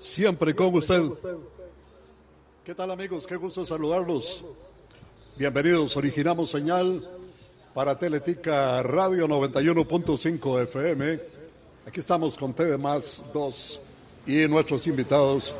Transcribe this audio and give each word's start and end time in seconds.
siempre 0.00 0.56
con 0.56 0.74
usted. 0.74 1.02
¿Qué 2.64 2.74
tal 2.74 2.90
amigos? 2.90 3.26
Qué 3.26 3.36
gusto 3.36 3.64
saludarlos. 3.66 4.44
Bienvenidos, 5.36 5.96
originamos 5.96 6.50
señal 6.50 7.08
para 7.74 7.98
Teletica 7.98 8.82
Radio 8.82 9.28
91.5 9.28 10.62
FM. 10.62 11.20
Aquí 11.86 12.00
estamos 12.00 12.36
con 12.36 12.52
TV 12.54 12.76
Más 12.76 13.24
2 13.32 13.80
y 14.26 14.48
nuestros 14.48 14.86
invitados, 14.86 15.54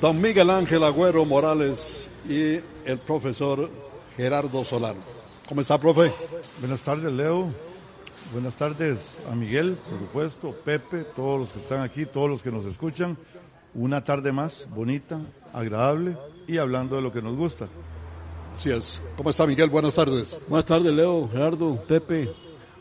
don 0.00 0.20
Miguel 0.20 0.50
Ángel 0.50 0.84
Agüero 0.84 1.24
Morales 1.24 2.10
y 2.28 2.60
el 2.84 2.98
profesor 3.06 3.70
Gerardo 4.16 4.64
Solano. 4.64 5.00
¿Cómo 5.48 5.60
está, 5.60 5.78
profe? 5.78 6.12
Buenas 6.60 6.82
tardes, 6.82 7.12
Leo. 7.12 7.67
Buenas 8.30 8.56
tardes 8.56 9.22
a 9.30 9.34
Miguel, 9.34 9.78
por 9.88 9.98
supuesto, 9.98 10.52
Pepe, 10.62 11.04
todos 11.16 11.40
los 11.40 11.48
que 11.48 11.60
están 11.60 11.80
aquí, 11.80 12.04
todos 12.04 12.28
los 12.28 12.42
que 12.42 12.50
nos 12.50 12.66
escuchan. 12.66 13.16
Una 13.74 14.04
tarde 14.04 14.32
más 14.32 14.68
bonita, 14.68 15.18
agradable 15.54 16.14
y 16.46 16.58
hablando 16.58 16.96
de 16.96 17.02
lo 17.02 17.10
que 17.10 17.22
nos 17.22 17.34
gusta. 17.36 17.68
Así 18.54 18.70
es. 18.70 19.00
¿Cómo 19.16 19.30
está 19.30 19.46
Miguel? 19.46 19.70
Buenas 19.70 19.94
tardes. 19.94 20.38
Buenas 20.46 20.66
tardes, 20.66 20.92
Leo, 20.92 21.26
Gerardo, 21.32 21.82
Pepe, 21.88 22.30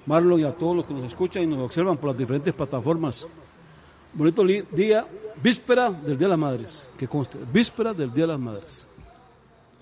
Marlon 0.05 0.41
y 0.41 0.43
a 0.43 0.51
todos 0.51 0.75
los 0.75 0.85
que 0.85 0.93
nos 0.93 1.05
escuchan 1.05 1.43
y 1.43 1.47
nos 1.47 1.59
observan 1.59 1.95
por 1.95 2.09
las 2.09 2.17
diferentes 2.17 2.53
plataformas. 2.53 3.25
Bonito 4.11 4.43
día, 4.43 5.05
víspera 5.41 5.91
del 5.91 6.17
Día 6.17 6.27
de 6.27 6.29
las 6.29 6.39
Madres, 6.39 6.87
que 6.97 7.07
conste, 7.07 7.37
víspera 7.53 7.93
del 7.93 8.11
Día 8.13 8.25
de 8.25 8.33
las 8.33 8.39
Madres. 8.39 8.85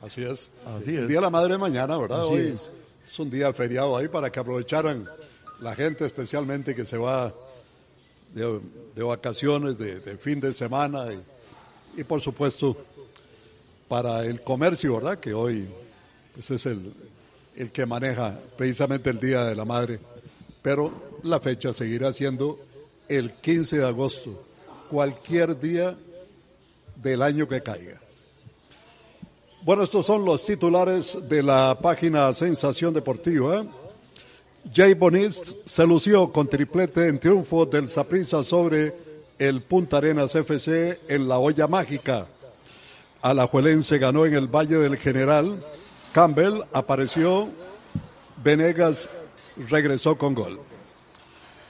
Así 0.03 0.23
es. 0.23 0.51
Así 0.63 0.93
es. 0.93 0.99
El 0.99 1.07
Día 1.07 1.17
de 1.17 1.23
la 1.23 1.31
Madre 1.31 1.57
mañana, 1.57 1.97
¿verdad? 1.97 2.23
Hoy 2.25 2.53
es. 2.53 2.71
es 3.03 3.19
un 3.19 3.31
día 3.31 3.51
feriado 3.51 3.97
ahí 3.97 4.07
para 4.07 4.31
que 4.31 4.39
aprovecharan 4.39 5.09
la 5.59 5.75
gente 5.75 6.05
especialmente 6.05 6.75
que 6.75 6.85
se 6.85 6.97
va 6.97 7.33
de, 8.33 9.03
vacaciones, 9.03 9.77
de, 9.77 10.17
fin 10.17 10.39
de 10.39 10.53
semana 10.53 11.05
y, 11.95 12.03
por 12.03 12.21
supuesto 12.21 12.77
para 13.87 14.25
el 14.25 14.41
comercio, 14.41 14.95
¿verdad? 14.95 15.19
Que 15.19 15.33
hoy 15.33 15.67
pues 16.33 16.51
es 16.51 16.65
el, 16.65 16.91
el 17.55 17.71
que 17.71 17.85
maneja 17.85 18.37
precisamente 18.57 19.11
el 19.11 19.19
Día 19.19 19.45
de 19.45 19.55
la 19.55 19.63
Madre, 19.63 19.99
pero 20.61 21.19
la 21.23 21.39
fecha 21.39 21.71
seguirá 21.71 22.11
siendo 22.11 22.59
el 23.07 23.33
15 23.33 23.77
de 23.77 23.87
agosto, 23.87 24.43
cualquier 24.89 25.59
día 25.59 25.95
del 26.95 27.21
año 27.21 27.47
que 27.47 27.61
caiga. 27.61 28.01
Bueno, 29.63 29.83
estos 29.83 30.05
son 30.05 30.25
los 30.25 30.45
titulares 30.45 31.17
de 31.27 31.41
la 31.41 31.77
página 31.81 32.33
Sensación 32.33 32.93
Deportiva. 32.93 33.65
Jay 34.73 34.93
Bonis 34.93 35.55
se 35.65 35.85
lució 35.85 36.31
con 36.31 36.47
triplete 36.47 37.07
en 37.07 37.19
triunfo 37.19 37.65
del 37.65 37.87
Saprissa 37.87 38.43
sobre 38.43 38.93
el 39.37 39.61
Punta 39.61 39.97
Arenas 39.97 40.33
FC 40.33 41.01
en 41.07 41.27
la 41.27 41.37
olla 41.37 41.67
mágica. 41.67 42.27
Alajuelense 43.21 43.99
ganó 43.99 44.25
en 44.25 44.33
el 44.33 44.47
Valle 44.47 44.77
del 44.77 44.97
General. 44.97 45.63
Campbell 46.13 46.61
apareció. 46.73 47.49
Venegas 48.43 49.09
regresó 49.69 50.17
con 50.17 50.33
gol. 50.33 50.59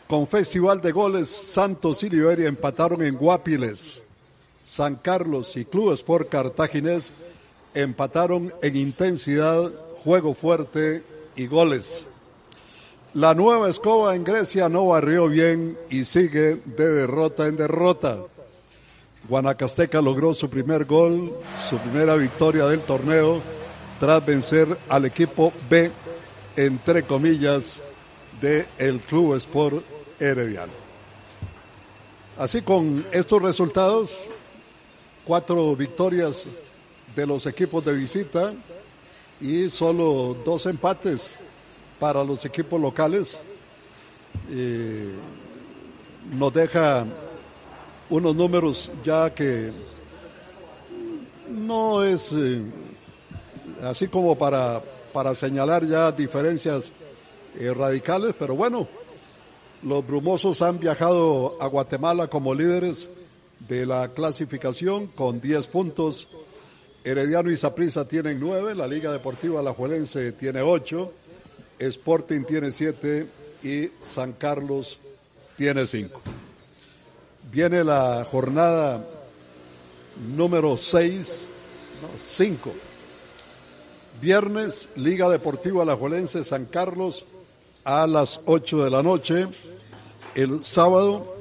Con 0.07 0.25
festival 0.25 0.81
de 0.81 0.91
goles, 0.91 1.29
Santos 1.29 2.01
y 2.03 2.09
Liberia 2.09 2.47
empataron 2.47 3.03
en 3.03 3.15
Guapiles. 3.15 4.03
San 4.63 4.95
Carlos 4.95 5.55
y 5.57 5.65
Club 5.65 5.93
Sport 5.93 6.29
Cartaginés 6.29 7.11
empataron 7.73 8.53
en 8.61 8.75
intensidad, 8.77 9.71
juego 10.03 10.33
fuerte 10.33 11.03
y 11.35 11.45
goles. 11.45 12.07
La 13.15 13.33
nueva 13.33 13.69
escoba 13.69 14.13
en 14.13 14.25
Grecia 14.25 14.67
no 14.67 14.87
barrió 14.87 15.29
bien 15.29 15.77
y 15.89 16.03
sigue 16.03 16.57
de 16.65 16.91
derrota 16.91 17.47
en 17.47 17.55
derrota. 17.55 18.17
Guanacasteca 19.29 20.01
logró 20.01 20.33
su 20.33 20.49
primer 20.49 20.83
gol, 20.83 21.31
su 21.69 21.77
primera 21.77 22.17
victoria 22.17 22.65
del 22.65 22.81
torneo, 22.81 23.41
tras 24.01 24.25
vencer 24.25 24.67
al 24.89 25.05
equipo 25.05 25.53
B, 25.69 25.91
entre 26.57 27.03
comillas, 27.03 27.81
de 28.41 28.65
el 28.77 28.99
Club 28.99 29.35
Sport 29.35 29.81
Herediano. 30.19 30.73
Así 32.37 32.63
con 32.63 33.05
estos 33.13 33.41
resultados, 33.41 34.11
cuatro 35.23 35.73
victorias 35.73 36.47
de 37.15 37.25
los 37.25 37.45
equipos 37.45 37.85
de 37.85 37.93
visita 37.93 38.53
y 39.39 39.69
solo 39.69 40.35
dos 40.43 40.65
empates 40.65 41.39
para 42.05 42.23
los 42.23 42.45
equipos 42.45 42.79
locales. 42.79 43.41
nos 46.31 46.53
deja 46.53 47.03
unos 48.11 48.35
números 48.35 48.91
ya 49.03 49.33
que 49.33 49.71
no 51.49 52.03
es 52.03 52.31
eh, 52.31 52.61
así 53.81 54.07
como 54.07 54.37
para, 54.37 54.83
para 55.13 55.33
señalar 55.33 55.83
ya 55.87 56.11
diferencias 56.11 56.91
eh, 57.57 57.73
radicales, 57.73 58.35
pero 58.37 58.55
bueno, 58.55 58.87
los 59.81 60.05
brumosos 60.05 60.61
han 60.61 60.79
viajado 60.79 61.57
a 61.59 61.65
Guatemala 61.65 62.27
como 62.27 62.53
líderes 62.53 63.09
de 63.67 63.83
la 63.87 64.09
clasificación 64.09 65.07
con 65.07 65.41
10 65.41 65.65
puntos. 65.65 66.27
Herediano 67.03 67.49
y 67.49 67.57
Saprissa 67.57 68.05
tienen 68.05 68.39
9, 68.39 68.75
la 68.75 68.87
Liga 68.87 69.11
Deportiva 69.11 69.59
Alajuelense 69.59 70.33
tiene 70.33 70.61
8 70.61 71.24
Sporting 71.79 72.43
tiene 72.43 72.71
siete 72.71 73.27
y 73.63 73.89
San 74.01 74.33
Carlos 74.33 74.99
tiene 75.57 75.85
cinco. 75.87 76.21
Viene 77.51 77.83
la 77.83 78.25
jornada 78.29 79.05
número 80.35 80.77
seis, 80.77 81.47
no, 82.01 82.07
cinco. 82.21 82.71
Viernes, 84.21 84.89
Liga 84.95 85.29
Deportiva 85.29 85.83
Alajuelense 85.83 86.43
San 86.43 86.65
Carlos 86.65 87.25
a 87.83 88.07
las 88.07 88.39
ocho 88.45 88.83
de 88.83 88.89
la 88.89 89.03
noche. 89.03 89.47
El 90.33 90.63
sábado 90.63 91.35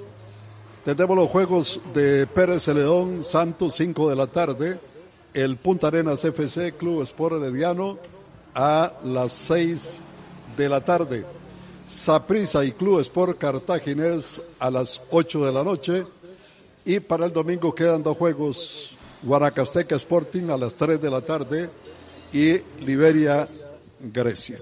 tenemos 0.84 1.17
los 1.17 1.31
juegos 1.31 1.81
de 1.94 2.27
Pérez 2.27 2.65
Celedón, 2.65 3.25
Santos, 3.25 3.75
cinco 3.77 4.11
de 4.11 4.17
la 4.17 4.27
tarde. 4.27 4.78
El 5.33 5.56
Punta 5.56 5.89
Arenas 5.89 6.25
FC 6.25 6.73
Club 6.73 7.03
Sport 7.03 7.37
Herediano 7.37 7.99
a 8.55 8.93
las 9.03 9.33
seis 9.33 10.00
de 10.56 10.69
la 10.69 10.81
tarde. 10.81 11.25
Saprisa 11.88 12.65
y 12.65 12.72
Club 12.72 13.00
Sport 13.00 13.38
Cartaginés 13.38 14.41
a 14.59 14.70
las 14.70 15.00
8 15.10 15.47
de 15.47 15.53
la 15.53 15.62
noche. 15.62 16.06
Y 16.84 17.00
para 17.00 17.26
el 17.26 17.32
domingo 17.32 17.75
quedan 17.75 18.03
dos 18.03 18.16
juegos. 18.16 18.97
Guanacasteca 19.22 19.97
Sporting 19.97 20.50
a 20.50 20.56
las 20.56 20.75
3 20.75 21.00
de 21.00 21.10
la 21.10 21.20
tarde 21.22 21.70
y 22.32 22.59
Liberia 22.84 23.48
Grecia. 24.00 24.60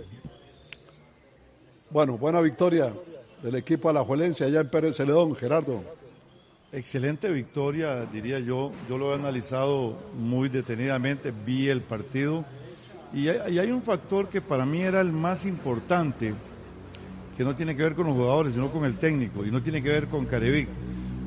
Bueno, 1.90 2.16
buena 2.16 2.40
victoria 2.40 2.92
del 3.42 3.56
equipo 3.56 3.88
alajuelense 3.88 4.44
allá 4.44 4.60
en 4.60 4.68
Pérez 4.68 4.96
Celedón, 4.96 5.34
Gerardo. 5.34 5.82
Excelente 6.70 7.28
victoria, 7.28 8.06
diría 8.06 8.38
yo. 8.38 8.72
Yo 8.88 8.96
lo 8.96 9.12
he 9.12 9.14
analizado 9.16 9.96
muy 10.16 10.48
detenidamente, 10.48 11.32
vi 11.44 11.68
el 11.68 11.82
partido 11.82 12.44
y 13.14 13.28
hay, 13.28 13.70
un 13.70 13.82
factor 13.82 14.28
que 14.28 14.40
para 14.40 14.64
mí 14.64 14.82
era 14.82 15.00
el 15.00 15.12
más 15.12 15.44
importante, 15.44 16.34
que 17.36 17.44
no 17.44 17.54
tiene 17.54 17.76
que 17.76 17.82
ver 17.82 17.94
con 17.94 18.06
los 18.06 18.16
jugadores, 18.16 18.54
sino 18.54 18.70
con 18.70 18.84
el 18.84 18.96
técnico, 18.96 19.44
y 19.44 19.50
no 19.50 19.62
tiene 19.62 19.82
que 19.82 19.90
ver 19.90 20.06
con 20.08 20.24
Carevic, 20.24 20.68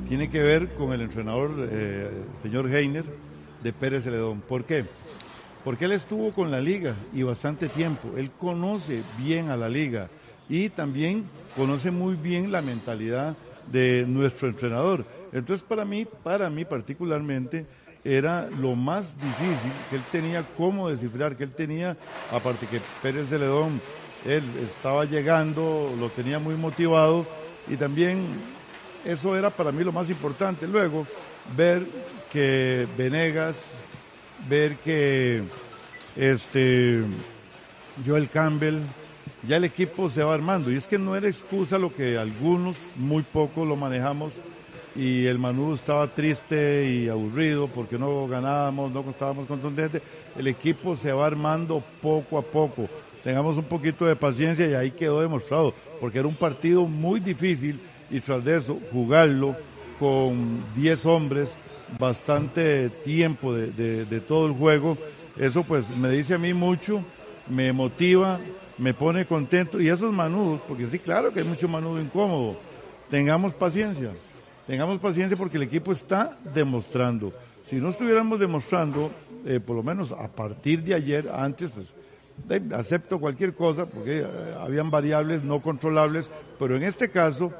tiene 0.07 0.29
que 0.29 0.41
ver 0.41 0.73
con 0.75 0.93
el 0.93 1.01
entrenador, 1.01 1.51
eh, 1.71 2.09
señor 2.41 2.69
Heiner, 2.73 3.05
de 3.63 3.73
Pérez 3.73 4.03
Celedón. 4.03 4.41
¿Por 4.41 4.65
qué? 4.65 4.85
Porque 5.63 5.85
él 5.85 5.91
estuvo 5.91 6.31
con 6.31 6.51
la 6.51 6.61
liga 6.61 6.95
y 7.13 7.23
bastante 7.23 7.69
tiempo, 7.69 8.09
él 8.17 8.31
conoce 8.31 9.01
bien 9.17 9.49
a 9.49 9.57
la 9.57 9.69
liga 9.69 10.09
y 10.49 10.69
también 10.69 11.25
conoce 11.55 11.91
muy 11.91 12.15
bien 12.15 12.51
la 12.51 12.61
mentalidad 12.61 13.35
de 13.71 14.05
nuestro 14.07 14.47
entrenador. 14.47 15.05
Entonces 15.33 15.65
para 15.67 15.85
mí, 15.85 16.05
para 16.23 16.49
mí 16.49 16.65
particularmente, 16.65 17.65
era 18.05 18.47
lo 18.61 18.75
más 18.75 19.13
difícil, 19.19 19.71
que 19.89 19.95
él 19.95 20.03
tenía 20.11 20.45
cómo 20.55 20.89
descifrar, 20.89 21.35
que 21.35 21.43
él 21.43 21.51
tenía, 21.51 21.97
aparte 22.31 22.67
que 22.67 22.79
Pérez 23.01 23.29
Celedón, 23.29 23.81
él 24.25 24.43
estaba 24.63 25.05
llegando, 25.05 25.91
lo 25.99 26.09
tenía 26.09 26.37
muy 26.37 26.55
motivado 26.55 27.25
y 27.67 27.75
también 27.75 28.23
eso 29.03 29.35
era 29.35 29.49
para 29.49 29.71
mí 29.71 29.83
lo 29.83 29.91
más 29.91 30.09
importante. 30.09 30.67
Luego, 30.67 31.07
ver 31.57 31.87
que 32.31 32.87
Venegas, 32.95 33.71
ver 34.47 34.77
que 34.77 35.43
este 36.15 37.03
Joel 38.05 38.29
Campbell, 38.29 38.79
ya 39.47 39.57
el 39.57 39.63
equipo 39.63 40.09
se 40.09 40.23
va 40.23 40.33
armando. 40.33 40.71
Y 40.71 40.75
es 40.75 40.87
que 40.87 40.97
no 40.97 41.15
era 41.15 41.27
excusa 41.27 41.77
lo 41.77 41.93
que 41.93 42.17
algunos, 42.17 42.75
muy 42.95 43.23
poco 43.23 43.65
lo 43.65 43.75
manejamos, 43.75 44.31
y 44.95 45.25
el 45.25 45.37
Manú 45.37 45.73
estaba 45.73 46.07
triste 46.07 46.89
y 46.89 47.09
aburrido 47.09 47.67
porque 47.67 47.99
no 47.99 48.27
ganábamos, 48.27 48.91
no 48.91 49.03
estábamos 49.09 49.45
contundentes. 49.45 50.01
El 50.37 50.47
equipo 50.47 50.95
se 50.95 51.11
va 51.11 51.25
armando 51.25 51.83
poco 52.01 52.37
a 52.37 52.41
poco. 52.41 52.87
Tengamos 53.23 53.57
un 53.57 53.65
poquito 53.65 54.05
de 54.05 54.15
paciencia 54.15 54.67
y 54.67 54.73
ahí 54.73 54.91
quedó 54.91 55.19
demostrado, 55.19 55.73
porque 55.99 56.19
era 56.19 56.27
un 56.27 56.35
partido 56.35 56.85
muy 56.85 57.19
difícil 57.19 57.79
y 58.09 58.19
tras 58.21 58.45
de 58.45 58.57
eso 58.57 58.79
jugarlo 58.91 59.55
con 59.99 60.63
10 60.75 61.05
hombres 61.07 61.55
bastante 61.99 62.89
tiempo 62.89 63.53
de, 63.53 64.21
todo 64.27 64.47
el 64.47 64.53
juego. 64.53 64.97
Eso 65.37 65.63
pues 65.63 65.89
me 65.89 66.09
dice 66.09 66.35
a 66.35 66.37
mí 66.37 66.53
mucho, 66.53 67.03
me 67.49 67.73
motiva, 67.73 68.39
me 68.77 68.93
pone 68.93 69.25
contento. 69.25 69.81
Y 69.81 69.89
esos 69.89 70.13
manudos, 70.13 70.61
porque 70.67 70.87
sí, 70.87 70.99
claro 70.99 71.33
que 71.33 71.41
hay 71.41 71.45
mucho 71.45 71.67
manudo 71.67 71.99
incómodo. 71.99 72.55
Tengamos 73.09 73.53
paciencia, 73.53 74.11
tengamos 74.67 74.99
paciencia 74.99 75.37
porque 75.37 75.57
el 75.57 75.63
equipo 75.63 75.91
está 75.91 76.37
demostrando. 76.53 77.33
Si 77.63 77.77
no 77.77 77.89
estuviéramos 77.89 78.39
demostrando, 78.39 79.11
eh, 79.45 79.59
por 79.59 79.75
lo 79.75 79.83
menos 79.83 80.11
a 80.11 80.27
partir 80.27 80.83
de 80.83 80.93
ayer, 80.93 81.29
antes, 81.33 81.71
pues 81.71 81.93
acepto 82.73 83.19
cualquier 83.19 83.55
cosa 83.55 83.85
porque 83.85 84.19
eh, 84.19 84.55
habían 84.59 84.91
variables 84.91 85.43
no 85.43 85.61
controlables, 85.61 86.29
pero 86.59 86.75
en 86.75 86.83
este 86.83 87.09
caso, 87.09 87.51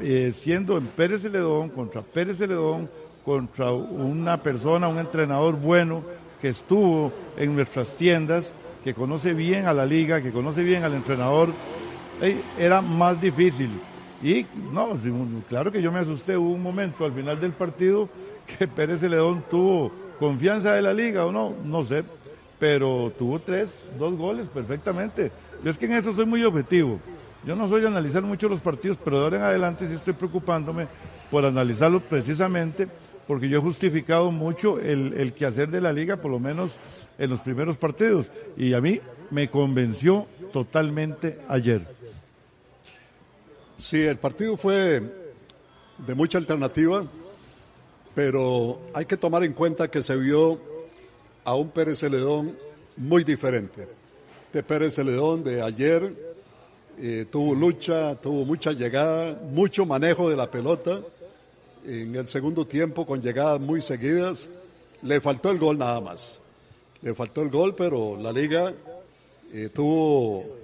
eh, 0.00 0.32
siendo 0.34 0.76
en 0.76 0.86
Pérez 0.86 1.22
Celedón 1.22 1.68
contra 1.68 2.02
Pérez 2.02 2.38
Celedón, 2.38 2.90
contra 3.24 3.72
una 3.72 4.42
persona, 4.42 4.88
un 4.88 4.98
entrenador 4.98 5.56
bueno 5.56 6.02
que 6.40 6.48
estuvo 6.48 7.12
en 7.36 7.54
nuestras 7.54 7.96
tiendas, 7.96 8.52
que 8.82 8.92
conoce 8.92 9.34
bien 9.34 9.66
a 9.66 9.72
la 9.72 9.86
liga, 9.86 10.20
que 10.20 10.30
conoce 10.30 10.62
bien 10.62 10.82
al 10.82 10.94
entrenador, 10.94 11.50
era 12.58 12.82
más 12.82 13.20
difícil. 13.20 13.70
Y 14.22 14.46
no, 14.72 14.96
claro 15.48 15.70
que 15.70 15.82
yo 15.82 15.92
me 15.92 16.00
asusté, 16.00 16.36
hubo 16.36 16.50
un 16.50 16.62
momento 16.62 17.04
al 17.04 17.12
final 17.12 17.40
del 17.40 17.52
partido 17.52 18.08
que 18.46 18.66
Pérez 18.68 19.00
Celedón 19.00 19.44
tuvo 19.50 19.92
confianza 20.18 20.72
de 20.72 20.82
la 20.82 20.94
liga 20.94 21.26
o 21.26 21.32
no, 21.32 21.54
no 21.64 21.84
sé, 21.84 22.04
pero 22.58 23.12
tuvo 23.18 23.38
tres, 23.40 23.86
dos 23.98 24.16
goles 24.16 24.48
perfectamente. 24.48 25.32
Yo 25.62 25.70
es 25.70 25.78
que 25.78 25.86
en 25.86 25.92
eso 25.92 26.12
soy 26.12 26.26
muy 26.26 26.44
objetivo. 26.44 27.00
Yo 27.46 27.54
no 27.54 27.68
soy 27.68 27.82
de 27.82 27.88
analizar 27.88 28.22
mucho 28.22 28.48
los 28.48 28.60
partidos, 28.60 28.96
pero 29.04 29.18
de 29.18 29.24
ahora 29.24 29.36
en 29.36 29.42
adelante 29.42 29.86
sí 29.86 29.94
estoy 29.94 30.14
preocupándome 30.14 30.86
por 31.30 31.44
analizarlos 31.44 32.02
precisamente 32.02 32.88
porque 33.26 33.48
yo 33.48 33.58
he 33.58 33.62
justificado 33.62 34.30
mucho 34.30 34.78
el, 34.78 35.14
el 35.14 35.32
quehacer 35.32 35.70
de 35.70 35.80
la 35.80 35.92
liga, 35.92 36.16
por 36.16 36.30
lo 36.30 36.38
menos 36.38 36.76
en 37.18 37.30
los 37.30 37.40
primeros 37.40 37.76
partidos, 37.76 38.30
y 38.56 38.74
a 38.74 38.80
mí 38.80 39.00
me 39.30 39.48
convenció 39.48 40.26
totalmente 40.52 41.38
ayer. 41.48 41.86
Sí, 43.84 44.00
el 44.00 44.16
partido 44.16 44.56
fue 44.56 45.02
de 45.98 46.14
mucha 46.14 46.38
alternativa, 46.38 47.04
pero 48.14 48.80
hay 48.94 49.04
que 49.04 49.18
tomar 49.18 49.44
en 49.44 49.52
cuenta 49.52 49.90
que 49.90 50.02
se 50.02 50.16
vio 50.16 50.58
a 51.44 51.54
un 51.54 51.68
Pérez 51.68 51.98
Celedón 51.98 52.56
muy 52.96 53.24
diferente. 53.24 53.86
De 54.54 54.62
Pérez 54.62 54.94
Celedón 54.94 55.44
de 55.44 55.60
ayer 55.60 56.14
eh, 56.96 57.26
tuvo 57.30 57.54
lucha, 57.54 58.14
tuvo 58.14 58.46
mucha 58.46 58.72
llegada, 58.72 59.38
mucho 59.50 59.84
manejo 59.84 60.30
de 60.30 60.36
la 60.36 60.50
pelota 60.50 61.02
en 61.84 62.16
el 62.16 62.26
segundo 62.26 62.66
tiempo 62.66 63.04
con 63.04 63.20
llegadas 63.20 63.60
muy 63.60 63.82
seguidas. 63.82 64.48
Le 65.02 65.20
faltó 65.20 65.50
el 65.50 65.58
gol 65.58 65.76
nada 65.76 66.00
más. 66.00 66.40
Le 67.02 67.14
faltó 67.14 67.42
el 67.42 67.50
gol, 67.50 67.74
pero 67.74 68.16
la 68.18 68.32
liga 68.32 68.72
eh, 69.52 69.68
tuvo 69.68 70.63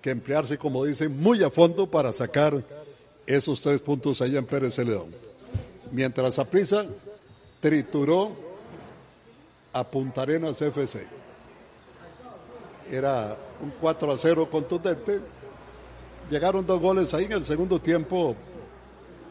que 0.00 0.10
emplearse, 0.10 0.58
como 0.58 0.84
dicen, 0.84 1.16
muy 1.20 1.42
a 1.42 1.50
fondo 1.50 1.86
para 1.86 2.12
sacar 2.12 2.62
esos 3.26 3.60
tres 3.60 3.80
puntos 3.80 4.20
allá 4.20 4.38
en 4.38 4.46
Pérez 4.46 4.74
Celedón. 4.74 5.14
Mientras 5.92 6.38
Aprisa 6.38 6.86
trituró 7.60 8.32
a 9.72 9.84
Punta 9.84 10.22
Arenas 10.22 10.60
FC. 10.60 11.06
Era 12.90 13.36
un 13.62 13.72
4 13.80 14.12
a 14.12 14.18
0 14.18 14.48
contundente. 14.50 15.20
Llegaron 16.30 16.66
dos 16.66 16.80
goles 16.80 17.12
ahí 17.14 17.26
en 17.26 17.32
el 17.32 17.44
segundo 17.44 17.80
tiempo 17.80 18.34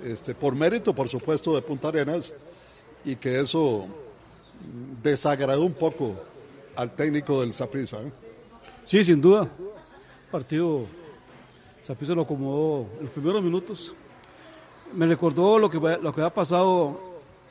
este, 0.04 0.34
por 0.36 0.56
mérito, 0.56 0.94
por 0.94 1.10
supuesto, 1.10 1.56
de 1.56 1.62
Punta 1.62 1.90
Arenas, 1.90 2.34
y 3.04 3.16
que 3.16 3.40
eso 3.40 3.88
desagradó 5.02 5.64
un 5.64 5.74
poco 5.74 6.16
al 6.76 6.96
técnico 6.96 7.42
del 7.42 7.54
Saprissa. 7.54 7.98
¿eh? 8.02 8.12
Sí, 8.86 9.04
sin 9.04 9.22
duda. 9.22 9.50
Partido 10.32 10.86
Saprissa 11.82 12.14
lo 12.14 12.24
acomodó 12.24 12.88
en 12.98 13.06
los 13.06 13.12
primeros 13.12 13.42
minutos. 13.42 13.96
Me 14.94 15.06
recordó 15.06 15.60
lo 15.60 15.70
que, 15.70 15.80
lo 15.80 16.14
que 16.14 16.22
había 16.22 16.34
pasado 16.34 17.00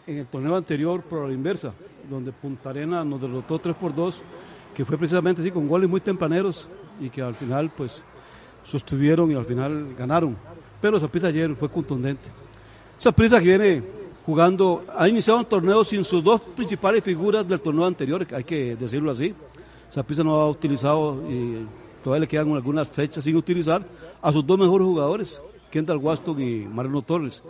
en 0.07 0.19
el 0.19 0.27
torneo 0.27 0.57
anterior 0.57 1.03
por 1.03 1.29
la 1.29 1.35
inversa, 1.35 1.73
donde 2.09 2.33
Punta 2.33 2.71
Arenas 2.71 3.05
nos 3.05 3.21
derrotó 3.21 3.59
3 3.59 3.75
por 3.77 3.95
2, 3.95 4.23
que 4.75 4.85
fue 4.85 4.97
precisamente 4.97 5.41
así, 5.43 5.51
con 5.51 5.69
goles 5.69 5.89
muy 5.89 6.01
tempraneros 6.01 6.69
y 7.01 7.11
que 7.11 7.23
al 7.23 7.35
final 7.35 7.71
pues 7.77 8.05
sostuvieron 8.65 9.31
y 9.31 9.35
al 9.35 9.45
final 9.45 9.95
ganaron 9.97 10.37
pero 10.81 11.01
Saprissa 11.01 11.29
ayer 11.29 11.55
fue 11.55 11.69
contundente. 11.69 12.31
Saprissa 12.97 13.39
que 13.39 13.45
viene 13.45 13.83
jugando, 14.25 14.85
ha 14.97 15.09
iniciado 15.09 15.41
un 15.41 15.47
torneo 15.47 15.85
sin 15.85 16.05
sus 16.05 16.23
dos 16.23 16.41
principales 16.41 17.03
figuras 17.03 17.47
del 17.47 17.61
torneo 17.61 17.87
anterior, 17.87 18.27
hay 18.33 18.45
que 18.45 18.77
decirlo 18.77 19.11
así. 19.11 19.35
Saprissa 19.91 20.23
no 20.23 20.35
ha 20.35 20.49
utilizado, 20.49 21.23
y 21.31 21.67
todavía 22.09 22.23
le 22.23 22.29
quedan 22.29 22.51
algunas 22.55 22.89
fechas 22.89 23.23
sin 23.23 23.37
utilizar, 23.37 23.85
a 24.23 24.33
sus 24.33 24.47
dos 24.47 24.59
mejores 24.59 24.87
jugadores, 24.87 25.43
Kendall 25.71 25.99
Waston 25.99 26.41
y 26.41 26.61
Mariano 26.61 27.03
Torres. 27.03 27.43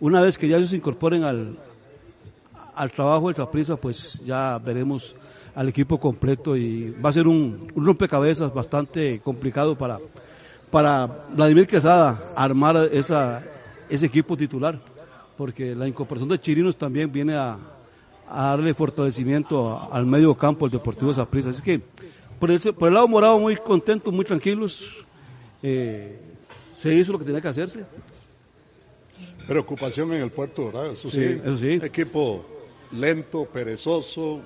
Una 0.00 0.20
vez 0.20 0.36
que 0.36 0.46
ya 0.46 0.58
ellos 0.58 0.68
se 0.68 0.76
incorporen 0.76 1.24
al, 1.24 1.56
al 2.74 2.90
trabajo 2.90 3.28
del 3.28 3.36
Saprissa, 3.36 3.76
pues 3.76 4.20
ya 4.22 4.58
veremos 4.58 5.16
al 5.54 5.70
equipo 5.70 5.98
completo 5.98 6.58
y 6.58 6.90
va 6.90 7.08
a 7.08 7.12
ser 7.14 7.26
un 7.26 7.72
rompecabezas 7.74 8.52
bastante 8.52 9.18
complicado 9.20 9.78
para, 9.78 9.98
para 10.70 11.06
Vladimir 11.34 11.66
Quesada 11.66 12.34
armar 12.36 12.90
esa, 12.92 13.42
ese 13.88 14.04
equipo 14.04 14.36
titular, 14.36 14.78
porque 15.38 15.74
la 15.74 15.88
incorporación 15.88 16.28
de 16.28 16.38
Chirinos 16.38 16.76
también 16.76 17.10
viene 17.10 17.34
a, 17.34 17.56
darle 18.30 18.74
fortalecimiento 18.74 19.90
al 19.90 20.04
medio 20.04 20.34
campo 20.34 20.66
del 20.66 20.78
Deportivo 20.78 21.14
Zaprisa. 21.14 21.48
Así 21.48 21.62
que 21.62 21.80
por 22.42 22.50
el, 22.50 22.58
por 22.60 22.88
el 22.88 22.94
lado 22.94 23.06
morado 23.06 23.38
muy 23.38 23.54
contentos, 23.54 24.12
muy 24.12 24.24
tranquilos. 24.24 24.84
Eh, 25.62 26.18
se 26.76 26.92
hizo 26.92 27.12
lo 27.12 27.18
que 27.20 27.24
tenía 27.24 27.40
que 27.40 27.46
hacerse. 27.46 27.84
Preocupación 29.46 30.12
en 30.12 30.22
el 30.22 30.30
puerto, 30.32 30.66
¿verdad? 30.66 30.90
Eso 30.90 31.08
sí, 31.08 31.20
eso 31.22 31.56
sí. 31.56 31.78
Equipo 31.80 32.44
lento, 32.90 33.44
perezoso, 33.44 34.40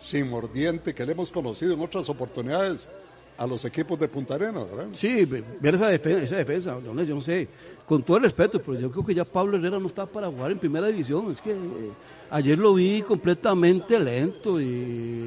sin 0.00 0.30
mordiente, 0.30 0.94
que 0.94 1.04
le 1.04 1.10
hemos 1.10 1.32
conocido 1.32 1.74
en 1.74 1.80
otras 1.80 2.08
oportunidades 2.08 2.88
a 3.36 3.44
los 3.44 3.64
equipos 3.64 3.98
de 3.98 4.06
Punta 4.06 4.36
Arenas, 4.36 4.70
¿verdad? 4.70 4.86
Sí, 4.92 5.24
ver 5.24 5.74
esa 5.74 5.88
defensa, 5.88 6.22
esa 6.22 6.36
defensa, 6.36 6.78
yo 6.80 6.94
no 6.94 7.20
sé, 7.20 7.48
con 7.88 8.04
todo 8.04 8.18
el 8.18 8.22
respeto, 8.22 8.62
pero 8.62 8.78
yo 8.78 8.88
creo 8.88 9.04
que 9.04 9.14
ya 9.16 9.24
Pablo 9.24 9.56
Herrera 9.56 9.80
no 9.80 9.88
está 9.88 10.06
para 10.06 10.28
jugar 10.28 10.52
en 10.52 10.60
primera 10.60 10.86
división, 10.86 11.32
es 11.32 11.40
que 11.40 11.50
eh, 11.50 11.56
ayer 12.30 12.56
lo 12.56 12.74
vi 12.74 13.02
completamente 13.02 13.98
lento 13.98 14.60
y 14.60 15.26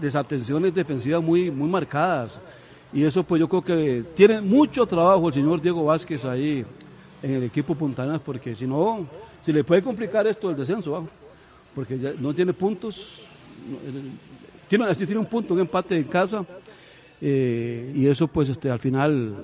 desatenciones 0.00 0.74
defensivas 0.74 1.22
muy, 1.22 1.50
muy 1.50 1.68
marcadas, 1.68 2.40
y 2.92 3.04
eso 3.04 3.22
pues 3.22 3.38
yo 3.38 3.48
creo 3.48 3.62
que 3.62 4.04
tiene 4.14 4.40
mucho 4.40 4.84
trabajo 4.86 5.28
el 5.28 5.34
señor 5.34 5.60
Diego 5.60 5.84
Vázquez 5.84 6.24
ahí 6.24 6.64
en 7.22 7.34
el 7.34 7.42
equipo 7.44 7.74
Punta 7.74 8.02
Arenas, 8.02 8.20
porque 8.24 8.56
si 8.56 8.66
no, 8.66 9.06
si 9.42 9.52
le 9.52 9.62
puede 9.62 9.82
complicar 9.82 10.26
esto 10.26 10.50
el 10.50 10.56
descenso, 10.56 11.06
porque 11.74 11.96
no 12.18 12.34
tiene 12.34 12.52
puntos, 12.52 13.22
tiene, 14.68 14.94
tiene 14.94 15.18
un 15.18 15.26
punto, 15.26 15.54
un 15.54 15.60
empate 15.60 15.96
en 15.96 16.04
casa, 16.04 16.44
eh, 17.20 17.92
y 17.94 18.06
eso 18.06 18.26
pues 18.26 18.48
este, 18.48 18.70
al 18.70 18.80
final, 18.80 19.36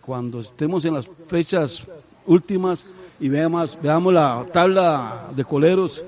cuando 0.00 0.40
estemos 0.40 0.84
en 0.84 0.94
las 0.94 1.08
fechas 1.26 1.84
últimas 2.26 2.86
y 3.18 3.28
veamos, 3.28 3.78
veamos 3.82 4.12
la 4.12 4.44
tabla 4.52 5.30
de 5.34 5.44
coleros, 5.44 6.02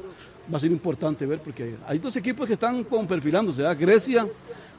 va 0.53 0.59
a 0.59 0.61
ser 0.61 0.71
importante 0.71 1.27
ver, 1.27 1.41
porque 1.41 1.77
hay 1.87 1.99
dos 1.99 2.17
equipos 2.17 2.47
que 2.47 2.55
están 2.55 2.85
perfilándose, 2.85 3.63
Grecia, 3.75 4.27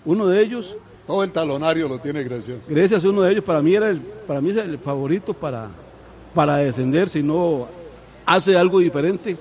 uno 0.06 0.28
de 0.28 0.42
ellos. 0.42 0.78
Todo 1.06 1.24
el 1.24 1.32
talonario 1.32 1.88
lo 1.88 2.00
tiene 2.00 2.22
Grecia. 2.24 2.56
Grecia 2.68 2.98
es 2.98 3.04
uno 3.06 3.22
de 3.22 3.32
ellos, 3.32 3.44
para 3.44 3.62
mí 3.62 3.74
era 3.74 3.90
el, 3.90 4.00
para 4.00 4.42
mí 4.42 4.50
es 4.50 4.58
el 4.58 4.78
favorito 4.78 5.34
para, 5.34 5.70
para 6.34 6.58
descender, 6.58 7.08
si 7.08 7.24
no 7.24 7.68
hace 8.26 8.58
algo 8.58 8.80
diferente. 8.80 9.38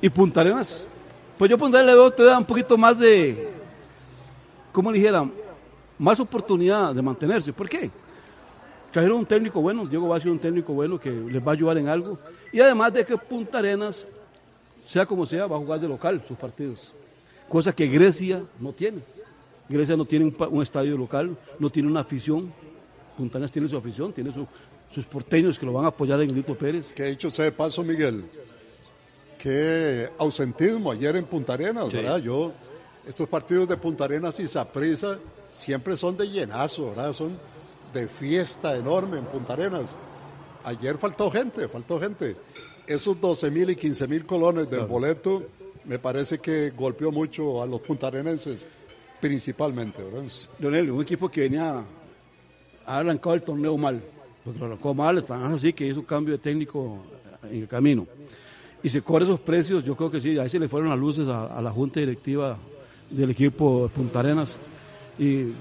Y 0.00 0.08
Punta 0.08 0.40
Arenas, 0.40 0.86
pues 1.36 1.50
yo 1.50 1.58
Punta 1.58 1.78
Arenas 1.78 1.94
le 1.94 2.00
veo 2.00 2.10
te 2.12 2.22
da 2.22 2.38
un 2.38 2.44
poquito 2.44 2.78
más 2.78 2.96
de, 2.98 3.50
¿cómo 4.72 4.92
le 4.92 4.98
dijera? 4.98 5.28
Más 5.98 6.20
oportunidad 6.20 6.94
de 6.94 7.02
mantenerse. 7.02 7.52
¿Por 7.52 7.68
qué? 7.68 7.90
Trajeron 8.92 9.18
un 9.18 9.26
técnico 9.26 9.60
bueno, 9.60 9.84
Diego 9.84 10.08
va 10.08 10.16
a 10.16 10.20
ser 10.20 10.30
un 10.30 10.38
técnico 10.38 10.72
bueno 10.72 10.98
que 10.98 11.10
les 11.10 11.44
va 11.44 11.50
a 11.50 11.54
ayudar 11.54 11.76
en 11.78 11.88
algo. 11.88 12.18
Y 12.52 12.60
además 12.60 12.92
de 12.92 13.04
que 13.04 13.16
Punta 13.18 13.58
Arenas, 13.58 14.06
sea 14.88 15.04
como 15.04 15.26
sea, 15.26 15.46
va 15.46 15.56
a 15.56 15.58
jugar 15.58 15.78
de 15.78 15.86
local 15.86 16.24
sus 16.26 16.38
partidos. 16.38 16.94
Cosa 17.46 17.74
que 17.74 17.86
Grecia 17.86 18.42
no 18.58 18.72
tiene. 18.72 19.02
Grecia 19.68 19.94
no 19.98 20.06
tiene 20.06 20.24
un, 20.24 20.62
estadio 20.62 20.96
local, 20.96 21.36
no 21.58 21.68
tiene 21.68 21.90
una 21.90 22.00
afición. 22.00 22.50
Punta 23.14 23.36
Arenas 23.36 23.52
tiene 23.52 23.68
su 23.68 23.76
afición, 23.76 24.14
tiene 24.14 24.32
sus 24.88 25.04
porteños 25.04 25.58
que 25.58 25.66
lo 25.66 25.74
van 25.74 25.84
a 25.84 25.88
apoyar 25.88 26.22
en 26.22 26.28
Grito 26.28 26.56
Pérez. 26.56 26.94
Que 26.94 27.04
dicho 27.04 27.28
sea 27.28 27.44
de 27.44 27.52
paso, 27.52 27.84
Miguel, 27.84 28.24
qué 29.38 30.08
ausentismo 30.16 30.90
ayer 30.90 31.16
en 31.16 31.26
Punta 31.26 31.52
Arenas, 31.52 31.92
¿verdad? 31.92 32.16
Yo, 32.18 32.52
estos 33.06 33.28
partidos 33.28 33.68
de 33.68 33.76
Punta 33.76 34.04
Arenas 34.04 34.40
y 34.40 34.48
Saprisa 34.48 35.18
siempre 35.52 35.98
son 35.98 36.16
de 36.16 36.30
llenazo, 36.30 36.88
¿verdad? 36.88 37.12
Son 37.12 37.38
de 37.92 38.08
fiesta 38.08 38.74
enorme 38.74 39.18
en 39.18 39.26
Punta 39.26 39.52
Arenas. 39.52 39.94
Ayer 40.64 40.96
faltó 40.96 41.30
gente, 41.30 41.68
faltó 41.68 42.00
gente. 42.00 42.36
Esos 42.88 43.20
12 43.20 43.50
mil 43.50 43.70
y 43.70 43.76
15 43.76 44.08
mil 44.08 44.24
colones 44.24 44.70
del 44.70 44.86
boleto 44.86 45.44
me 45.84 45.98
parece 45.98 46.38
que 46.38 46.70
golpeó 46.70 47.12
mucho 47.12 47.62
a 47.62 47.66
los 47.66 47.80
puntarenenses 47.80 48.66
principalmente. 49.20 50.02
¿verdad? 50.02 50.24
Leonel, 50.58 50.90
un 50.90 51.02
equipo 51.02 51.28
que 51.28 51.42
venía 51.42 51.84
ha 52.86 52.98
arrancado 52.98 53.34
el 53.34 53.42
torneo 53.42 53.76
mal, 53.76 54.02
porque 54.42 54.58
lo 54.58 54.66
arrancó 54.66 54.94
mal, 54.94 55.22
tan 55.22 55.42
así 55.44 55.72
que 55.72 55.86
hizo 55.86 56.00
un 56.00 56.06
cambio 56.06 56.32
de 56.32 56.38
técnico 56.38 56.98
en 57.42 57.62
el 57.62 57.68
camino. 57.68 58.06
Y 58.82 58.88
se 58.88 59.02
cobra 59.02 59.24
esos 59.24 59.40
precios, 59.40 59.84
yo 59.84 59.94
creo 59.94 60.10
que 60.10 60.20
sí, 60.20 60.38
ahí 60.38 60.48
se 60.48 60.58
le 60.58 60.68
fueron 60.68 60.88
las 60.88 60.98
luces 60.98 61.28
a, 61.28 61.60
la 61.60 61.70
junta 61.70 62.00
directiva 62.00 62.56
del 63.10 63.30
equipo 63.30 63.82
de 63.82 63.88
Punta 63.88 64.20
Arenas. 64.20 64.56
Y, 65.18 65.52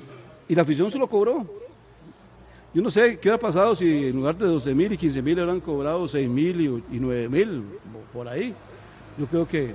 y 0.48 0.56
la 0.56 0.62
afición 0.62 0.90
se 0.92 0.98
lo 0.98 1.08
cobró. 1.08 1.67
Yo 2.78 2.84
no 2.84 2.92
sé 2.92 3.18
qué 3.18 3.30
hubiera 3.30 3.40
pasado 3.40 3.74
si 3.74 4.06
en 4.06 4.16
lugar 4.16 4.38
de 4.38 4.46
12 4.46 4.76
mil 4.76 4.94
y 4.94 4.98
15 4.98 5.24
mil 5.24 5.34
hubieran 5.34 5.62
cobrado 5.62 6.08
6 6.08 6.30
mil 6.30 6.62
y, 6.62 6.66
y 6.96 7.00
9 7.00 7.28
mil, 7.28 7.64
por 8.14 8.30
ahí. 8.30 8.54
Yo 9.18 9.26
creo 9.26 9.48
que 9.48 9.72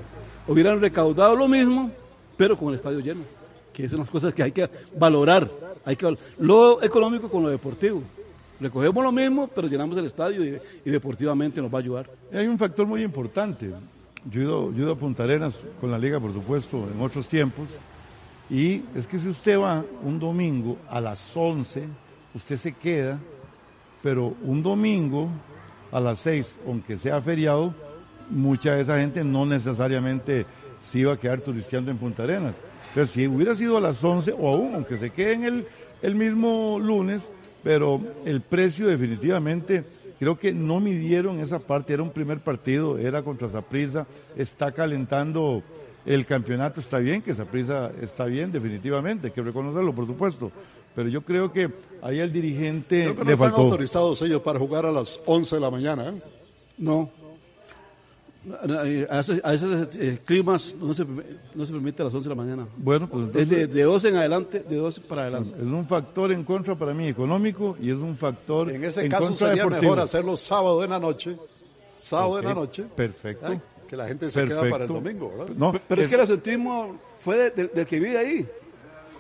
hubieran 0.47 0.81
recaudado 0.81 1.35
lo 1.35 1.49
mismo, 1.49 1.91
pero 2.37 2.57
con 2.57 2.69
el 2.69 2.77
estadio 2.77 3.01
lleno, 3.01 3.23
que 3.73 3.89
son 3.89 3.99
las 3.99 4.09
cosas 4.09 4.33
que 4.33 4.45
hay 4.45 4.53
que 4.53 4.71
valorar. 4.97 5.51
Hay 5.85 5.97
que 5.97 6.17
lo 6.39 6.81
económico 6.81 7.29
con 7.29 7.43
lo 7.43 7.49
deportivo. 7.49 8.05
Recogemos 8.61 9.03
lo 9.03 9.11
mismo, 9.11 9.51
pero 9.53 9.67
llenamos 9.67 9.99
el 9.99 10.05
estadio 10.05 10.61
y, 10.85 10.89
deportivamente 10.89 11.61
nos 11.61 11.75
va 11.75 11.79
a 11.79 11.83
ayudar. 11.83 12.09
Hay 12.33 12.47
un 12.47 12.57
factor 12.57 12.87
muy 12.87 13.03
importante. 13.03 13.69
Yo 14.31 14.71
he, 14.71 14.79
ido, 14.79 14.93
a 14.93 14.95
Punta 14.95 15.25
Arenas 15.25 15.67
con 15.81 15.91
la 15.91 15.99
liga, 15.99 16.21
por 16.21 16.33
supuesto, 16.33 16.89
en 16.89 17.01
otros 17.01 17.27
tiempos. 17.27 17.69
Y 18.49 18.83
es 18.95 19.09
que 19.09 19.19
si 19.19 19.27
usted 19.27 19.59
va 19.59 19.85
un 20.05 20.21
domingo 20.21 20.77
a 20.89 21.01
las 21.01 21.37
11, 21.37 21.89
usted 22.35 22.57
se 22.57 22.73
queda, 22.73 23.19
pero 24.03 24.35
un 24.43 24.63
domingo 24.63 25.29
a 25.91 26.01
las 26.01 26.21
6, 26.21 26.59
aunque 26.67 26.97
sea 26.97 27.21
feriado, 27.21 27.75
mucha 28.31 28.75
de 28.75 28.83
esa 28.83 28.99
gente 28.99 29.23
no 29.25 29.45
necesariamente 29.47 30.47
se 30.81 31.01
iba 31.01 31.13
a 31.13 31.19
quedar 31.19 31.41
turisteando 31.41 31.91
en 31.91 31.99
Punta 31.99 32.25
Arenas. 32.25 32.57
Pero 32.95 33.07
si 33.07 33.27
hubiera 33.27 33.55
sido 33.55 33.77
a 33.77 33.81
las 33.81 34.03
11 34.03 34.35
o 34.39 34.49
aún, 34.49 34.75
aunque 34.75 34.99
se 34.99 35.11
quede 35.11 35.35
en 35.35 35.45
el, 35.45 35.67
el 36.03 36.15
mismo 36.15 36.79
lunes, 36.79 37.31
pero 37.63 38.01
el 38.25 38.41
precio 38.41 38.87
definitivamente, 38.87 39.85
creo 40.19 40.39
que 40.39 40.53
no 40.53 40.81
midieron 40.81 41.39
esa 41.39 41.59
parte, 41.59 41.95
era 41.95 42.03
un 42.03 42.11
primer 42.11 42.41
partido, 42.41 42.99
era 42.99 43.23
contra 43.23 43.49
Zaprisa, 43.49 44.07
está 44.37 44.73
calentando 44.73 45.63
el 46.05 46.27
campeonato, 46.27 46.81
está 46.81 46.99
bien 46.99 47.23
que 47.23 47.33
Zaprisa 47.33 47.93
está 48.01 48.25
bien, 48.25 48.51
definitivamente, 48.51 49.29
hay 49.29 49.33
que 49.33 49.43
reconocerlo, 49.43 49.95
por 49.95 50.07
supuesto, 50.07 50.51
pero 50.95 51.09
yo 51.09 51.23
creo 51.23 51.53
que 51.53 51.71
ahí 52.03 52.21
el 52.21 52.33
dirigente 52.33 53.03
creo 53.03 53.17
que 53.17 53.25
no 53.25 53.27
le 53.27 53.33
están 53.33 53.55
autorizados 53.55 54.23
ellos 54.23 54.43
para 54.43 54.59
jugar 54.59 54.87
a 54.87 54.93
las 54.93 55.21
11 55.27 55.57
de 55.57 55.61
la 55.61 55.71
mañana. 55.71 56.09
¿eh? 56.09 56.23
No, 56.79 57.11
a 59.11 59.21
esos, 59.21 59.97
eh, 59.97 60.19
climas 60.25 60.75
no 60.75 60.93
se, 60.93 61.05
no 61.55 61.65
se 61.65 61.73
permite 61.73 62.03
a 62.03 62.07
las 62.07 62.15
11 62.15 62.29
de 62.29 62.35
la 62.35 62.43
mañana. 62.43 62.67
Bueno, 62.77 63.09
pues 63.09 63.37
es 63.37 63.49
de, 63.49 63.69
de 63.69 63.83
12 63.83 64.09
en 64.09 64.17
adelante, 64.17 64.61
de 64.69 64.77
12 64.77 65.01
para 65.03 65.23
adelante. 65.23 65.57
Es 65.59 65.67
un 65.67 65.85
factor 65.85 66.33
en 66.33 66.43
contra 66.43 66.75
para 66.75 66.93
mí 66.93 67.07
económico 67.07 67.77
y 67.81 67.91
es 67.91 67.99
un 67.99 68.17
factor 68.17 68.71
en 68.71 68.85
ese 68.85 69.09
caso 69.09 69.37
sería 69.37 69.67
mejor 69.67 70.01
hacerlo 70.01 70.37
sábado 70.37 70.83
en 70.83 70.91
la 70.91 70.99
noche, 70.99 71.37
sábado 71.97 72.41
en 72.41 72.45
la 72.47 72.55
noche. 72.55 72.85
Perfecto. 72.97 73.61
que 73.87 73.97
la 73.97 74.07
gente 74.09 74.29
se 74.31 74.45
queda 74.45 74.69
para 74.69 74.85
el 74.85 74.89
domingo, 74.89 75.31
¿verdad? 75.31 75.55
No, 75.57 75.73
pero 75.87 76.03
es, 76.03 76.09
que 76.09 76.15
el 76.17 76.21
asentismo 76.23 76.99
fue 77.19 77.51
del 77.51 77.87
que 77.87 78.01
vive 78.01 78.19
ahí, 78.19 78.49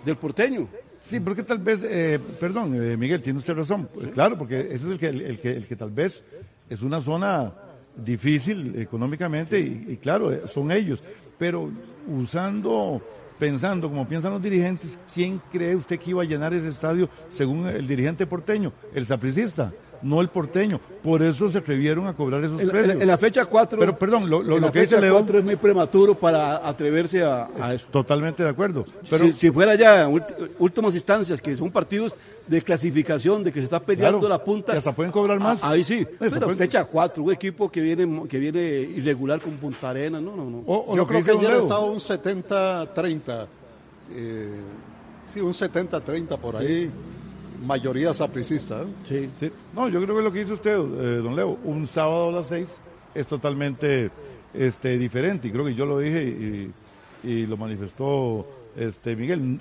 del 0.05 0.17
porteño. 0.17 0.67
Sí, 1.02 1.21
porque 1.21 1.42
tal 1.42 1.59
vez, 1.59 1.82
eh, 1.82 2.18
perdón, 2.38 2.75
eh, 2.80 2.97
Miguel, 2.97 3.21
tiene 3.21 3.38
usted 3.38 3.54
razón. 3.54 3.88
Claro, 4.14 4.38
porque 4.38 4.61
ese 4.61 4.75
es 4.75 4.85
el 4.85 4.99
que, 4.99 5.09
el, 5.09 5.38
que, 5.38 5.50
el 5.50 5.66
que 5.66 5.76
tal 5.76 5.90
vez 5.90 6.25
es 6.71 6.80
una 6.80 7.00
zona 7.00 7.52
difícil 7.97 8.80
económicamente 8.80 9.59
y, 9.59 9.99
claro, 10.00 10.32
eh, 10.32 10.42
son 10.47 10.71
ellos, 10.71 11.02
pero 11.38 11.71
usando, 12.09 13.02
pensando 13.38 13.88
como 13.88 14.09
piensan 14.09 14.32
los 14.32 14.42
dirigentes, 14.42 14.99
¿quién 15.12 15.42
cree 15.50 15.76
usted 15.76 15.99
que 15.99 16.11
iba 16.11 16.23
a 16.23 16.26
llenar 16.26 16.54
ese 16.54 16.68
estadio 16.68 17.11
según 17.28 17.66
el 17.66 17.87
dirigente 17.87 18.26
porteño? 18.26 18.73
El 18.94 19.04
sapricista 19.04 19.73
no 20.02 20.21
el 20.21 20.28
porteño. 20.28 20.80
Por 21.02 21.23
eso 21.23 21.49
se 21.49 21.59
atrevieron 21.59 22.06
a 22.06 22.14
cobrar 22.14 22.44
esos 22.44 22.61
precios. 22.62 23.00
En, 23.00 23.06
la 23.06 23.18
fecha 23.18 23.44
4. 23.44 23.78
Pero 23.78 23.99
perdón, 23.99 24.28
lo, 24.28 24.73
que 24.73 24.80
dice 24.80 25.00
León. 25.00 25.26
es 25.32 25.44
muy 25.44 25.56
prematuro 25.56 26.14
para 26.14 26.66
atreverse 26.68 27.25
a, 27.25 27.49
eso. 27.75 27.87
Totalmente 27.90 28.42
de 28.42 28.49
acuerdo. 28.49 28.85
Pero, 29.09 29.32
si, 29.32 29.50
fuera 29.50 29.75
ya 29.75 30.09
últimas 30.59 30.94
instancias, 30.94 31.40
que 31.40 31.56
son 31.56 31.71
partidos 31.71 32.14
de 32.47 32.62
clasificación, 32.62 33.42
de 33.42 33.52
que 33.52 33.61
se 33.61 33.64
está 33.64 33.80
peleando 33.80 34.28
la 34.28 34.42
punta. 34.42 34.75
Y 34.75 34.76
hasta 34.76 34.92
pueden 34.92 35.12
cobrar 35.12 35.40
más. 35.40 35.62
ahí 35.64 35.85
sí. 35.85 36.06
Pero 36.18 36.54
fecha 36.56 36.85
4, 36.85 37.23
un 37.23 37.32
equipo 37.32 37.71
que 37.71 37.80
viene, 37.80 38.28
que 38.28 38.38
viene 38.38 38.61
irregular 38.61 39.40
con 39.40 39.56
Punta 39.56 39.90
Arena. 39.90 40.21
No, 40.21 40.37
no, 40.37 40.50
no. 40.50 40.97
Yo 40.97 41.06
creo 41.06 41.23
que 41.23 41.30
ayer 41.30 41.52
estaba 41.52 41.85
un 41.85 41.99
70-30. 41.99 43.47
Eh, 44.14 44.50
sí, 45.32 45.40
un 45.40 45.52
70-30 45.52 46.38
por 46.38 46.56
ahí 46.56 46.90
mayoría 47.62 48.12
sapricista. 48.12 48.83
¿eh? 48.83 48.87
Sí, 49.04 49.31
sí. 49.38 49.52
No, 49.75 49.88
yo 49.88 50.02
creo 50.02 50.16
que 50.16 50.23
lo 50.23 50.33
que 50.33 50.40
dice 50.40 50.52
usted, 50.54 50.73
eh, 50.73 51.16
don 51.23 51.37
Leo, 51.37 51.59
un 51.64 51.87
sábado 51.87 52.28
a 52.28 52.33
las 52.33 52.49
seis 52.49 52.81
es 53.14 53.26
totalmente 53.26 54.11
este, 54.54 54.99
diferente. 54.99 55.49
Y 55.49 55.50
creo 55.50 55.64
que 55.64 55.75
yo 55.75 55.87
lo 55.87 55.99
dije 55.99 56.71
y, 57.25 57.47
lo 57.47 57.57
manifestó 57.57 58.45
este, 58.76 59.14
Miguel. 59.14 59.61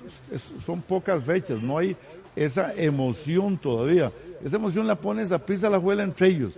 son 0.66 0.82
pocas 0.82 1.22
fechas, 1.24 1.62
no 1.62 1.78
hay 1.78 1.96
esa 2.34 2.74
emoción 2.74 3.56
todavía. 3.56 4.10
Esa 4.44 4.56
emoción 4.56 4.86
la 4.86 4.96
pone 4.96 5.22
esa 5.22 5.38
prisa 5.38 5.70
la 5.70 5.78
juega 5.78 6.02
entre 6.02 6.26
ellos, 6.26 6.54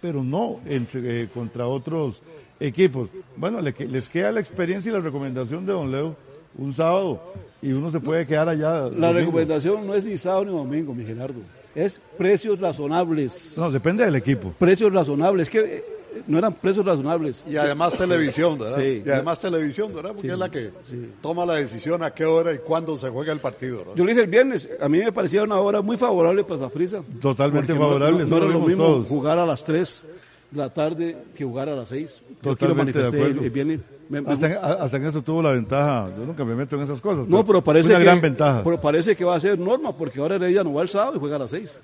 pero 0.00 0.22
no 0.22 0.60
entre, 0.66 1.22
eh, 1.22 1.28
contra 1.32 1.66
otros 1.66 2.22
equipos. 2.60 3.08
Bueno, 3.36 3.60
les 3.60 4.10
queda 4.10 4.30
la 4.30 4.40
experiencia 4.40 4.90
y 4.90 4.92
la 4.92 5.00
recomendación 5.00 5.64
de 5.64 5.72
don 5.72 5.90
Leo 5.90 6.16
un 6.56 6.72
sábado 6.72 7.20
y 7.60 7.72
uno 7.72 7.90
se 7.90 8.00
puede 8.00 8.26
quedar 8.26 8.48
allá. 8.48 8.88
La 8.88 9.12
recomendación 9.12 9.86
no 9.86 9.94
es 9.94 10.04
ni 10.04 10.18
sábado 10.18 10.44
ni 10.44 10.52
domingo, 10.52 10.94
mi 10.94 11.04
Gerardo. 11.04 11.40
Es 11.74 12.00
precios 12.18 12.60
razonables. 12.60 13.54
No, 13.56 13.70
depende 13.70 14.04
del 14.04 14.16
equipo. 14.16 14.52
Precios 14.58 14.92
razonables. 14.92 15.48
que 15.48 15.58
eh, 15.60 15.84
no 16.26 16.38
eran 16.38 16.52
precios 16.52 16.84
razonables. 16.84 17.46
Y 17.48 17.56
además 17.56 17.96
televisión, 17.96 18.58
¿verdad? 18.58 18.78
Sí. 18.78 19.02
Y 19.04 19.10
además 19.10 19.40
televisión, 19.40 19.94
¿verdad? 19.94 20.12
Porque 20.12 20.28
es 20.28 20.38
la 20.38 20.50
que 20.50 20.70
toma 21.22 21.46
la 21.46 21.54
decisión 21.54 22.02
a 22.02 22.10
qué 22.10 22.24
hora 22.26 22.52
y 22.52 22.58
cuándo 22.58 22.96
se 22.96 23.08
juega 23.08 23.32
el 23.32 23.38
partido. 23.38 23.84
Yo 23.94 24.04
lo 24.04 24.10
dije 24.10 24.22
el 24.22 24.30
viernes, 24.30 24.68
a 24.80 24.88
mí 24.88 24.98
me 24.98 25.12
parecía 25.12 25.42
una 25.42 25.58
hora 25.58 25.80
muy 25.80 25.96
favorable 25.96 26.44
para 26.44 26.60
Zafrisa. 26.60 27.02
Totalmente 27.20 27.74
favorable. 27.74 28.26
No, 28.26 28.36
era 28.36 28.46
lo 28.46 28.60
mismo 28.60 29.04
jugar 29.04 29.38
a 29.38 29.46
las 29.46 29.64
3 29.64 30.04
de 30.04 30.21
la 30.54 30.72
tarde 30.72 31.16
que 31.34 31.44
jugar 31.44 31.68
a 31.68 31.76
las 31.76 31.88
6. 31.88 32.22
Totalmente 32.40 32.98
de 32.98 33.06
acuerdo. 33.06 33.42
El, 33.42 33.50
viernes 33.50 33.80
hasta, 34.26 34.96
en, 34.96 35.06
eso 35.06 35.22
tuvo 35.22 35.42
la 35.42 35.52
ventaja. 35.52 36.10
Yo 36.16 36.26
nunca 36.26 36.44
me 36.44 36.54
meto 36.54 36.76
en 36.76 36.82
esas 36.82 37.00
cosas. 37.00 37.26
No, 37.26 37.44
pero 37.44 37.62
parece, 37.62 37.96
que, 37.96 38.02
gran 38.02 38.20
ventaja. 38.20 38.62
pero 38.62 38.80
parece 38.80 39.16
que 39.16 39.24
va 39.24 39.36
a 39.36 39.40
ser 39.40 39.58
norma, 39.58 39.96
porque 39.96 40.20
ahora 40.20 40.36
Heredia 40.36 40.62
no 40.62 40.74
va 40.74 40.82
el 40.82 40.88
sábado 40.88 41.16
y 41.16 41.18
juega 41.18 41.36
a 41.36 41.40
las 41.40 41.50
seis. 41.50 41.82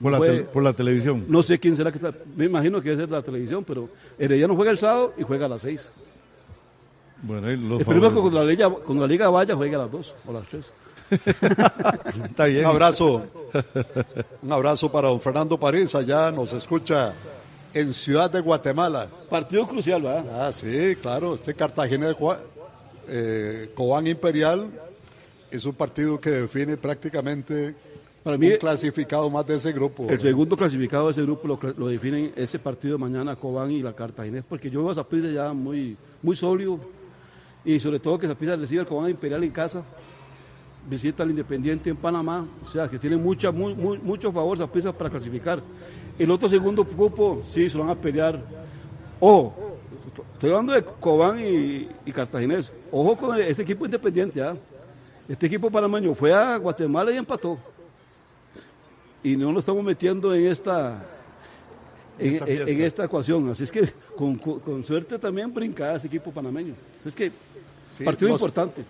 Por, 0.00 0.12
la, 0.12 0.44
por 0.44 0.62
la 0.62 0.72
televisión. 0.72 1.24
No 1.28 1.42
sé 1.42 1.58
quién 1.58 1.76
será 1.76 1.90
que 1.90 1.98
está. 1.98 2.12
Me 2.36 2.46
imagino 2.46 2.80
que 2.80 2.90
debe 2.90 3.02
ser 3.02 3.10
la 3.10 3.22
televisión, 3.22 3.64
pero 3.64 3.88
Heredia 4.18 4.46
no 4.46 4.54
juega 4.54 4.70
el 4.70 4.78
sábado 4.78 5.14
y 5.16 5.22
juega 5.22 5.46
a 5.46 5.48
las 5.48 5.62
seis. 5.62 5.92
Bueno, 7.22 7.48
los 7.48 7.80
Esperemos 7.80 8.12
que 8.12 8.20
cuando 8.20 8.44
la, 8.44 8.50
liga, 8.50 8.70
cuando 8.70 9.06
la 9.06 9.08
liga 9.08 9.28
vaya 9.28 9.56
juegue 9.56 9.74
a 9.74 9.78
las 9.78 9.90
dos 9.90 10.14
o 10.26 10.30
a 10.30 10.34
las 10.34 10.48
tres. 10.48 10.72
Está 11.10 12.46
bien. 12.46 12.64
Un 12.64 12.70
abrazo. 12.70 13.22
Un 14.42 14.52
abrazo 14.52 14.92
para 14.92 15.08
don 15.08 15.20
Fernando 15.20 15.58
París, 15.58 15.94
allá 15.94 16.30
nos 16.30 16.52
escucha 16.52 17.12
en 17.74 17.94
Ciudad 17.94 18.30
de 18.30 18.40
Guatemala. 18.40 19.08
Partido 19.28 19.66
crucial, 19.66 20.02
¿verdad? 20.02 20.48
Ah, 20.48 20.52
sí, 20.52 20.96
claro. 21.00 21.34
Este 21.34 21.54
Cartagena 21.54 22.06
de 22.06 22.16
eh, 23.08 23.70
Cobán 23.74 24.06
Imperial 24.06 24.68
es 25.50 25.64
un 25.64 25.74
partido 25.74 26.20
que 26.20 26.30
define 26.30 26.76
prácticamente 26.76 27.74
Para 28.22 28.36
mí, 28.36 28.48
un 28.48 28.56
clasificado 28.58 29.28
más 29.30 29.46
de 29.46 29.56
ese 29.56 29.72
grupo. 29.72 30.06
El 30.08 30.18
segundo 30.18 30.56
clasificado 30.56 31.06
de 31.06 31.12
ese 31.12 31.22
grupo 31.22 31.48
lo, 31.48 31.58
lo 31.76 31.86
definen 31.88 32.32
ese 32.36 32.58
partido 32.58 32.94
de 32.94 32.98
mañana 32.98 33.36
Cobán 33.36 33.70
y 33.70 33.82
la 33.82 33.94
Cartagena, 33.94 34.44
porque 34.48 34.70
yo 34.70 34.82
veo 34.82 34.90
a 34.90 34.94
Zaprisa 34.94 35.28
ya 35.28 35.52
muy, 35.52 35.96
muy 36.22 36.36
sólido 36.36 36.78
y 37.64 37.80
sobre 37.80 37.98
todo 37.98 38.18
que 38.18 38.26
Zaprisa 38.26 38.56
recibe 38.56 38.82
el 38.82 38.86
Cobán 38.86 39.10
Imperial 39.10 39.42
en 39.44 39.50
casa 39.50 39.82
visita 40.88 41.22
al 41.22 41.30
Independiente 41.30 41.90
en 41.90 41.96
Panamá, 41.96 42.46
o 42.64 42.70
sea 42.70 42.88
que 42.88 42.98
tiene 42.98 43.16
mucha, 43.16 43.50
muy, 43.52 43.74
mucho 43.74 44.32
favor 44.32 44.56
Zaprisa 44.56 44.92
para 44.92 45.10
clasificar. 45.10 45.62
El 46.18 46.30
otro 46.30 46.48
segundo 46.48 46.84
grupo, 46.84 47.42
sí, 47.46 47.68
se 47.68 47.78
van 47.78 47.90
a 47.90 47.94
pelear. 47.94 48.42
Ojo, 49.20 49.76
estoy 50.34 50.50
hablando 50.50 50.72
de 50.72 50.82
Cobán 50.82 51.38
y, 51.38 51.88
y 52.04 52.12
Cartaginés. 52.12 52.72
Ojo 52.90 53.16
con 53.16 53.38
este 53.38 53.62
equipo 53.62 53.84
independiente. 53.84 54.42
¿ah? 54.42 54.56
Este 55.28 55.46
equipo 55.46 55.70
panameño 55.70 56.14
fue 56.14 56.32
a 56.32 56.56
Guatemala 56.56 57.12
y 57.12 57.16
empató. 57.16 57.58
Y 59.22 59.36
no 59.36 59.52
lo 59.52 59.60
estamos 59.60 59.84
metiendo 59.84 60.34
en 60.34 60.46
esta 60.46 61.04
en 62.18 62.82
esta, 62.82 63.04
ecuación. 63.04 63.48
Así 63.50 63.64
es 63.64 63.70
que 63.70 63.92
con, 64.16 64.84
suerte 64.84 65.18
también 65.18 65.52
brinca 65.52 65.94
ese 65.94 66.06
equipo 66.06 66.32
panameño. 66.32 66.74
Así 67.00 67.10
es 67.10 67.14
que 67.14 67.32
partido 68.04 68.30
importante. 68.30 68.84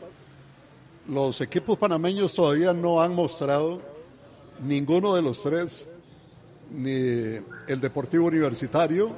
Los 1.09 1.41
equipos 1.41 1.79
panameños 1.79 2.35
todavía 2.35 2.75
no 2.75 3.01
han 3.01 3.15
mostrado 3.15 3.81
ninguno 4.63 5.15
de 5.15 5.23
los 5.23 5.43
tres 5.43 5.89
ni 6.71 6.91
el 7.67 7.81
Deportivo 7.81 8.27
Universitario, 8.27 9.13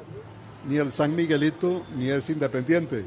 ni 0.69 0.77
el 0.77 0.93
San 0.93 1.17
Miguelito, 1.17 1.83
ni 1.97 2.09
es 2.09 2.31
Independiente. 2.31 3.05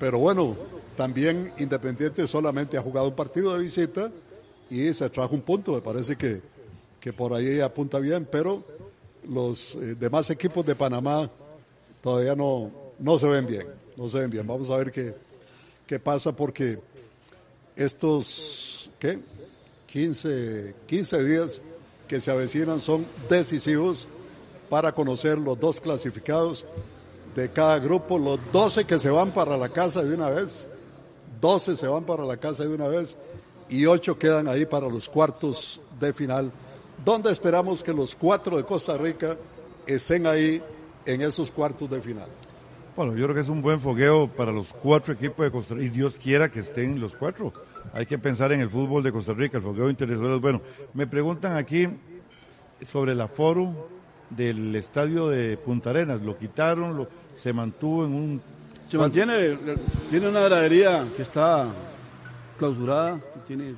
Pero 0.00 0.18
bueno, 0.18 0.56
también 0.96 1.52
Independiente 1.58 2.26
solamente 2.26 2.78
ha 2.78 2.82
jugado 2.82 3.08
un 3.08 3.14
partido 3.14 3.52
de 3.52 3.64
visita 3.64 4.10
y 4.70 4.90
se 4.94 5.10
trajo 5.10 5.34
un 5.34 5.42
punto. 5.42 5.74
Me 5.74 5.82
parece 5.82 6.16
que, 6.16 6.40
que 6.98 7.12
por 7.12 7.34
ahí 7.34 7.60
apunta 7.60 7.98
bien, 7.98 8.26
pero 8.30 8.64
los 9.28 9.74
eh, 9.74 9.96
demás 10.00 10.30
equipos 10.30 10.64
de 10.64 10.74
Panamá 10.74 11.30
todavía 12.00 12.34
no, 12.34 12.70
no 12.98 13.18
se 13.18 13.26
ven 13.26 13.46
bien. 13.46 13.66
No 13.98 14.08
se 14.08 14.18
ven 14.20 14.30
bien. 14.30 14.46
Vamos 14.46 14.70
a 14.70 14.78
ver 14.78 14.90
qué, 14.90 15.14
qué 15.86 15.98
pasa 15.98 16.34
porque 16.34 16.78
estos 17.76 18.90
¿qué? 18.98 19.20
15, 19.86 20.74
15 20.86 21.24
días 21.24 21.62
que 22.08 22.20
se 22.20 22.30
avecinan 22.30 22.80
son 22.80 23.06
decisivos 23.28 24.08
para 24.68 24.92
conocer 24.92 25.38
los 25.38 25.58
dos 25.58 25.80
clasificados 25.80 26.64
de 27.34 27.50
cada 27.50 27.78
grupo, 27.78 28.18
los 28.18 28.40
12 28.52 28.84
que 28.84 28.98
se 28.98 29.10
van 29.10 29.32
para 29.32 29.56
la 29.56 29.68
casa 29.68 30.02
de 30.02 30.14
una 30.14 30.30
vez, 30.30 30.68
12 31.40 31.76
se 31.76 31.86
van 31.86 32.04
para 32.04 32.24
la 32.24 32.36
casa 32.36 32.64
de 32.64 32.74
una 32.74 32.88
vez 32.88 33.16
y 33.68 33.86
8 33.86 34.18
quedan 34.18 34.48
ahí 34.48 34.64
para 34.64 34.88
los 34.88 35.08
cuartos 35.08 35.80
de 36.00 36.12
final, 36.12 36.50
donde 37.04 37.30
esperamos 37.30 37.82
que 37.82 37.92
los 37.92 38.14
cuatro 38.14 38.56
de 38.56 38.64
Costa 38.64 38.96
Rica 38.96 39.36
estén 39.86 40.26
ahí 40.26 40.62
en 41.04 41.22
esos 41.22 41.50
cuartos 41.50 41.90
de 41.90 42.00
final. 42.00 42.28
Bueno, 42.96 43.14
yo 43.14 43.24
creo 43.24 43.34
que 43.34 43.42
es 43.42 43.50
un 43.50 43.60
buen 43.60 43.78
fogueo 43.78 44.26
para 44.26 44.50
los 44.50 44.72
cuatro 44.72 45.12
equipos 45.12 45.44
de 45.44 45.50
Costa 45.50 45.74
Rica 45.74 45.86
y 45.86 45.90
Dios 45.90 46.18
quiera 46.18 46.50
que 46.50 46.60
estén 46.60 46.98
los 46.98 47.14
cuatro. 47.14 47.52
Hay 47.92 48.06
que 48.06 48.18
pensar 48.18 48.52
en 48.52 48.62
el 48.62 48.70
fútbol 48.70 49.02
de 49.02 49.12
Costa 49.12 49.34
Rica, 49.34 49.58
el 49.58 49.62
fogueo 49.62 49.90
internacional 49.90 50.36
es 50.36 50.40
bueno. 50.40 50.62
Me 50.94 51.06
preguntan 51.06 51.58
aquí 51.58 51.86
sobre 52.86 53.12
el 53.12 53.20
aforo 53.20 53.90
del 54.30 54.74
estadio 54.74 55.28
de 55.28 55.58
Punta 55.58 55.90
Arenas. 55.90 56.22
Lo 56.22 56.38
quitaron, 56.38 56.96
lo, 56.96 57.06
se 57.34 57.52
mantuvo 57.52 58.06
en 58.06 58.14
un... 58.14 58.42
Se 58.88 58.96
mantiene, 58.96 59.58
tiene 60.08 60.28
una 60.30 60.40
gradería 60.40 61.06
que 61.14 61.20
está 61.20 61.68
clausurada, 62.58 63.20
tiene 63.46 63.74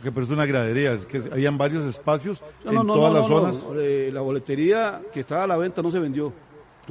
que 0.00 0.12
pero 0.12 0.24
es 0.24 0.30
una 0.30 0.46
gradería, 0.46 0.92
es 0.92 1.06
que 1.06 1.18
habían 1.30 1.58
varios 1.58 1.84
espacios 1.84 2.42
en 2.64 2.86
todas 2.86 3.12
las 3.12 3.26
zonas. 3.26 3.68
Eh, 3.76 4.10
la 4.12 4.20
boletería 4.20 5.02
que 5.12 5.20
estaba 5.20 5.42
a 5.44 5.46
la 5.48 5.56
venta 5.56 5.82
no 5.82 5.90
se 5.90 5.98
vendió 5.98 6.32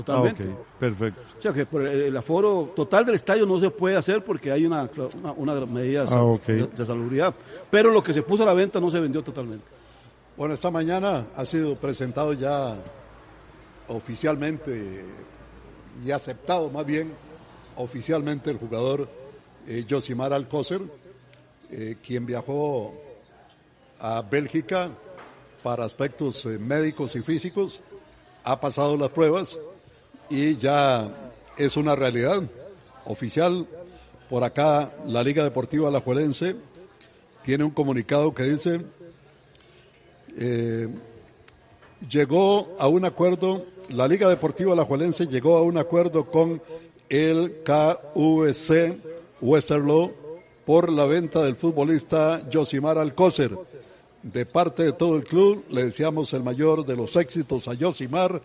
totalmente. 0.03 0.43
Ah, 0.43 0.63
perfecto. 0.79 1.21
O 1.37 1.41
sea 1.41 1.53
que 1.53 1.65
por 1.65 1.85
el, 1.85 2.15
aforo 2.15 2.71
total 2.75 3.05
del 3.05 3.15
estadio 3.15 3.45
no 3.45 3.59
se 3.59 3.69
puede 3.69 3.95
hacer 3.95 4.23
porque 4.23 4.51
hay 4.51 4.65
una, 4.65 4.89
una, 5.35 5.65
medida 5.65 6.05
ah, 6.09 6.37
de, 6.45 6.85
salubridad. 6.85 7.33
Pero 7.69 7.91
lo 7.91 8.01
que 8.01 8.13
se 8.13 8.23
puso 8.23 8.43
a 8.43 8.45
la 8.45 8.53
venta 8.53 8.79
no 8.79 8.89
se 8.89 8.99
vendió 8.99 9.23
totalmente. 9.23 9.65
Bueno, 10.37 10.53
esta 10.53 10.71
mañana 10.71 11.27
ha 11.35 11.45
sido 11.45 11.75
presentado 11.75 12.33
ya 12.33 12.75
oficialmente 13.89 15.03
y 16.05 16.11
aceptado 16.11 16.69
más 16.69 16.85
bien 16.85 17.11
oficialmente 17.75 18.49
el 18.49 18.57
jugador 18.57 19.09
eh, 19.67 19.85
Josimar 19.89 20.33
Alcócer, 20.33 20.81
eh, 21.69 21.97
quien 22.01 22.25
viajó 22.25 22.93
a 23.99 24.21
Bélgica 24.21 24.89
para 25.61 25.83
aspectos 25.83 26.45
eh, 26.45 26.57
médicos 26.57 27.15
y 27.15 27.21
físicos, 27.21 27.81
ha 28.43 28.59
pasado 28.59 28.95
las 28.97 29.09
pruebas 29.09 29.59
y 30.29 30.57
ya 30.57 31.09
es 31.57 31.77
una 31.77 31.95
realidad 31.95 32.41
oficial. 33.05 33.67
Por 34.29 34.43
acá 34.43 34.91
la 35.07 35.23
Liga 35.23 35.43
Deportiva 35.43 35.87
Alajuelense 35.87 36.55
tiene 37.43 37.63
un 37.63 37.71
comunicado 37.71 38.33
que 38.33 38.43
dice, 38.43 38.81
llegó 42.07 42.75
a 42.77 42.87
un 42.87 43.05
acuerdo 43.05 43.65
la 43.89 44.07
Liga 44.07 44.29
Deportiva 44.29 44.73
Alajuelense 44.73 45.25
llegó 45.25 45.57
a 45.57 45.63
un 45.63 45.77
acuerdo 45.77 46.25
con 46.25 46.61
el 47.09 47.63
KVC 47.63 48.97
Westerlo 49.41 50.11
por 50.63 50.91
la 50.91 51.05
venta 51.05 51.41
del 51.41 51.55
futbolista 51.55 52.41
Josimar 52.53 52.99
Alcócer. 52.99 53.57
De 54.21 54.45
parte 54.45 54.83
de 54.83 54.91
todo 54.91 55.15
el 55.15 55.23
club, 55.23 55.65
le 55.69 55.85
deseamos 55.85 56.33
el 56.33 56.43
mayor 56.43 56.85
de 56.85 56.95
los 56.95 57.15
éxitos 57.15 57.67
a 57.67 57.75
Josimar, 57.75 58.41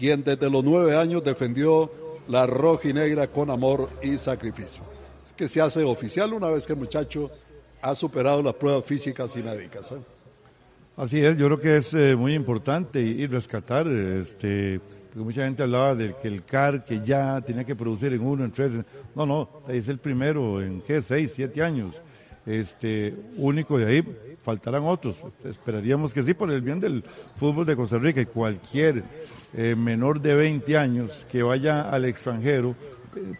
quien 0.00 0.24
desde 0.24 0.48
los 0.48 0.64
nueve 0.64 0.96
años 0.96 1.22
defendió 1.22 1.92
la 2.26 2.46
roja 2.46 2.88
y 2.88 2.94
negra 2.94 3.26
con 3.26 3.50
amor 3.50 3.90
y 4.02 4.16
sacrificio. 4.16 4.82
Es 5.26 5.34
que 5.34 5.46
se 5.46 5.60
hace 5.60 5.84
oficial 5.84 6.32
una 6.32 6.48
vez 6.48 6.66
que 6.66 6.72
el 6.72 6.78
muchacho 6.78 7.30
ha 7.82 7.94
superado 7.94 8.42
las 8.42 8.54
pruebas 8.54 8.82
físicas 8.86 9.36
y 9.36 9.42
médicas. 9.42 9.92
¿eh? 9.92 9.96
Así 10.96 11.22
es, 11.22 11.36
yo 11.36 11.48
creo 11.48 11.60
que 11.60 11.76
es 11.76 11.92
eh, 11.92 12.16
muy 12.16 12.32
importante 12.32 12.98
y, 12.98 13.26
rescatar, 13.26 13.86
este, 13.88 14.80
porque 15.08 15.22
mucha 15.22 15.44
gente 15.44 15.64
hablaba 15.64 15.94
del 15.94 16.14
que 16.14 16.28
el 16.28 16.44
CAR 16.44 16.82
que 16.82 17.02
ya 17.04 17.38
tenía 17.42 17.64
que 17.64 17.76
producir 17.76 18.14
en 18.14 18.22
uno, 18.22 18.42
en 18.46 18.52
tres, 18.52 18.72
no, 19.14 19.26
no, 19.26 19.50
es 19.68 19.86
el 19.88 19.98
primero 19.98 20.62
en 20.62 20.80
qué, 20.80 21.02
seis, 21.02 21.32
siete 21.34 21.62
años, 21.62 22.00
este, 22.46 23.14
único 23.36 23.78
de 23.78 23.86
ahí, 23.86 24.36
faltarán 24.42 24.84
otros, 24.84 25.16
esperaríamos 25.44 26.12
que 26.12 26.22
sí, 26.22 26.34
por 26.34 26.50
el 26.50 26.62
bien 26.62 26.80
del 26.80 27.04
fútbol 27.36 27.66
de 27.66 27.76
Costa 27.76 27.98
Rica 27.98 28.20
y 28.20 28.26
cualquier 28.26 29.04
eh, 29.54 29.74
menor 29.76 30.20
de 30.20 30.34
20 30.34 30.76
años 30.76 31.26
que 31.30 31.42
vaya 31.42 31.82
al 31.82 32.04
extranjero 32.04 32.74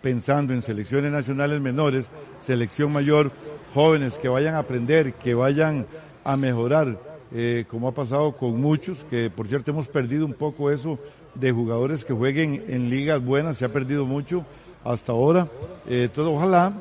pensando 0.00 0.52
en 0.52 0.62
selecciones 0.62 1.12
nacionales 1.12 1.60
menores, 1.60 2.10
selección 2.40 2.92
mayor, 2.92 3.30
jóvenes 3.72 4.18
que 4.18 4.28
vayan 4.28 4.54
a 4.54 4.58
aprender, 4.58 5.14
que 5.14 5.34
vayan 5.34 5.86
a 6.24 6.36
mejorar 6.36 6.98
eh, 7.32 7.64
como 7.68 7.86
ha 7.86 7.92
pasado 7.92 8.32
con 8.32 8.60
muchos, 8.60 9.04
que 9.08 9.30
por 9.30 9.46
cierto 9.46 9.70
hemos 9.70 9.86
perdido 9.86 10.26
un 10.26 10.34
poco 10.34 10.70
eso 10.70 10.98
de 11.34 11.52
jugadores 11.52 12.04
que 12.04 12.12
jueguen 12.12 12.64
en 12.68 12.90
ligas 12.90 13.24
buenas, 13.24 13.56
se 13.56 13.64
ha 13.64 13.68
perdido 13.68 14.04
mucho 14.04 14.44
hasta 14.82 15.12
ahora. 15.12 15.46
Eh, 15.88 16.04
entonces, 16.04 16.34
ojalá 16.34 16.72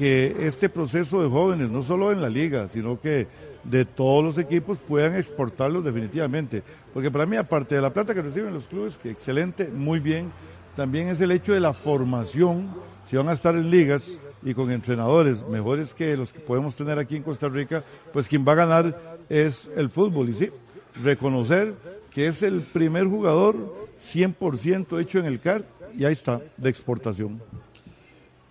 que 0.00 0.34
este 0.46 0.70
proceso 0.70 1.22
de 1.22 1.28
jóvenes, 1.28 1.68
no 1.70 1.82
solo 1.82 2.10
en 2.10 2.22
la 2.22 2.30
liga, 2.30 2.68
sino 2.68 2.98
que 2.98 3.26
de 3.64 3.84
todos 3.84 4.24
los 4.24 4.38
equipos 4.38 4.78
puedan 4.78 5.14
exportarlos 5.14 5.84
definitivamente. 5.84 6.62
Porque 6.94 7.10
para 7.10 7.26
mí, 7.26 7.36
aparte 7.36 7.74
de 7.74 7.82
la 7.82 7.92
plata 7.92 8.14
que 8.14 8.22
reciben 8.22 8.54
los 8.54 8.66
clubes, 8.66 8.96
que 8.96 9.10
excelente, 9.10 9.68
muy 9.68 10.00
bien, 10.00 10.32
también 10.74 11.08
es 11.08 11.20
el 11.20 11.32
hecho 11.32 11.52
de 11.52 11.60
la 11.60 11.74
formación, 11.74 12.70
si 13.04 13.18
van 13.18 13.28
a 13.28 13.32
estar 13.32 13.54
en 13.54 13.70
ligas 13.70 14.18
y 14.42 14.54
con 14.54 14.70
entrenadores 14.70 15.46
mejores 15.46 15.92
que 15.92 16.16
los 16.16 16.32
que 16.32 16.40
podemos 16.40 16.74
tener 16.74 16.98
aquí 16.98 17.16
en 17.16 17.22
Costa 17.22 17.50
Rica, 17.50 17.84
pues 18.10 18.26
quien 18.26 18.42
va 18.48 18.52
a 18.52 18.54
ganar 18.54 19.18
es 19.28 19.70
el 19.76 19.90
fútbol. 19.90 20.30
Y 20.30 20.32
sí, 20.32 20.50
reconocer 21.02 21.74
que 22.10 22.26
es 22.26 22.42
el 22.42 22.62
primer 22.62 23.04
jugador 23.04 23.54
100% 23.98 24.98
hecho 24.98 25.18
en 25.18 25.26
el 25.26 25.40
CAR 25.40 25.62
y 25.94 26.06
ahí 26.06 26.14
está, 26.14 26.40
de 26.56 26.70
exportación. 26.70 27.42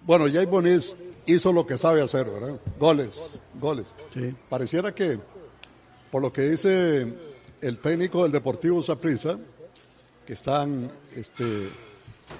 Bueno, 0.05 0.25
Jay 0.31 0.45
Bonis 0.45 0.95
hizo 1.25 1.53
lo 1.53 1.65
que 1.65 1.77
sabe 1.77 2.01
hacer, 2.01 2.29
¿verdad? 2.29 2.59
Goles, 2.79 3.39
goles. 3.59 3.93
Sí. 4.13 4.33
Pareciera 4.49 4.93
que, 4.93 5.19
por 6.11 6.21
lo 6.21 6.31
que 6.31 6.49
dice 6.49 7.07
el 7.61 7.77
técnico 7.79 8.23
del 8.23 8.31
Deportivo 8.31 8.81
Saprissa, 8.81 9.37
que 10.25 10.33
están, 10.33 10.91
este, 11.15 11.69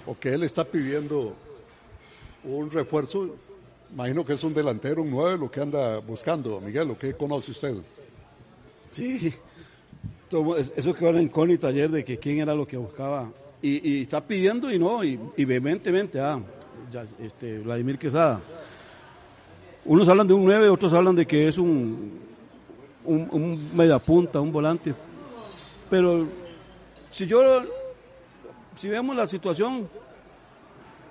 o 0.06 0.18
que 0.18 0.34
él 0.34 0.44
está 0.44 0.64
pidiendo 0.64 1.34
un 2.44 2.72
refuerzo, 2.72 3.36
imagino 3.92 4.26
que 4.26 4.34
es 4.34 4.44
un 4.44 4.54
delantero, 4.54 5.02
un 5.02 5.12
nueve, 5.12 5.38
lo 5.38 5.52
que 5.52 5.62
anda 5.62 5.98
buscando, 6.00 6.60
Miguel, 6.62 6.88
lo 6.88 6.98
que 6.98 7.14
conoce 7.14 7.52
usted. 7.52 7.76
Sí, 8.92 9.34
eso 10.76 10.94
quedó 10.94 11.10
en 11.10 11.22
incógnito 11.22 11.68
ayer 11.68 11.90
de 11.90 12.04
que 12.04 12.18
quién 12.18 12.40
era 12.40 12.54
lo 12.54 12.68
que 12.68 12.78
buscaba. 12.78 13.32
Y, 13.62 14.04
está 14.04 14.26
pidiendo 14.26 14.72
y 14.72 14.80
no, 14.80 15.04
y, 15.04 15.18
vehementemente, 15.44 16.20
ah, 16.20 16.42
este, 17.22 17.60
Vladimir 17.60 17.98
Quesada. 17.98 18.42
Unos 19.90 20.08
hablan 20.08 20.28
de 20.28 20.36
un 20.36 20.46
9, 20.46 20.70
otros 20.70 20.94
hablan 20.94 21.16
de 21.16 21.26
que 21.26 21.48
es 21.48 21.58
un, 21.58 22.12
un, 23.04 23.28
un 23.32 23.76
mediapunta, 23.76 24.40
un 24.40 24.52
volante. 24.52 24.94
Pero 25.90 26.28
si 27.10 27.26
yo, 27.26 27.64
si 28.76 28.88
vemos 28.88 29.16
la 29.16 29.28
situación 29.28 29.90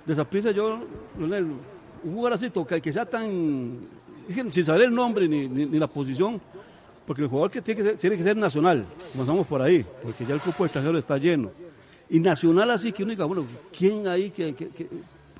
de 0.06 0.54
yo, 0.54 0.78
un 1.18 2.14
jugador 2.14 2.34
así, 2.34 2.52
que, 2.68 2.80
que 2.80 2.92
sea 2.92 3.04
tan, 3.04 3.80
sin 4.28 4.64
saber 4.64 4.82
el 4.82 4.94
nombre 4.94 5.26
ni, 5.26 5.48
ni 5.48 5.76
la 5.76 5.88
posición, 5.88 6.40
porque 7.04 7.22
el 7.22 7.28
jugador 7.28 7.50
que 7.50 7.60
tiene 7.60 7.82
que 7.82 7.88
ser, 7.88 7.98
tiene 7.98 8.16
que 8.16 8.22
ser 8.22 8.36
nacional, 8.36 8.86
comenzamos 9.10 9.44
por 9.48 9.60
ahí, 9.60 9.84
porque 10.04 10.24
ya 10.24 10.34
el 10.34 10.40
grupo 10.40 10.64
extranjero 10.64 10.96
está 10.96 11.18
lleno. 11.18 11.50
Y 12.08 12.20
nacional 12.20 12.70
así 12.70 12.92
que 12.92 13.02
uno 13.02 13.10
diga, 13.10 13.24
bueno, 13.24 13.44
¿quién 13.76 14.06
ahí 14.06 14.30
que, 14.30 14.54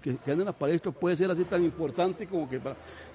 que 0.01 0.11
anda 0.11 0.43
en 0.43 0.47
la 0.47 0.53
palestra 0.53 0.91
puede 0.93 1.17
ser 1.17 1.31
así 1.31 1.45
tan 1.45 1.65
importante 1.65 2.27
como 2.27 2.49
que, 2.49 2.61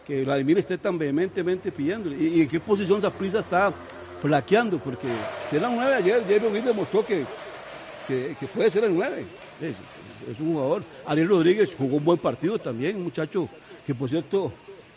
que 0.05 0.23
Vladimir 0.23 0.57
esté 0.57 0.77
tan 0.77 0.97
vehementemente 0.97 1.71
pidiendo? 1.71 2.13
¿Y, 2.13 2.41
en 2.41 2.47
qué 2.47 2.59
posición 2.59 3.01
prisa 3.17 3.39
está 3.39 3.73
flaqueando? 4.21 4.77
Porque 4.79 5.07
de 5.51 5.59
la 5.59 5.69
9 5.69 5.95
ayer, 5.95 6.23
Jerry 6.27 6.61
demostró 6.61 7.05
que, 7.05 7.25
que, 8.07 8.47
puede 8.53 8.69
ser 8.71 8.83
el 8.85 8.95
9. 8.95 9.25
Es, 9.61 10.39
un 10.39 10.53
jugador. 10.53 10.83
Ariel 11.05 11.29
Rodríguez 11.29 11.75
jugó 11.77 11.97
un 11.97 12.05
buen 12.05 12.17
partido 12.17 12.57
también, 12.57 12.95
un 12.95 13.03
muchacho 13.03 13.49
que 13.85 13.93
por 13.93 14.09
cierto 14.09 14.51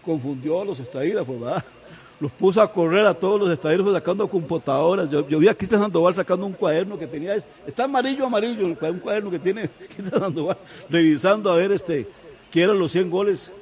confundió 0.04 0.62
a 0.62 0.64
los 0.64 0.78
estadistas, 0.78 1.26
¿verdad? 1.26 1.64
Los 2.18 2.32
puso 2.32 2.62
a 2.62 2.72
correr 2.72 3.06
a 3.06 3.14
todos 3.14 3.40
los 3.40 3.50
estadios 3.50 3.92
sacando 3.92 4.28
computadoras. 4.28 5.08
Yo, 5.10 5.24
vi 5.24 5.48
a 5.48 5.54
Cristian 5.54 5.82
Sandoval 5.82 6.14
sacando 6.14 6.46
un 6.46 6.52
cuaderno 6.52 6.98
que 6.98 7.06
tenía, 7.06 7.36
está 7.66 7.84
amarillo, 7.84 8.26
amarillo, 8.26 8.66
un 8.66 8.74
cuaderno 8.74 9.30
que 9.30 9.38
tiene 9.38 9.68
Cristian 9.78 10.20
Sandoval, 10.20 10.56
revisando 10.88 11.52
a 11.52 11.56
ver 11.56 11.72
este, 11.72 12.06
qué 12.50 12.62
eran 12.62 12.78
los 12.78 12.92
100 12.92 13.10
goles. 13.10 13.52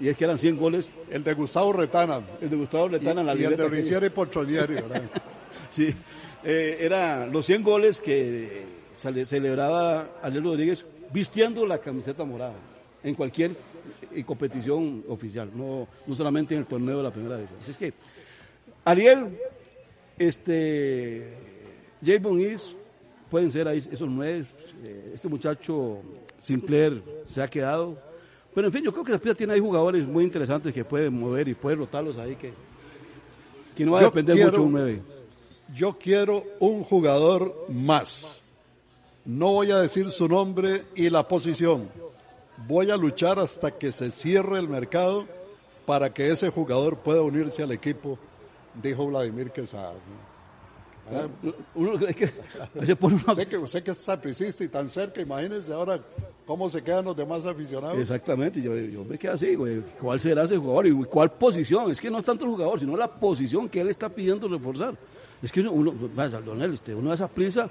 Y 0.00 0.08
es 0.08 0.16
que 0.16 0.24
eran 0.24 0.38
100 0.38 0.56
goles. 0.56 0.90
El 1.08 1.22
de 1.22 1.34
Gustavo 1.34 1.72
Retana. 1.72 2.20
El 2.40 2.50
de 2.50 2.56
Gustavo 2.56 2.88
Retana. 2.88 3.22
Y, 3.22 3.24
la 3.24 3.34
y 3.36 3.44
el 3.44 3.56
de 3.56 3.68
Ricieri 3.68 4.10
Porcholieri, 4.10 4.74
¿verdad? 4.74 5.02
sí, 5.70 5.94
eh, 6.42 6.78
eran 6.80 7.32
los 7.32 7.46
100 7.46 7.62
goles 7.62 8.00
que 8.00 8.64
celebraba 8.96 10.08
Ariel 10.22 10.44
Rodríguez 10.44 10.84
vistiendo 11.12 11.64
la 11.64 11.78
camiseta 11.78 12.24
morada 12.24 12.54
en 13.02 13.14
cualquier 13.14 13.52
eh, 14.14 14.24
competición 14.24 15.04
oficial, 15.08 15.50
no, 15.54 15.88
no 16.06 16.14
solamente 16.14 16.54
en 16.54 16.60
el 16.60 16.66
torneo 16.66 16.98
de 16.98 17.02
la 17.02 17.10
primera 17.10 17.36
división. 17.36 17.58
Así 17.60 17.70
es 17.72 17.76
que, 17.76 17.92
Ariel, 18.84 19.38
este, 20.18 21.34
Javon 22.04 22.40
Is, 22.40 22.74
pueden 23.30 23.50
ser 23.50 23.68
ahí 23.68 23.78
esos 23.78 24.08
nueve, 24.08 24.44
eh, 24.82 25.12
este 25.14 25.28
muchacho 25.28 25.98
Sinclair 26.40 27.02
se 27.26 27.42
ha 27.42 27.48
quedado, 27.48 27.98
pero 28.54 28.68
en 28.68 28.72
fin, 28.72 28.84
yo 28.84 28.92
creo 28.92 29.04
que 29.04 29.12
Zaprisa 29.12 29.34
tiene 29.34 29.54
ahí 29.54 29.60
jugadores 29.60 30.06
muy 30.06 30.22
interesantes 30.24 30.72
que 30.72 30.84
pueden 30.84 31.18
mover 31.18 31.48
y 31.48 31.54
pueden 31.54 31.80
rotarlos 31.80 32.18
ahí, 32.18 32.36
que, 32.36 32.52
que 33.76 33.84
no 33.84 33.92
va 33.92 34.00
a 34.00 34.04
depender 34.04 34.36
mucho 34.44 34.62
un 34.62 34.72
nueve. 34.72 35.02
Yo 35.74 35.98
quiero 35.98 36.44
un 36.60 36.84
jugador 36.84 37.66
más. 37.68 38.40
No 39.24 39.52
voy 39.52 39.70
a 39.70 39.78
decir 39.78 40.10
su 40.10 40.28
nombre 40.28 40.84
y 40.94 41.08
la 41.08 41.26
posición 41.26 41.88
voy 42.66 42.90
a 42.90 42.96
luchar 42.96 43.38
hasta 43.38 43.70
que 43.70 43.92
se 43.92 44.10
cierre 44.10 44.58
el 44.58 44.68
mercado 44.68 45.26
para 45.86 46.12
que 46.12 46.30
ese 46.30 46.50
jugador 46.50 46.96
pueda 46.98 47.22
unirse 47.22 47.62
al 47.62 47.72
equipo, 47.72 48.18
dijo 48.82 49.06
Vladimir 49.06 49.50
Quesada. 49.50 49.94
Ah, 51.12 51.28
uno, 51.74 51.94
es 52.06 52.16
que, 52.16 52.26
sé 52.26 53.46
que 53.46 53.58
usted 53.58 53.82
que 53.82 53.90
es 53.90 53.98
sapricista 53.98 54.64
y 54.64 54.68
tan 54.68 54.88
cerca, 54.88 55.20
imagínense 55.20 55.70
ahora 55.70 56.00
cómo 56.46 56.70
se 56.70 56.82
quedan 56.82 57.04
los 57.04 57.16
demás 57.16 57.44
aficionados. 57.44 57.98
Exactamente, 57.98 58.62
yo, 58.62 58.72
me 59.04 59.18
quedo 59.18 59.34
así, 59.34 59.54
güey. 59.54 59.82
¿Cuál 60.00 60.18
será 60.18 60.44
ese 60.44 60.56
jugador 60.56 60.86
y 60.86 60.92
cuál 61.04 61.30
posición? 61.32 61.90
Es 61.90 62.00
que 62.00 62.10
no 62.10 62.18
es 62.18 62.24
tanto 62.24 62.44
el 62.44 62.52
jugador, 62.52 62.80
sino 62.80 62.96
la 62.96 63.08
posición 63.08 63.68
que 63.68 63.80
él 63.80 63.88
está 63.88 64.08
pidiendo 64.08 64.48
reforzar. 64.48 64.96
Es 65.42 65.52
que 65.52 65.60
uno, 65.60 65.72
uno, 65.72 66.64
este, 66.72 66.94
uno 66.94 67.10
de 67.10 67.14
esa 67.16 67.28
prisa 67.28 67.68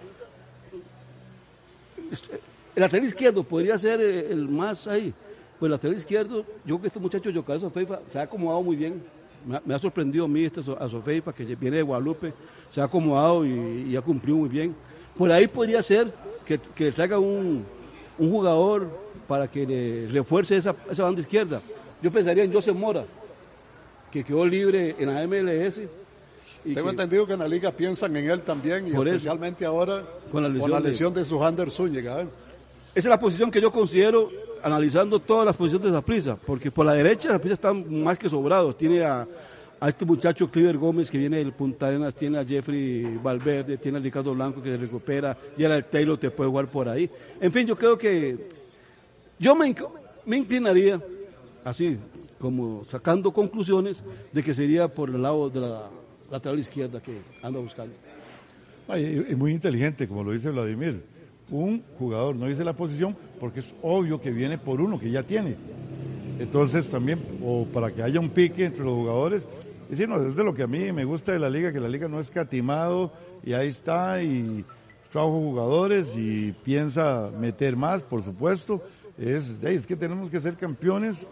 este, 2.11 2.39
el 2.75 2.81
lateral 2.81 3.05
izquierdo 3.05 3.43
podría 3.43 3.77
ser 3.77 4.01
eh, 4.01 4.31
el 4.31 4.47
más 4.47 4.87
ahí. 4.87 5.13
Pues 5.59 5.67
el 5.67 5.71
lateral 5.71 5.97
izquierdo, 5.97 6.37
yo 6.65 6.75
creo 6.75 6.81
que 6.81 6.87
este 6.87 6.99
muchacho 6.99 7.29
Yocal 7.29 7.59
Sofeifa 7.59 7.99
se 8.07 8.19
ha 8.19 8.23
acomodado 8.23 8.61
muy 8.63 8.75
bien. 8.75 9.01
Me 9.65 9.75
ha, 9.75 9.79
sorprendido 9.79 10.25
a 10.25 10.27
mí 10.27 10.45
este 10.45 10.61
a 10.61 10.89
Sofeifa, 10.89 11.33
que 11.33 11.43
viene 11.43 11.77
de 11.77 11.83
Guadalupe, 11.83 12.33
se 12.69 12.79
ha 12.79 12.85
acomodado 12.85 13.45
y, 13.45 13.95
ha 13.95 14.01
cumplido 14.01 14.37
muy 14.37 14.49
bien. 14.49 14.73
Por 15.17 15.29
ahí 15.31 15.47
podría 15.47 15.83
ser 15.83 16.13
que, 16.45 16.59
que 16.73 16.91
salga 16.93 17.19
un, 17.19 17.65
jugador 18.17 18.87
para 19.27 19.49
que 19.49 19.65
le 19.65 20.07
refuerce 20.07 20.55
esa, 20.55 20.73
banda 20.97 21.19
izquierda. 21.19 21.61
Yo 22.01 22.09
pensaría 22.09 22.43
en 22.43 22.53
José 22.53 22.71
Mora, 22.71 23.05
que 24.11 24.23
quedó 24.23 24.45
libre 24.45 24.95
en 24.97 25.13
la 25.13 25.27
MLS. 25.27 25.81
Tengo 26.63 26.89
entendido 26.89 27.27
que 27.27 27.33
en 27.33 27.39
la 27.39 27.47
liga 27.47 27.71
piensan 27.71 28.15
en 28.15 28.29
él 28.29 28.41
también, 28.41 28.87
y 28.87 28.91
especialmente 28.91 29.65
ahora 29.65 30.03
con 30.31 30.41
la 30.41 30.79
lesión, 30.79 31.13
de, 31.13 31.25
su 31.25 31.43
Hander 31.43 31.69
Zúñiga. 31.69 32.21
¿eh? 32.21 32.27
Esa 32.95 33.07
es 33.07 33.09
la 33.09 33.19
posición 33.19 33.49
que 33.49 33.59
yo 33.59 33.71
considero, 33.71 34.29
analizando 34.61 35.19
todas 35.19 35.47
las 35.47 35.55
posiciones 35.55 35.85
de 35.85 35.91
la 35.91 36.01
prisa, 36.03 36.35
porque 36.35 36.69
por 36.69 36.85
la 36.85 36.93
derecha 36.93 37.29
la 37.29 37.39
prisa 37.39 37.55
están 37.55 38.03
más 38.03 38.19
que 38.19 38.29
sobrados. 38.29 38.77
Tiene 38.77 39.03
a, 39.03 39.27
este 39.87 40.05
muchacho 40.05 40.49
Cliver 40.49 40.77
Gómez 40.77 41.09
que 41.09 41.17
viene 41.17 41.37
del 41.37 41.53
Punta 41.53 41.87
Arenas, 41.87 42.13
tiene 42.13 42.37
a 42.37 42.45
Jeffrey 42.45 43.17
Valverde, 43.17 43.77
tiene 43.77 43.97
a 43.97 44.01
Ricardo 44.01 44.33
Blanco 44.35 44.61
que 44.61 44.69
se 44.69 44.77
recupera, 44.77 45.35
el 45.57 45.85
Taylor 45.85 46.17
te 46.19 46.29
puede 46.29 46.51
jugar 46.51 46.67
por 46.67 46.87
ahí. 46.87 47.09
En 47.41 47.51
fin, 47.51 47.65
yo 47.65 47.75
creo 47.75 47.97
que 47.97 48.47
yo 49.39 49.55
me, 49.55 49.75
me 50.25 50.37
inclinaría, 50.37 51.01
así, 51.65 51.97
como 52.39 52.85
sacando 52.85 53.33
conclusiones, 53.33 54.03
de 54.31 54.43
que 54.43 54.53
sería 54.53 54.87
por 54.87 55.09
el 55.09 55.21
lado 55.21 55.49
de 55.49 55.59
la 55.59 55.89
lateral 56.31 56.59
izquierda 56.59 57.01
que 57.01 57.21
anda 57.41 57.59
buscando. 57.59 57.95
es 58.95 59.35
muy 59.35 59.51
inteligente, 59.51 60.07
como 60.07 60.23
lo 60.23 60.31
dice 60.31 60.51
Vladimir 60.51 61.12
un 61.53 61.83
jugador, 61.99 62.35
no 62.35 62.47
dice 62.47 62.63
la 62.63 62.73
posición, 62.73 63.15
porque 63.39 63.59
es 63.59 63.75
obvio 63.83 64.19
que 64.19 64.31
viene 64.31 64.57
por 64.57 64.81
uno 64.81 64.99
que 64.99 65.11
ya 65.11 65.23
tiene. 65.23 65.55
Entonces 66.39 66.89
también, 66.89 67.19
o 67.43 67.65
para 67.71 67.91
que 67.91 68.01
haya 68.01 68.19
un 68.19 68.29
pique 68.29 68.65
entre 68.65 68.83
los 68.83 68.93
jugadores, 68.93 69.43
es 69.83 69.89
decir, 69.89 70.09
no, 70.09 70.27
es 70.27 70.35
de 70.35 70.43
lo 70.43 70.55
que 70.55 70.63
a 70.63 70.67
mí 70.67 70.91
me 70.91 71.05
gusta 71.05 71.31
de 71.31 71.39
la 71.39 71.49
liga, 71.49 71.71
que 71.71 71.79
la 71.79 71.87
liga 71.87 72.07
no 72.07 72.19
es 72.19 72.31
catimado 72.31 73.11
y 73.45 73.53
ahí 73.53 73.67
está 73.67 74.23
y 74.23 74.65
trabajo 75.11 75.33
jugadores 75.33 76.17
y 76.17 76.53
piensa 76.63 77.29
meter 77.39 77.75
más, 77.75 78.01
por 78.01 78.23
supuesto. 78.23 78.81
Es, 79.15 79.63
es 79.63 79.85
que 79.85 79.95
tenemos 79.95 80.31
que 80.31 80.41
ser 80.41 80.55
campeones 80.55 81.29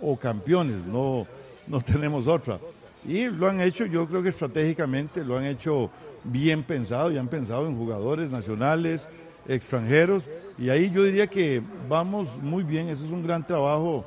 o 0.00 0.16
campeones, 0.16 0.86
no, 0.86 1.26
no 1.66 1.80
tenemos 1.80 2.28
otra. 2.28 2.60
Y 3.06 3.26
lo 3.26 3.48
han 3.48 3.60
hecho, 3.60 3.86
yo 3.86 4.06
creo 4.06 4.22
que 4.22 4.28
estratégicamente 4.28 5.24
lo 5.24 5.36
han 5.36 5.46
hecho 5.46 5.90
bien 6.24 6.62
pensado 6.62 7.10
y 7.10 7.18
han 7.18 7.28
pensado 7.28 7.66
en 7.66 7.76
jugadores 7.76 8.30
nacionales, 8.30 9.08
extranjeros. 9.48 10.24
Y 10.58 10.70
ahí 10.70 10.90
yo 10.90 11.04
diría 11.04 11.26
que 11.26 11.62
vamos 11.88 12.28
muy 12.40 12.62
bien, 12.62 12.88
eso 12.88 13.04
es 13.04 13.10
un 13.10 13.22
gran 13.22 13.46
trabajo 13.46 14.04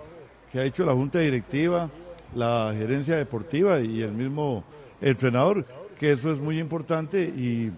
que 0.52 0.60
ha 0.60 0.64
hecho 0.64 0.86
la 0.86 0.94
Junta 0.94 1.20
Directiva, 1.20 1.90
la 2.36 2.74
gerencia 2.78 3.16
deportiva 3.16 3.82
y 3.82 4.02
el 4.02 4.12
mismo 4.12 4.64
entrenador, 5.02 5.66
que 6.00 6.12
eso 6.12 6.32
es 6.32 6.40
muy 6.40 6.60
importante 6.60 7.24
y 7.24 7.72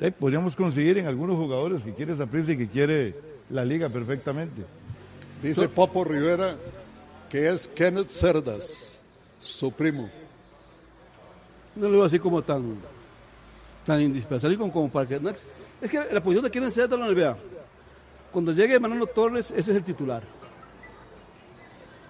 eh, 0.00 0.10
podríamos 0.10 0.56
conseguir 0.56 0.98
en 0.98 1.06
algunos 1.06 1.36
jugadores 1.36 1.82
que 1.82 1.92
quiere 1.92 2.12
esa 2.12 2.26
prisa 2.26 2.52
y 2.52 2.56
que 2.56 2.68
quiere 2.68 3.14
la 3.50 3.64
liga 3.64 3.88
perfectamente. 3.88 4.62
Dice 5.42 5.68
Popo 5.68 6.04
Rivera 6.04 6.56
que 7.28 7.48
es 7.48 7.68
Kenneth 7.68 8.10
Cerdas, 8.10 8.92
su 9.40 9.72
primo. 9.72 10.08
No 11.74 11.88
lo 11.88 11.92
veo 11.92 12.04
así 12.04 12.18
como 12.18 12.42
tan, 12.42 12.76
tan 13.84 14.00
indispensable 14.00 14.56
como, 14.56 14.88
para 14.88 15.08
que... 15.08 15.20
Es 15.80 15.90
que 15.90 15.98
la 16.12 16.22
posición 16.22 16.44
de 16.44 16.50
quién 16.50 16.64
es 16.64 16.74
de 16.74 16.88
la 16.88 17.10
NBA. 17.10 17.36
Cuando 18.32 18.52
llegue 18.52 18.80
Manolo 18.80 19.06
Torres, 19.06 19.52
ese 19.56 19.70
es 19.70 19.76
el 19.76 19.84
titular. 19.84 20.22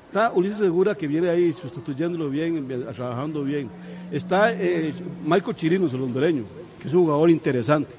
Está 0.09 0.31
Ulises 0.33 0.59
Segura 0.59 0.95
que 0.95 1.07
viene 1.07 1.29
ahí 1.29 1.53
sustituyéndolo 1.53 2.31
bien, 2.31 2.67
trabajando 2.95 3.43
bien. 3.43 3.69
Está 4.13 4.53
eh, 4.53 4.95
Michael 5.25 5.57
Chirinos, 5.57 5.93
el 5.93 6.03
hondureño, 6.03 6.45
que 6.81 6.89
es 6.89 6.95
un 6.95 7.03
jugador 7.03 7.31
interesante. 7.31 7.93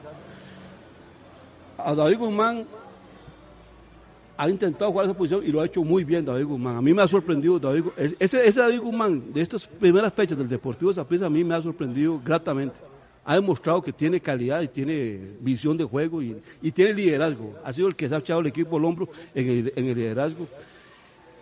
A 1.77 1.93
David 1.93 2.17
Guzmán 2.17 2.65
ha 4.37 4.49
intentado 4.49 4.91
jugar 4.91 5.05
esa 5.05 5.15
posición 5.15 5.45
y 5.45 5.51
lo 5.51 5.61
ha 5.61 5.65
hecho 5.65 5.83
muy 5.83 6.03
bien 6.03 6.25
David 6.25 6.45
Guzmán. 6.45 6.77
A 6.77 6.81
mí 6.81 6.93
me 6.93 7.01
ha 7.01 7.07
sorprendido 7.07 7.59
David 7.59 7.83
ese, 7.97 8.47
ese 8.47 8.59
David 8.59 8.79
Guzmán 8.79 9.33
de 9.33 9.41
estas 9.41 9.67
primeras 9.67 10.13
fechas 10.13 10.37
del 10.37 10.47
Deportivo 10.47 10.93
Zaprisa 10.93 11.25
a 11.25 11.29
mí 11.29 11.43
me 11.43 11.53
ha 11.53 11.61
sorprendido 11.61 12.19
gratamente 12.23 12.75
ha 13.25 13.35
demostrado 13.35 13.81
que 13.81 13.91
tiene 13.91 14.19
calidad 14.19 14.61
y 14.61 14.67
tiene 14.67 15.19
visión 15.39 15.75
de 15.75 15.83
juego 15.83 16.21
y, 16.21 16.39
tiene 16.71 16.93
liderazgo. 16.93 17.55
Ha 17.63 17.73
sido 17.73 17.87
el 17.87 17.95
que 17.95 18.07
se 18.07 18.13
ha 18.13 18.19
echado 18.19 18.39
el 18.39 18.47
equipo 18.47 18.77
al 18.77 18.85
hombro 18.85 19.09
en 19.33 19.71
el, 19.75 19.95
liderazgo. 19.95 20.47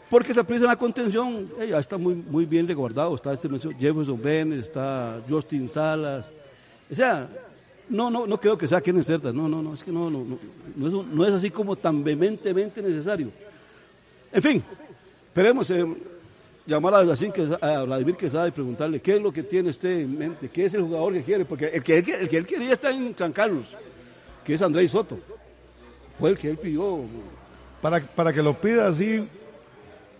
Porque 0.10 0.32
esa 0.32 0.46
prisa 0.46 0.64
en 0.64 0.70
la 0.70 0.78
contención 0.78 1.50
ya 1.70 1.80
está 1.80 1.98
muy, 1.98 2.16
muy 2.16 2.46
bien 2.46 2.68
resguardado. 2.68 3.14
Está 3.16 3.34
este 3.34 3.50
Jefferson 3.50 4.22
Bennett, 4.22 4.62
está 4.62 5.22
Justin 5.28 5.70
Salas. 5.70 6.32
O 6.90 6.96
sea, 6.96 7.28
no, 7.90 8.10
no, 8.10 8.26
no 8.28 8.40
creo 8.40 8.58
que 8.58 8.68
sea 8.68 8.80
quien 8.80 9.04
cerdas. 9.04 9.34
No, 9.34 9.50
no, 9.50 9.62
no, 9.62 9.74
es 9.74 9.84
que 9.84 9.92
no, 9.92 10.10
no, 10.10 10.26
no, 10.76 11.04
no, 11.04 11.26
es, 11.26 11.34
así 11.34 11.50
como 11.50 11.76
tan 11.76 12.02
vehementemente 12.02 12.82
necesario. 12.82 13.30
En 14.32 14.42
fin, 14.42 14.64
esperemos. 15.28 15.70
Llamar 16.66 16.94
a, 16.96 17.00
a 17.00 17.84
Vladimir 17.84 18.16
Quesada 18.16 18.48
y 18.48 18.52
preguntarle 18.52 19.02
qué 19.02 19.16
es 19.16 19.22
lo 19.22 19.32
que 19.32 19.44
tiene 19.44 19.70
usted 19.70 20.00
en 20.00 20.18
mente, 20.18 20.50
qué 20.50 20.66
es 20.66 20.74
el 20.74 20.84
jugador 20.84 21.14
que 21.14 21.24
quiere, 21.24 21.46
porque 21.46 21.68
el 21.68 21.84
que, 21.84 21.98
el 21.98 22.30
que, 22.30 22.38
él 22.38 22.46
quería 22.46 22.74
está 22.74 22.92
en 22.92 23.16
San 23.18 23.32
Carlos, 23.32 23.66
que 24.44 24.54
es 24.54 24.62
Andrés 24.62 24.92
Soto. 24.92 25.20
Fue 26.20 26.30
el 26.30 26.38
que 26.38 26.50
él 26.50 26.58
pidió. 26.58 27.02
Para, 27.82 28.00
para 28.00 28.32
que 28.32 28.42
lo 28.42 28.54
pida 28.54 28.88
así, 28.88 29.28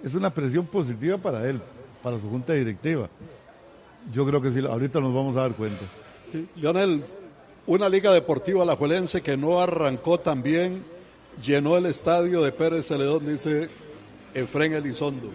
es 0.04 0.14
una 0.14 0.34
presión 0.34 0.66
positiva 0.66 1.18
para 1.18 1.48
él, 1.50 1.62
para 2.02 2.20
su 2.20 2.30
junta 2.30 2.54
directiva. 2.54 3.10
Yo 4.12 4.26
creo 4.26 4.42
que 4.42 4.52
sí, 4.52 4.60
ahorita 4.60 5.00
nos 5.00 5.14
vamos 5.14 5.38
a 5.38 5.42
dar 5.42 5.54
cuenta. 5.54 5.84
Lionel, 6.56 7.06
una 7.68 7.88
liga 7.88 8.12
deportiva 8.12 8.64
alajuelense 8.64 9.22
que 9.22 9.38
no 9.38 9.62
arrancó 9.62 10.20
tan 10.20 10.44
bien, 10.44 10.84
llenó 11.42 11.78
el 11.78 11.86
estadio 11.86 12.42
de 12.42 12.52
Pérez 12.52 12.88
Celedón, 12.88 13.26
dice 13.28 13.70
Efren 14.34 14.74
Elizondo 14.74 15.30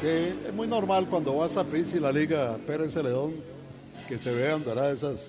que 0.00 0.28
es 0.28 0.54
muy 0.54 0.66
normal 0.68 1.06
cuando 1.08 1.36
vas 1.36 1.56
a 1.56 1.64
Prince 1.64 1.96
y 1.96 2.00
la 2.00 2.12
Liga 2.12 2.56
Pérez 2.66 2.92
Celedón 2.92 3.34
que 4.06 4.18
se 4.18 4.32
vean 4.32 4.64
¿verdad? 4.64 4.92
esas 4.92 5.28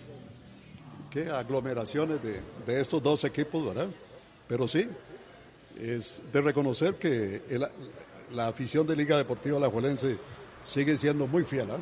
¿qué? 1.10 1.29
aglomeraciones 1.29 2.19
de, 2.21 2.79
estos 2.79 3.01
dos 3.01 3.23
equipos, 3.23 3.65
¿verdad? 3.65 3.88
Pero 4.47 4.67
sí, 4.67 4.88
es 5.79 6.21
de 6.32 6.41
reconocer 6.41 6.95
que 6.95 7.41
la 8.32 8.47
afición 8.47 8.86
de 8.86 8.95
Liga 8.95 9.17
Deportiva 9.17 9.60
La 9.60 9.65
Alajuelense 9.65 10.17
sigue 10.63 10.97
siendo 10.97 11.25
muy 11.25 11.43
fiel. 11.43 11.67
¿ah? 11.71 11.77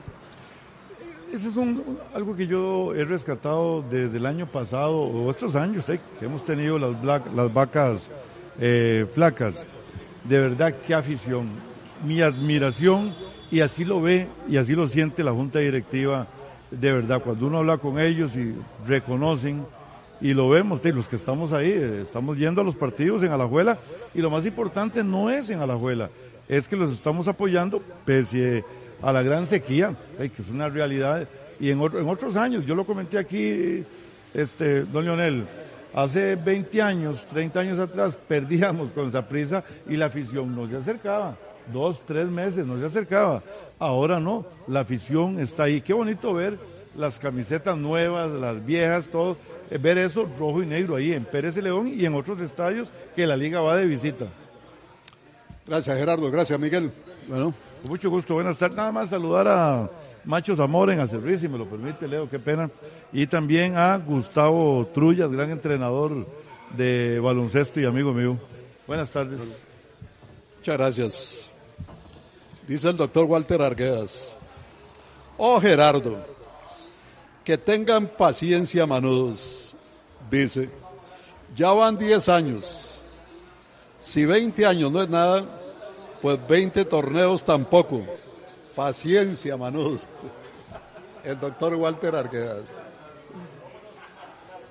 ese 1.34 1.50
es 1.50 1.58
un, 1.58 2.00
algo 2.13 2.36
que 2.36 2.47
yo 2.47 2.95
he 2.95 3.04
rescatado 3.04 3.84
desde 3.89 4.17
el 4.17 4.26
año 4.26 4.47
pasado 4.47 4.97
o 4.97 5.30
estos 5.30 5.56
años 5.56 5.88
eh, 5.89 6.00
que 6.19 6.26
hemos 6.26 6.45
tenido 6.45 6.80
las, 6.80 7.26
las 7.34 7.54
vacas 7.54 8.10
eh, 8.60 9.06
flacas. 9.13 9.65
De 10.23 10.39
verdad, 10.39 10.73
qué 10.86 10.93
afición. 10.93 11.50
Mi 12.05 12.21
admiración 12.21 13.13
y 13.51 13.62
así 13.62 13.86
lo 13.86 14.01
ve 14.01 14.27
y 14.49 14.57
así 14.57 14.73
lo 14.73 14.88
siente 14.88 15.23
la 15.23 15.31
Junta 15.31 15.60
Directiva. 15.60 16.27
De 16.71 16.91
verdad, 16.91 17.21
cuando 17.21 17.47
uno 17.47 17.60
habla 17.60 17.77
con 17.77 17.99
ellos 17.99 18.36
y 18.36 18.55
reconocen 18.86 19.65
y 20.19 20.33
lo 20.33 20.49
vemos, 20.49 20.83
los 20.83 21.07
que 21.07 21.15
estamos 21.15 21.53
ahí, 21.53 21.69
eh, 21.69 22.01
estamos 22.01 22.38
yendo 22.38 22.62
a 22.62 22.63
los 22.63 22.75
partidos 22.75 23.23
en 23.23 23.31
Alajuela 23.31 23.77
y 24.13 24.21
lo 24.21 24.29
más 24.29 24.45
importante 24.45 25.03
no 25.03 25.29
es 25.29 25.49
en 25.49 25.60
Alajuela, 25.60 26.10
es 26.47 26.67
que 26.67 26.75
los 26.75 26.91
estamos 26.91 27.27
apoyando 27.27 27.81
pese 28.03 28.63
a 29.01 29.12
la 29.13 29.21
gran 29.21 29.45
sequía, 29.45 29.95
que 30.17 30.41
es 30.41 30.49
una 30.49 30.69
realidad. 30.69 31.27
Y 31.60 31.69
en, 31.69 31.81
en 31.81 32.10
otros 32.10 32.36
años, 32.36 32.65
yo 32.65 32.75
lo 32.75 32.86
comenté 32.86 33.17
aquí, 33.17 33.83
este, 34.33 34.83
don 34.86 35.05
Leonel, 35.05 35.45
hace 35.93 36.36
20 36.36 36.81
años, 36.81 37.25
30 37.31 37.60
años 37.60 37.79
atrás, 37.79 38.17
perdíamos 38.27 38.91
con 38.91 39.07
esa 39.07 39.27
prisa 39.27 39.63
y 39.88 39.95
la 39.97 40.07
afición 40.07 40.55
no 40.55 40.67
se 40.67 40.77
acercaba. 40.77 41.38
Dos, 41.71 42.01
tres 42.06 42.27
meses 42.27 42.65
no 42.65 42.80
se 42.80 42.86
acercaba. 42.86 43.43
Ahora 43.80 44.19
no, 44.19 44.45
la 44.67 44.82
afición 44.82 45.39
está 45.39 45.63
ahí. 45.63 45.82
Qué 45.82 45.93
bonito 45.93 46.34
ver 46.34 46.58
las 46.95 47.19
camisetas 47.19 47.77
nuevas, 47.77 48.30
las 48.30 48.65
viejas, 48.65 49.08
todo. 49.08 49.38
Eh, 49.69 49.77
ver 49.77 49.97
eso 49.97 50.30
rojo 50.39 50.63
y 50.63 50.65
negro 50.65 50.95
ahí 50.95 51.13
en 51.13 51.25
Pérez 51.25 51.58
y 51.58 51.62
León 51.62 51.88
y 51.88 52.06
en 52.06 52.15
otros 52.15 52.41
estadios 52.41 52.91
que 53.15 53.27
la 53.27 53.38
liga 53.38 53.62
va 53.62 53.75
de 53.75 53.86
visita. 53.86 54.27
Gracias 55.65 55.97
Gerardo, 55.97 56.32
gracias 56.32 56.60
Miguel. 56.60 56.91
Bueno, 57.27 57.53
con 57.82 57.91
mucho 57.91 58.10
gusto, 58.10 58.34
buenas 58.34 58.58
tardes. 58.58 58.77
Nada 58.77 58.91
más 58.91 59.10
saludar 59.10 59.47
a 59.47 59.89
Macho 60.23 60.56
Zamora 60.56 60.93
en 60.93 61.01
Acerrí, 61.01 61.38
si 61.38 61.47
me 61.47 61.58
lo 61.58 61.65
permite, 61.65 62.08
Leo, 62.08 62.30
qué 62.30 62.39
pena. 62.39 62.69
Y 63.12 63.27
también 63.27 63.77
a 63.77 63.97
Gustavo 63.97 64.89
Trullas, 64.93 65.30
gran 65.32 65.51
entrenador 65.51 66.25
de 66.75 67.19
baloncesto 67.19 67.80
y 67.80 67.86
amigo 67.86 68.13
mío. 68.13 68.38
Buenas 68.88 69.12
tardes. 69.12 69.62
Muchas 70.58 70.77
gracias. 70.77 71.46
Dice 72.67 72.89
el 72.89 72.97
doctor 72.97 73.25
Walter 73.25 73.62
Arguedas. 73.62 74.36
Oh 75.38 75.62
Gerardo, 75.62 76.17
que 77.43 77.58
tengan 77.58 78.08
paciencia, 78.08 78.86
manudos. 78.86 79.73
Dice, 80.30 80.69
ya 81.56 81.71
van 81.71 81.97
10 81.97 82.27
años. 82.27 83.01
Si 83.99 84.25
20 84.25 84.65
años 84.65 84.91
no 84.91 85.01
es 85.01 85.10
nada, 85.10 85.45
pues 86.21 86.39
20 86.47 86.84
torneos 86.86 87.43
tampoco. 87.45 88.03
Paciencia, 88.75 89.56
manudos. 89.56 90.01
El 91.23 91.39
doctor 91.39 91.75
Walter 91.75 92.15
Arguedas. 92.15 92.69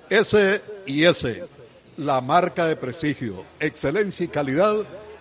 S 0.09 0.61
y 0.85 1.03
S, 1.03 1.45
la 1.97 2.21
marca 2.21 2.65
de 2.65 2.75
prestigio, 2.75 3.43
excelencia 3.59 4.23
y 4.23 4.27
calidad, 4.29 4.75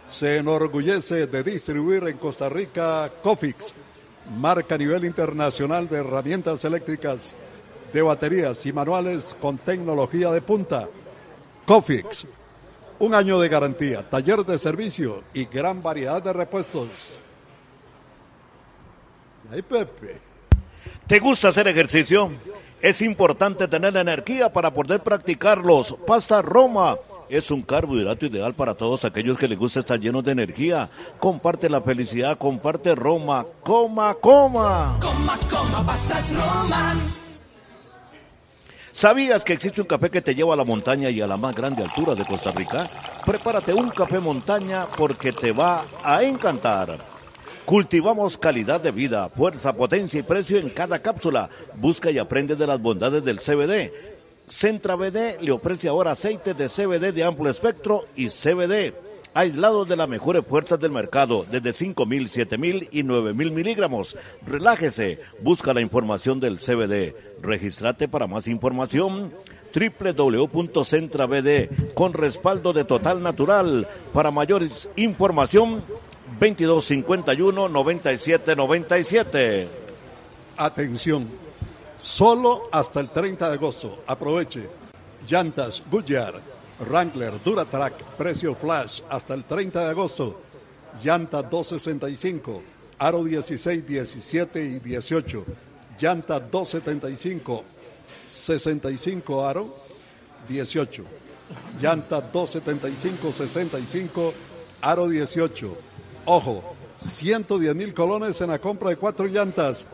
se 0.06 0.38
enorgullece 0.38 1.26
de 1.26 1.42
distribuir 1.42 2.06
en 2.06 2.16
Costa 2.16 2.48
Rica 2.48 3.10
Cofix, 3.22 3.74
marca 4.38 4.74
a 4.74 4.78
nivel 4.78 5.04
internacional 5.04 5.88
de 5.88 5.98
herramientas 5.98 6.64
eléctricas 6.64 7.34
de 7.92 8.02
baterías 8.02 8.64
y 8.66 8.72
manuales 8.72 9.36
con 9.40 9.58
tecnología 9.58 10.30
de 10.30 10.40
punta. 10.40 10.88
Cofix, 11.64 12.26
un 12.98 13.14
año 13.14 13.40
de 13.40 13.48
garantía, 13.48 14.08
taller 14.08 14.44
de 14.44 14.58
servicio 14.58 15.24
y 15.34 15.44
gran 15.46 15.82
variedad 15.82 16.22
de 16.22 16.32
repuestos. 16.32 17.18
Ay, 19.50 19.62
Pepe. 19.62 20.20
¿Te 21.06 21.18
gusta 21.18 21.48
hacer 21.48 21.68
ejercicio? 21.68 22.30
Es 22.80 23.00
importante 23.02 23.68
tener 23.68 23.96
energía 23.96 24.52
para 24.52 24.72
poder 24.72 25.02
practicarlos. 25.02 25.96
Pasta 26.06 26.42
Roma 26.42 26.96
es 27.28 27.50
un 27.50 27.62
carbohidrato 27.62 28.26
ideal 28.26 28.54
para 28.54 28.74
todos 28.74 29.04
aquellos 29.04 29.38
que 29.38 29.48
les 29.48 29.58
gusta 29.58 29.80
estar 29.80 29.98
llenos 29.98 30.24
de 30.24 30.32
energía. 30.32 30.88
Comparte 31.18 31.68
la 31.68 31.80
felicidad, 31.80 32.38
comparte 32.38 32.94
Roma. 32.94 33.46
Coma, 33.62 34.14
coma. 34.14 34.96
Coma, 35.00 35.36
coma, 35.50 35.86
pastas 35.86 36.30
Roma. 36.32 36.94
¿Sabías 38.92 39.44
que 39.44 39.52
existe 39.52 39.82
un 39.82 39.86
café 39.86 40.08
que 40.08 40.22
te 40.22 40.34
lleva 40.34 40.54
a 40.54 40.56
la 40.56 40.64
montaña 40.64 41.10
y 41.10 41.20
a 41.20 41.26
la 41.26 41.36
más 41.36 41.54
grande 41.54 41.82
altura 41.82 42.14
de 42.14 42.24
Costa 42.24 42.50
Rica? 42.52 42.88
Prepárate 43.26 43.74
un 43.74 43.90
café 43.90 44.18
montaña 44.20 44.86
porque 44.96 45.32
te 45.32 45.52
va 45.52 45.84
a 46.02 46.22
encantar. 46.22 46.96
Cultivamos 47.66 48.38
calidad 48.38 48.80
de 48.80 48.92
vida, 48.92 49.28
fuerza, 49.28 49.74
potencia 49.74 50.20
y 50.20 50.22
precio 50.22 50.56
en 50.56 50.70
cada 50.70 51.00
cápsula. 51.02 51.50
Busca 51.74 52.10
y 52.10 52.16
aprende 52.16 52.56
de 52.56 52.66
las 52.66 52.80
bondades 52.80 53.22
del 53.22 53.40
CBD. 53.40 54.15
Centra 54.48 54.94
BD 54.94 55.40
le 55.40 55.52
ofrece 55.52 55.88
ahora 55.88 56.12
aceite 56.12 56.54
de 56.54 56.68
CBD 56.68 57.12
de 57.12 57.24
amplio 57.24 57.50
espectro 57.50 58.04
y 58.14 58.28
CBD 58.28 58.94
aislados 59.36 59.86
de 59.86 59.96
las 59.96 60.08
mejores 60.08 60.46
fuerzas 60.46 60.80
del 60.80 60.92
mercado, 60.92 61.44
desde 61.50 61.74
5.000, 61.74 62.48
7.000 62.48 62.88
y 62.90 63.02
9.000 63.02 63.52
miligramos. 63.52 64.16
Relájese, 64.46 65.18
busca 65.42 65.74
la 65.74 65.82
información 65.82 66.40
del 66.40 66.58
CBD. 66.58 67.14
Regístrate 67.42 68.08
para 68.08 68.26
más 68.26 68.48
información 68.48 69.34
www.centrabd 69.74 71.92
con 71.92 72.14
respaldo 72.14 72.72
de 72.72 72.84
Total 72.84 73.22
Natural. 73.22 73.86
Para 74.14 74.30
mayor 74.30 74.62
información 74.96 75.82
2251 76.40 77.68
9797. 77.68 79.68
Atención, 80.56 81.28
solo 81.98 82.68
hasta 82.72 83.00
el 83.00 83.10
30 83.10 83.48
de 83.48 83.54
agosto. 83.54 84.02
Aproveche. 84.06 84.68
Llantas 85.28 85.82
Goodyear 85.90 86.40
Wrangler 86.78 87.42
Duratrack, 87.42 88.02
precio 88.16 88.54
flash 88.54 89.00
hasta 89.08 89.34
el 89.34 89.44
30 89.44 89.84
de 89.84 89.90
agosto. 89.90 90.40
Llanta 91.02 91.42
265, 91.42 92.62
aro 92.98 93.24
16, 93.24 93.86
17 93.86 94.64
y 94.64 94.78
18. 94.78 95.44
Llanta 95.98 96.40
275, 96.40 97.64
65 98.28 99.46
aro 99.46 99.76
18. 100.48 101.04
Llanta 101.80 102.20
275, 102.20 103.32
65, 103.32 104.34
aro 104.82 105.08
18. 105.08 105.76
Ojo, 106.26 106.76
110 106.98 107.74
mil 107.74 107.94
colones 107.94 108.40
en 108.40 108.50
la 108.50 108.58
compra 108.58 108.90
de 108.90 108.96
cuatro 108.96 109.26
llantas. 109.26 109.86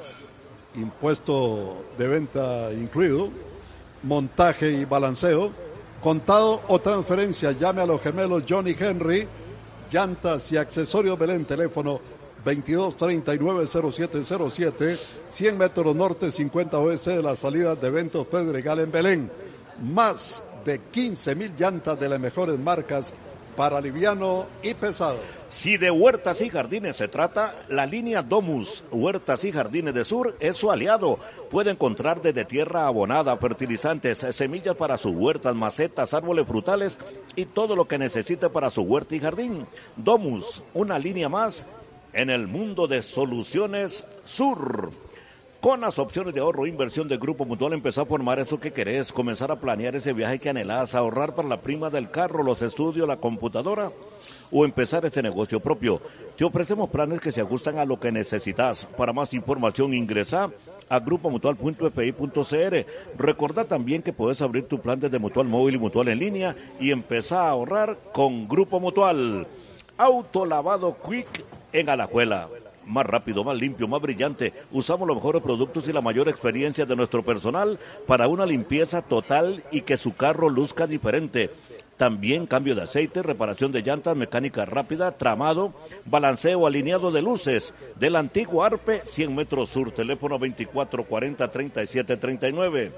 Impuesto 0.74 1.84
de 1.98 2.08
venta 2.08 2.72
incluido, 2.72 3.30
montaje 4.02 4.70
y 4.70 4.84
balanceo 4.84 5.52
Contado 6.02 6.60
o 6.66 6.80
transferencia, 6.80 7.52
llame 7.52 7.80
a 7.80 7.86
los 7.86 8.02
gemelos 8.02 8.42
Johnny 8.48 8.74
Henry, 8.76 9.28
llantas 9.92 10.50
y 10.50 10.56
accesorios 10.56 11.16
Belén, 11.16 11.44
teléfono 11.44 12.00
2239-0707, 12.44 14.98
100 15.28 15.56
metros 15.56 15.94
norte, 15.94 16.32
50 16.32 16.76
oeste 16.80 17.12
de 17.12 17.22
la 17.22 17.36
salida 17.36 17.76
de 17.76 17.86
eventos 17.86 18.26
Pedregal 18.26 18.80
en 18.80 18.90
Belén. 18.90 19.30
Más 19.80 20.42
de 20.64 20.80
15 20.80 21.36
mil 21.36 21.52
llantas 21.56 22.00
de 22.00 22.08
las 22.08 22.18
mejores 22.18 22.58
marcas 22.58 23.14
para 23.56 23.80
liviano 23.80 24.46
y 24.62 24.74
pesado. 24.74 25.18
Si 25.48 25.76
de 25.76 25.90
huertas 25.90 26.40
y 26.40 26.48
jardines 26.48 26.96
se 26.96 27.08
trata, 27.08 27.54
la 27.68 27.84
línea 27.84 28.22
Domus 28.22 28.84
Huertas 28.90 29.44
y 29.44 29.52
Jardines 29.52 29.92
de 29.92 30.04
Sur 30.04 30.34
es 30.40 30.56
su 30.56 30.70
aliado. 30.70 31.18
Puede 31.50 31.70
encontrar 31.70 32.22
desde 32.22 32.46
tierra 32.46 32.86
abonada, 32.86 33.36
fertilizantes, 33.36 34.18
semillas 34.30 34.76
para 34.76 34.96
sus 34.96 35.14
huertas, 35.14 35.54
macetas, 35.54 36.14
árboles 36.14 36.46
frutales 36.46 36.98
y 37.36 37.44
todo 37.44 37.76
lo 37.76 37.86
que 37.86 37.98
necesite 37.98 38.48
para 38.48 38.70
su 38.70 38.82
huerta 38.82 39.14
y 39.14 39.20
jardín. 39.20 39.66
Domus, 39.96 40.62
una 40.72 40.98
línea 40.98 41.28
más 41.28 41.66
en 42.14 42.30
el 42.30 42.46
mundo 42.46 42.86
de 42.86 43.02
soluciones 43.02 44.04
Sur. 44.24 44.90
Con 45.62 45.80
las 45.80 45.98
opciones 46.00 46.34
de 46.34 46.40
ahorro 46.40 46.66
e 46.66 46.70
inversión 46.70 47.06
del 47.06 47.20
Grupo 47.20 47.44
Mutual 47.44 47.72
empezó 47.72 48.00
a 48.02 48.06
formar 48.06 48.40
eso 48.40 48.58
que 48.58 48.72
querés, 48.72 49.12
comenzar 49.12 49.52
a 49.52 49.60
planear 49.60 49.94
ese 49.94 50.12
viaje 50.12 50.40
que 50.40 50.48
anhelás, 50.48 50.96
ahorrar 50.96 51.36
para 51.36 51.46
la 51.46 51.60
prima 51.60 51.88
del 51.88 52.10
carro, 52.10 52.42
los 52.42 52.62
estudios, 52.62 53.06
la 53.06 53.18
computadora 53.18 53.92
o 54.50 54.64
empezar 54.64 55.04
este 55.04 55.22
negocio 55.22 55.60
propio. 55.60 56.00
Te 56.36 56.44
ofrecemos 56.44 56.90
planes 56.90 57.20
que 57.20 57.30
se 57.30 57.42
ajustan 57.42 57.78
a 57.78 57.84
lo 57.84 58.00
que 58.00 58.10
necesitas. 58.10 58.86
Para 58.86 59.12
más 59.12 59.32
información 59.34 59.94
ingresa 59.94 60.50
a 60.88 60.98
grupomutual.epi.cr. 60.98 62.86
Recordá 63.16 63.64
también 63.64 64.02
que 64.02 64.12
puedes 64.12 64.42
abrir 64.42 64.66
tu 64.66 64.80
plan 64.80 64.98
desde 64.98 65.20
Mutual 65.20 65.46
Móvil 65.46 65.76
y 65.76 65.78
Mutual 65.78 66.08
en 66.08 66.18
línea 66.18 66.56
y 66.80 66.90
empezar 66.90 67.38
a 67.38 67.50
ahorrar 67.50 67.98
con 68.12 68.48
Grupo 68.48 68.80
Mutual. 68.80 69.46
Auto 69.96 70.44
lavado 70.44 70.96
Quick 71.08 71.44
en 71.72 71.88
Alajuela 71.88 72.48
más 72.86 73.06
rápido, 73.06 73.44
más 73.44 73.56
limpio, 73.56 73.88
más 73.88 74.00
brillante. 74.00 74.52
Usamos 74.70 75.06
los 75.06 75.16
mejores 75.16 75.42
productos 75.42 75.88
y 75.88 75.92
la 75.92 76.00
mayor 76.00 76.28
experiencia 76.28 76.86
de 76.86 76.96
nuestro 76.96 77.22
personal 77.22 77.78
para 78.06 78.28
una 78.28 78.46
limpieza 78.46 79.02
total 79.02 79.64
y 79.70 79.82
que 79.82 79.96
su 79.96 80.14
carro 80.14 80.48
luzca 80.48 80.86
diferente. 80.86 81.50
también 81.96 82.46
cambio 82.46 82.74
de 82.74 82.82
aceite, 82.82 83.22
reparación 83.22 83.70
de 83.70 83.82
llantas, 83.82 84.16
mecánica 84.16 84.64
rápida, 84.64 85.16
tramado, 85.16 85.72
balanceo 86.04 86.66
alineado 86.66 87.12
de 87.12 87.22
luces 87.22 87.72
del 87.94 88.16
antiguo 88.16 88.64
Arpe, 88.64 89.02
100 89.06 89.32
metros 89.32 89.68
sur, 89.68 89.92
teléfono 89.92 90.36
2440-3739. 90.40 92.90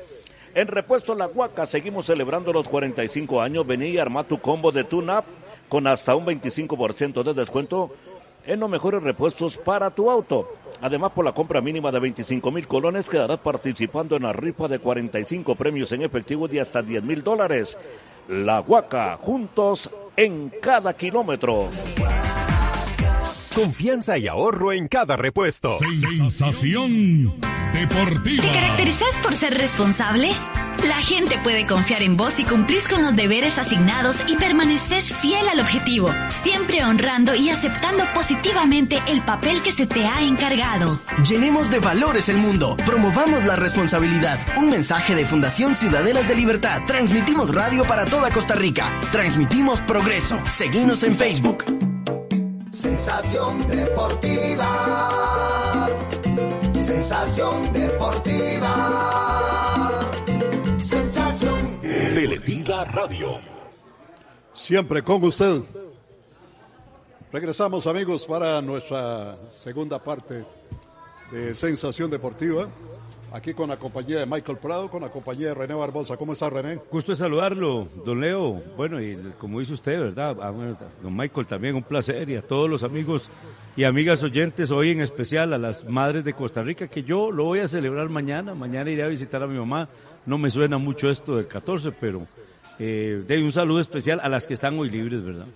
En 0.55 0.69
repuesto 0.69 1.15
La 1.17 1.27
Huaca, 1.27 1.67
seguimos 1.67 2.07
celebrando 2.07 2.53
los 2.53 2.69
45 2.69 3.43
años. 3.43 3.67
Vení 3.67 3.89
y 3.89 3.99
arma 3.99 4.25
tu 4.25 4.39
combo 4.39 4.71
de 4.71 4.85
tune-up 4.85 5.25
con 5.69 5.89
hasta 5.89 6.15
un 6.15 6.25
25% 6.25 7.25
de 7.25 7.35
descuento 7.35 7.91
en 8.47 8.61
los 8.61 8.71
mejores 8.71 9.03
repuestos 9.03 9.57
para 9.59 9.91
tu 9.91 10.11
auto. 10.11 10.49
Además, 10.81 11.13
por 11.13 11.25
la 11.25 11.33
compra 11.33 11.61
mínima 11.61 11.91
de 11.91 12.01
25 12.01 12.51
mil 12.51 12.67
colones, 12.67 13.09
quedarás 13.09 13.39
participando 13.39 14.17
en 14.17 14.25
la 14.25 14.33
rifa 14.33 14.69
de 14.69 14.79
45 14.79 15.55
premios 15.55 15.93
en 15.93 16.03
efectivo 16.03 16.49
de 16.49 16.61
hasta 16.61 16.83
10 16.83 17.03
mil 17.03 17.23
dólares. 17.23 17.77
La 18.29 18.61
Huaca, 18.61 19.17
juntos 19.17 19.91
en 20.17 20.53
cada 20.61 20.95
kilómetro. 20.95 21.69
Confianza 23.55 24.19
y 24.19 24.27
ahorro 24.27 24.73
en 24.73 24.89
cada 24.89 25.17
repuesto. 25.17 25.79
Sensación 25.79 27.41
deportiva. 27.73 28.43
¿Te 28.43 28.53
caracterizas 28.53 29.15
por 29.23 29.33
ser 29.33 29.55
responsable? 29.55 30.33
La 30.85 30.97
gente 30.97 31.39
puede 31.43 31.67
confiar 31.67 32.03
en 32.03 32.17
vos 32.19 32.35
si 32.35 32.45
cumplís 32.45 32.87
con 32.89 33.03
los 33.03 33.17
deberes 33.17 33.57
asignados 33.57 34.19
y 34.27 34.37
permaneces 34.37 35.15
fiel 35.15 35.49
al 35.49 35.61
objetivo, 35.61 36.11
siempre 36.29 36.85
honrando 36.85 37.35
y 37.35 37.49
aceptando 37.49 38.05
positivamente 38.13 39.03
el 39.09 39.23
papel 39.23 39.63
que 39.63 39.73
se 39.73 39.87
te 39.87 40.07
ha 40.07 40.21
encargado. 40.21 41.01
Llenemos 41.27 41.71
de 41.71 41.79
valores 41.79 42.29
el 42.29 42.37
mundo, 42.37 42.77
promovamos 42.85 43.47
la 43.47 43.57
responsabilidad. 43.57 44.39
Un 44.59 44.69
mensaje 44.69 45.15
de 45.15 45.25
Fundación 45.25 45.75
Ciudadelas 45.75 46.29
de 46.29 46.35
Libertad. 46.37 46.83
Transmitimos 46.87 47.55
radio 47.55 47.85
para 47.85 48.05
toda 48.05 48.31
Costa 48.31 48.55
Rica. 48.55 48.93
Transmitimos 49.11 49.81
progreso. 49.81 50.39
Seguimos 50.47 51.03
en 51.03 51.17
Facebook. 51.17 51.65
Sensación 52.73 53.67
deportiva. 53.69 54.69
Sensación 56.75 57.73
deportiva. 57.73 59.64
Teletiga 62.15 62.85
Radio. 62.85 63.41
Siempre 64.53 65.03
con 65.03 65.25
usted. 65.25 65.63
Regresamos 67.33 67.89
amigos 67.89 68.25
para 68.25 68.63
nuestra 68.63 69.37
segunda 69.53 69.99
parte 69.99 70.45
de 71.33 71.57
Sensación 71.57 72.09
Deportiva. 72.13 72.69
Aquí 73.35 73.53
con 73.53 73.69
la 73.69 73.77
compañía 73.77 74.21
de 74.21 74.27
Michael 74.27 74.59
Prado, 74.59 74.89
con 74.89 75.03
la 75.03 75.11
compañía 75.11 75.49
de 75.49 75.55
René 75.55 75.75
Barbosa. 75.75 76.17
¿Cómo 76.17 76.35
está 76.35 76.49
René? 76.49 76.79
Gusto 76.89 77.11
de 77.11 77.19
saludarlo, 77.19 77.89
don 78.05 78.21
Leo. 78.21 78.63
Bueno, 78.77 79.03
y 79.03 79.17
como 79.39 79.59
dice 79.59 79.73
usted, 79.73 79.99
¿verdad? 79.99 80.37
Ah, 80.41 80.53
don 81.03 81.17
Michael 81.17 81.45
también 81.45 81.75
un 81.75 81.83
placer 81.83 82.31
y 82.31 82.37
a 82.37 82.43
todos 82.43 82.71
los 82.71 82.85
amigos 82.85 83.31
y 83.77 83.83
amigas 83.83 84.23
oyentes, 84.23 84.71
hoy 84.71 84.93
en 84.93 85.01
especial 85.01 85.53
a 85.53 85.59
las 85.59 85.85
madres 85.85 86.23
de 86.23 86.33
Costa 86.33 86.63
Rica, 86.63 86.87
que 86.87 87.03
yo 87.03 87.33
lo 87.33 87.43
voy 87.43 87.59
a 87.59 87.67
celebrar 87.67 88.09
mañana. 88.09 88.55
Mañana 88.55 88.89
iré 88.89 89.03
a 89.03 89.09
visitar 89.09 89.43
a 89.43 89.49
mi 89.49 89.59
mamá 89.59 89.89
no 90.27 90.39
me 90.39 90.49
suena 90.49 90.79
mucho 90.79 91.11
esto 91.11 91.37
del 91.37 91.49
14, 91.49 91.91
pero 91.91 92.29
eh, 92.79 93.25
de 93.27 93.43
un 93.43 93.51
saludo 93.51 93.81
especial 93.81 94.21
a 94.23 94.29
las 94.29 94.47
que 94.47 94.55
están 94.55 94.79
hoy 94.79 94.91
libres, 94.91 95.25
¿verdad? 95.25 95.47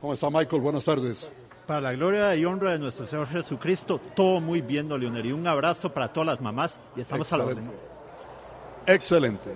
¿Cómo 0.00 0.12
está 0.12 0.28
Michael? 0.28 0.60
Buenas 0.60 0.84
tardes. 0.84 1.30
Para 1.68 1.82
la 1.82 1.92
gloria 1.92 2.34
y 2.34 2.46
honra 2.46 2.72
de 2.72 2.78
nuestro 2.78 3.06
Señor 3.06 3.28
Jesucristo, 3.28 4.00
todo 4.16 4.40
muy 4.40 4.62
bien, 4.62 4.88
don 4.88 4.98
Leonel. 4.98 5.26
Y 5.26 5.32
un 5.32 5.46
abrazo 5.46 5.92
para 5.92 6.10
todas 6.10 6.28
las 6.28 6.40
mamás 6.40 6.80
y 6.96 7.02
estamos 7.02 7.26
Excelente. 7.26 7.52
a 7.52 7.54
la 7.54 7.60
orden. 7.60 7.76
Excelente. 8.86 9.50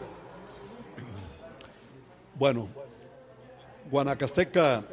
Bueno, 2.35 2.68
Guanacasteca 3.90 4.85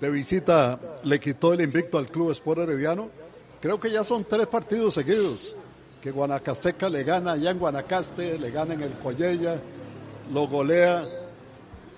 de 0.00 0.10
visita 0.10 0.80
le 1.02 1.20
quitó 1.20 1.52
el 1.52 1.60
invicto 1.60 1.98
al 1.98 2.06
Club 2.06 2.30
Sport 2.30 2.60
Herediano. 2.60 3.10
Creo 3.60 3.78
que 3.78 3.90
ya 3.90 4.02
son 4.02 4.24
tres 4.24 4.46
partidos 4.46 4.94
seguidos 4.94 5.54
que 6.00 6.12
Guanacasteca 6.12 6.88
le 6.88 7.04
gana 7.04 7.32
allá 7.32 7.50
en 7.50 7.58
Guanacaste, 7.58 8.38
le 8.38 8.50
gana 8.50 8.72
en 8.72 8.80
el 8.80 8.92
Coyella, 8.94 9.60
lo 10.32 10.48
golea. 10.48 11.04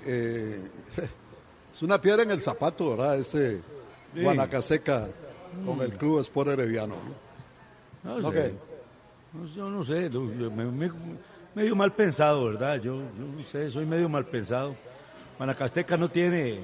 Eh, 0.05 0.61
es 1.73 1.83
una 1.83 2.01
piedra 2.01 2.25
en 2.25 2.33
el 2.33 2.41
zapato, 2.41 2.91
¿verdad? 2.91 3.17
Este 3.17 3.78
Sí. 4.19 4.25
Guanacasteca 4.25 5.09
con 5.65 5.81
el 5.81 5.93
Club 5.93 6.21
Sport 6.21 6.51
Herediano. 6.51 6.97
No 8.05 8.19
¿No 8.19 8.31
sé. 8.31 8.35
qué? 8.37 8.53
No, 9.33 9.47
yo 9.47 9.71
no 9.71 9.85
sé, 9.85 10.11
yo- 10.11 10.23
me- 10.51 10.65
me- 10.67 10.91
medio 11.55 11.77
mal 11.77 11.93
pensado, 11.93 12.47
¿verdad? 12.47 12.77
Yo, 12.77 12.97
yo 12.97 13.25
no 13.37 13.43
sé, 13.45 13.71
soy 13.71 13.85
medio 13.87 14.09
mal 14.09 14.25
pensado. 14.27 14.75
Guanacasteca 15.37 15.97
no 15.97 16.09
tiene 16.09 16.61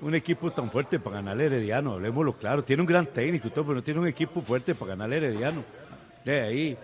un 0.00 0.14
equipo 0.14 0.50
tan 0.50 0.70
fuerte 0.70 0.98
para 0.98 1.16
ganar 1.16 1.40
Herediano, 1.40 1.94
hablemoslo 1.94 2.32
claro. 2.32 2.62
Tiene 2.62 2.82
un 2.82 2.86
gran 2.88 3.06
técnico 3.06 3.48
y 3.48 3.50
todo, 3.50 3.64
pero 3.64 3.74
no 3.76 3.82
tiene 3.82 4.00
un 4.00 4.06
equipo 4.08 4.40
fuerte 4.40 4.74
para 4.74 4.90
ganar 4.90 5.12
Herediano. 5.12 5.62
De 6.24 6.40
ahí, 6.40 6.76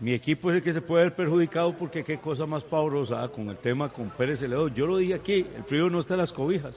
mi 0.00 0.12
equipo 0.12 0.50
es 0.50 0.56
el 0.56 0.62
que 0.62 0.72
se 0.72 0.80
puede 0.82 1.04
ver 1.04 1.14
perjudicado 1.14 1.72
porque 1.76 2.04
qué 2.04 2.18
cosa 2.18 2.44
más 2.46 2.64
pavorosa 2.64 3.26
con 3.28 3.48
el 3.48 3.56
tema 3.56 3.88
con 3.88 4.10
Pérez 4.10 4.40
Celedón. 4.40 4.74
Yo 4.74 4.86
lo 4.86 4.98
dije 4.98 5.14
aquí, 5.14 5.46
el 5.56 5.64
frío 5.64 5.88
no 5.88 6.00
está 6.00 6.14
en 6.14 6.20
las 6.20 6.32
cobijas. 6.32 6.74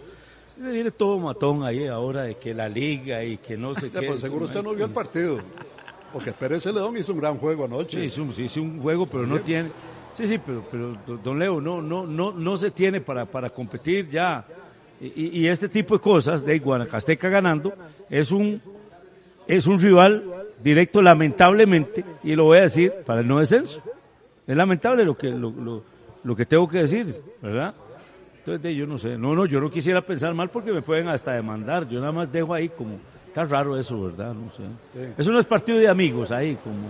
Viene 0.60 0.92
todo 0.92 1.20
matón 1.20 1.64
ahí 1.64 1.86
ahora 1.88 2.24
de 2.24 2.36
que 2.36 2.54
la 2.54 2.68
liga 2.68 3.24
y 3.24 3.38
que 3.38 3.56
no 3.58 3.76
sé 3.76 3.90
Ya, 3.92 4.00
qué. 4.02 4.08
pues 4.08 4.22
seguro 4.22 4.46
usted 4.46 4.64
no 4.64 4.74
vio 4.74 4.86
el 4.86 4.92
partido. 4.92 5.40
Porque 6.12 6.32
Pérez 6.32 6.64
Celedón 6.64 6.98
hizo 6.98 7.14
un 7.14 7.20
gran 7.20 7.38
juego 7.38 7.66
anoche. 7.66 8.00
Sí, 8.00 8.06
hizo 8.06 8.24
un, 8.24 8.34
sí, 8.34 8.44
hizo 8.46 8.62
un 8.62 8.82
juego, 8.82 9.06
pero 9.06 9.28
no 9.28 9.40
tiene. 9.40 9.70
Sí, 10.14 10.28
sí, 10.28 10.40
pero, 10.44 10.64
pero 10.72 10.98
do- 11.06 11.18
don 11.18 11.38
Leo, 11.38 11.62
no, 11.62 11.80
no, 11.82 12.08
no, 12.08 12.32
no 12.32 12.58
se 12.58 12.72
tiene 12.72 13.02
para, 13.02 13.26
para 13.26 13.50
competir 13.52 14.10
ya. 14.10 14.44
Y, 15.00 15.42
y 15.42 15.48
este 15.48 15.70
tipo 15.70 15.94
de 15.96 16.02
cosas, 16.02 16.44
de 16.44 16.58
Guanacasteca 16.58 17.30
ganando, 17.30 17.72
es 18.10 18.32
un, 18.32 18.60
es 19.48 19.68
un 19.68 19.78
rival 19.80 20.24
directo, 20.64 21.04
lamentablemente, 21.04 22.04
y 22.24 22.34
lo 22.36 22.46
voy 22.46 22.58
a 22.60 22.62
decir, 22.64 22.92
para 23.06 23.22
el 23.22 23.28
no 23.28 23.38
descenso. 23.40 23.80
Es 24.48 24.58
lamentable 24.58 25.06
lo 25.06 25.16
que, 25.16 25.30
lo, 25.30 25.52
lo, 25.52 25.84
lo 26.24 26.36
que 26.36 26.46
tengo 26.48 26.68
que 26.68 26.80
decir, 26.80 27.14
¿verdad? 27.44 27.76
Entonces, 28.48 28.64
de, 28.64 28.76
yo 28.76 28.88
no 28.88 28.98
sé. 28.98 29.18
No, 29.18 29.36
no, 29.36 29.46
yo 29.46 29.60
no 29.60 29.70
quisiera 29.70 30.02
pensar 30.02 30.34
mal 30.34 30.50
porque 30.50 30.72
me 30.72 30.82
pueden 30.82 31.08
hasta 31.10 31.34
demandar. 31.34 31.88
Yo 31.88 32.00
nada 32.00 32.12
más 32.14 32.32
dejo 32.32 32.54
ahí 32.54 32.70
como. 32.70 32.98
Está 33.28 33.44
raro 33.44 33.78
eso, 33.78 34.02
¿verdad? 34.02 34.34
No 34.34 34.50
sé. 34.52 34.64
Sí. 34.94 35.14
Eso 35.18 35.32
no 35.32 35.40
es 35.40 35.46
partido 35.46 35.78
de 35.80 35.88
amigos 35.90 36.32
ahí, 36.32 36.56
como. 36.64 36.88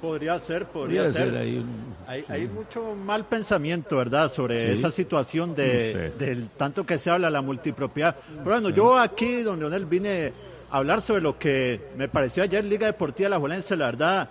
Podría 0.00 0.38
ser, 0.38 0.64
podría, 0.66 1.02
Podría 1.02 1.12
ser. 1.12 1.28
ser 1.30 1.38
ahí 1.38 1.56
un- 1.58 1.94
hay, 2.06 2.20
sí. 2.22 2.26
hay 2.32 2.46
mucho 2.48 2.94
mal 2.94 3.26
pensamiento, 3.26 3.96
¿verdad?, 3.98 4.30
sobre 4.30 4.72
Sí. 4.72 4.78
esa 4.78 4.90
situación 4.90 5.54
de, 5.54 5.92
No 6.12 6.18
sé. 6.18 6.24
del 6.24 6.48
tanto 6.56 6.86
que 6.86 6.96
se 6.96 7.10
habla 7.10 7.28
la 7.28 7.42
multipropiedad. 7.42 8.16
Pero 8.28 8.42
bueno, 8.44 8.70
yo 8.70 8.96
aquí, 8.98 9.42
don 9.42 9.58
Leonel, 9.60 9.84
vine 9.84 10.32
a 10.70 10.78
hablar 10.78 11.02
sobre 11.02 11.20
lo 11.20 11.38
que 11.38 11.88
me 11.98 12.08
pareció 12.08 12.42
ayer 12.44 12.64
Liga 12.64 12.86
Deportiva 12.86 13.28
La 13.28 13.38
Juelense, 13.38 13.76
la 13.76 13.86
verdad. 13.86 14.30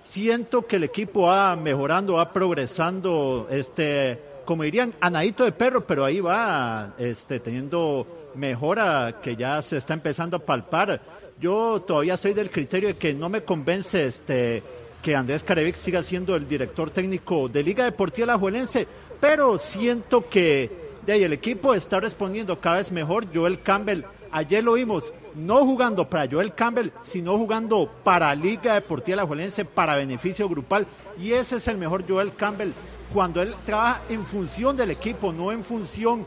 Siento 0.00 0.64
que 0.66 0.76
el 0.76 0.84
equipo 0.84 1.26
va 1.26 1.54
mejorando, 1.54 2.14
va 2.14 2.32
progresando, 2.32 3.46
este, 3.50 4.18
como 4.50 4.64
dirían, 4.64 4.92
anadito 5.00 5.44
de 5.44 5.52
perro, 5.52 5.86
pero 5.86 6.04
ahí 6.04 6.18
va, 6.18 6.94
este, 6.98 7.38
teniendo 7.38 8.04
mejora 8.34 9.20
que 9.22 9.36
ya 9.36 9.62
se 9.62 9.76
está 9.76 9.94
empezando 9.94 10.38
a 10.38 10.40
palpar. 10.40 11.00
Yo 11.40 11.82
todavía 11.82 12.16
soy 12.16 12.34
del 12.34 12.50
criterio 12.50 12.88
de 12.88 12.96
que 12.96 13.14
no 13.14 13.28
me 13.28 13.44
convence, 13.44 14.06
este, 14.06 14.60
que 15.00 15.14
Andrés 15.14 15.44
Carevic 15.44 15.76
siga 15.76 16.02
siendo 16.02 16.34
el 16.34 16.48
director 16.48 16.90
técnico 16.90 17.48
de 17.48 17.62
Liga 17.62 17.84
Deportiva 17.84 18.24
Alajuelense, 18.24 18.88
pero 19.20 19.56
siento 19.60 20.28
que 20.28 20.68
de 21.06 21.12
ahí 21.12 21.22
el 21.22 21.32
equipo 21.32 21.72
está 21.72 22.00
respondiendo 22.00 22.60
cada 22.60 22.78
vez 22.78 22.90
mejor. 22.90 23.26
Joel 23.32 23.62
Campbell, 23.62 24.02
ayer 24.32 24.64
lo 24.64 24.72
vimos, 24.72 25.12
no 25.36 25.58
jugando 25.58 26.10
para 26.10 26.28
Joel 26.28 26.54
Campbell, 26.54 26.90
sino 27.04 27.38
jugando 27.38 27.88
para 28.02 28.34
Liga 28.34 28.74
Deportiva 28.74 29.14
Alajuelense, 29.14 29.64
para 29.64 29.94
beneficio 29.94 30.48
grupal, 30.48 30.88
y 31.20 31.34
ese 31.34 31.58
es 31.58 31.68
el 31.68 31.78
mejor 31.78 32.02
Joel 32.08 32.34
Campbell, 32.34 32.72
cuando 33.12 33.42
él 33.42 33.54
trabaja 33.64 34.02
en 34.08 34.24
función 34.24 34.76
del 34.76 34.90
equipo, 34.90 35.32
no 35.32 35.50
en 35.52 35.64
función 35.64 36.26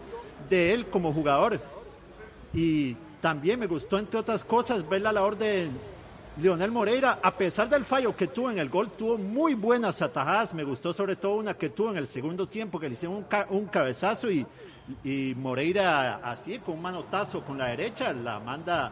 de 0.50 0.74
él 0.74 0.88
como 0.88 1.14
jugador. 1.14 1.60
Y 2.54 2.96
también 3.22 3.60
me 3.60 3.68
gustó, 3.68 3.98
entre 3.98 4.20
otras 4.20 4.44
cosas, 4.44 4.88
ver 4.88 5.02
la 5.02 5.12
labor 5.14 5.38
de 5.38 5.70
Leonel 6.42 6.72
Moreira, 6.72 7.20
a 7.22 7.32
pesar 7.32 7.70
del 7.70 7.86
fallo 7.86 8.16
que 8.16 8.28
tuvo 8.28 8.52
en 8.52 8.60
el 8.60 8.70
gol, 8.70 8.92
tuvo 8.98 9.18
muy 9.18 9.54
buenas 9.54 10.02
atajadas. 10.02 10.54
Me 10.54 10.64
gustó 10.64 10.94
sobre 10.94 11.16
todo 11.16 11.36
una 11.36 11.54
que 11.54 11.70
tuvo 11.70 11.92
en 11.92 11.98
el 11.98 12.08
segundo 12.08 12.48
tiempo, 12.48 12.80
que 12.80 12.88
le 12.88 12.94
hicieron 12.94 13.18
un, 13.18 13.24
ca- 13.24 13.48
un 13.50 13.66
cabezazo 13.68 14.30
y, 14.30 14.46
Moreira 15.38 16.16
así, 16.24 16.60
con 16.60 16.76
un 16.76 16.82
manotazo 16.82 17.42
con 17.42 17.58
la 17.58 17.68
derecha, 17.68 18.12
la 18.12 18.40
manda 18.40 18.92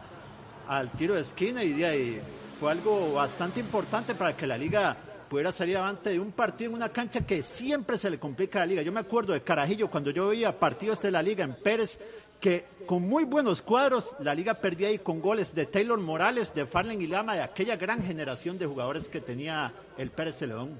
al 0.66 0.90
tiro 0.92 1.14
de 1.14 1.20
esquina 1.20 1.62
y 1.62 1.72
de 1.72 1.86
ahí 1.86 2.20
fue 2.58 2.70
algo 2.72 3.12
bastante 3.14 3.60
importante 3.60 4.14
para 4.14 4.34
que 4.36 4.46
la 4.46 4.56
liga 4.56 4.96
pudiera 5.32 5.50
salir 5.50 5.78
adelante 5.78 6.10
de 6.10 6.20
un 6.20 6.30
partido 6.30 6.68
en 6.68 6.76
una 6.76 6.90
cancha 6.90 7.24
que 7.26 7.42
siempre 7.42 7.96
se 7.96 8.10
le 8.10 8.18
complica 8.18 8.58
a 8.58 8.60
la 8.60 8.66
liga. 8.66 8.82
Yo 8.82 8.92
me 8.92 9.00
acuerdo 9.00 9.32
de 9.32 9.40
Carajillo 9.40 9.90
cuando 9.90 10.10
yo 10.10 10.28
veía 10.28 10.60
partidos 10.60 11.00
de 11.00 11.10
la 11.10 11.22
liga 11.22 11.42
en 11.42 11.54
Pérez 11.54 11.98
que 12.38 12.66
con 12.84 13.08
muy 13.08 13.24
buenos 13.24 13.62
cuadros 13.62 14.14
la 14.20 14.34
liga 14.34 14.52
perdía 14.52 14.88
ahí 14.88 14.98
con 14.98 15.22
goles 15.22 15.54
de 15.54 15.64
Taylor 15.64 15.98
Morales, 15.98 16.52
de 16.52 16.66
Farlen 16.66 17.00
y 17.00 17.06
Lama, 17.06 17.34
de 17.34 17.40
aquella 17.40 17.76
gran 17.76 18.02
generación 18.02 18.58
de 18.58 18.66
jugadores 18.66 19.08
que 19.08 19.22
tenía 19.22 19.72
el 19.96 20.10
Pérez 20.10 20.42
León. 20.42 20.78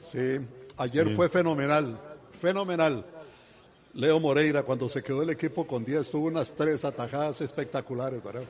Sí, 0.00 0.38
ayer 0.76 1.16
fue 1.16 1.30
fenomenal, 1.30 1.98
fenomenal. 2.42 3.06
Leo 3.94 4.20
Moreira, 4.20 4.64
cuando 4.64 4.86
se 4.90 5.02
quedó 5.02 5.22
el 5.22 5.30
equipo 5.30 5.66
con 5.66 5.82
10, 5.82 6.10
tuvo 6.10 6.26
unas 6.26 6.54
tres 6.54 6.84
atajadas 6.84 7.40
espectaculares, 7.40 8.22
¿verdad? 8.22 8.44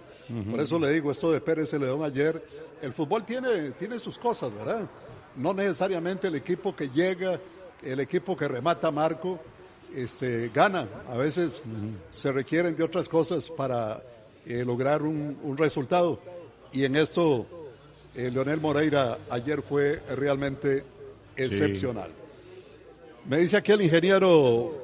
Por 0.51 0.61
eso 0.61 0.81
le 0.81 0.91
digo, 0.91 1.13
esto 1.13 1.31
de 1.31 1.41
Pérez 1.41 1.73
León 1.75 2.03
ayer, 2.03 2.43
el 2.81 2.93
fútbol 2.93 3.25
tiene, 3.25 3.71
tiene 3.79 4.01
sus 4.01 4.19
cosas, 4.19 4.53
¿verdad? 4.53 4.89
No 5.37 5.55
necesariamente 5.55 6.29
el 6.29 6.35
equipo 6.35 6.75
que 6.77 6.91
llega, 6.91 7.41
el 7.83 8.01
equipo 8.01 8.37
que 8.37 8.49
remata 8.49 8.91
Marco, 8.91 9.41
este, 9.95 10.51
gana. 10.55 10.89
A 11.09 11.17
veces 11.17 11.63
se 12.11 12.33
requieren 12.33 12.77
de 12.77 12.83
otras 12.83 13.09
cosas 13.09 13.51
para 13.51 14.03
eh, 14.47 14.65
lograr 14.65 15.03
un, 15.03 15.57
resultado. 15.57 16.21
Y 16.73 16.85
en 16.85 16.97
esto, 16.97 17.47
eh, 18.15 18.31
Leonel 18.31 18.61
Moreira 18.61 19.19
ayer 19.31 19.63
fue 19.63 20.03
realmente 20.17 20.85
excepcional. 21.37 22.11
Me 23.29 23.39
dice 23.39 23.57
aquí 23.57 23.73
el 23.73 23.83
ingeniero 23.83 24.77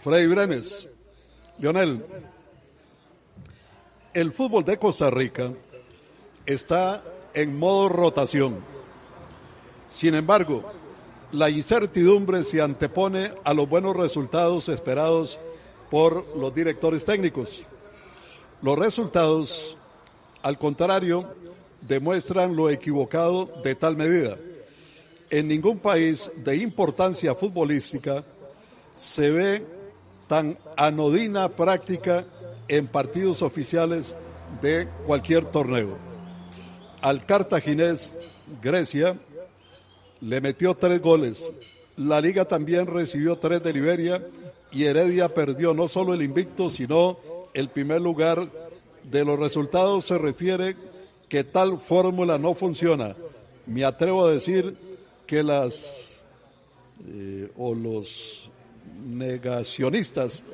Freddy 0.00 0.26
Brenes. 0.26 0.88
Leonel, 1.58 2.04
el 4.12 4.32
fútbol 4.32 4.64
de 4.64 4.78
Costa 4.78 5.10
Rica 5.10 5.52
está 6.44 7.02
en 7.34 7.58
modo 7.58 7.88
rotación. 7.88 8.71
Sin 9.92 10.14
embargo, 10.14 10.64
la 11.32 11.50
incertidumbre 11.50 12.44
se 12.44 12.62
antepone 12.62 13.30
a 13.44 13.52
los 13.52 13.68
buenos 13.68 13.94
resultados 13.94 14.70
esperados 14.70 15.38
por 15.90 16.34
los 16.34 16.54
directores 16.54 17.04
técnicos. 17.04 17.66
Los 18.62 18.78
resultados, 18.78 19.76
al 20.42 20.56
contrario, 20.56 21.34
demuestran 21.82 22.56
lo 22.56 22.70
equivocado 22.70 23.50
de 23.62 23.74
tal 23.74 23.96
medida. 23.96 24.38
En 25.28 25.48
ningún 25.48 25.78
país 25.78 26.30
de 26.36 26.56
importancia 26.56 27.34
futbolística 27.34 28.24
se 28.94 29.30
ve 29.30 29.66
tan 30.26 30.58
anodina 30.74 31.50
práctica 31.50 32.24
en 32.66 32.86
partidos 32.86 33.42
oficiales 33.42 34.16
de 34.62 34.88
cualquier 35.06 35.44
torneo. 35.44 35.98
Al 37.02 37.26
cartaginés 37.26 38.14
Grecia 38.62 39.18
le 40.22 40.40
metió 40.40 40.74
tres 40.74 41.00
goles. 41.02 41.52
La 41.96 42.20
liga 42.20 42.46
también 42.46 42.86
recibió 42.86 43.36
tres 43.36 43.62
de 43.62 43.72
Liberia 43.72 44.24
y 44.70 44.84
Heredia 44.84 45.34
perdió 45.34 45.74
no 45.74 45.88
solo 45.88 46.14
el 46.14 46.22
invicto, 46.22 46.70
sino 46.70 47.18
el 47.52 47.68
primer 47.68 48.00
lugar. 48.00 48.48
De 49.02 49.24
los 49.24 49.38
resultados 49.38 50.06
se 50.06 50.16
refiere 50.16 50.76
que 51.28 51.44
tal 51.44 51.78
fórmula 51.78 52.38
no 52.38 52.54
funciona. 52.54 53.16
Me 53.66 53.84
atrevo 53.84 54.26
a 54.26 54.30
decir 54.30 54.76
que 55.26 55.42
las 55.42 56.24
eh, 57.06 57.50
o 57.56 57.74
los 57.74 58.48
negacionistas 59.04 60.44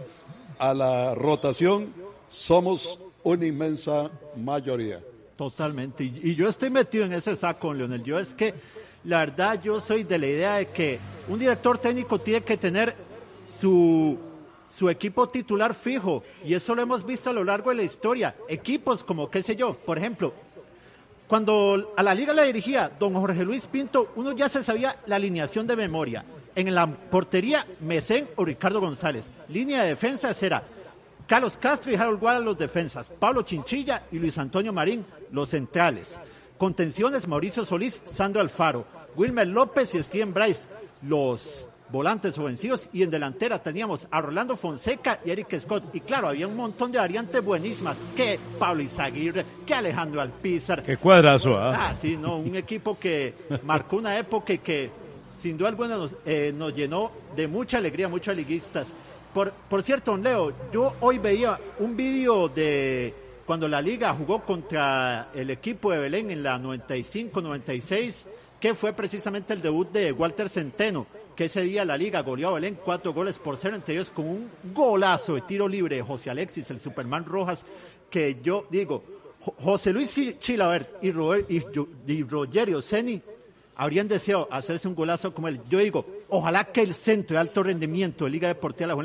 a 0.58 0.72
la 0.72 1.14
rotación 1.14 1.92
somos 2.30 2.98
una 3.22 3.44
inmensa 3.44 4.10
mayoría. 4.36 5.00
Totalmente. 5.36 6.04
Y, 6.04 6.34
yo 6.34 6.48
estoy 6.48 6.70
metido 6.70 7.04
en 7.04 7.12
ese 7.12 7.36
saco, 7.36 7.72
Leonel. 7.72 8.02
Yo 8.02 8.18
es 8.18 8.34
que 8.34 8.54
la 9.08 9.20
verdad 9.20 9.58
yo 9.62 9.80
soy 9.80 10.04
de 10.04 10.18
la 10.18 10.26
idea 10.26 10.54
de 10.56 10.66
que 10.66 10.98
un 11.28 11.38
director 11.38 11.78
técnico 11.78 12.20
tiene 12.20 12.42
que 12.42 12.58
tener 12.58 12.94
su, 13.58 14.18
su 14.76 14.90
equipo 14.90 15.26
titular 15.30 15.74
fijo 15.74 16.22
y 16.44 16.52
eso 16.52 16.74
lo 16.74 16.82
hemos 16.82 17.06
visto 17.06 17.30
a 17.30 17.32
lo 17.32 17.42
largo 17.42 17.70
de 17.70 17.76
la 17.76 17.84
historia. 17.84 18.36
Equipos 18.50 19.02
como, 19.02 19.30
qué 19.30 19.42
sé 19.42 19.56
yo, 19.56 19.78
por 19.78 19.96
ejemplo, 19.96 20.34
cuando 21.26 21.94
a 21.96 22.02
la 22.02 22.12
liga 22.12 22.34
la 22.34 22.42
dirigía 22.42 22.92
don 23.00 23.14
Jorge 23.14 23.44
Luis 23.44 23.66
Pinto, 23.66 24.12
uno 24.16 24.32
ya 24.32 24.50
se 24.50 24.62
sabía 24.62 24.98
la 25.06 25.16
alineación 25.16 25.66
de 25.66 25.76
memoria. 25.76 26.26
En 26.54 26.74
la 26.74 26.86
portería, 26.86 27.66
Mesén 27.80 28.28
o 28.36 28.44
Ricardo 28.44 28.78
González. 28.78 29.30
Línea 29.48 29.84
de 29.84 29.88
defensa 29.88 30.34
era 30.38 30.62
Carlos 31.26 31.56
Castro 31.56 31.90
y 31.90 31.94
Harold 31.94 32.20
Guada 32.20 32.40
los 32.40 32.58
defensas, 32.58 33.10
Pablo 33.18 33.40
Chinchilla 33.40 34.02
y 34.12 34.18
Luis 34.18 34.36
Antonio 34.36 34.70
Marín 34.70 35.06
los 35.32 35.48
centrales. 35.48 36.20
Contenciones, 36.58 37.28
Mauricio 37.28 37.64
Solís, 37.64 38.02
Sandro 38.10 38.40
Alfaro, 38.40 38.97
Wilmer 39.18 39.48
López 39.48 39.96
y 39.96 40.02
Steven 40.02 40.32
Bryce, 40.32 40.68
los 41.02 41.66
volantes 41.90 42.38
ofensivos. 42.38 42.88
Y 42.92 43.02
en 43.02 43.10
delantera 43.10 43.60
teníamos 43.60 44.06
a 44.10 44.20
Rolando 44.20 44.56
Fonseca 44.56 45.18
y 45.24 45.30
Eric 45.30 45.58
Scott. 45.58 45.92
Y 45.92 46.00
claro, 46.00 46.28
había 46.28 46.46
un 46.46 46.56
montón 46.56 46.92
de 46.92 46.98
variantes 46.98 47.44
buenísimas. 47.44 47.96
Que 48.16 48.38
Pablo 48.60 48.82
Izaguirre, 48.82 49.44
que 49.66 49.74
Alejandro 49.74 50.20
Alpizar. 50.20 50.84
Qué 50.84 50.96
cuadrazo, 50.96 51.58
¿ah? 51.58 51.88
Ah, 51.88 51.94
sí, 51.94 52.16
no, 52.16 52.38
un 52.38 52.54
equipo 52.54 52.96
que 52.96 53.34
marcó 53.64 53.96
una 53.96 54.16
época 54.16 54.52
y 54.52 54.58
que 54.58 54.90
sin 55.36 55.58
duda 55.58 55.70
alguna 55.70 55.96
nos, 55.96 56.14
eh, 56.24 56.52
nos 56.54 56.74
llenó 56.74 57.10
de 57.34 57.48
mucha 57.48 57.78
alegría, 57.78 58.06
muchos 58.06 58.36
liguistas. 58.36 58.92
Por, 59.34 59.50
por 59.50 59.82
cierto, 59.82 60.16
Leo, 60.16 60.52
yo 60.72 60.94
hoy 61.00 61.18
veía 61.18 61.58
un 61.80 61.96
vídeo 61.96 62.48
de 62.48 63.14
cuando 63.46 63.66
la 63.66 63.80
liga 63.80 64.12
jugó 64.14 64.44
contra 64.44 65.30
el 65.34 65.50
equipo 65.50 65.90
de 65.90 65.98
Belén 65.98 66.30
en 66.30 66.42
la 66.42 66.58
95-96, 66.58 68.26
que 68.60 68.74
fue 68.74 68.92
precisamente 68.92 69.52
el 69.52 69.62
debut 69.62 69.90
de 69.90 70.12
Walter 70.12 70.48
Centeno, 70.48 71.06
que 71.36 71.44
ese 71.44 71.62
día 71.62 71.84
la 71.84 71.96
liga 71.96 72.22
goleó 72.22 72.48
a 72.48 72.54
Belén 72.54 72.78
cuatro 72.84 73.12
goles 73.12 73.38
por 73.38 73.56
cero, 73.56 73.76
entre 73.76 73.94
ellos 73.94 74.10
con 74.10 74.28
un 74.28 74.50
golazo 74.74 75.34
de 75.34 75.42
tiro 75.42 75.68
libre 75.68 75.96
de 75.96 76.02
José 76.02 76.30
Alexis, 76.30 76.70
el 76.70 76.80
Superman 76.80 77.24
Rojas, 77.24 77.64
que 78.10 78.38
yo 78.42 78.66
digo, 78.70 79.04
José 79.62 79.92
Luis 79.92 80.18
Chilabert 80.38 81.02
y, 81.02 81.08
y 81.08 82.22
Rogerio 82.24 82.82
Seni 82.82 83.22
habrían 83.76 84.08
deseado 84.08 84.48
hacerse 84.50 84.88
un 84.88 84.96
golazo 84.96 85.32
como 85.32 85.46
él. 85.46 85.60
Yo 85.70 85.78
digo, 85.78 86.04
ojalá 86.28 86.64
que 86.64 86.82
el 86.82 86.94
centro 86.94 87.34
de 87.34 87.40
alto 87.40 87.62
rendimiento 87.62 88.24
de 88.24 88.32
Liga 88.32 88.48
Deportiva 88.48 88.88
La 88.88 88.96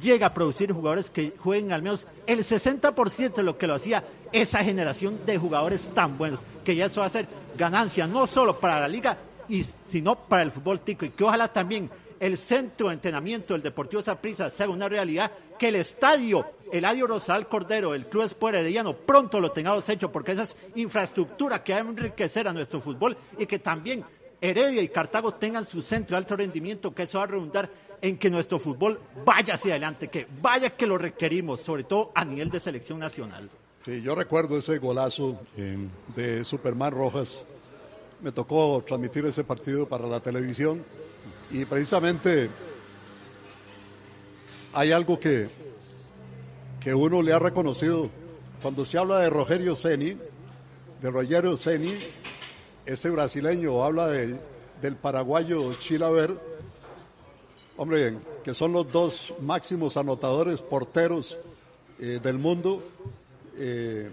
Llegue 0.00 0.24
a 0.24 0.34
producir 0.34 0.72
jugadores 0.72 1.10
que 1.10 1.34
jueguen 1.38 1.72
al 1.72 1.82
menos 1.82 2.06
el 2.26 2.40
60% 2.40 3.34
de 3.34 3.42
lo 3.42 3.58
que 3.58 3.66
lo 3.66 3.74
hacía 3.74 4.04
esa 4.32 4.64
generación 4.64 5.20
de 5.26 5.38
jugadores 5.38 5.90
tan 5.94 6.16
buenos, 6.16 6.44
que 6.64 6.74
ya 6.74 6.86
eso 6.86 7.00
va 7.00 7.06
a 7.06 7.10
ser 7.10 7.26
ganancia 7.56 8.06
no 8.06 8.26
solo 8.26 8.58
para 8.58 8.80
la 8.80 8.88
liga, 8.88 9.18
y, 9.48 9.62
sino 9.62 10.16
para 10.16 10.42
el 10.42 10.50
fútbol 10.50 10.80
tico, 10.80 11.04
y 11.04 11.10
que 11.10 11.24
ojalá 11.24 11.48
también 11.48 11.90
el 12.18 12.38
centro 12.38 12.88
de 12.88 12.94
entrenamiento 12.94 13.52
del 13.52 13.62
Deportivo 13.62 14.00
Saprissa 14.00 14.48
sea 14.48 14.68
una 14.68 14.88
realidad, 14.88 15.30
que 15.58 15.68
el 15.68 15.76
estadio 15.76 16.46
Eladio 16.72 17.06
Rosal 17.06 17.48
Cordero, 17.48 17.94
el 17.94 18.06
Club 18.06 18.24
Sport 18.24 18.54
Herediano, 18.54 18.94
pronto 18.96 19.40
lo 19.40 19.52
tengamos 19.52 19.86
hecho, 19.90 20.10
porque 20.10 20.32
esa 20.32 20.44
es 20.44 20.56
infraestructura 20.74 21.62
que 21.62 21.74
va 21.74 21.80
a 21.80 21.82
enriquecer 21.82 22.48
a 22.48 22.52
nuestro 22.52 22.80
fútbol 22.80 23.16
y 23.38 23.44
que 23.44 23.58
también 23.58 24.02
Heredia 24.40 24.80
y 24.80 24.88
Cartago 24.88 25.34
tengan 25.34 25.66
su 25.66 25.82
centro 25.82 26.14
de 26.14 26.18
alto 26.18 26.34
rendimiento, 26.34 26.94
que 26.94 27.02
eso 27.02 27.18
va 27.18 27.24
a 27.24 27.26
redundar 27.28 27.68
en 28.02 28.18
que 28.18 28.28
nuestro 28.28 28.58
fútbol 28.58 29.00
vaya 29.24 29.54
hacia 29.54 29.74
adelante, 29.74 30.08
que 30.08 30.26
vaya 30.42 30.70
que 30.70 30.86
lo 30.86 30.98
requerimos, 30.98 31.60
sobre 31.60 31.84
todo 31.84 32.10
a 32.14 32.24
nivel 32.24 32.50
de 32.50 32.58
selección 32.58 32.98
nacional. 32.98 33.48
Sí, 33.84 34.02
yo 34.02 34.14
recuerdo 34.16 34.58
ese 34.58 34.78
golazo 34.78 35.40
de 36.14 36.44
Superman 36.44 36.92
Rojas. 36.92 37.46
Me 38.20 38.32
tocó 38.32 38.82
transmitir 38.86 39.24
ese 39.26 39.44
partido 39.44 39.88
para 39.88 40.06
la 40.06 40.20
televisión 40.20 40.84
y 41.50 41.64
precisamente 41.64 42.50
hay 44.72 44.92
algo 44.92 45.18
que, 45.18 45.48
que 46.80 46.94
uno 46.94 47.22
le 47.22 47.32
ha 47.32 47.38
reconocido. 47.38 48.10
Cuando 48.60 48.84
se 48.84 48.98
habla 48.98 49.18
de 49.18 49.30
Rogerio 49.30 49.74
Ceni, 49.74 50.16
de 51.00 51.10
Rogerio 51.10 51.56
Ceni, 51.56 51.98
ese 52.86 53.10
brasileño 53.10 53.82
habla 53.84 54.08
de, 54.08 54.36
del 54.80 54.96
paraguayo 54.96 55.72
Chilaver, 55.74 56.51
hombre, 57.82 58.14
que 58.44 58.54
son 58.54 58.72
los 58.72 58.90
dos 58.92 59.34
máximos 59.40 59.96
anotadores 59.96 60.60
porteros 60.60 61.36
eh, 61.98 62.20
del 62.22 62.38
mundo. 62.38 62.80
Eh, 63.56 64.08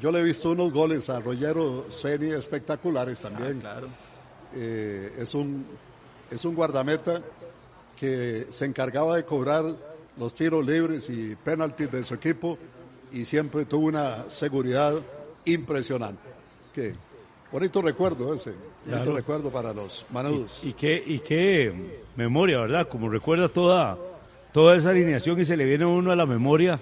yo 0.00 0.12
le 0.12 0.20
he 0.20 0.22
visto 0.22 0.50
unos 0.50 0.72
goles 0.72 1.10
a 1.10 1.18
Rogerio 1.18 1.86
Ceni 1.90 2.30
espectaculares 2.30 3.18
también. 3.18 3.58
Ah, 3.58 3.60
claro. 3.60 3.88
Eh, 4.54 5.12
es 5.18 5.34
un 5.34 5.66
es 6.30 6.44
un 6.44 6.54
guardameta 6.54 7.20
que 7.98 8.46
se 8.50 8.64
encargaba 8.64 9.16
de 9.16 9.24
cobrar 9.24 9.64
los 10.16 10.32
tiros 10.34 10.64
libres 10.64 11.10
y 11.10 11.34
penaltis 11.34 11.90
de 11.90 12.04
su 12.04 12.14
equipo 12.14 12.56
y 13.12 13.24
siempre 13.24 13.64
tuvo 13.64 13.88
una 13.88 14.30
seguridad 14.30 14.94
impresionante. 15.44 16.22
Qué 16.72 16.94
bonito 17.50 17.82
recuerdo 17.82 18.32
ese, 18.32 18.54
bonito 18.86 19.14
recuerdo 19.14 19.50
para 19.50 19.72
los 19.72 20.04
manudos. 20.10 20.60
Y, 20.62 20.72
qué, 20.72 21.02
y 21.04 21.18
qué 21.20 21.72
memoria, 22.16 22.60
¿verdad? 22.60 22.88
Como 22.88 23.08
recuerdas 23.08 23.52
toda, 23.52 23.96
toda 24.52 24.76
esa 24.76 24.90
alineación 24.90 25.40
y 25.40 25.44
se 25.44 25.56
le 25.56 25.64
viene 25.64 25.84
a 25.84 25.88
uno 25.88 26.10
a 26.12 26.16
la 26.16 26.26
memoria 26.26 26.78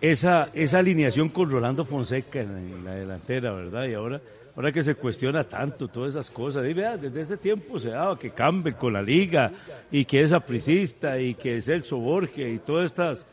esa, 0.00 0.50
esa 0.52 0.78
alineación 0.78 1.28
con 1.28 1.50
Rolando 1.50 1.84
Fonseca 1.84 2.40
en, 2.40 2.84
la 2.84 2.94
delantera, 2.94 3.52
¿verdad? 3.52 3.86
Y 3.86 3.94
ahora 3.94 4.20
ahora 4.56 4.72
que 4.72 4.82
se 4.82 4.94
cuestiona 4.94 5.44
tanto 5.44 5.88
todas 5.88 6.10
esas 6.10 6.30
cosas, 6.30 6.66
y 6.66 6.72
vea, 6.72 6.96
desde 6.96 7.20
ese 7.20 7.36
tiempo 7.36 7.78
se 7.78 7.90
daba 7.90 8.18
que 8.18 8.30
Campbell 8.30 8.74
con 8.74 8.94
la 8.94 9.02
liga 9.02 9.52
y 9.90 10.06
que 10.06 10.22
es 10.22 10.32
apricista 10.32 11.18
y 11.20 11.34
que 11.34 11.58
es 11.58 11.66
Celso 11.66 11.98
Borges 11.98 12.54
y 12.54 12.58
todas 12.60 12.86
estas 12.86 13.26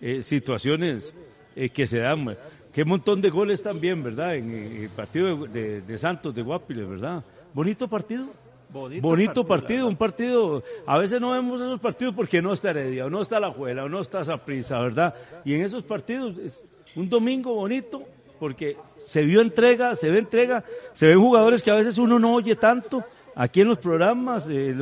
eh, 0.00 0.20
situaciones 0.22 1.14
eh, 1.54 1.68
que 1.68 1.86
se 1.86 1.98
dan. 1.98 2.36
Qué 2.72 2.84
montón 2.84 3.20
de 3.20 3.30
goles 3.30 3.62
también, 3.62 4.02
¿verdad? 4.02 4.34
En, 4.34 4.50
el 4.50 4.88
partido 4.90 5.46
de, 5.46 5.96
Santos 5.96 6.34
de 6.34 6.42
Guapiles, 6.42 6.88
¿verdad? 6.88 7.22
Bonito 7.54 7.86
partido. 7.86 8.26
Bonito, 9.00 9.46
partido, 9.46 9.86
un 9.86 9.94
partido, 9.94 10.64
a 10.84 10.98
veces 10.98 11.20
no 11.20 11.30
vemos 11.30 11.60
esos 11.60 11.78
partidos 11.78 12.12
porque 12.12 12.42
no 12.42 12.52
está 12.52 12.70
Heredia, 12.70 13.06
o 13.06 13.10
no 13.10 13.22
está 13.22 13.38
La 13.38 13.52
Juela, 13.52 13.84
o 13.84 13.88
no 13.88 14.00
está 14.00 14.24
Zaprisa, 14.24 14.80
¿verdad? 14.80 15.14
Y 15.44 15.54
en 15.54 15.60
esos 15.60 15.84
partidos, 15.84 16.36
es 16.38 16.64
un 16.96 17.08
domingo 17.08 17.54
bonito, 17.54 18.02
porque 18.40 18.76
se 19.06 19.22
vio 19.22 19.42
entrega, 19.42 19.94
se 19.94 20.10
ve 20.10 20.18
entrega, 20.18 20.64
se 20.92 21.06
ven 21.06 21.20
jugadores 21.20 21.62
que 21.62 21.70
a 21.70 21.74
veces 21.74 21.98
uno 21.98 22.18
no 22.18 22.34
oye 22.34 22.56
tanto, 22.56 23.04
aquí 23.36 23.60
en 23.60 23.68
los 23.68 23.78
programas, 23.78 24.48
eh, 24.48 24.74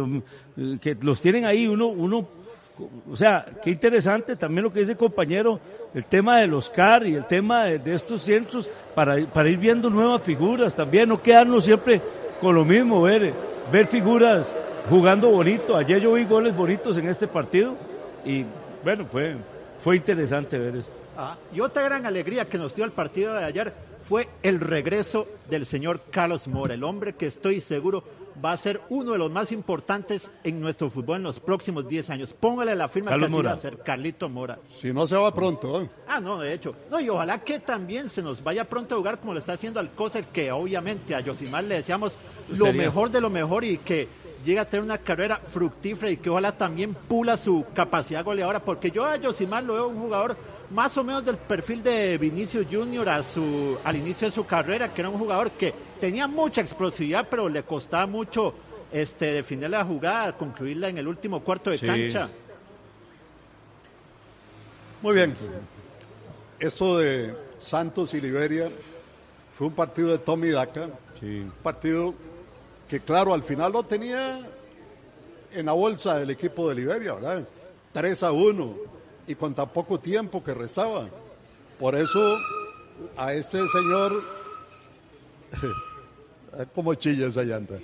eh, 0.57 0.79
que 0.81 0.97
los 1.03 1.21
tienen 1.21 1.45
ahí, 1.45 1.67
uno, 1.67 1.89
uno, 1.89 2.27
o 3.11 3.17
sea, 3.17 3.45
qué 3.63 3.69
interesante 3.69 4.37
también 4.37 4.65
lo 4.65 4.73
que 4.73 4.81
dice 4.81 4.93
el 4.93 4.99
compañero, 4.99 5.61
el 5.93 6.07
tema 6.07 6.39
de 6.39 6.47
los 6.47 6.71
CAR 6.71 7.07
y 7.07 7.15
el 7.15 7.27
tema 7.27 7.65
de, 7.65 7.95
estos 7.95 8.23
centros, 8.23 8.71
para, 8.95 9.23
para 9.27 9.51
ir 9.51 9.59
viendo 9.59 9.91
nuevas 9.91 10.23
figuras 10.23 10.75
también, 10.75 11.11
no 11.11 11.21
quedarnos 11.21 11.65
siempre 11.65 12.01
con 12.43 12.57
lo 12.57 12.65
mismo, 12.65 13.01
ver, 13.03 13.33
ver 13.71 13.87
figuras 13.87 14.53
jugando 14.91 15.31
bonito. 15.31 15.77
Ayer 15.77 16.01
yo 16.01 16.15
vi 16.15 16.25
goles 16.25 16.55
bonitos 16.55 16.99
en 16.99 17.09
este 17.09 17.29
partido 17.29 17.77
y 18.25 18.45
bueno, 18.83 19.07
fue, 19.11 19.37
fue 19.81 19.97
interesante 19.97 20.59
ver 20.59 20.75
esto. 20.75 20.93
Ah, 21.17 21.37
y 21.55 21.61
otra 21.61 21.83
gran 21.83 22.05
alegría 22.05 22.49
que 22.49 22.59
nos 22.59 22.75
dio 22.75 22.85
el 22.85 22.91
partido 22.91 23.33
de 23.35 23.45
ayer 23.45 23.73
fue 24.03 24.29
el 24.43 24.59
regreso 24.59 25.29
del 25.49 25.67
señor 25.67 26.01
Carlos 26.11 26.49
Mora, 26.49 26.75
el 26.75 26.83
hombre 26.83 27.13
que 27.13 27.27
estoy 27.27 27.61
seguro 27.61 28.03
va 28.45 28.53
a 28.53 28.57
ser 28.57 28.81
uno 28.89 29.13
de 29.13 29.19
los 29.19 29.31
más 29.31 29.53
importantes 29.53 30.31
en 30.45 30.61
nuestro 30.61 30.91
fútbol 30.91 31.17
en 31.19 31.23
los 31.25 31.41
próximos 31.41 31.89
10 31.89 32.11
años. 32.11 32.35
Póngale 32.39 32.75
la 32.75 32.89
firma 32.89 33.17
que 33.17 33.27
va 33.27 33.53
a 33.53 33.59
ser 33.59 33.79
Carlito 33.79 34.29
Mora. 34.29 34.59
Si 34.67 34.93
no 34.93 35.07
se 35.07 35.17
va 35.17 35.35
pronto. 35.35 35.83
¿eh? 35.83 35.91
Ah, 36.07 36.21
no, 36.21 36.39
de 36.39 36.53
hecho. 36.53 36.75
No, 36.91 37.01
y 37.01 37.09
ojalá 37.09 37.43
que 37.43 37.61
también 37.61 38.09
se 38.09 38.23
nos 38.23 38.43
vaya 38.43 38.65
pronto 38.69 38.95
a 38.95 38.99
jugar 38.99 39.19
como 39.19 39.35
lo 39.35 39.39
está 39.39 39.55
haciendo 39.55 39.81
Alcócer, 39.81 40.27
que 40.27 40.53
obviamente 40.53 41.15
a 41.15 41.21
Yosimar 41.21 41.65
le 41.65 41.77
deseamos 41.77 42.17
lo 42.49 42.73
mejor 42.73 43.11
de 43.11 43.21
lo 43.21 43.31
mejor 43.31 43.65
y 43.65 43.79
que 43.79 44.09
llegue 44.45 44.61
a 44.61 44.65
tener 44.65 44.85
una 44.85 44.99
carrera 44.99 45.39
fructífera 45.39 46.11
y 46.11 46.17
que 46.17 46.31
ojalá 46.31 46.53
también 46.53 46.95
pula 46.95 47.37
su 47.37 47.65
capacidad 47.75 48.25
goleadora, 48.25 48.65
porque 48.65 48.91
yo 48.91 49.05
a 49.05 49.17
Yosimar 49.17 49.63
lo 49.65 49.75
veo 49.75 49.89
un 49.89 50.01
jugador 50.01 50.37
más 50.71 50.97
o 50.97 51.05
menos 51.05 51.25
del 51.25 51.37
perfil 51.37 51.83
de 51.83 52.17
Vinicio 52.19 52.65
Junior 52.71 53.09
a 53.09 53.23
su, 53.23 53.79
al 53.85 53.97
inicio 53.97 54.29
de 54.29 54.35
su 54.35 54.47
carrera, 54.47 54.93
que 54.93 55.03
era 55.03 55.11
un 55.11 55.19
jugador 55.19 55.51
que 55.53 55.75
tenía 56.01 56.27
mucha 56.27 56.61
explosividad, 56.61 57.27
pero 57.31 57.49
le 57.49 57.63
costaba 57.63 58.07
mucho 58.07 58.55
este, 58.91 59.27
definir 59.27 59.71
la 59.71 59.85
jugada, 59.85 60.33
concluirla 60.37 60.89
en 60.89 60.99
el 60.99 61.09
último 61.09 61.41
cuarto 61.41 61.71
de 61.71 61.79
cancha. 61.79 62.29
Muy 65.03 65.15
bien. 65.15 65.35
Esto 66.59 66.99
de 66.99 67.35
Santos 67.59 68.15
y 68.15 68.21
Liberia 68.21 68.71
fue 69.57 69.67
un 69.67 69.75
partido 69.75 70.09
de 70.09 70.19
Tommy 70.19 70.51
Daca. 70.51 70.89
Un 71.21 71.53
partido 71.63 72.15
que, 72.93 73.01
claro, 73.01 73.33
al 73.33 73.43
final 73.43 73.73
lo 73.73 73.85
tenía 73.85 74.39
en 75.51 75.65
la 75.65 75.73
bolsa 75.73 76.19
del 76.19 76.29
equipo 76.29 76.69
de 76.69 76.75
Liberia, 76.75 77.15
¿verdad? 77.15 77.49
3 77.91 78.23
a 78.23 78.33
1 78.33 78.77
y 79.29 79.35
con 79.35 79.55
tan 79.55 79.71
poco 79.71 79.99
tiempo 79.99 80.45
que 80.45 80.53
restaba. 80.53 81.09
Por 81.81 81.95
eso 81.95 82.37
a 83.17 83.33
este 83.33 83.67
señor, 83.67 84.23
como 86.75 86.93
chilla 86.93 87.29
esa 87.29 87.45
llanta, 87.45 87.79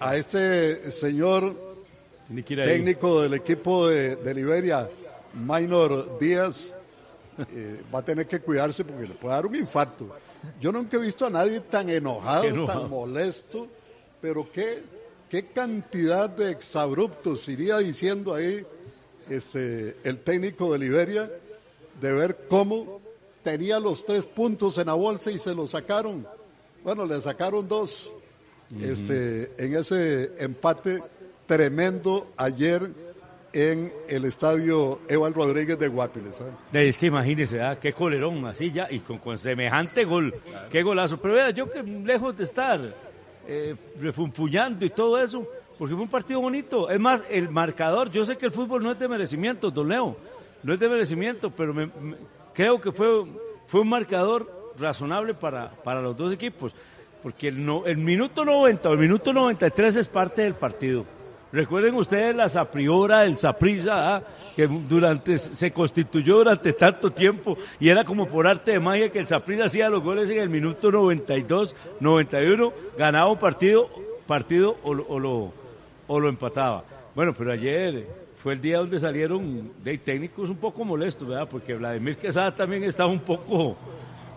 a 0.00 0.16
este 0.16 0.90
señor 0.90 1.76
técnico 2.44 3.22
del 3.22 3.34
equipo 3.34 3.86
de, 3.86 4.34
Liberia, 4.34 4.90
Minor 5.34 6.18
Díaz, 6.18 6.74
eh, 7.48 7.80
va 7.94 8.00
a 8.00 8.04
tener 8.04 8.26
que 8.26 8.40
cuidarse 8.40 8.84
porque 8.84 9.06
le 9.06 9.14
puede 9.14 9.36
dar 9.36 9.46
un 9.46 9.54
infarto. 9.54 10.08
Yo 10.60 10.72
nunca 10.72 10.96
he 10.96 11.00
visto 11.00 11.26
a 11.26 11.30
nadie 11.30 11.60
tan 11.60 11.88
enojado, 11.88 12.66
tan 12.66 12.90
molesto, 12.90 13.68
pero 14.22 14.46
qué, 14.50 14.84
qué 15.28 15.46
cantidad 15.46 16.30
de 16.30 16.52
exabruptos 16.52 17.48
iría 17.48 17.78
diciendo 17.78 18.32
ahí 18.32 18.64
este, 19.28 19.96
el 20.04 20.18
técnico 20.20 20.72
de 20.72 20.78
Liberia 20.78 21.30
de 22.00 22.12
ver 22.12 22.46
cómo 22.48 23.00
tenía 23.42 23.80
los 23.80 24.06
tres 24.06 24.24
puntos 24.24 24.78
en 24.78 24.86
la 24.86 24.94
bolsa 24.94 25.32
y 25.32 25.38
se 25.38 25.54
los 25.54 25.72
sacaron. 25.72 26.26
Bueno, 26.84 27.04
le 27.04 27.20
sacaron 27.20 27.66
dos 27.66 28.12
este, 28.80 29.52
en 29.58 29.76
ese 29.76 30.32
empate 30.38 31.02
tremendo 31.46 32.28
ayer 32.36 32.90
en 33.52 33.92
el 34.08 34.24
estadio 34.24 35.00
Eval 35.08 35.34
Rodríguez 35.34 35.78
de 35.78 35.88
Guapiles. 35.88 36.40
Es 36.72 36.96
que 36.96 37.06
imagínese, 37.06 37.60
qué 37.80 37.92
colerón, 37.92 38.46
así 38.46 38.70
ya, 38.70 38.86
y 38.90 39.00
con, 39.00 39.36
semejante 39.36 40.04
gol, 40.04 40.32
qué 40.70 40.82
golazo. 40.82 41.18
Pero 41.18 41.34
vea, 41.34 41.50
yo 41.50 41.70
que 41.70 41.82
lejos 41.82 42.36
de 42.36 42.44
estar 42.44 42.80
eh, 43.46 43.74
refunfuñando 44.00 44.84
y 44.84 44.90
todo 44.90 45.18
eso, 45.18 45.46
porque 45.78 45.94
fue 45.94 46.04
un 46.04 46.08
partido 46.08 46.40
bonito. 46.40 46.90
Es 46.90 47.00
más, 47.00 47.24
el 47.30 47.48
marcador, 47.48 48.10
yo 48.10 48.24
sé 48.24 48.36
que 48.36 48.46
el 48.46 48.52
fútbol 48.52 48.82
no 48.82 48.92
es 48.92 48.98
de 48.98 49.08
merecimiento, 49.08 49.70
don 49.70 49.88
Leo, 49.88 50.16
no 50.62 50.74
es 50.74 50.80
de 50.80 50.88
merecimiento, 50.88 51.50
pero 51.50 51.74
creo 52.54 52.80
que 52.80 52.92
fue, 52.92 53.24
fue 53.66 53.80
un 53.80 53.88
marcador 53.88 54.72
razonable 54.78 55.34
para, 55.34 55.70
para 55.70 56.00
los 56.00 56.16
dos 56.16 56.32
equipos, 56.32 56.74
porque 57.22 57.48
el, 57.48 57.64
no, 57.64 57.86
el 57.86 57.98
minuto 57.98 58.44
90 58.44 58.88
o 58.88 58.92
el 58.92 58.98
minuto 58.98 59.32
93 59.32 59.96
es 59.96 60.08
parte 60.08 60.42
del 60.42 60.54
partido. 60.54 61.04
Recuerden 61.52 61.94
ustedes 61.96 62.34
la 62.34 62.48
Sapriora, 62.48 63.24
el 63.24 63.36
Saprisa, 63.36 64.16
¿ah? 64.16 64.22
que 64.56 64.66
durante, 64.66 65.38
se 65.38 65.70
constituyó 65.70 66.38
durante 66.38 66.72
tanto 66.72 67.10
tiempo 67.10 67.58
y 67.78 67.90
era 67.90 68.04
como 68.04 68.26
por 68.26 68.46
arte 68.46 68.72
de 68.72 68.80
magia 68.80 69.10
que 69.10 69.18
el 69.18 69.26
Saprisa 69.26 69.66
hacía 69.66 69.90
los 69.90 70.02
goles 70.02 70.30
en 70.30 70.38
el 70.38 70.48
minuto 70.48 70.90
92, 70.90 71.74
91, 72.00 72.72
ganaba 72.96 73.30
un 73.30 73.38
partido, 73.38 73.90
partido 74.26 74.78
o, 74.82 74.94
lo, 74.94 75.52
o 76.06 76.20
lo 76.20 76.28
empataba. 76.28 76.84
Bueno, 77.14 77.34
pero 77.36 77.52
ayer 77.52 78.06
fue 78.42 78.54
el 78.54 78.60
día 78.60 78.78
donde 78.78 78.98
salieron 78.98 79.72
de 79.84 79.98
técnicos 79.98 80.48
un 80.48 80.56
poco 80.56 80.84
molestos, 80.84 81.28
¿verdad? 81.28 81.48
Porque 81.50 81.74
Vladimir 81.74 82.16
Quesada 82.16 82.54
también 82.54 82.82
estaba 82.84 83.10
un 83.10 83.20
poco, 83.20 83.76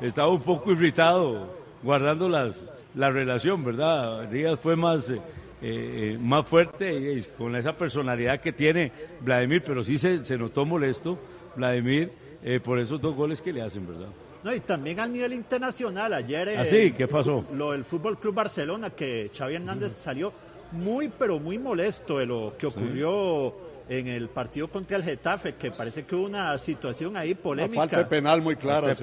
estaba 0.01 0.27
un 0.27 0.41
poco 0.41 0.73
irritado 0.73 1.47
guardando 1.81 2.27
las, 2.27 2.55
la 2.93 3.09
relación, 3.09 3.63
¿verdad? 3.63 4.27
Díaz 4.27 4.59
fue 4.59 4.75
más, 4.75 5.09
eh, 5.09 5.19
eh, 5.61 6.17
más 6.19 6.47
fuerte 6.47 6.93
y, 6.93 7.21
con 7.37 7.55
esa 7.55 7.77
personalidad 7.77 8.39
que 8.39 8.53
tiene 8.53 8.91
Vladimir, 9.21 9.63
pero 9.63 9.83
sí 9.83 9.97
se, 9.97 10.23
se 10.25 10.37
notó 10.37 10.65
molesto 10.65 11.17
Vladimir 11.55 12.11
eh, 12.43 12.59
por 12.59 12.79
esos 12.79 13.01
dos 13.01 13.15
goles 13.15 13.41
que 13.41 13.53
le 13.53 13.61
hacen, 13.61 13.87
¿verdad? 13.87 14.09
No, 14.43 14.53
y 14.53 14.59
también 14.59 14.99
a 14.99 15.07
nivel 15.07 15.33
internacional, 15.33 16.13
ayer... 16.13 16.55
¿Ah, 16.57 16.65
sí? 16.65 16.91
¿Qué 16.91 17.07
pasó? 17.07 17.43
Lo 17.53 17.71
del 17.71 17.83
Fútbol 17.83 18.19
Club 18.19 18.35
Barcelona, 18.35 18.91
que 18.91 19.31
Xavi 19.35 19.55
Hernández 19.55 19.93
salió 19.93 20.31
muy, 20.71 21.07
pero 21.09 21.39
muy 21.39 21.57
molesto 21.57 22.19
de 22.19 22.27
lo 22.27 22.53
que 22.57 22.67
ocurrió 22.67 23.55
en 23.89 24.07
el 24.07 24.29
partido 24.29 24.67
contra 24.67 24.97
el 24.97 25.03
Getafe, 25.03 25.55
que 25.55 25.71
parece 25.71 26.05
que 26.05 26.15
hubo 26.15 26.25
una 26.25 26.57
situación 26.57 27.17
ahí 27.17 27.33
polémica. 27.33 27.81
Una 27.81 27.89
falta 27.89 28.09
penal 28.09 28.41
muy 28.41 28.55
clara. 28.55 28.93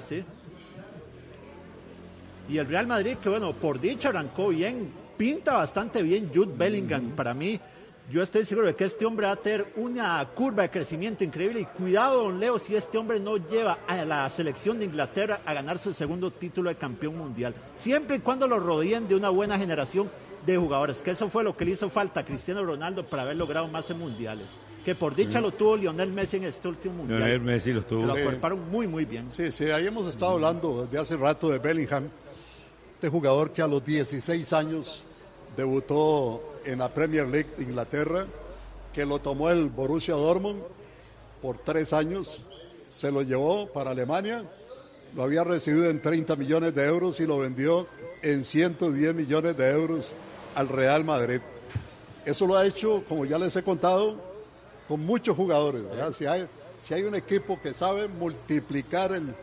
sí. 0.00 0.24
Y 2.48 2.58
el 2.58 2.66
Real 2.66 2.86
Madrid, 2.86 3.16
que 3.22 3.28
bueno, 3.28 3.52
por 3.54 3.80
dicha 3.80 4.10
arrancó 4.10 4.48
bien, 4.48 4.92
pinta 5.16 5.54
bastante 5.54 6.02
bien 6.02 6.30
Jude 6.34 6.52
Bellingham. 6.56 7.10
Para 7.16 7.34
mí, 7.34 7.60
yo 8.10 8.22
estoy 8.22 8.44
seguro 8.44 8.66
de 8.66 8.74
que 8.74 8.84
este 8.84 9.06
hombre 9.06 9.26
va 9.26 9.32
a 9.32 9.36
tener 9.36 9.72
una 9.76 10.26
curva 10.34 10.64
de 10.64 10.70
crecimiento 10.70 11.24
increíble. 11.24 11.60
Y 11.60 11.64
cuidado, 11.64 12.24
don 12.24 12.38
Leo, 12.38 12.58
si 12.58 12.76
este 12.76 12.98
hombre 12.98 13.18
no 13.18 13.36
lleva 13.36 13.78
a 13.86 14.04
la 14.04 14.28
selección 14.28 14.78
de 14.78 14.84
Inglaterra 14.84 15.40
a 15.46 15.54
ganar 15.54 15.78
su 15.78 15.92
segundo 15.94 16.30
título 16.30 16.68
de 16.68 16.76
campeón 16.76 17.16
mundial. 17.16 17.54
Siempre 17.76 18.16
y 18.16 18.20
cuando 18.20 18.46
lo 18.46 18.58
rodeen 18.58 19.08
de 19.08 19.14
una 19.14 19.30
buena 19.30 19.58
generación 19.58 20.10
de 20.44 20.58
jugadores, 20.58 21.00
que 21.00 21.12
eso 21.12 21.30
fue 21.30 21.42
lo 21.42 21.56
que 21.56 21.64
le 21.64 21.70
hizo 21.70 21.88
falta 21.88 22.20
a 22.20 22.24
Cristiano 22.24 22.62
Ronaldo 22.62 23.06
para 23.06 23.22
haber 23.22 23.36
logrado 23.36 23.66
más 23.68 23.88
en 23.88 23.98
mundiales. 23.98 24.58
Que 24.84 24.94
por 24.94 25.14
dicha 25.14 25.40
lo 25.40 25.52
tuvo 25.52 25.78
Lionel 25.78 26.12
Messi 26.12 26.36
en 26.36 26.44
este 26.44 26.68
último 26.68 26.96
mundial. 26.96 27.20
Lionel 27.20 27.40
Messi 27.40 27.72
lo 27.72 27.82
tuvo. 27.82 28.04
Lo 28.04 28.12
acuerparon 28.12 28.70
muy, 28.70 28.86
muy 28.86 29.06
bien. 29.06 29.26
Sí, 29.28 29.50
sí, 29.50 29.70
ahí 29.70 29.86
hemos 29.86 30.06
estado 30.06 30.32
hablando 30.32 30.84
desde 30.84 30.98
hace 30.98 31.16
rato 31.16 31.48
de 31.48 31.58
Bellingham, 31.58 32.10
este 33.04 33.12
jugador 33.12 33.52
que 33.52 33.60
a 33.60 33.66
los 33.66 33.84
16 33.84 34.50
años 34.54 35.04
debutó 35.54 36.54
en 36.64 36.78
la 36.78 36.88
Premier 36.88 37.28
League 37.28 37.50
de 37.58 37.64
Inglaterra, 37.64 38.24
que 38.94 39.04
lo 39.04 39.18
tomó 39.18 39.50
el 39.50 39.68
Borussia 39.68 40.14
Dortmund 40.14 40.62
por 41.42 41.58
tres 41.58 41.92
años, 41.92 42.42
se 42.86 43.12
lo 43.12 43.20
llevó 43.20 43.70
para 43.70 43.90
Alemania, 43.90 44.42
lo 45.14 45.22
había 45.22 45.44
recibido 45.44 45.90
en 45.90 46.00
30 46.00 46.34
millones 46.36 46.74
de 46.74 46.86
euros 46.86 47.20
y 47.20 47.26
lo 47.26 47.36
vendió 47.36 47.86
en 48.22 48.42
110 48.42 49.14
millones 49.14 49.54
de 49.54 49.68
euros 49.68 50.12
al 50.54 50.70
Real 50.70 51.04
Madrid. 51.04 51.42
Eso 52.24 52.46
lo 52.46 52.56
ha 52.56 52.64
hecho, 52.64 53.04
como 53.06 53.26
ya 53.26 53.38
les 53.38 53.54
he 53.54 53.62
contado, 53.62 54.16
con 54.88 55.00
muchos 55.00 55.36
jugadores. 55.36 55.82
Si, 56.16 56.24
hay, 56.24 56.48
si 56.82 56.94
hay 56.94 57.02
un 57.02 57.14
equipo 57.14 57.60
que 57.60 57.74
sabe 57.74 58.08
multiplicar 58.08 59.12
el, 59.12 59.34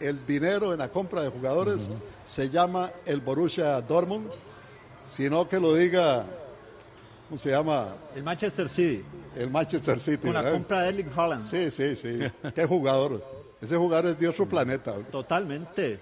el 0.00 0.26
dinero 0.26 0.72
en 0.72 0.78
la 0.78 0.88
compra 0.88 1.22
de 1.22 1.28
jugadores, 1.28 1.88
se 2.24 2.48
llama 2.48 2.90
el 3.04 3.20
Borussia 3.20 3.80
Dortmund, 3.80 4.30
sino 5.06 5.48
que 5.48 5.60
lo 5.60 5.74
diga, 5.74 6.24
¿cómo 7.28 7.38
se 7.38 7.50
llama? 7.50 7.94
El 8.14 8.22
Manchester 8.22 8.68
City. 8.68 9.04
El 9.36 9.50
Manchester 9.50 10.00
City. 10.00 10.26
Con 10.26 10.34
la 10.34 10.50
compra 10.50 10.82
de 10.82 10.88
Erling 10.88 11.10
Haaland. 11.14 11.44
Sí, 11.48 11.70
sí, 11.70 11.94
sí. 11.96 12.18
Qué 12.54 12.66
jugador. 12.66 13.22
Ese 13.60 13.76
jugador 13.76 14.10
es 14.10 14.18
de 14.18 14.26
otro 14.26 14.48
planeta. 14.48 14.94
Totalmente, 15.10 16.00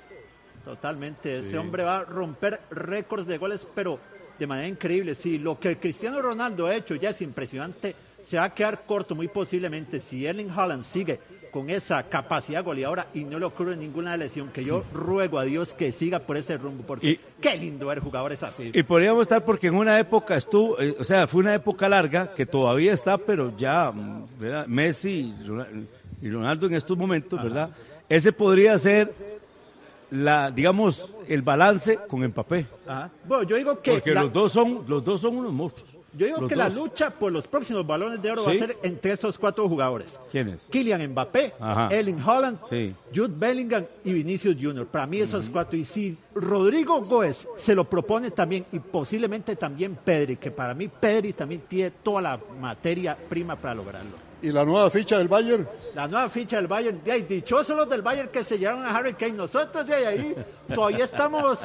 totalmente. 0.65 1.39
Ese 1.39 1.59
hombre 1.59 1.83
va 1.83 1.99
a 1.99 2.05
romper 2.05 2.61
récords 2.71 3.27
de 3.27 3.37
goles, 3.37 3.67
pero 3.75 3.99
de 4.39 4.47
manera 4.47 4.69
increíble. 4.69 5.15
Sí, 5.17 5.39
lo 5.39 5.59
que 5.59 5.77
Cristiano 5.79 6.23
Ronaldo 6.23 6.67
ha 6.67 6.77
hecho 6.77 6.95
ya 6.95 7.11
es 7.11 7.21
impresionante. 7.21 7.97
Se 8.23 8.37
va 8.37 8.45
a 8.45 8.55
quedar 8.55 8.85
corto 8.87 9.15
muy 9.15 9.29
posiblemente 9.29 10.01
si 10.01 10.25
Erling 10.25 10.51
Haaland 10.51 10.85
sigue 10.85 11.21
con 11.51 11.71
esa 11.71 12.03
capacidad 12.05 12.65
goleadora 12.65 13.09
y 13.15 13.25
no 13.25 13.39
le 13.39 13.47
ocurre 13.47 13.77
ninguna 13.77 14.17
lesión, 14.17 14.49
que 14.49 14.65
yo 14.65 14.85
ruego 14.93 15.39
a 15.39 15.45
Dios 15.45 15.75
que 15.75 15.93
siga 15.93 16.21
por 16.21 16.37
ese 16.37 16.59
rumbo, 16.59 16.85
porque 16.87 17.21
qué 17.41 17.57
lindo 17.57 17.87
ver 17.87 18.01
jugadores 18.01 18.43
así. 18.43 18.71
Y 18.75 18.83
podríamos 18.83 19.23
estar 19.23 19.45
porque 19.45 19.69
en 19.69 19.75
una 19.75 19.99
época 19.99 20.37
estuvo, 20.37 20.81
eh, 20.81 20.97
o 20.99 21.05
sea, 21.05 21.27
fue 21.27 21.41
una 21.41 21.55
época 21.55 21.89
larga 21.89 22.35
que 22.35 22.47
todavía 22.47 22.93
está, 22.93 23.19
pero 23.19 23.57
ya 23.57 23.91
mm, 23.91 24.27
¿verdad? 24.39 24.67
Messi 24.67 25.35
y 26.21 26.31
Ronaldo 26.31 26.67
en 26.67 26.75
estos 26.75 26.97
momentos, 26.97 27.43
¿verdad? 27.43 27.71
Ese 28.09 28.33
podría 28.33 28.77
ser 28.79 29.13
la, 30.11 30.51
digamos, 30.51 31.15
el 31.29 31.43
balance 31.43 31.99
con 32.09 32.25
Mbappé. 32.27 32.67
Bueno, 33.25 33.43
yo 33.45 33.57
digo 33.57 33.81
que 33.81 33.93
porque 33.93 34.15
los 34.15 34.33
dos 34.33 34.53
son, 34.53 34.85
los 34.87 35.05
dos 35.05 35.21
son 35.21 35.37
unos 35.37 35.53
monstruos. 35.53 35.98
Yo 36.15 36.27
digo 36.27 36.49
que 36.49 36.57
la 36.57 36.69
lucha 36.69 37.11
por 37.11 37.31
los 37.31 37.47
próximos 37.47 37.87
balones 37.87 38.23
de 38.23 38.31
oro 38.31 38.45
va 38.45 38.53
a 38.53 38.55
ser 38.55 38.79
entre 38.83 39.13
estos 39.13 39.39
cuatro 39.39 39.69
jugadores. 39.69 40.19
¿Quiénes? 40.31 40.67
Kylian 40.71 41.07
Mbappé, 41.11 41.55
Erling 41.91 42.23
Holland, 42.23 42.59
Jude 43.15 43.35
Bellingham 43.37 43.85
y 44.05 44.13
Vinicius 44.15 44.57
Junior. 44.61 44.87
Para 44.87 45.07
mí 45.07 45.19
esos 45.19 45.49
cuatro. 45.51 45.79
Y 45.79 45.85
si 45.85 46.17
Rodrigo 46.35 47.03
Goes 47.03 47.47
se 47.57 47.75
lo 47.75 47.85
propone 47.85 48.31
también, 48.31 48.65
y 48.73 48.79
posiblemente 48.79 49.57
también 49.57 49.97
Pedri, 49.97 50.37
que 50.37 50.51
para 50.51 50.75
mí 50.75 50.89
Pedri 50.89 51.35
también 51.35 51.63
tiene 51.69 51.91
toda 51.91 52.23
la 52.23 52.41
materia 52.59 53.17
prima 53.17 53.57
para 53.57 53.75
lograrlo. 53.75 54.29
¿Y 54.41 54.51
la 54.51 54.65
nueva 54.65 54.89
ficha 54.89 55.19
del 55.19 55.29
Bayern? 55.29 55.69
La 55.95 56.07
nueva 56.07 56.29
ficha 56.29 56.57
del 56.57 56.69
Bayern. 56.69 57.03
De 57.05 57.13
ahí, 57.13 57.23
dichosos 57.23 57.77
los 57.77 57.89
del 57.89 58.03
Bayern 58.03 58.29
que 58.29 58.45
se 58.45 58.57
llevaron 58.57 58.87
a 58.87 58.97
Harry 58.97 59.15
Kane. 59.15 59.33
Nosotros 59.33 59.87
de 59.87 60.07
ahí 60.07 60.35
todavía 60.73 61.05
estamos 61.05 61.59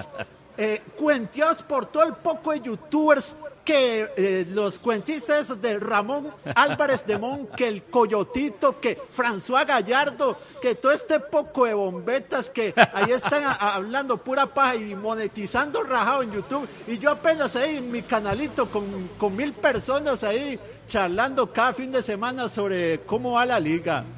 eh, 0.58 0.82
cuenteados 0.98 1.62
por 1.64 1.86
todo 1.86 2.04
el 2.04 2.14
poco 2.14 2.52
de 2.52 2.62
youtubers 2.62 3.38
que 3.64 4.10
eh, 4.18 4.46
los 4.50 4.80
cuentistas 4.80 5.62
de 5.62 5.80
Ramón 5.80 6.30
Álvarez 6.56 7.06
de 7.06 7.18
Mon, 7.18 7.48
que 7.48 7.68
el 7.68 7.84
Coyotito, 7.84 8.80
que 8.80 9.00
François 9.16 9.66
Gallardo, 9.66 10.38
que 10.62 10.76
todo 10.76 10.92
este 10.92 11.20
poco 11.20 11.66
de 11.66 11.74
bombetas 11.74 12.50
que 12.50 12.74
ahí 12.76 13.12
están 13.12 13.44
hablando 13.60 14.18
pura 14.18 14.48
paja 14.48 14.76
y 14.76 14.96
monetizando 14.96 15.84
rajado 15.84 16.24
en 16.24 16.34
YouTube. 16.34 16.68
Y 16.88 16.98
yo 16.98 17.12
apenas 17.12 17.56
ahí 17.56 17.78
en 17.78 17.92
mi 17.92 18.02
canalito 18.02 18.70
con, 18.70 19.10
con 19.18 19.36
mil 19.36 19.54
personas 19.54 20.24
ahí 20.24 20.60
charlando 20.88 21.52
cada 21.52 21.74
fin 21.74 21.92
de 21.92 22.04
semana 22.04 22.50
sobre 22.50 23.02
cómo 23.02 23.34
va 23.34 23.46
la 23.46 23.60
liga. 23.60 24.04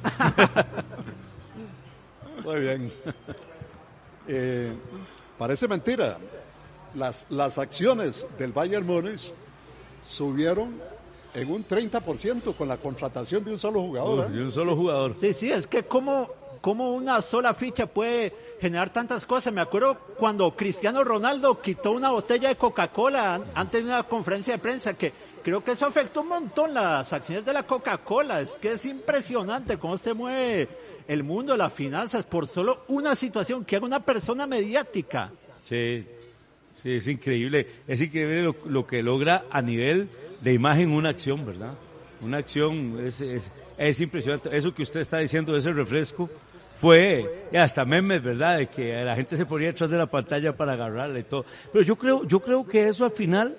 Muy 2.44 2.60
bien. 2.60 2.92
Eh, 4.28 4.72
parece 5.38 5.68
mentira 5.68 6.18
las, 6.96 7.26
las 7.28 7.58
acciones 7.58 8.26
del 8.38 8.52
Bayern 8.52 8.86
Múnich 8.86 9.32
subieron 10.02 10.80
en 11.34 11.50
un 11.50 11.66
30% 11.66 12.56
con 12.56 12.68
la 12.68 12.78
contratación 12.78 13.44
de 13.44 13.52
un 13.52 13.58
solo 13.58 13.82
jugador. 13.82 14.26
¿eh? 14.26 14.34
De 14.36 14.42
un 14.42 14.52
solo 14.52 14.74
jugador. 14.74 15.16
Sí, 15.20 15.34
sí, 15.34 15.52
es 15.52 15.66
que 15.66 15.82
como, 15.84 16.30
como 16.62 16.94
una 16.94 17.20
sola 17.20 17.52
ficha 17.52 17.86
puede 17.86 18.34
generar 18.58 18.90
tantas 18.90 19.26
cosas. 19.26 19.52
Me 19.52 19.60
acuerdo 19.60 19.98
cuando 20.16 20.56
Cristiano 20.56 21.04
Ronaldo 21.04 21.60
quitó 21.60 21.92
una 21.92 22.10
botella 22.10 22.48
de 22.48 22.56
Coca-Cola 22.56 23.42
antes 23.54 23.84
de 23.84 23.90
una 23.90 24.02
conferencia 24.04 24.54
de 24.54 24.58
prensa 24.58 24.94
que 24.94 25.12
creo 25.42 25.62
que 25.62 25.72
eso 25.72 25.84
afectó 25.84 26.22
un 26.22 26.28
montón 26.28 26.72
las 26.72 27.12
acciones 27.12 27.44
de 27.44 27.52
la 27.52 27.64
Coca-Cola. 27.64 28.40
Es 28.40 28.52
que 28.56 28.72
es 28.72 28.86
impresionante 28.86 29.76
cómo 29.76 29.98
se 29.98 30.14
mueve 30.14 30.68
el 31.06 31.22
mundo 31.22 31.52
de 31.52 31.58
las 31.58 31.72
finanzas 31.72 32.24
por 32.24 32.48
solo 32.48 32.84
una 32.88 33.14
situación 33.14 33.64
que 33.66 33.76
haga 33.76 33.84
una 33.84 34.00
persona 34.00 34.46
mediática. 34.46 35.30
Sí, 35.64 36.06
Sí, 36.82 36.92
es 36.92 37.08
increíble. 37.08 37.66
Es 37.86 38.00
increíble 38.00 38.54
lo, 38.66 38.86
que 38.86 39.02
logra 39.02 39.44
a 39.50 39.62
nivel 39.62 40.08
de 40.40 40.52
imagen 40.52 40.92
una 40.92 41.10
acción, 41.10 41.44
¿verdad? 41.46 41.74
Una 42.20 42.38
acción 42.38 43.00
es, 43.04 43.20
es, 43.20 44.00
impresionante. 44.00 44.56
Eso 44.56 44.74
que 44.74 44.82
usted 44.82 45.00
está 45.00 45.18
diciendo 45.18 45.52
de 45.52 45.58
ese 45.58 45.72
refresco 45.72 46.28
fue 46.78 47.48
hasta 47.58 47.84
memes, 47.84 48.22
¿verdad? 48.22 48.58
De 48.58 48.66
que 48.66 48.92
la 49.04 49.14
gente 49.16 49.36
se 49.36 49.46
ponía 49.46 49.68
detrás 49.68 49.90
de 49.90 49.96
la 49.96 50.06
pantalla 50.06 50.54
para 50.54 50.74
agarrarla 50.74 51.18
y 51.18 51.24
todo. 51.24 51.46
Pero 51.72 51.84
yo 51.84 51.96
creo, 51.96 52.24
yo 52.24 52.40
creo 52.40 52.66
que 52.66 52.88
eso 52.88 53.06
al 53.06 53.12
final, 53.12 53.56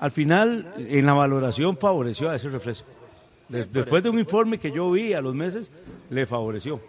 al 0.00 0.10
final, 0.10 0.74
en 0.76 1.06
la 1.06 1.12
valoración 1.12 1.76
favoreció 1.76 2.28
a 2.28 2.34
ese 2.34 2.48
refresco. 2.48 2.88
después 3.48 4.02
de 4.02 4.10
un 4.10 4.18
informe 4.18 4.58
que 4.58 4.72
yo 4.72 4.90
vi 4.90 5.12
a 5.12 5.20
los 5.20 5.34
meses, 5.34 5.70
le 6.10 6.26
favoreció. 6.26 6.80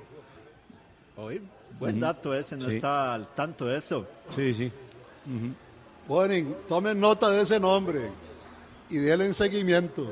Oye, 1.15 1.41
buen 1.77 1.99
dato 1.99 2.33
ese, 2.33 2.57
no 2.57 2.69
está 2.69 3.13
al 3.13 3.27
tanto 3.35 3.65
de 3.67 3.77
eso. 3.77 4.07
Sí, 4.29 4.53
sí. 4.53 4.71
Bueno, 6.07 6.55
tomen 6.67 6.99
nota 6.99 7.29
de 7.29 7.43
ese 7.43 7.59
nombre 7.59 8.09
y 8.89 8.97
denle 8.97 9.31
seguimiento. 9.33 10.07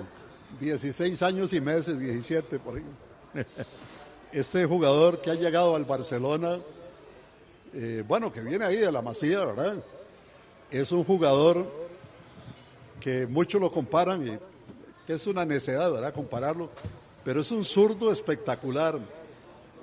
16 0.59 1.21
años 1.23 1.53
y 1.53 1.59
meses, 1.59 1.99
17 1.99 2.59
por 2.59 2.77
ahí. 2.77 2.83
Este 4.31 4.65
jugador 4.65 5.21
que 5.21 5.31
ha 5.31 5.35
llegado 5.35 5.73
al 5.75 5.85
Barcelona, 5.85 6.59
eh, 7.73 8.03
bueno, 8.05 8.31
que 8.31 8.41
viene 8.41 8.65
ahí 8.65 8.75
de 8.75 8.91
la 8.91 9.01
Masía, 9.01 9.39
¿verdad? 9.45 9.77
Es 10.69 10.91
un 10.91 11.05
jugador 11.05 11.65
que 12.99 13.25
muchos 13.25 13.61
lo 13.61 13.71
comparan 13.71 14.27
y 14.27 14.37
que 15.07 15.13
es 15.13 15.25
una 15.27 15.45
necedad, 15.45 15.89
¿verdad? 15.89 16.13
Compararlo, 16.13 16.69
pero 17.23 17.39
es 17.39 17.49
un 17.51 17.63
zurdo 17.63 18.11
espectacular. 18.11 18.99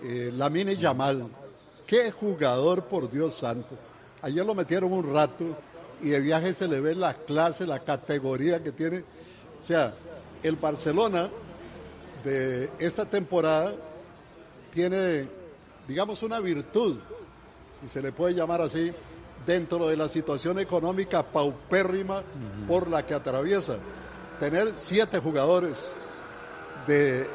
Eh, 0.02 0.30
Lamine 0.32 0.76
Yamal, 0.76 1.26
qué 1.86 2.10
jugador, 2.10 2.84
por 2.84 3.10
Dios 3.10 3.34
santo 3.34 3.78
Ayer 4.24 4.42
lo 4.42 4.54
metieron 4.54 4.90
un 4.90 5.12
rato 5.12 5.44
y 6.00 6.08
de 6.08 6.20
viaje 6.20 6.54
se 6.54 6.66
le 6.66 6.80
ve 6.80 6.94
la 6.94 7.12
clase, 7.12 7.66
la 7.66 7.80
categoría 7.80 8.62
que 8.62 8.72
tiene. 8.72 9.04
O 9.60 9.62
sea, 9.62 9.92
el 10.42 10.56
Barcelona 10.56 11.28
de 12.24 12.70
esta 12.78 13.04
temporada 13.04 13.74
tiene, 14.72 15.28
digamos, 15.86 16.22
una 16.22 16.40
virtud, 16.40 16.96
si 17.82 17.88
se 17.90 18.00
le 18.00 18.12
puede 18.12 18.32
llamar 18.32 18.62
así, 18.62 18.94
dentro 19.44 19.88
de 19.88 19.96
la 19.98 20.08
situación 20.08 20.58
económica 20.58 21.22
paupérrima 21.22 22.22
por 22.66 22.88
la 22.88 23.04
que 23.04 23.12
atraviesa. 23.12 23.76
Tener 24.40 24.72
siete 24.74 25.18
jugadores 25.18 25.92
de, 26.86 27.26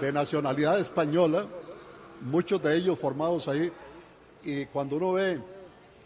de 0.00 0.12
nacionalidad 0.12 0.80
española, 0.80 1.46
muchos 2.22 2.60
de 2.60 2.76
ellos 2.76 2.98
formados 2.98 3.46
ahí, 3.46 3.70
y 4.42 4.66
cuando 4.66 4.96
uno 4.96 5.12
ve 5.12 5.40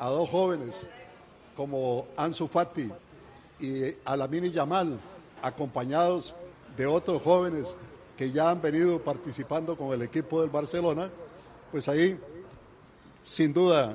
a 0.00 0.08
dos 0.08 0.28
jóvenes 0.30 0.86
como 1.54 2.06
Ansu 2.16 2.48
Fati 2.48 2.90
y 3.60 3.94
Alamini 4.04 4.50
Yamal, 4.50 4.98
acompañados 5.42 6.34
de 6.76 6.86
otros 6.86 7.22
jóvenes 7.22 7.76
que 8.16 8.32
ya 8.32 8.50
han 8.50 8.62
venido 8.62 8.98
participando 8.98 9.76
con 9.76 9.92
el 9.92 10.00
equipo 10.00 10.40
del 10.40 10.48
Barcelona, 10.48 11.10
pues 11.70 11.86
ahí 11.86 12.18
sin 13.22 13.52
duda 13.52 13.94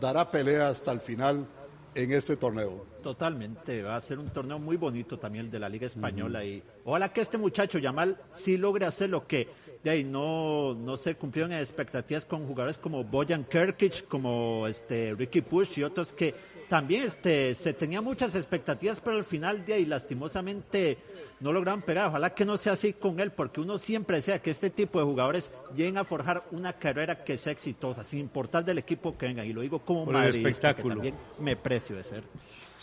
dará 0.00 0.28
pelea 0.28 0.68
hasta 0.68 0.90
el 0.90 1.00
final 1.00 1.46
en 1.94 2.12
este 2.12 2.36
torneo. 2.36 2.84
Totalmente, 3.04 3.82
va 3.82 3.96
a 3.96 4.00
ser 4.00 4.18
un 4.18 4.30
torneo 4.30 4.58
muy 4.58 4.78
bonito 4.78 5.18
también 5.18 5.44
el 5.44 5.50
de 5.50 5.58
la 5.58 5.68
Liga 5.68 5.86
Española 5.86 6.42
y 6.42 6.62
ojalá 6.86 7.12
que 7.12 7.20
este 7.20 7.36
muchacho 7.36 7.78
Yamal 7.78 8.18
sí 8.30 8.56
logre 8.56 8.86
hacer 8.86 9.10
lo 9.10 9.26
que 9.26 9.46
de 9.82 9.90
ahí 9.90 10.04
no, 10.04 10.72
no 10.72 10.96
se 10.96 11.14
cumplieron 11.14 11.52
expectativas 11.52 12.24
con 12.24 12.46
jugadores 12.46 12.78
como 12.78 13.04
Bojan 13.04 13.44
Kerkic, 13.44 14.08
como 14.08 14.66
este 14.66 15.14
Ricky 15.18 15.42
Push 15.42 15.80
y 15.80 15.82
otros 15.82 16.14
que 16.14 16.34
también 16.68 17.02
este, 17.02 17.54
se 17.54 17.74
tenía 17.74 18.00
muchas 18.00 18.34
expectativas, 18.34 19.00
pero 19.00 19.18
al 19.18 19.24
final 19.24 19.66
de 19.66 19.74
ahí 19.74 19.84
lastimosamente 19.84 20.96
no 21.40 21.52
lograron 21.52 21.82
pegar. 21.82 22.06
Ojalá 22.06 22.30
que 22.34 22.46
no 22.46 22.56
sea 22.56 22.72
así 22.72 22.94
con 22.94 23.20
él, 23.20 23.32
porque 23.32 23.60
uno 23.60 23.78
siempre 23.78 24.16
desea 24.16 24.40
que 24.40 24.50
este 24.50 24.70
tipo 24.70 24.98
de 24.98 25.04
jugadores 25.04 25.52
lleguen 25.76 25.98
a 25.98 26.04
forjar 26.04 26.44
una 26.52 26.72
carrera 26.72 27.22
que 27.22 27.36
sea 27.36 27.52
exitosa, 27.52 28.02
sin 28.02 28.20
importar 28.20 28.64
del 28.64 28.78
equipo 28.78 29.16
que 29.18 29.26
vengan. 29.26 29.46
Y 29.46 29.52
lo 29.52 29.60
digo 29.60 29.80
como 29.80 30.06
madridista, 30.06 30.74
que 30.74 30.82
también 30.82 31.14
me 31.38 31.54
precio 31.54 31.96
de 31.96 32.04
ser. 32.04 32.24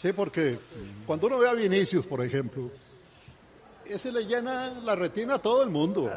Sí, 0.02 0.14
porque 0.14 0.58
cuando 1.06 1.28
uno 1.28 1.38
ve 1.38 1.48
a 1.48 1.54
Vinicius, 1.54 2.08
por 2.08 2.26
ejemplo, 2.26 2.72
ese 3.86 4.12
le 4.12 4.26
llena 4.26 4.82
la 4.84 4.96
retina 4.96 5.36
a 5.36 5.40
todo 5.40 5.62
el 5.62 5.70
mundo, 5.70 6.12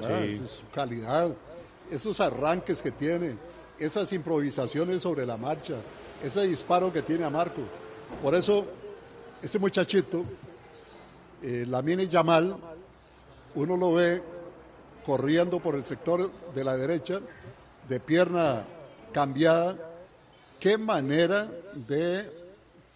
su 0.47 0.67
calidad, 0.75 1.31
esos 1.91 2.19
arranques 2.19 2.81
que 2.81 2.91
tiene, 2.91 3.37
esas 3.79 4.11
improvisaciones 4.15 5.03
sobre 5.03 5.27
la 5.27 5.37
marcha, 5.37 5.75
ese 6.23 6.49
disparo 6.49 6.91
que 6.91 7.03
tiene 7.03 7.25
a 7.25 7.31
Marco. 7.31 7.61
Por 8.23 8.35
eso, 8.35 8.65
este 9.43 9.59
muchachito, 9.59 10.25
eh, 11.43 11.67
la 11.69 11.83
mini 11.83 12.09
Yamal, 12.09 12.57
uno 13.55 13.77
lo 13.77 13.93
ve 13.93 14.23
corriendo 15.05 15.61
por 15.61 15.75
el 15.75 15.85
sector 15.85 16.31
de 16.55 16.65
la 16.65 16.75
derecha, 16.79 17.21
de 17.87 18.01
pierna 18.01 18.65
cambiada. 19.13 19.77
Qué 20.59 20.79
manera 20.79 21.51
de 21.75 22.44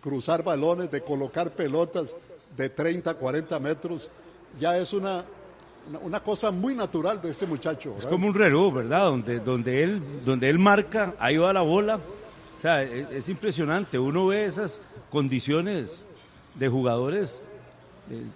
cruzar 0.09 0.42
balones, 0.42 0.90
de 0.90 1.02
colocar 1.02 1.50
pelotas 1.50 2.16
de 2.56 2.70
30, 2.70 3.12
40 3.12 3.61
metros 3.61 4.11
ya 4.59 4.78
es 4.78 4.92
una, 4.94 5.22
una 6.02 6.20
cosa 6.20 6.50
muy 6.50 6.74
natural 6.74 7.20
de 7.20 7.30
este 7.30 7.46
muchacho. 7.46 7.94
Es 7.98 8.06
como 8.06 8.26
un 8.26 8.34
reloj, 8.34 8.74
¿verdad? 8.74 9.04
Donde, 9.04 9.40
donde, 9.40 9.82
él, 9.82 10.02
donde 10.24 10.48
él 10.48 10.59
marca, 10.59 11.14
ahí 11.18 11.36
va 11.36 11.52
la 11.52 11.61
bola. 11.61 11.96
O 11.96 12.61
sea, 12.61 12.82
es, 12.82 13.28
impresionante. 13.28 13.98
Uno 13.98 14.26
ve 14.26 14.46
esas 14.46 14.80
condiciones 15.11 16.04
de 16.54 16.68
jugadores, 16.68 17.46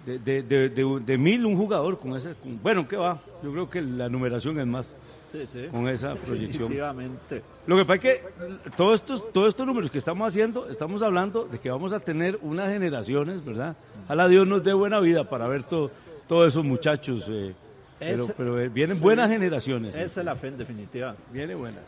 de, 0.05 0.19
de, 0.19 0.41
de, 0.43 0.69
de- 0.69 0.99
de 1.05 1.17
mil 1.17 1.45
un 1.45 1.57
jugador 1.57 1.99
con 1.99 2.15
ese, 2.15 2.33
con- 2.35 2.61
bueno, 2.61 2.87
¿qué 2.87 2.95
va? 2.95 3.19
Yo 3.43 3.51
creo 3.51 3.69
que 3.69 3.81
la 3.81 4.07
numeración 4.09 4.59
es 4.59 4.67
más 4.67 4.93
Sí, 5.31 5.47
sí. 5.51 5.67
con 5.71 5.89
esa 5.89 6.13
proyección. 6.15 6.69
Definitivamente. 6.69 7.41
Lo 7.65 7.75
que 7.77 7.85
pasa 7.85 7.95
es 7.95 7.99
que 8.01 8.23
todos 8.77 8.95
estos, 9.01 9.33
todos 9.33 9.47
estos 9.49 9.65
números 9.65 9.89
que 9.89 9.97
estamos 9.97 10.27
haciendo, 10.27 10.69
estamos 10.69 11.01
hablando 11.01 11.45
de 11.45 11.57
que 11.59 11.71
vamos 11.71 11.91
a 11.91 11.99
tener 11.99 12.37
unas 12.43 12.69
generaciones, 12.71 13.43
¿verdad? 13.43 13.75
Ojalá 14.05 14.27
Dios 14.27 14.45
nos 14.47 14.63
dé 14.63 14.73
buena 14.73 14.99
vida 14.99 15.27
para 15.27 15.47
ver 15.47 15.63
todo, 15.63 15.89
todos 16.27 16.47
esos 16.49 16.63
muchachos. 16.63 17.25
eh, 17.29 17.55
pero, 17.99 18.59
eh, 18.59 18.69
vienen 18.69 18.97
sí. 18.97 19.01
buenas 19.03 19.29
generaciones. 19.29 19.95
Esa 19.95 20.19
es 20.19 20.25
la 20.25 20.35
fe 20.35 20.49
en 20.49 20.57
definitiva. 20.57 21.15
Vienen 21.31 21.57
buenas. 21.57 21.83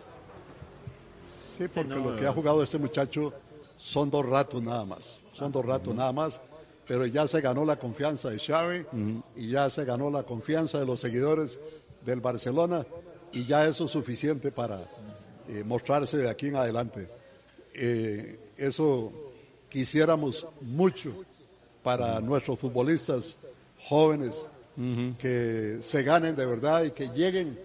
Sí, 1.57 1.65
porque 1.73 1.89
no, 1.95 2.11
lo 2.11 2.15
que 2.15 2.25
ha 2.25 2.31
jugado 2.31 2.63
este 2.63 2.77
muchacho 2.77 3.31
son 3.77 4.09
dos 4.09 4.25
ratos 4.25 4.61
nada 4.63 4.85
más. 4.85 5.19
Son 5.33 5.51
dos 5.51 5.63
ratos 5.65 5.93
nada 5.93 6.11
más. 6.11 6.39
Pero 6.87 7.05
ya 7.05 7.27
se 7.27 7.41
ganó 7.41 7.65
la 7.65 7.77
confianza 7.77 8.29
de 8.29 8.39
Xavi 8.39 8.85
y 9.35 9.49
ya 9.49 9.69
se 9.69 9.85
ganó 9.85 10.11
la 10.11 10.23
confianza 10.23 10.79
de 10.79 10.85
los 10.85 10.99
seguidores 10.99 11.59
del 12.05 12.21
Barcelona 12.21 12.85
y 13.31 13.45
ya 13.45 13.65
eso 13.65 13.85
es 13.85 13.91
suficiente 13.91 14.51
para 14.51 14.87
eh, 15.49 15.63
mostrarse 15.65 16.17
de 16.17 16.29
aquí 16.29 16.47
en 16.47 16.55
adelante. 16.55 17.09
Eh, 17.73 18.39
eso 18.57 19.11
quisiéramos 19.69 20.47
mucho 20.61 21.11
para 21.83 22.19
nuestros 22.21 22.59
futbolistas 22.59 23.35
jóvenes 23.87 24.47
que 25.17 25.77
se 25.81 26.03
ganen 26.03 26.35
de 26.35 26.45
verdad 26.45 26.83
y 26.83 26.91
que 26.91 27.07
lleguen 27.09 27.57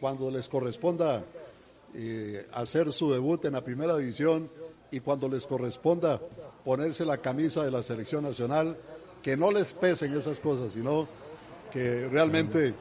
cuando 0.00 0.30
les 0.30 0.48
corresponda 0.48 1.24
eh, 1.94 2.46
hacer 2.52 2.92
su 2.92 3.12
debut 3.12 3.44
en 3.44 3.52
la 3.52 3.62
primera 3.62 3.96
división 3.96 4.50
y 4.90 5.00
cuando 5.00 5.28
les 5.28 5.46
corresponda 5.46 6.20
ponerse 6.68 7.06
la 7.06 7.16
camisa 7.16 7.64
de 7.64 7.70
la 7.70 7.82
selección 7.82 8.22
nacional, 8.22 8.76
que 9.22 9.38
no 9.38 9.50
les 9.50 9.72
pesen 9.72 10.14
esas 10.14 10.38
cosas, 10.38 10.74
sino 10.74 11.08
que 11.72 12.06
realmente 12.08 12.74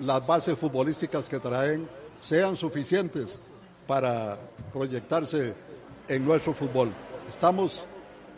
las 0.00 0.26
bases 0.26 0.58
futbolísticas 0.58 1.28
que 1.28 1.38
traen 1.38 1.88
sean 2.18 2.56
suficientes 2.56 3.38
para 3.86 4.36
proyectarse 4.72 5.54
en 6.08 6.24
nuestro 6.24 6.52
fútbol. 6.52 6.90
Estamos 7.28 7.86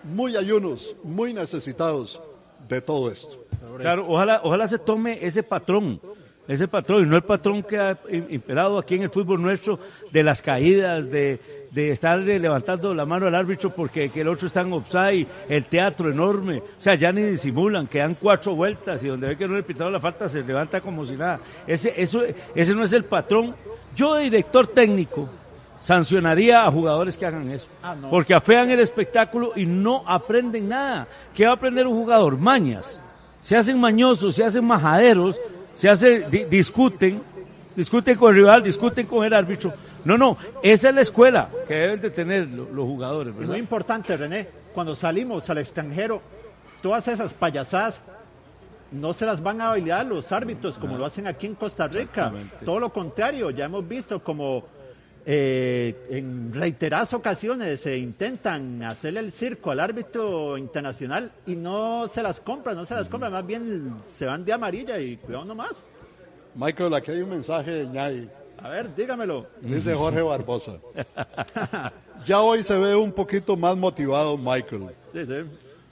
muy 0.05 0.37
ayunos, 0.37 0.95
muy 1.03 1.33
necesitados 1.33 2.21
de 2.69 2.83
todo 2.83 3.11
esto. 3.11 3.43
Claro, 3.79 4.05
ojalá, 4.07 4.43
ojalá 4.45 4.67
se 4.67 4.79
tome 4.79 5.25
ese 5.25 5.43
patrón, 5.43 5.99
ese 6.51 6.69
patrón, 6.69 7.03
y 7.05 7.07
no 7.07 7.17
el 7.17 7.23
patrón 7.23 7.63
que 7.63 7.79
ha 7.79 7.93
im- 8.05 8.27
imperado 8.31 8.79
aquí 8.79 8.97
en 8.97 9.03
el 9.03 9.11
fútbol 9.11 9.41
nuestro 9.41 9.79
de 10.11 10.23
las 10.23 10.43
caídas, 10.43 11.11
de, 11.11 11.41
de 11.71 11.91
estar 11.91 12.19
levantando 12.19 12.93
la 12.95 13.05
mano 13.07 13.27
al 13.27 13.35
árbitro 13.35 13.71
porque 13.71 14.11
que 14.11 14.23
el 14.23 14.29
otro 14.29 14.47
está 14.47 14.63
en 14.63 14.73
offside, 14.73 15.27
el 15.49 15.65
teatro 15.67 16.11
enorme, 16.11 16.59
o 16.59 16.65
sea, 16.81 16.95
ya 16.95 17.13
ni 17.13 17.23
disimulan, 17.23 17.87
quedan 17.87 18.17
cuatro 18.21 18.55
vueltas 18.55 19.03
y 19.05 19.09
donde 19.09 19.29
ve 19.29 19.37
que 19.37 19.47
no 19.47 19.55
le 19.55 19.63
pitaron 19.63 19.93
la 19.93 20.01
falta 20.01 20.29
se 20.29 20.43
levanta 20.43 20.81
como 20.81 21.05
si 21.05 21.17
nada. 21.17 21.41
Ese, 21.67 21.95
eso, 21.97 22.23
ese 22.55 22.75
no 22.75 22.85
es 22.85 22.93
el 22.93 23.05
patrón. 23.05 23.55
Yo 23.95 24.15
de 24.15 24.25
director 24.25 24.67
técnico 24.67 25.29
sancionaría 25.83 26.65
a 26.65 26.71
jugadores 26.71 27.17
que 27.17 27.27
hagan 27.27 27.51
eso. 27.51 27.67
Ah, 27.83 27.95
no. 27.95 28.11
Porque 28.11 28.35
afean 28.35 28.71
el 28.71 28.81
espectáculo 28.81 29.53
y 29.57 29.67
no 29.67 30.03
aprenden 30.07 30.69
nada. 30.69 31.07
¿Qué 31.35 31.45
va 31.45 31.53
a 31.53 31.55
aprender 31.55 31.87
un 31.87 31.95
jugador? 31.95 32.37
Mañas. 32.39 33.01
Se 33.41 33.57
hacen 33.57 33.81
mañosos, 33.81 34.35
se 34.35 34.45
hacen 34.45 34.65
majaderos, 34.65 35.41
se 35.75 35.89
hace, 35.89 36.27
di- 36.29 36.45
discuten, 36.45 37.23
discuten 37.77 38.17
con 38.19 38.31
el 38.31 38.37
rival, 38.37 38.63
discuten 38.63 39.07
con 39.07 39.25
el 39.25 39.33
árbitro. 39.35 39.73
No, 40.05 40.17
no, 40.17 40.37
esa 40.63 40.89
es 40.89 40.95
la 40.95 41.01
escuela 41.03 41.49
que 41.69 41.75
deben 41.75 42.01
de 42.01 42.11
tener 42.11 42.47
lo- 42.49 42.65
los, 42.71 42.85
jugadores, 42.87 43.35
¿verdad? 43.35 43.51
muy 43.51 43.59
importante, 43.59 44.17
René, 44.17 44.49
cuando 44.75 44.97
salimos 44.97 45.49
al 45.51 45.59
extranjero, 45.59 46.23
todas 46.83 47.07
esas 47.09 47.35
payasadas 47.35 48.03
no 48.93 49.13
se 49.15 49.25
las 49.27 49.43
van 49.43 49.61
a 49.61 49.69
bailar 49.69 50.07
los 50.07 50.33
árbitros 50.33 50.77
como 50.79 50.97
lo 50.99 51.05
hacen 51.07 51.27
aquí 51.27 51.47
en 51.47 51.55
Costa 51.55 51.87
Rica. 51.87 52.33
Todo 52.65 52.81
lo 52.81 52.91
contrario, 52.93 53.51
ya 53.51 53.67
hemos 53.67 53.87
visto 53.87 54.23
como 54.23 54.65
eh, 55.27 56.07
en 56.11 56.53
reiteradas 56.53 57.13
ocasiones 57.13 57.81
se 57.81 57.97
intentan 57.99 58.83
hacerle 58.83 59.21
el 59.21 59.33
circo 59.33 59.71
al 59.71 59.81
árbitro 59.81 60.57
internacional 60.57 61.33
y 61.47 61.57
no 61.57 62.09
se 62.09 62.23
las 62.23 62.41
compran, 62.41 62.77
no 62.77 62.87
se 62.87 62.95
las 62.95 63.09
compran, 63.09 63.33
más 63.33 63.47
bien 63.47 63.97
se 64.13 64.27
van 64.27 64.45
de 64.45 64.53
amarilla 64.53 64.99
y 64.99 65.17
cuidado 65.17 65.45
nomás. 65.45 65.89
Michael, 66.55 66.95
aquí 66.95 67.11
hay 67.11 67.21
un 67.21 67.31
mensaje 67.31 67.71
de 67.71 67.87
Ñay. 67.87 68.31
A 68.63 68.69
ver, 68.69 68.95
dígamelo. 68.95 69.47
Dice 69.61 69.95
Jorge 69.95 70.23
Barbosa. 70.23 70.73
Ya 72.27 72.43
hoy 72.43 72.63
se 72.63 72.77
ve 72.77 72.95
un 72.95 73.13
poquito 73.13 73.57
más 73.57 73.75
motivado 73.79 74.37
Michael. 74.37 74.89
Sí, 75.11 75.25
sí. 75.25 75.43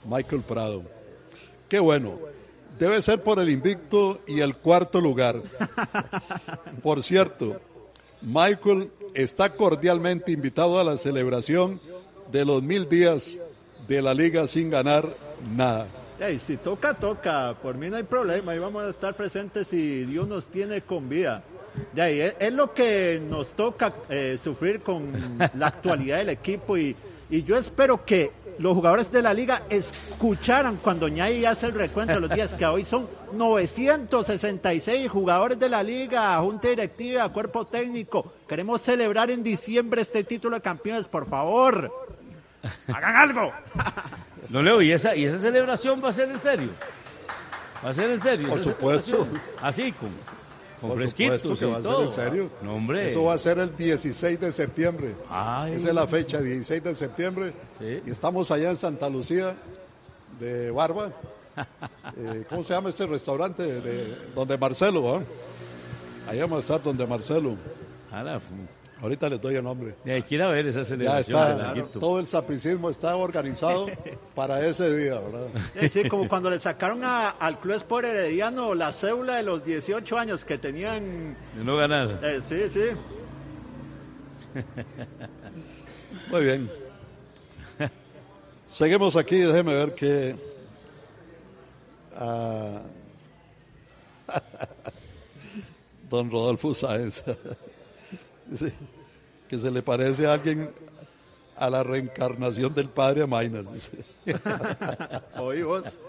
Michael 0.05 0.43
Prado. 0.43 0.83
Qué 1.67 1.79
bueno. 1.79 2.19
Debe 2.77 3.01
ser 3.01 3.21
por 3.23 3.39
el 3.39 3.49
invicto 3.49 4.21
y 4.27 4.39
el 4.39 4.55
cuarto 4.55 5.01
lugar. 5.01 5.41
Por 6.83 7.03
cierto, 7.03 7.59
Michael 8.21 8.91
está 9.13 9.53
cordialmente 9.53 10.31
invitado 10.31 10.79
a 10.79 10.83
la 10.83 10.97
celebración 10.97 11.79
de 12.31 12.45
los 12.45 12.61
mil 12.61 12.87
días 12.87 13.37
de 13.87 14.01
la 14.01 14.13
liga 14.13 14.47
sin 14.47 14.69
ganar 14.69 15.15
nada. 15.55 15.87
Ey, 16.19 16.37
si 16.37 16.57
toca, 16.57 16.93
toca. 16.93 17.55
Por 17.61 17.77
mí 17.77 17.89
no 17.89 17.95
hay 17.95 18.03
problema. 18.03 18.51
Ahí 18.51 18.59
vamos 18.59 18.83
a 18.83 18.89
estar 18.89 19.15
presentes 19.15 19.67
si 19.67 20.03
Dios 20.03 20.27
nos 20.27 20.47
tiene 20.47 20.81
con 20.81 21.07
vida. 21.07 21.43
De 21.93 22.01
ahí, 22.01 22.19
es, 22.19 22.35
es 22.39 22.53
lo 22.53 22.73
que 22.73 23.21
nos 23.25 23.53
toca 23.53 23.93
eh, 24.09 24.37
sufrir 24.41 24.81
con 24.81 25.13
la 25.53 25.67
actualidad 25.67 26.17
del 26.17 26.29
equipo 26.29 26.77
y, 26.77 26.95
y 27.29 27.43
yo 27.43 27.55
espero 27.55 28.03
que 28.03 28.31
los 28.59 28.75
jugadores 28.75 29.11
de 29.11 29.21
la 29.21 29.33
liga 29.33 29.63
escucharan 29.69 30.77
cuando 30.77 31.07
Ñay 31.07 31.45
hace 31.45 31.67
el 31.67 31.73
recuento 31.73 32.13
de 32.13 32.19
los 32.19 32.29
días 32.29 32.53
que 32.53 32.65
hoy 32.65 32.83
son 32.83 33.07
966 33.33 35.09
jugadores 35.09 35.57
de 35.57 35.69
la 35.69 35.81
liga, 35.81 36.37
junta 36.41 36.67
directiva, 36.67 37.29
cuerpo 37.29 37.65
técnico. 37.65 38.33
Queremos 38.47 38.81
celebrar 38.81 39.31
en 39.31 39.43
diciembre 39.43 40.01
este 40.01 40.25
título 40.25 40.57
de 40.57 40.61
campeones, 40.61 41.07
por 41.07 41.25
favor. 41.25 41.91
Hagan 42.87 43.15
algo. 43.15 43.51
No 44.49 44.63
Leo, 44.63 44.81
¿y 44.81 44.91
esa, 44.91 45.15
¿y 45.15 45.25
esa 45.25 45.37
celebración 45.37 46.03
va 46.03 46.09
a 46.09 46.11
ser 46.11 46.31
en 46.31 46.39
serio? 46.39 46.69
¿Va 47.85 47.91
a 47.91 47.93
ser 47.93 48.09
en 48.09 48.19
serio? 48.19 48.49
Por 48.49 48.59
supuesto. 48.59 49.27
Así, 49.61 49.91
con, 49.91 50.09
con 50.79 50.89
Por 50.91 50.99
fresquitos 50.99 51.41
supuesto 51.41 51.65
que 51.65 51.69
y 51.69 51.73
va 51.73 51.77
a 51.77 51.81
ser 51.95 52.01
en 52.05 52.11
serio. 52.11 52.49
No, 52.61 52.75
hombre. 52.75 53.07
Eso 53.07 53.23
va 53.23 53.33
a 53.33 53.37
ser 53.37 53.59
el 53.59 53.75
16 53.75 54.39
de 54.39 54.51
septiembre. 54.51 55.15
Ay. 55.29 55.73
Esa 55.73 55.89
es 55.89 55.93
la 55.93 56.07
fecha, 56.07 56.39
16 56.41 56.83
de 56.83 56.95
septiembre. 56.95 57.53
Sí. 57.79 58.01
Y 58.05 58.11
estamos 58.11 58.49
allá 58.51 58.69
en 58.71 58.77
Santa 58.77 59.09
Lucía 59.09 59.55
de 60.39 60.71
Barba. 60.71 61.11
Eh, 62.17 62.45
¿Cómo 62.49 62.63
se 62.63 62.73
llama 62.73 62.89
este 62.89 63.05
restaurante? 63.05 63.61
De, 63.63 63.81
de- 63.81 64.15
donde 64.33 64.57
Marcelo, 64.57 65.15
¿ah? 65.17 65.21
Allá 66.27 66.43
vamos 66.43 66.57
a 66.59 66.61
estar 66.61 66.81
donde 66.81 67.05
Marcelo. 67.05 67.55
Ala, 68.11 68.39
Ahorita 69.01 69.29
les 69.29 69.39
doy 69.39 69.55
el 69.55 69.63
nombre. 69.63 69.95
Ya 70.03 70.21
quiera 70.21 70.49
ver 70.49 70.67
esa 70.67 70.79
Ya 70.79 70.85
celebración. 70.85 71.39
está, 71.39 71.55
de 71.55 71.63
Laguito. 71.63 71.99
todo 71.99 72.19
el 72.19 72.27
sapricismo 72.27 72.89
está 72.89 73.15
organizado 73.15 73.87
para 74.35 74.65
ese 74.65 74.93
día, 74.95 75.19
¿verdad? 75.19 75.47
Sí, 75.89 76.07
como 76.09 76.27
cuando 76.27 76.49
le 76.49 76.59
sacaron 76.59 77.03
a- 77.05 77.29
al 77.29 77.59
Club 77.61 77.75
Sport 77.75 78.05
Herediano 78.07 78.75
la 78.75 78.91
cédula 78.91 79.35
de 79.37 79.43
los 79.43 79.63
18 79.63 80.17
años 80.17 80.43
que 80.43 80.57
tenían. 80.57 81.35
De 81.55 81.63
no 81.63 81.77
ganar. 81.77 82.19
eh, 82.23 82.39
sí, 82.45 82.63
sí. 82.69 82.89
Muy 86.31 86.43
bien. 86.43 86.69
Seguimos 88.67 89.15
aquí, 89.15 89.37
déjeme 89.37 89.73
ver 89.73 89.95
qué. 89.95 90.35
ah, 92.15 92.81
Don 96.09 96.29
Rodolfo 96.29 96.73
Sáenz. 96.73 97.23
Que 99.47 99.57
se 99.57 99.71
le 99.71 99.81
parece 99.81 100.27
a 100.27 100.33
alguien 100.33 100.69
a 101.59 101.69
la 101.69 101.83
reencarnación 101.83 102.73
del 102.73 102.89
padre 102.89 103.27
Maynard. 103.27 103.65
dice. 103.73 104.03
Oí 105.37 105.61
vos. 105.61 105.99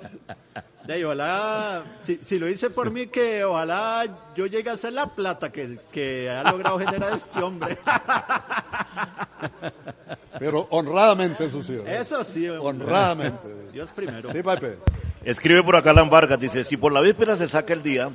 De 0.86 0.95
ahí, 0.95 1.05
ojalá, 1.05 1.84
si, 2.01 2.18
si 2.22 2.38
lo 2.38 2.49
hice 2.49 2.70
por 2.70 2.91
mí, 2.91 3.09
que 3.09 3.45
ojalá 3.45 4.05
yo 4.34 4.47
llegue 4.47 4.70
a 4.70 4.76
ser 4.76 4.93
la 4.93 5.07
plata 5.07 5.51
que, 5.51 5.78
que 5.93 6.30
ha 6.30 6.51
logrado 6.51 6.78
generar 6.78 7.14
este 7.14 7.43
hombre. 7.43 7.78
Pero 10.38 10.66
honradamente, 10.70 11.47
eso 11.47 11.62
sí. 11.62 11.76
¿verdad? 11.76 12.01
Eso 12.01 12.24
sí. 12.24 12.49
hombre. 12.49 12.84
Honradamente. 12.84 13.49
Dios 13.72 13.91
primero. 13.93 14.32
Sí, 14.32 14.43
Pepe. 14.43 14.78
Escribe 15.24 15.62
por 15.62 15.76
acá 15.76 15.91
Alan 15.91 16.09
Vargas, 16.09 16.41
dice, 16.41 16.64
si 16.64 16.76
por 16.76 16.93
la 16.93 17.01
víspera 17.01 17.36
se 17.36 17.49
saca 17.49 17.72
el 17.72 17.82
día 17.82 18.11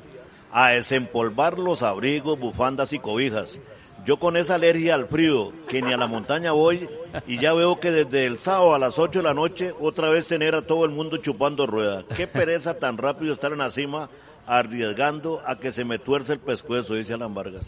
a 0.51 0.69
desempolvar 0.69 1.59
los 1.59 1.83
abrigos, 1.83 2.39
bufandas 2.39 2.93
y 2.93 2.99
cobijas. 2.99 3.59
Yo 4.05 4.17
con 4.17 4.37
esa 4.37 4.55
alergia 4.55 4.93
al 4.93 5.07
frío, 5.07 5.51
que 5.67 5.81
ni 5.81 5.91
a 5.91 5.97
la 5.97 6.05
montaña 6.05 6.51
voy, 6.51 6.87
y 7.25 7.39
ya 7.39 7.53
veo 7.53 7.79
que 7.79 7.89
desde 7.91 8.25
el 8.27 8.37
sábado 8.37 8.75
a 8.75 8.79
las 8.79 8.99
8 8.99 9.19
de 9.19 9.23
la 9.23 9.33
noche, 9.33 9.73
otra 9.79 10.09
vez 10.09 10.27
tener 10.27 10.53
a 10.53 10.61
todo 10.61 10.85
el 10.85 10.91
mundo 10.91 11.17
chupando 11.17 11.65
rueda. 11.65 12.03
Qué 12.15 12.27
pereza 12.27 12.77
tan 12.77 12.97
rápido 12.99 13.33
estar 13.33 13.51
en 13.51 13.57
la 13.57 13.71
cima, 13.71 14.09
arriesgando 14.45 15.41
a 15.45 15.57
que 15.57 15.71
se 15.71 15.83
me 15.85 15.97
tuerce 15.97 16.33
el 16.33 16.39
pescuezo, 16.39 16.93
dice 16.93 17.13
Alan 17.13 17.33
Vargas. 17.33 17.63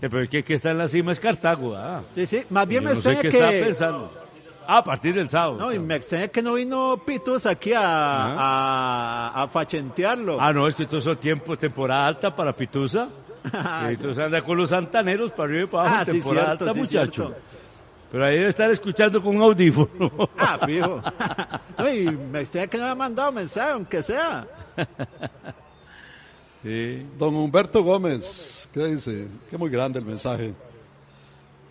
Eh, 0.00 0.08
Pero 0.08 0.22
es 0.22 0.30
que 0.30 0.38
el 0.38 0.44
que 0.44 0.54
está 0.54 0.70
en 0.70 0.78
la 0.78 0.88
cima 0.88 1.12
es 1.12 1.20
Cartago, 1.20 1.74
¿ah? 1.76 2.04
Sí, 2.14 2.26
sí. 2.26 2.42
Más 2.48 2.66
bien 2.66 2.82
Yo 2.82 2.88
me 2.88 2.94
no 2.94 3.00
sé 3.02 3.18
qué 3.20 3.28
que 3.28 3.62
pensando. 3.64 4.10
Ah, 4.66 4.78
a 4.78 4.84
partir 4.84 5.14
del 5.14 5.28
sábado. 5.28 5.56
No, 5.58 5.72
y 5.74 5.78
me 5.78 5.96
extraña 5.96 6.28
que 6.28 6.40
no 6.42 6.54
vino 6.54 7.02
Pitus 7.04 7.44
aquí 7.44 7.72
a, 7.74 7.82
a, 7.82 9.42
a 9.42 9.48
fachentearlo. 9.48 10.40
Ah, 10.40 10.52
no, 10.52 10.66
es 10.68 10.74
que 10.74 10.84
estos 10.84 11.04
son 11.04 11.16
tiempos, 11.16 11.58
temporada 11.58 12.06
alta 12.06 12.34
para 12.34 12.54
Pitusa. 12.54 13.08
Entonces 13.88 14.24
anda 14.24 14.42
con 14.42 14.56
los 14.58 14.70
santaneros 14.70 15.32
para 15.32 15.44
arriba 15.48 15.64
y 15.64 15.66
para 15.66 15.82
abajo, 15.88 15.96
Ah, 16.00 16.04
sí, 16.04 16.12
temporada 16.12 16.46
cierto, 16.46 16.64
alta, 16.64 16.74
sí, 16.74 16.80
muchacho. 16.80 17.26
cierto. 17.26 17.42
Pero 18.12 18.24
ahí 18.24 18.36
debe 18.36 18.48
estar 18.48 18.70
escuchando 18.70 19.22
con 19.22 19.36
un 19.36 19.42
audífono. 19.42 20.28
Ah, 20.38 20.58
fijo. 20.66 21.00
No, 21.78 21.88
y 21.88 22.10
me 22.10 22.40
extraña 22.40 22.66
que 22.66 22.76
no 22.78 22.84
me 22.84 22.90
ha 22.90 22.94
mandado 22.94 23.30
mensaje, 23.32 23.70
aunque 23.70 24.02
sea. 24.02 24.46
Sí. 26.62 27.06
Don 27.16 27.34
Humberto 27.36 27.82
Gómez, 27.82 28.68
¿qué 28.70 28.84
dice? 28.84 29.28
Que 29.48 29.56
muy 29.56 29.70
grande 29.70 29.98
el 29.98 30.04
mensaje. 30.04 30.52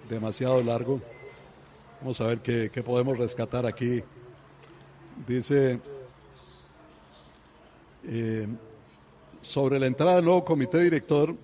Demasiado 0.10 0.64
largo. 0.64 1.00
Vamos 2.02 2.20
a 2.22 2.26
ver 2.26 2.40
qué, 2.40 2.72
qué 2.74 2.82
podemos 2.82 3.16
rescatar 3.16 3.68
aquí. 3.68 4.02
Dice, 5.28 5.80
eh, 8.08 8.48
sobre 9.42 9.80
la 9.80 9.88
entrada 9.88 10.18
del 10.18 10.26
nuevo 10.26 10.46
comité 10.46 10.80
director, 10.80 11.36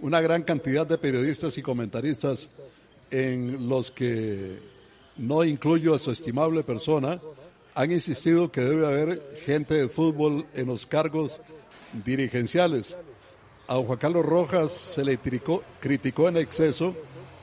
una 0.00 0.20
gran 0.20 0.42
cantidad 0.42 0.86
de 0.86 0.98
periodistas 0.98 1.58
y 1.58 1.62
comentaristas 1.62 2.48
en 3.10 3.68
los 3.68 3.90
que 3.90 4.58
no 5.16 5.44
incluyo 5.44 5.94
a 5.94 5.98
su 5.98 6.10
estimable 6.10 6.62
persona, 6.62 7.20
han 7.74 7.92
insistido 7.92 8.50
que 8.50 8.60
debe 8.60 8.86
haber 8.86 9.38
gente 9.44 9.74
de 9.74 9.88
fútbol 9.88 10.46
en 10.54 10.66
los 10.66 10.86
cargos 10.86 11.40
dirigenciales. 12.04 12.96
A 13.66 13.76
Juan 13.76 13.98
Carlos 13.98 14.24
Rojas 14.24 14.72
se 14.72 15.04
le 15.04 15.18
criticó, 15.18 15.62
criticó 15.80 16.28
en 16.28 16.38
exceso 16.38 16.94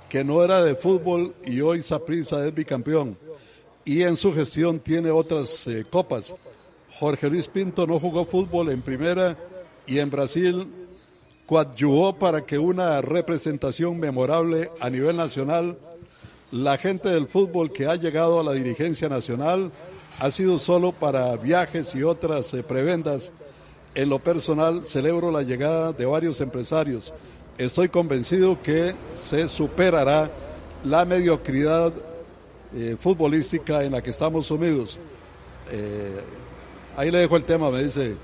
que 0.10 0.24
no 0.24 0.44
era 0.44 0.64
de 0.64 0.76
fútbol 0.76 1.36
y 1.46 1.62
hoy 1.62 1.82
Saprissa 1.82 2.46
es 2.46 2.54
bicampeón. 2.54 3.18
Y 3.84 4.02
en 4.02 4.16
su 4.16 4.34
gestión 4.34 4.80
tiene 4.80 5.12
otras 5.12 5.68
eh, 5.68 5.86
copas. 5.90 6.34
Jorge 7.00 7.30
Luis 7.30 7.48
Pinto 7.48 7.86
no 7.86 8.00
jugó 8.00 8.26
fútbol 8.26 8.70
en 8.70 8.82
primera 8.82 9.38
y 9.88 10.00
en 10.00 10.10
Brasil 10.10 10.68
coadyuvó 11.46 12.18
para 12.18 12.46
que 12.46 12.58
una 12.58 13.02
representación 13.02 14.00
memorable 14.00 14.72
a 14.80 14.90
nivel 14.90 15.16
nacional. 15.16 15.78
La 16.52 16.78
gente 16.78 17.10
del 17.10 17.28
fútbol 17.28 17.72
que 17.72 17.88
ha 17.88 17.96
llegado 17.96 18.40
a 18.40 18.44
la 18.44 18.54
dirigencia 18.54 19.10
nacional 19.10 19.72
ha 20.20 20.32
sido 20.32 20.60
solo 20.60 20.92
para 20.92 21.36
viajes 21.36 21.94
y 21.96 22.04
otras 22.04 22.54
eh, 22.54 22.64
prebendas. 22.64 23.32
En 23.94 24.10
lo 24.10 24.20
personal, 24.20 24.84
celebro 24.84 25.32
la 25.32 25.42
llegada 25.42 25.94
de 25.94 26.06
varios 26.06 26.42
empresarios. 26.42 27.14
Estoy 27.58 27.90
convencido 27.90 28.62
que 28.62 28.94
se 29.14 29.48
superará 29.48 30.30
la 30.84 31.06
mediocridad 31.06 31.94
eh, 32.76 32.96
futbolística 33.00 33.84
en 33.84 33.94
la 33.94 34.02
que 34.02 34.10
estamos 34.10 34.48
sumidos. 34.48 35.00
Eh, 35.72 36.20
ahí 36.98 37.12
le 37.12 37.20
dejo 37.20 37.38
el 37.38 37.44
tema, 37.44 37.70
me 37.72 37.84
dice 37.84 38.16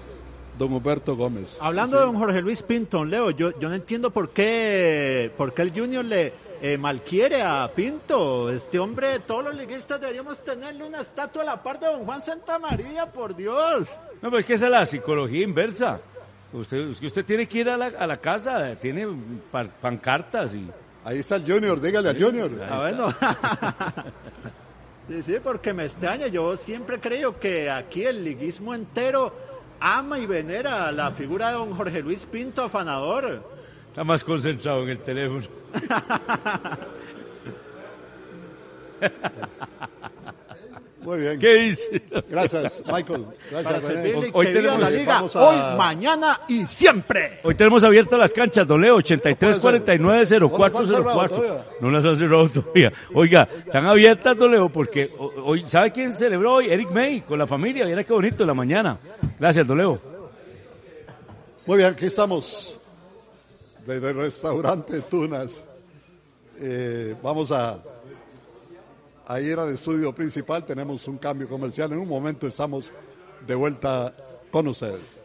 don 0.57 0.73
Humberto 0.73 1.15
Gómez. 1.15 1.57
Hablando 1.61 1.97
de 1.99 2.05
don 2.05 2.17
Jorge 2.17 2.41
Luis 2.41 2.61
Pinto, 2.63 3.03
Leo, 3.05 3.31
yo, 3.31 3.57
yo 3.59 3.69
no 3.69 3.75
entiendo 3.75 4.11
por 4.11 4.29
qué, 4.29 5.31
por 5.37 5.53
qué 5.53 5.61
el 5.63 5.71
Junior 5.71 6.05
le 6.05 6.33
eh, 6.61 6.77
malquiere 6.77 7.41
a 7.41 7.69
Pinto. 7.73 8.49
Este 8.51 8.77
hombre, 8.79 9.19
todos 9.21 9.43
los 9.45 9.55
liguistas 9.55 9.99
deberíamos 9.99 10.39
tenerle 10.43 10.83
una 10.83 11.01
estatua 11.01 11.41
a 11.41 11.45
la 11.45 11.63
par 11.63 11.79
de 11.79 11.87
don 11.87 12.05
Juan 12.05 12.21
Santamaría, 12.21 13.07
por 13.11 13.35
Dios. 13.35 13.89
No, 14.21 14.29
pero 14.29 14.39
es 14.39 14.45
que 14.45 14.53
esa 14.53 14.65
es 14.65 14.71
la 14.71 14.85
psicología 14.85 15.43
inversa. 15.43 15.99
Usted, 16.53 16.89
usted 16.89 17.25
tiene 17.25 17.47
que 17.47 17.59
ir 17.59 17.69
a 17.69 17.77
la, 17.77 17.85
a 17.87 18.05
la 18.05 18.17
casa, 18.17 18.75
tiene 18.75 19.07
pa- 19.51 19.63
pancartas 19.63 20.53
y... 20.53 20.69
Ahí 21.03 21.17
está 21.17 21.37
el 21.37 21.51
Junior, 21.51 21.81
dígale 21.81 22.09
al 22.09 22.21
Junior. 22.23 22.51
Ah, 22.69 22.77
bueno. 22.81 23.15
sí, 25.09 25.23
sí, 25.23 25.37
porque 25.43 25.73
me 25.73 25.85
extraña. 25.85 26.27
Yo 26.27 26.55
siempre 26.57 26.99
creo 26.99 27.39
que 27.39 27.69
aquí 27.71 28.03
el 28.05 28.23
liguismo 28.23 28.73
entero 28.75 29.33
ama 29.81 30.19
y 30.19 30.25
venera 30.25 30.91
la 30.91 31.11
figura 31.11 31.49
de 31.49 31.55
don 31.55 31.75
Jorge 31.75 32.01
Luis 32.01 32.25
Pinto, 32.25 32.63
afanador. 32.63 33.43
Está 33.89 34.03
más 34.03 34.23
concentrado 34.23 34.83
en 34.83 34.89
el 34.89 34.99
teléfono. 34.99 35.41
Muy 41.01 41.19
bien. 41.19 41.39
¿Qué 41.39 41.53
dice? 41.55 42.01
Gracias, 42.29 42.83
Michael. 42.85 43.25
Gracias, 43.49 43.83
René. 43.83 44.29
Hoy 44.33 44.45
tenemos- 44.47 44.79
la 44.79 44.89
liga 44.89 45.17
a- 45.17 45.23
hoy, 45.23 45.77
mañana 45.77 46.41
y 46.47 46.65
siempre. 46.67 47.39
Hoy 47.43 47.55
tenemos 47.55 47.83
abiertas 47.83 48.19
las 48.19 48.31
canchas, 48.31 48.67
don 48.67 48.79
Leo, 48.81 48.95
83 48.97 49.57
49 49.57 50.25
04 50.25 50.49
No 50.49 50.59
las 50.59 50.75
han 50.75 50.87
cerrado 50.87 51.03
04. 51.19 51.37
todavía. 51.37 51.65
No 51.81 51.89
las 51.89 52.05
han 52.05 52.15
cerrado 52.17 52.49
todavía. 52.51 52.93
Oiga, 53.15 53.49
están 53.65 53.85
abiertas, 53.87 54.37
don 54.37 54.51
Leo, 54.51 54.69
porque 54.69 55.11
ho- 55.17 55.31
hoy, 55.43 55.63
¿sabe 55.67 55.91
quién 55.91 56.13
celebró 56.15 56.53
hoy? 56.55 56.69
Eric 56.69 56.91
May, 56.91 57.21
con 57.21 57.39
la 57.39 57.47
familia. 57.47 57.85
Mira 57.85 58.03
qué 58.03 58.13
bonito 58.13 58.43
en 58.43 58.47
la 58.47 58.53
mañana. 58.53 58.99
Gracias, 59.39 59.65
don 59.65 59.77
Leo. 59.79 59.99
Muy 61.65 61.77
bien, 61.77 61.93
aquí 61.93 62.05
estamos 62.05 62.79
desde 63.87 64.09
el 64.09 64.15
restaurante 64.17 65.01
Tunas. 65.01 65.63
Eh, 66.59 67.15
vamos 67.23 67.51
a, 67.51 67.79
a 69.25 69.39
ir 69.39 69.59
al 69.59 69.73
estudio 69.73 70.13
principal. 70.13 70.65
Tenemos 70.65 71.07
un 71.07 71.17
cambio 71.17 71.47
comercial. 71.47 71.91
En 71.91 71.99
un 71.99 72.07
momento 72.07 72.47
estamos 72.47 72.91
de 73.45 73.55
vuelta 73.55 74.13
con 74.51 74.67
ustedes. 74.67 75.20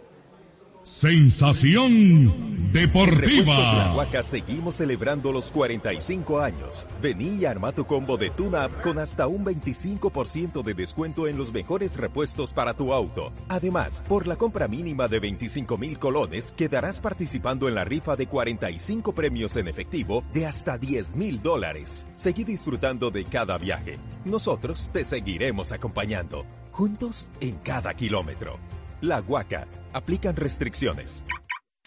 Sensación 0.86 2.70
Repuestos 2.72 2.72
deportiva. 2.72 3.92
Huaca 3.96 4.22
seguimos 4.22 4.76
celebrando 4.76 5.32
los 5.32 5.50
45 5.50 6.38
años. 6.38 6.86
Vení 7.02 7.40
y 7.40 7.44
arma 7.44 7.72
tu 7.72 7.84
combo 7.84 8.16
de 8.16 8.30
tune-up 8.30 8.70
con 8.82 9.00
hasta 9.00 9.26
un 9.26 9.44
25% 9.44 10.62
de 10.62 10.74
descuento 10.74 11.26
en 11.26 11.38
los 11.38 11.52
mejores 11.52 11.96
repuestos 11.96 12.52
para 12.52 12.72
tu 12.72 12.92
auto. 12.92 13.32
Además, 13.48 14.04
por 14.06 14.28
la 14.28 14.36
compra 14.36 14.68
mínima 14.68 15.08
de 15.08 15.18
25 15.18 15.76
mil 15.76 15.98
colones, 15.98 16.52
quedarás 16.52 17.00
participando 17.00 17.66
en 17.66 17.74
la 17.74 17.84
rifa 17.84 18.14
de 18.14 18.28
45 18.28 19.12
premios 19.12 19.56
en 19.56 19.66
efectivo 19.66 20.22
de 20.32 20.46
hasta 20.46 20.78
10 20.78 21.16
mil 21.16 21.42
dólares. 21.42 22.06
Seguí 22.14 22.44
disfrutando 22.44 23.10
de 23.10 23.24
cada 23.24 23.58
viaje. 23.58 23.98
Nosotros 24.24 24.88
te 24.92 25.04
seguiremos 25.04 25.72
acompañando. 25.72 26.46
Juntos 26.70 27.28
en 27.40 27.56
cada 27.56 27.92
kilómetro. 27.94 28.60
La 29.00 29.20
Huaca. 29.20 29.66
Aplican 29.92 30.36
restricciones. 30.36 31.24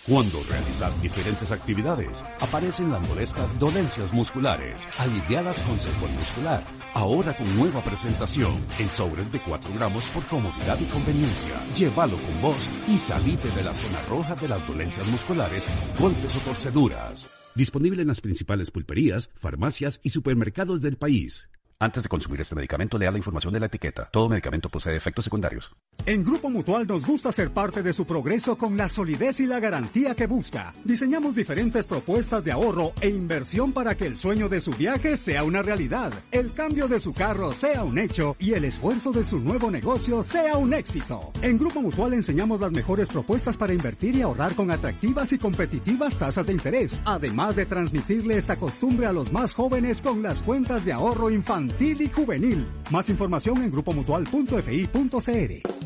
Cuando 0.08 0.42
realizas 0.50 1.02
diferentes 1.02 1.52
actividades, 1.52 2.24
aparecen 2.40 2.90
las 2.90 3.08
molestas 3.08 3.60
dolencias 3.60 4.14
musculares, 4.14 4.88
aliviadas 4.98 5.60
con 5.62 5.80
Secol 5.80 6.10
Muscular. 6.12 6.64
Ahora 6.94 7.36
con 7.36 7.54
nueva 7.58 7.84
presentación, 7.84 8.66
en 8.80 8.90
sobres 8.90 9.32
de 9.32 9.40
4 9.42 9.74
gramos 9.76 10.06
por 10.10 10.26
comodidad 10.28 10.80
y 10.80 10.86
conveniencia. 10.86 11.54
Llévalo 11.76 12.18
con 12.18 12.42
vos 12.42 12.70
y 12.88 12.98
salite 12.98 13.50
de 13.50 13.64
la 13.64 13.74
zona 13.74 14.02
roja 14.04 14.36
de 14.36 14.48
las 14.48 14.66
dolencias 14.66 15.08
musculares, 15.08 15.68
golpes 16.00 16.38
o 16.38 16.40
torceduras. 16.40 17.28
Disponible 17.54 18.02
en 18.02 18.08
las 18.08 18.22
principales 18.22 18.72
pulperías, 18.72 19.30
farmacias 19.36 20.00
y 20.02 20.12
supermercados 20.12 20.82
del 20.82 20.96
país. 20.98 21.50
Antes 21.82 22.04
de 22.04 22.10
consumir 22.10 22.42
este 22.42 22.56
medicamento, 22.56 22.98
lea 22.98 23.10
la 23.10 23.18
información 23.18 23.54
de 23.54 23.62
la 23.62 23.68
etiqueta. 23.68 24.10
Todo 24.12 24.28
medicamento 24.28 24.68
posee 24.68 24.98
efectos 24.98 25.24
secundarios. 25.24 25.72
En 26.06 26.26
Grupo 26.26 26.50
Mutual 26.50 26.86
nos 26.86 27.06
gusta 27.06 27.32
ser 27.32 27.52
parte 27.52 27.82
de 27.82 27.94
su 27.94 28.06
progreso 28.06 28.58
con 28.58 28.76
la 28.76 28.90
solidez 28.90 29.40
y 29.40 29.46
la 29.46 29.62
garantía 29.62 30.14
que 30.14 30.28
busca. 30.28 30.74
Diseñamos 30.84 31.36
diferentes 31.36 31.88
propuestas 31.88 32.44
de 32.44 32.52
ahorro 32.52 32.92
e 33.00 33.08
inversión 33.08 33.72
para 33.72 33.96
que 33.96 34.08
el 34.08 34.18
sueño 34.18 34.50
de 34.50 34.60
su 34.60 34.72
viaje 34.72 35.16
sea 35.16 35.46
una 35.46 35.62
realidad, 35.62 36.12
el 36.32 36.52
cambio 36.54 36.90
de 36.90 37.00
su 37.00 37.14
carro 37.14 37.54
sea 37.54 37.86
un 37.86 37.98
hecho 37.98 38.36
y 38.40 38.56
el 38.56 38.66
esfuerzo 38.66 39.14
de 39.14 39.24
su 39.24 39.40
nuevo 39.40 39.72
negocio 39.72 40.22
sea 40.22 40.58
un 40.58 40.74
éxito. 40.74 41.32
En 41.42 41.58
Grupo 41.58 41.82
Mutual 41.82 42.14
enseñamos 42.14 42.60
las 42.60 42.74
mejores 42.74 43.08
propuestas 43.08 43.56
para 43.56 43.74
invertir 43.74 44.16
y 44.16 44.22
ahorrar 44.22 44.54
con 44.54 44.70
atractivas 44.70 45.32
y 45.32 45.38
competitivas 45.38 46.20
tasas 46.20 46.46
de 46.46 46.52
interés, 46.52 47.02
además 47.06 47.56
de 47.56 47.66
transmitirle 47.66 48.38
esta 48.38 48.58
costumbre 48.58 49.06
a 49.06 49.14
los 49.14 49.32
más 49.32 49.54
jóvenes 49.54 50.02
con 50.02 50.22
las 50.22 50.42
cuentas 50.42 50.84
de 50.84 50.92
ahorro 50.92 51.30
infantil 51.30 51.69
y 51.80 52.08
juvenil. 52.10 52.68
Más 52.92 53.10
información 53.10 53.64
en 53.64 53.72
grupomutual.fi.cr. 53.72 55.80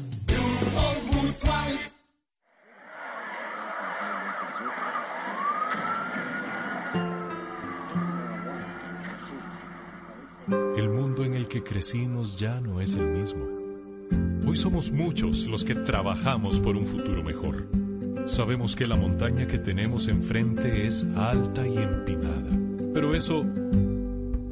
El 10.76 10.90
mundo 10.90 11.24
en 11.24 11.36
el 11.36 11.48
que 11.48 11.64
crecimos 11.64 12.38
ya 12.38 12.60
no 12.60 12.82
es 12.82 12.96
el 12.96 13.08
mismo. 13.08 13.46
Hoy 14.46 14.58
somos 14.58 14.92
muchos 14.92 15.48
los 15.48 15.64
que 15.64 15.74
trabajamos 15.74 16.60
por 16.60 16.76
un 16.76 16.86
futuro 16.86 17.24
mejor. 17.24 17.66
Sabemos 18.26 18.76
que 18.76 18.88
la 18.88 18.96
montaña 18.96 19.48
que 19.48 19.58
tenemos 19.58 20.08
enfrente 20.08 20.88
es 20.88 21.06
alta 21.16 21.68
y 21.68 21.78
empinada. 21.78 22.52
Pero 22.94 23.16
eso, 23.16 23.46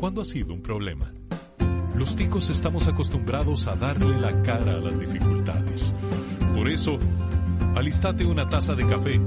¿cuándo 0.01 0.23
ha 0.23 0.25
sido 0.25 0.51
un 0.55 0.63
problema? 0.63 1.13
Los 1.95 2.15
ticos 2.15 2.49
estamos 2.49 2.87
acostumbrados 2.87 3.67
a 3.67 3.75
darle 3.75 4.19
la 4.19 4.41
cara 4.41 4.71
a 4.71 4.79
las 4.79 4.99
dificultades. 4.99 5.93
Por 6.55 6.67
eso, 6.69 6.97
alistate 7.75 8.25
una 8.25 8.49
taza 8.49 8.73
de 8.73 8.87
café 8.87 9.21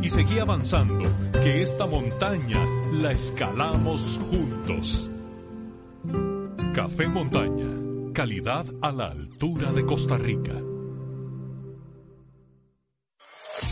y 0.00 0.10
seguí 0.10 0.38
avanzando, 0.38 1.02
que 1.32 1.62
esta 1.62 1.86
montaña 1.86 2.64
la 2.92 3.10
escalamos 3.10 4.20
juntos. 4.30 5.10
Café 6.74 7.08
Montaña, 7.08 8.12
Calidad 8.12 8.66
a 8.82 8.92
la 8.92 9.08
altura 9.08 9.72
de 9.72 9.84
Costa 9.84 10.16
Rica. 10.16 10.54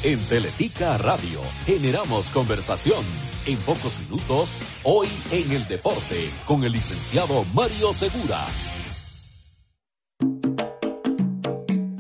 En 0.05 0.19
Teletica 0.27 0.99
Radio 0.99 1.41
generamos 1.65 2.29
conversación. 2.31 3.05
En 3.47 3.57
pocos 3.59 3.97
minutos, 4.01 4.51
hoy 4.83 5.07
en 5.31 5.53
el 5.53 5.69
deporte, 5.69 6.29
con 6.45 6.65
el 6.65 6.73
licenciado 6.73 7.45
Mario 7.55 7.93
Segura. 7.93 8.45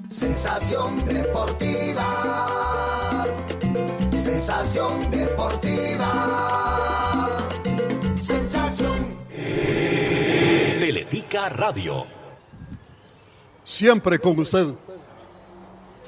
Sensación 0.09 1.05
deportiva. 1.07 2.05
Sensación 4.11 5.09
deportiva. 5.09 6.09
Sensación. 8.20 9.16
Teletica 10.80 11.48
Radio. 11.50 12.05
Siempre 13.62 14.18
con 14.18 14.40
usted. 14.40 14.74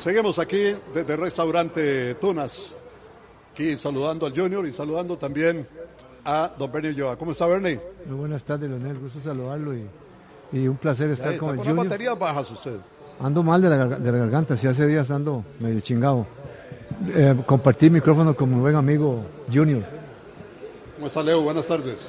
Seguimos 0.04 0.38
aquí 0.38 0.76
desde 0.92 1.14
el 1.14 1.18
restaurante 1.18 2.16
Tunas. 2.16 2.74
Aquí 3.50 3.74
saludando 3.74 4.26
al 4.26 4.38
Junior 4.38 4.66
y 4.66 4.72
saludando 4.74 5.16
también 5.16 5.66
a 6.26 6.52
don 6.58 6.70
Bernie 6.70 6.90
Ulloa. 6.90 7.16
¿Cómo 7.16 7.32
está 7.32 7.46
Bernie? 7.46 7.80
Muy 8.04 8.18
buenas 8.18 8.44
tardes, 8.44 8.68
Leonel. 8.68 8.98
Gusto 8.98 9.18
saludarlo 9.18 9.74
y, 9.74 9.86
y 10.52 10.68
un 10.68 10.76
placer 10.76 11.08
estar 11.08 11.38
con 11.38 11.52
el 11.52 11.56
con 11.56 11.64
Junior. 11.64 11.86
baterías 11.86 12.18
bajas 12.18 12.50
usted. 12.50 12.76
Ando 13.18 13.42
mal 13.42 13.62
de 13.62 13.70
la, 13.70 13.86
de 13.86 14.12
la 14.12 14.18
garganta, 14.18 14.58
si 14.58 14.66
hace 14.66 14.86
días 14.86 15.10
ando 15.10 15.42
medio 15.58 15.80
chingado. 15.80 16.26
Eh, 17.08 17.42
compartí 17.46 17.88
micrófono 17.88 18.36
con 18.36 18.54
mi 18.54 18.60
buen 18.60 18.76
amigo 18.76 19.24
Junior. 19.50 19.84
¿Cómo 20.96 21.06
está 21.06 21.22
Leo? 21.22 21.40
Buenas 21.40 21.64
tardes. 21.64 22.06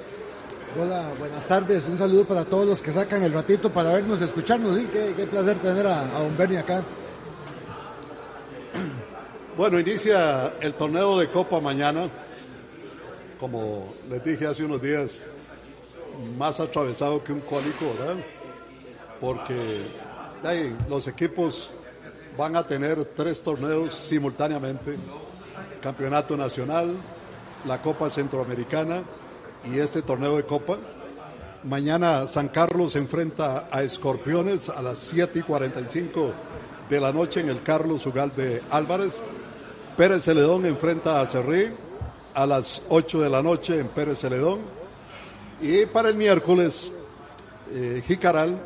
Hola, 0.77 1.13
buenas 1.17 1.47
tardes. 1.47 1.87
Un 1.87 1.95
saludo 1.95 2.25
para 2.25 2.43
todos 2.43 2.67
los 2.67 2.81
que 2.81 2.91
sacan 2.91 3.23
el 3.23 3.31
ratito 3.31 3.69
para 3.71 3.93
vernos, 3.93 4.19
escucharnos. 4.19 4.75
Sí, 4.75 4.85
qué, 4.91 5.13
qué 5.15 5.25
placer 5.27 5.59
tener 5.59 5.87
a, 5.87 6.01
a 6.01 6.19
don 6.19 6.35
Bernie 6.35 6.57
acá. 6.57 6.83
Bueno, 9.57 9.79
inicia 9.79 10.55
el 10.59 10.73
torneo 10.73 11.17
de 11.17 11.29
Copa 11.29 11.61
mañana. 11.61 12.09
Como 13.39 13.93
les 14.09 14.21
dije 14.21 14.45
hace 14.47 14.65
unos 14.65 14.81
días, 14.81 15.21
más 16.37 16.59
atravesado 16.59 17.23
que 17.23 17.31
un 17.31 17.39
cólico, 17.39 17.85
¿verdad? 17.97 18.17
Porque 19.21 19.55
los 20.89 21.07
equipos 21.07 21.71
van 22.37 22.57
a 22.57 22.67
tener 22.67 23.05
tres 23.15 23.41
torneos 23.41 23.93
simultáneamente. 23.93 24.97
Campeonato 25.81 26.35
Nacional, 26.35 26.93
la 27.65 27.81
Copa 27.81 28.09
Centroamericana 28.09 29.03
y 29.73 29.79
este 29.79 30.01
torneo 30.01 30.35
de 30.35 30.43
Copa. 30.43 30.79
Mañana 31.63 32.27
San 32.27 32.49
Carlos 32.49 32.91
se 32.91 32.99
enfrenta 32.99 33.69
a 33.71 33.83
Escorpiones 33.83 34.67
a 34.67 34.81
las 34.81 34.97
7 34.97 35.39
y 35.39 35.41
45 35.43 36.33
de 36.89 36.99
la 36.99 37.13
noche 37.13 37.39
en 37.39 37.47
el 37.47 37.63
Carlos 37.63 38.05
Ugalde 38.05 38.61
Álvarez. 38.69 39.23
Pérez 39.97 40.25
Celedón 40.25 40.65
enfrenta 40.65 41.21
a 41.21 41.25
Cerrí 41.25 41.69
a 42.33 42.45
las 42.45 42.81
8 42.89 43.21
de 43.21 43.29
la 43.29 43.41
noche 43.41 43.79
en 43.79 43.87
Pérez 43.87 44.19
Celedón. 44.19 44.59
Y 45.61 45.85
para 45.85 46.09
el 46.09 46.15
miércoles, 46.15 46.91
eh, 47.71 48.03
Jicaral 48.05 48.59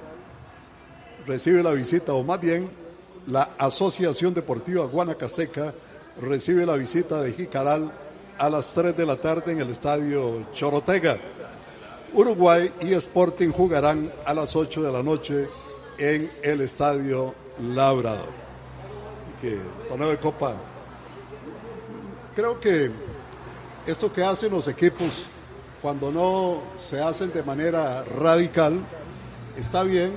recibe 1.27 1.61
la 1.61 1.69
visita, 1.71 2.13
o 2.13 2.23
más 2.23 2.41
bien, 2.41 2.71
la 3.27 3.49
Asociación 3.59 4.34
Deportiva 4.34 4.86
Guanacasteca 4.86 5.71
recibe 6.19 6.65
la 6.65 6.73
visita 6.73 7.21
de 7.21 7.34
Jicaral 7.34 7.91
a 8.39 8.49
las 8.49 8.73
3 8.73 8.97
de 8.97 9.05
la 9.05 9.15
tarde 9.17 9.51
en 9.51 9.61
el 9.61 9.69
estadio 9.69 10.47
Chorotega. 10.51 11.19
Uruguay 12.11 12.71
y 12.82 12.93
Sporting 12.93 13.49
jugarán 13.49 14.11
a 14.25 14.34
las 14.34 14.55
8 14.55 14.82
de 14.82 14.91
la 14.91 15.03
noche 15.03 15.47
en 15.99 16.32
el 16.41 16.61
estadio 16.61 17.36
Labrador. 17.61 18.30
Que 19.39 19.59
torneo 19.88 20.09
de 20.09 20.17
Copa. 20.17 20.55
Creo 22.36 22.59
que 22.59 22.91
esto 23.86 24.11
que 24.11 24.23
hacen 24.23 24.51
los 24.51 24.67
equipos 24.67 25.25
cuando 25.82 26.11
no 26.11 26.61
se 26.77 27.01
hacen 27.01 27.32
de 27.34 27.43
manera 27.43 28.03
radical 28.03 28.82
está 29.57 29.84
bien. 29.84 30.11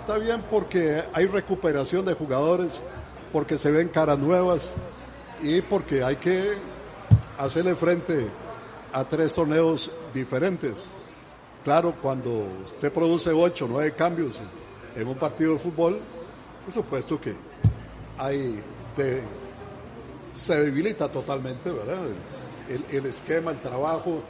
Está 0.00 0.18
bien 0.18 0.42
porque 0.50 1.02
hay 1.12 1.26
recuperación 1.26 2.04
de 2.06 2.14
jugadores, 2.14 2.80
porque 3.32 3.58
se 3.58 3.70
ven 3.70 3.88
caras 3.88 4.18
nuevas 4.18 4.72
y 5.42 5.60
porque 5.60 6.02
hay 6.02 6.16
que 6.16 6.54
hacerle 7.38 7.76
frente 7.76 8.26
a 8.92 9.04
tres 9.04 9.34
torneos 9.34 9.90
diferentes. 10.14 10.84
Claro, 11.62 11.94
cuando 12.00 12.46
usted 12.64 12.90
produce 12.90 13.30
ocho, 13.30 13.66
nueve 13.68 13.92
cambios 13.92 14.40
en 14.96 15.06
un 15.06 15.16
partido 15.16 15.52
de 15.52 15.58
fútbol, 15.58 16.00
por 16.64 16.74
supuesto 16.74 17.20
que 17.20 17.34
hay 18.16 18.62
de- 18.96 19.22
se 20.38 20.60
debilita 20.60 21.08
totalmente, 21.08 21.70
¿verdad? 21.70 22.04
El, 22.70 22.96
el 22.96 23.06
esquema, 23.06 23.50
el 23.50 23.58
trabajo 23.58 24.20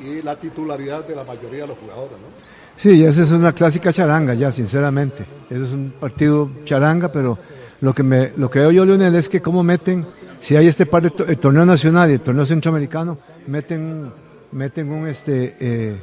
y 0.00 0.22
la 0.22 0.36
titularidad 0.36 1.06
de 1.06 1.14
la 1.14 1.24
mayoría 1.24 1.62
de 1.62 1.66
los 1.68 1.78
jugadores, 1.78 2.12
¿no? 2.12 2.40
Sí, 2.76 3.04
esa 3.04 3.22
es 3.22 3.30
una 3.30 3.52
clásica 3.52 3.92
charanga 3.92 4.32
ya, 4.34 4.50
sinceramente. 4.50 5.26
Ese 5.50 5.64
es 5.64 5.72
un 5.72 5.92
partido 6.00 6.48
charanga, 6.64 7.12
pero 7.12 7.38
lo 7.80 7.92
que 7.94 8.02
me, 8.02 8.32
lo 8.36 8.48
que 8.50 8.60
veo 8.60 8.70
yo, 8.70 8.84
Leonel, 8.86 9.14
es 9.16 9.28
que 9.28 9.42
cómo 9.42 9.62
meten, 9.62 10.06
si 10.40 10.56
hay 10.56 10.66
este 10.68 10.86
par 10.86 11.02
de 11.02 11.10
to- 11.10 11.26
el 11.26 11.36
torneo 11.38 11.66
nacional 11.66 12.08
y 12.10 12.14
el 12.14 12.20
torneo 12.22 12.46
centroamericano, 12.46 13.18
meten, 13.48 14.10
meten 14.52 14.90
un 14.90 15.06
este 15.08 15.56
eh, 15.60 16.00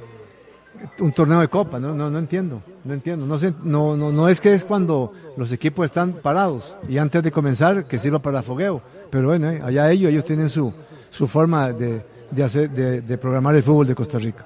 un 1.00 1.12
torneo 1.14 1.40
de 1.40 1.48
copa, 1.48 1.80
no, 1.80 1.96
no, 1.96 2.10
no 2.12 2.20
entiendo, 2.20 2.62
no 2.88 2.94
entiendo, 2.94 3.26
no 3.26 3.38
no, 3.64 3.98
no, 3.98 4.12
no 4.12 4.30
es 4.30 4.40
que 4.42 4.54
es 4.54 4.64
cuando 4.66 5.14
los 5.36 5.52
equipos 5.52 5.86
están 5.86 6.14
parados 6.14 6.76
y 6.88 6.98
antes 6.98 7.22
de 7.22 7.32
comenzar 7.32 7.86
que 7.86 8.00
sirva 8.00 8.20
para 8.20 8.42
fogueo, 8.42 8.82
pero 9.12 9.28
bueno, 9.28 9.52
eh, 9.52 9.62
allá 9.64 9.92
ellos, 9.92 10.10
ellos 10.12 10.26
tienen 10.26 10.50
su, 10.50 10.74
su 11.10 11.28
forma 11.28 11.74
de, 11.74 12.04
de 12.32 12.44
hacer, 12.44 12.70
de, 12.70 13.02
de 13.02 13.18
programar 13.18 13.56
el 13.56 13.64
fútbol 13.64 13.86
de 13.88 13.96
Costa 13.96 14.18
Rica. 14.18 14.46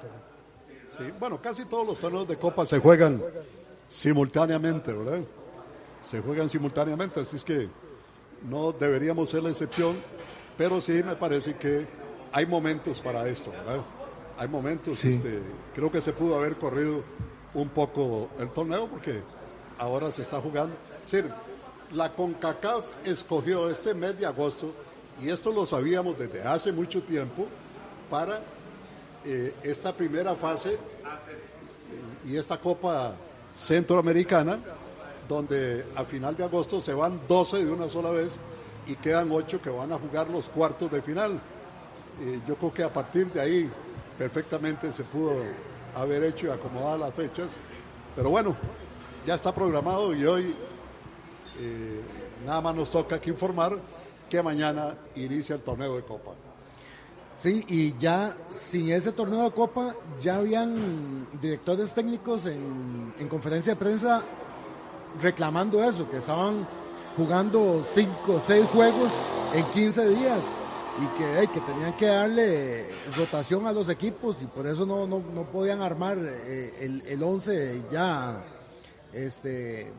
Sí, 0.98 1.04
bueno, 1.18 1.40
casi 1.40 1.64
todos 1.64 1.86
los 1.86 1.98
torneos 1.98 2.28
de 2.28 2.36
Copa 2.36 2.66
se 2.66 2.78
juegan 2.78 3.22
simultáneamente, 3.88 4.92
¿verdad? 4.92 5.20
Se 6.08 6.20
juegan 6.20 6.48
simultáneamente, 6.48 7.20
así 7.20 7.36
es 7.36 7.44
que 7.44 7.68
no 8.48 8.72
deberíamos 8.72 9.30
ser 9.30 9.42
la 9.42 9.50
excepción, 9.50 9.96
pero 10.58 10.80
sí 10.80 11.02
me 11.04 11.14
parece 11.16 11.54
que 11.54 11.86
hay 12.32 12.46
momentos 12.46 13.00
para 13.00 13.28
esto, 13.28 13.50
¿verdad? 13.50 13.80
Hay 14.38 14.48
momentos, 14.48 14.98
Sí. 14.98 15.08
este, 15.10 15.40
creo 15.74 15.92
que 15.92 16.00
se 16.00 16.12
pudo 16.12 16.36
haber 16.36 16.56
corrido 16.56 17.02
un 17.54 17.68
poco 17.68 18.30
el 18.38 18.50
torneo 18.50 18.86
porque 18.86 19.22
ahora 19.78 20.10
se 20.10 20.22
está 20.22 20.40
jugando. 20.40 20.74
Es 21.04 21.12
decir, 21.12 21.30
la 21.92 22.12
CONCACAF 22.12 22.86
escogió 23.06 23.68
este 23.68 23.94
mes 23.94 24.18
de 24.18 24.26
agosto, 24.26 24.72
y 25.20 25.28
esto 25.28 25.52
lo 25.52 25.66
sabíamos 25.66 26.18
desde 26.18 26.42
hace 26.42 26.72
mucho 26.72 27.02
tiempo, 27.02 27.46
para 28.08 28.40
eh, 29.24 29.54
esta 29.62 29.92
primera 29.94 30.34
fase 30.34 30.78
y 32.26 32.36
esta 32.36 32.58
Copa 32.58 33.14
Centroamericana, 33.52 34.58
donde 35.28 35.86
a 35.94 36.04
final 36.04 36.36
de 36.36 36.44
agosto 36.44 36.80
se 36.80 36.92
van 36.92 37.20
12 37.28 37.64
de 37.64 37.70
una 37.70 37.88
sola 37.88 38.10
vez 38.10 38.36
y 38.86 38.96
quedan 38.96 39.30
8 39.30 39.60
que 39.62 39.70
van 39.70 39.92
a 39.92 39.98
jugar 39.98 40.28
los 40.28 40.48
cuartos 40.48 40.90
de 40.90 41.02
final. 41.02 41.40
Eh, 42.20 42.40
yo 42.46 42.56
creo 42.56 42.72
que 42.72 42.82
a 42.82 42.92
partir 42.92 43.30
de 43.32 43.40
ahí 43.40 43.70
perfectamente 44.18 44.92
se 44.92 45.04
pudo 45.04 45.42
haber 45.94 46.24
hecho 46.24 46.46
y 46.46 46.50
acomodar 46.50 46.98
las 46.98 47.14
fechas, 47.14 47.48
pero 48.14 48.30
bueno, 48.30 48.56
ya 49.26 49.34
está 49.34 49.54
programado 49.54 50.14
y 50.14 50.24
hoy 50.24 50.54
eh, 51.58 52.00
nada 52.46 52.60
más 52.60 52.74
nos 52.74 52.90
toca 52.90 53.16
aquí 53.16 53.30
informar 53.30 53.78
que 54.28 54.42
mañana 54.42 54.94
inicia 55.14 55.54
el 55.56 55.62
torneo 55.62 55.96
de 55.96 56.02
Copa. 56.02 56.32
Sí, 57.34 57.64
y 57.68 57.96
ya 57.98 58.36
sin 58.50 58.90
ese 58.90 59.12
torneo 59.12 59.44
de 59.44 59.50
Copa, 59.52 59.94
ya 60.20 60.36
habían 60.36 61.28
directores 61.40 61.94
técnicos 61.94 62.46
en, 62.46 63.14
en 63.18 63.28
conferencia 63.28 63.74
de 63.74 63.78
prensa 63.78 64.22
reclamando 65.20 65.82
eso, 65.82 66.08
que 66.10 66.18
estaban 66.18 66.66
jugando 67.16 67.84
cinco 67.90 68.34
o 68.34 68.42
seis 68.46 68.66
juegos 68.66 69.12
en 69.54 69.64
15 69.66 70.08
días 70.08 70.56
y 71.00 71.18
que, 71.18 71.24
hey, 71.38 71.48
que 71.52 71.60
tenían 71.60 71.96
que 71.96 72.06
darle 72.06 72.86
rotación 73.16 73.66
a 73.66 73.72
los 73.72 73.88
equipos 73.88 74.42
y 74.42 74.46
por 74.46 74.66
eso 74.66 74.84
no, 74.84 75.06
no, 75.06 75.22
no 75.34 75.44
podían 75.44 75.80
armar 75.80 76.18
eh, 76.20 76.74
el, 76.82 77.02
el 77.06 77.22
11 77.22 77.82
ya 77.90 78.42
este, 79.12 79.90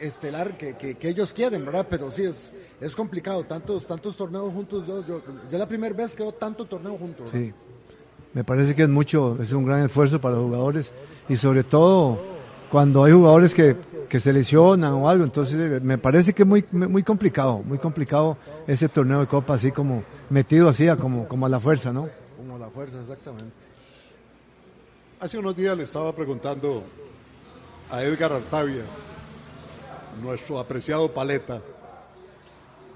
estelar 0.00 0.56
que, 0.58 0.74
que- 0.74 0.96
ellos 1.08 1.32
quieren, 1.32 1.64
¿verdad? 1.64 1.86
Pero 1.88 2.10
sí, 2.10 2.24
es, 2.24 2.52
es 2.80 2.94
complicado, 2.96 3.44
tantos, 3.44 3.86
tantos 3.86 4.16
torneos 4.16 4.52
juntos, 4.52 4.84
yo, 4.86 5.04
yo, 5.06 5.22
yo 5.50 5.58
la 5.58 5.66
primera 5.68 5.94
vez 5.94 6.14
que 6.16 6.22
veo 6.22 6.32
tanto 6.32 6.64
torneo 6.64 6.98
juntos. 6.98 7.30
Sí, 7.30 7.52
me 8.34 8.44
parece 8.44 8.74
que 8.74 8.82
es 8.82 8.88
mucho, 8.88 9.38
es 9.40 9.52
un 9.52 9.64
gran 9.64 9.84
esfuerzo 9.84 10.20
para 10.20 10.34
los 10.34 10.44
jugadores 10.44 10.92
y 11.28 11.36
sobre 11.36 11.62
todo 11.64 12.18
cuando 12.70 13.04
hay 13.04 13.12
jugadores 13.12 13.54
que, 13.54 13.76
que 14.08 14.20
se 14.20 14.32
lesionan 14.32 14.92
o 14.92 15.08
algo, 15.08 15.24
entonces 15.24 15.54
eh, 15.54 15.80
me 15.80 15.98
parece 15.98 16.32
que 16.32 16.42
es 16.42 16.48
muy, 16.48 16.64
muy 16.70 17.02
complicado, 17.02 17.62
muy 17.64 17.78
complicado 17.78 18.36
ese 18.66 18.88
torneo 18.88 19.20
de 19.20 19.26
copa 19.26 19.54
así 19.54 19.72
como 19.72 20.04
metido 20.30 20.68
así 20.68 20.88
a 20.88 20.96
como, 20.96 21.28
como 21.28 21.46
a 21.46 21.48
la 21.48 21.60
fuerza, 21.60 21.92
¿no? 21.92 22.08
Como 22.36 22.58
la 22.58 22.70
fuerza, 22.70 23.00
exactamente. 23.00 23.52
Hace 25.20 25.38
unos 25.38 25.56
días 25.56 25.76
le 25.76 25.84
estaba 25.84 26.14
preguntando 26.14 26.84
a 27.90 28.02
Edgar 28.02 28.32
Artavia, 28.32 28.82
nuestro 30.22 30.58
apreciado 30.58 31.12
paleta, 31.12 31.60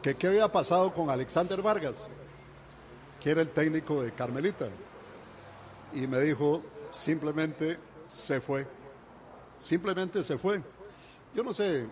que 0.03 0.15
qué 0.15 0.27
había 0.27 0.51
pasado 0.51 0.93
con 0.93 1.11
Alexander 1.11 1.63
Vargas, 1.63 1.95
que 3.21 3.31
era 3.31 3.41
el 3.41 3.49
técnico 3.49 4.03
de 4.03 4.13
Carmelita. 4.13 4.69
Y 5.93 6.07
me 6.07 6.21
dijo, 6.21 6.63
simplemente 6.93 7.79
se 8.09 8.41
fue. 8.41 8.67
Simplemente 9.59 10.25
se 10.25 10.39
fue. 10.39 10.63
Yo 11.35 11.45
no 11.45 11.55
sé 11.55 11.87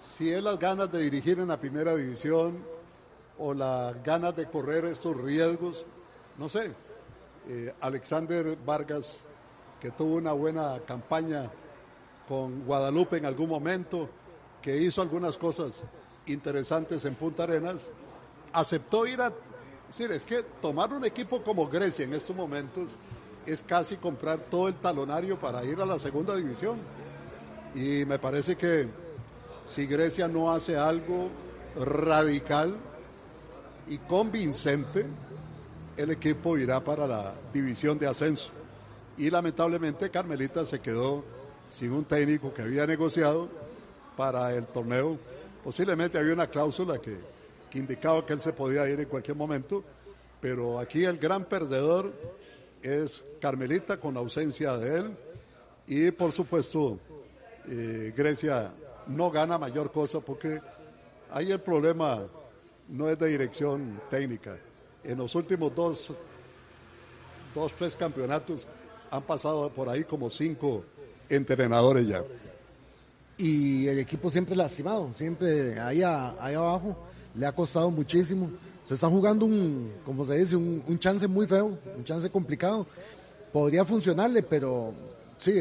si 0.00 0.32
es 0.32 0.42
las 0.42 0.58
ganas 0.58 0.90
de 0.90 1.02
dirigir 1.02 1.38
en 1.38 1.48
la 1.48 1.60
primera 1.60 1.94
división 1.94 2.58
o 3.38 3.54
las 3.54 4.02
ganas 4.02 4.34
de 4.34 4.46
correr 4.46 4.84
estos 4.86 5.16
riesgos, 5.16 5.84
no 6.38 6.48
sé. 6.48 6.72
Eh, 7.48 7.72
Alexander 7.80 8.56
Vargas, 8.66 9.18
que 9.80 9.90
tuvo 9.90 10.16
una 10.16 10.32
buena 10.32 10.80
campaña 10.86 11.50
con 12.26 12.64
Guadalupe 12.64 13.18
en 13.18 13.26
algún 13.26 13.48
momento, 13.48 14.08
que 14.60 14.76
hizo 14.76 15.02
algunas 15.02 15.38
cosas 15.38 15.82
interesantes 16.26 17.04
en 17.04 17.14
Punta 17.14 17.44
Arenas, 17.44 17.86
aceptó 18.52 19.06
ir 19.06 19.20
a... 19.20 19.28
Es 19.90 19.98
decir, 19.98 20.10
es 20.10 20.24
que 20.24 20.42
tomar 20.60 20.92
un 20.92 21.04
equipo 21.04 21.42
como 21.42 21.68
Grecia 21.68 22.04
en 22.04 22.14
estos 22.14 22.34
momentos 22.34 22.90
es 23.46 23.62
casi 23.62 23.96
comprar 23.98 24.38
todo 24.38 24.66
el 24.66 24.74
talonario 24.74 25.38
para 25.38 25.64
ir 25.64 25.80
a 25.80 25.86
la 25.86 25.98
segunda 25.98 26.34
división. 26.34 26.78
Y 27.74 28.04
me 28.04 28.18
parece 28.18 28.56
que 28.56 28.86
si 29.64 29.86
Grecia 29.86 30.28
no 30.28 30.52
hace 30.52 30.76
algo 30.76 31.28
radical 31.76 32.76
y 33.88 33.98
convincente, 33.98 35.06
el 35.96 36.10
equipo 36.10 36.56
irá 36.58 36.82
para 36.82 37.06
la 37.06 37.34
división 37.52 37.98
de 37.98 38.06
ascenso. 38.06 38.50
Y 39.16 39.30
lamentablemente 39.30 40.10
Carmelita 40.10 40.64
se 40.64 40.80
quedó 40.80 41.24
sin 41.70 41.92
un 41.92 42.04
técnico 42.04 42.52
que 42.52 42.62
había 42.62 42.86
negociado 42.86 43.48
para 44.16 44.52
el 44.54 44.66
torneo. 44.66 45.18
Posiblemente 45.62 46.18
había 46.18 46.34
una 46.34 46.46
cláusula 46.46 46.98
que, 46.98 47.16
indicaba 47.74 48.24
que 48.24 48.32
él 48.32 48.40
se 48.40 48.52
podía 48.52 48.88
ir 48.88 49.00
en 49.00 49.06
cualquier 49.06 49.36
momento, 49.36 49.82
pero 50.40 50.78
aquí 50.78 51.04
el 51.04 51.18
gran 51.18 51.44
perdedor 51.44 52.12
es 52.82 53.24
Carmelita 53.40 53.98
con 53.98 54.16
ausencia 54.16 54.76
de 54.76 54.98
él 54.98 55.16
y 55.88 56.10
por 56.12 56.30
supuesto 56.30 57.00
eh, 57.68 58.12
Grecia 58.16 58.72
no 59.06 59.30
gana 59.30 59.58
mayor 59.58 59.92
cosa 59.92 60.20
porque 60.20 60.60
ahí 61.30 61.50
el 61.50 61.60
problema 61.60 62.22
no 62.88 63.08
es 63.08 63.18
de 63.18 63.28
dirección 63.28 64.00
técnica. 64.10 64.56
En 65.02 65.18
los 65.18 65.34
últimos 65.34 65.74
dos, 65.74 66.12
dos, 67.54 67.72
tres 67.74 67.96
campeonatos 67.96 68.66
han 69.10 69.22
pasado 69.22 69.68
por 69.70 69.88
ahí 69.88 70.04
como 70.04 70.30
cinco 70.30 70.84
entrenadores 71.28 72.06
ya. 72.06 72.24
Y 73.36 73.86
el 73.88 73.98
equipo 73.98 74.30
siempre 74.30 74.54
lastimado, 74.54 75.12
siempre 75.12 75.78
ahí, 75.80 76.02
ahí 76.02 76.54
abajo, 76.54 76.96
le 77.34 77.46
ha 77.46 77.52
costado 77.52 77.90
muchísimo. 77.90 78.50
Se 78.84 78.94
está 78.94 79.08
jugando 79.08 79.46
un, 79.46 79.92
como 80.04 80.24
se 80.24 80.36
dice, 80.36 80.56
un, 80.56 80.82
un 80.86 80.98
chance 80.98 81.26
muy 81.26 81.46
feo, 81.46 81.78
un 81.96 82.04
chance 82.04 82.30
complicado. 82.30 82.86
Podría 83.52 83.84
funcionarle, 83.84 84.42
pero 84.42 84.92
sí, 85.38 85.52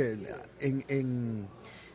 en, 0.60 0.84
en, 0.88 1.48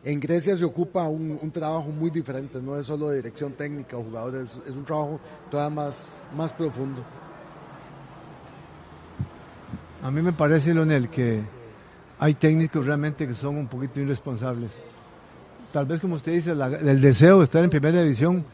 en 0.05 0.21
Grecia 0.21 0.57
se 0.57 0.65
ocupa 0.65 1.03
un, 1.09 1.51
trabajo 1.51 1.89
muy 1.89 2.11
diferente, 2.11 2.61
no 2.63 2.77
es 2.77 2.87
solo 2.87 3.09
de 3.09 3.17
dirección 3.17 3.53
técnica 3.53 3.97
o 3.97 4.05
jugadores, 4.05 4.61
es 4.67 4.73
un 4.73 4.85
trabajo 4.85 5.21
todavía 5.51 5.75
más, 5.75 6.27
más 6.37 6.53
profundo. 6.53 7.03
A 10.03 10.11
mí 10.11 10.23
me 10.23 10.33
parece, 10.33 10.73
Leonel, 10.73 11.09
que 11.09 11.43
hay 12.19 12.35
técnicos 12.35 12.87
realmente 12.87 13.27
que 13.27 13.35
son 13.35 13.57
un 13.57 13.67
poquito 13.67 14.01
irresponsables. 14.01 14.71
Tal 15.73 15.87
vez, 15.87 16.01
como 16.01 16.15
usted 16.15 16.33
dice, 16.33 16.53
el 16.53 17.01
deseo 17.01 17.39
de 17.39 17.45
estar 17.45 17.63
en 17.65 17.71
primera 17.71 18.01
división, 18.01 18.45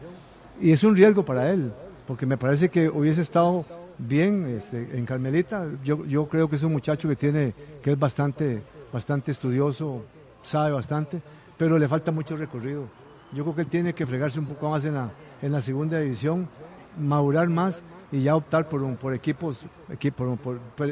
y 0.61 0.73
es 0.73 0.83
un 0.83 0.97
riesgo 0.97 1.25
para 1.25 1.51
él, 1.51 1.73
porque 2.07 2.27
me 2.27 2.39
parece 2.39 2.71
que 2.71 2.89
hubiese 2.89 3.23
estado 3.23 3.67
bien 3.99 4.47
este, 4.57 4.97
en 4.97 5.05
Carmelita. 5.05 5.67
Yo, 5.85 6.05
yo 6.07 6.27
creo 6.29 6.49
que 6.49 6.57
es 6.57 6.63
un 6.63 6.73
muchacho 6.73 7.09
que 7.09 7.17
tiene, 7.17 7.55
que 7.83 7.93
es 7.93 7.99
bastante, 7.99 8.63
bastante 8.93 9.31
estudioso, 9.31 10.03
sabe 10.45 10.71
bastante, 10.71 11.21
pero 11.57 11.79
le 11.79 11.89
falta 11.89 12.13
mucho 12.13 12.37
recorrido. 12.37 12.85
Yo 13.33 13.43
creo 13.43 13.55
que 13.57 13.63
él 13.63 13.69
tiene 13.69 13.95
que 13.95 14.07
fregarse 14.07 14.39
un 14.39 14.47
poco 14.47 14.71
más 14.71 14.85
en 14.85 14.95
la, 14.95 15.11
en 15.43 15.51
la 15.51 15.61
segunda 15.61 15.99
división, 15.99 16.49
madurar 16.97 17.49
más 17.49 17.83
y 18.13 18.23
ya 18.23 18.37
optar 18.37 18.69
por, 18.69 18.83
un, 18.83 18.97
por 18.97 19.13
equipos, 19.13 19.59
equipo, 19.91 20.39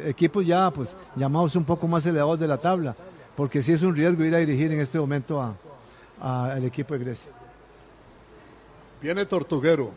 equipos 0.05 0.45
ya 0.45 0.71
pues 0.73 0.97
llamados 1.15 1.55
un 1.55 1.65
poco 1.65 1.87
más 1.87 2.05
elevados 2.05 2.41
de 2.41 2.49
la 2.49 2.59
tabla, 2.59 2.97
porque 3.37 3.63
sí 3.63 3.73
es 3.73 3.83
un 3.83 3.95
riesgo 3.95 4.25
ir 4.25 4.35
a 4.35 4.39
dirigir 4.39 4.73
en 4.73 4.81
este 4.81 4.99
momento 4.99 5.41
al 5.41 5.55
a, 6.21 6.59
equipo 6.59 6.95
de 6.95 7.01
Grecia. 7.01 7.31
Viene 9.01 9.27
Tortuguero, 9.27 9.91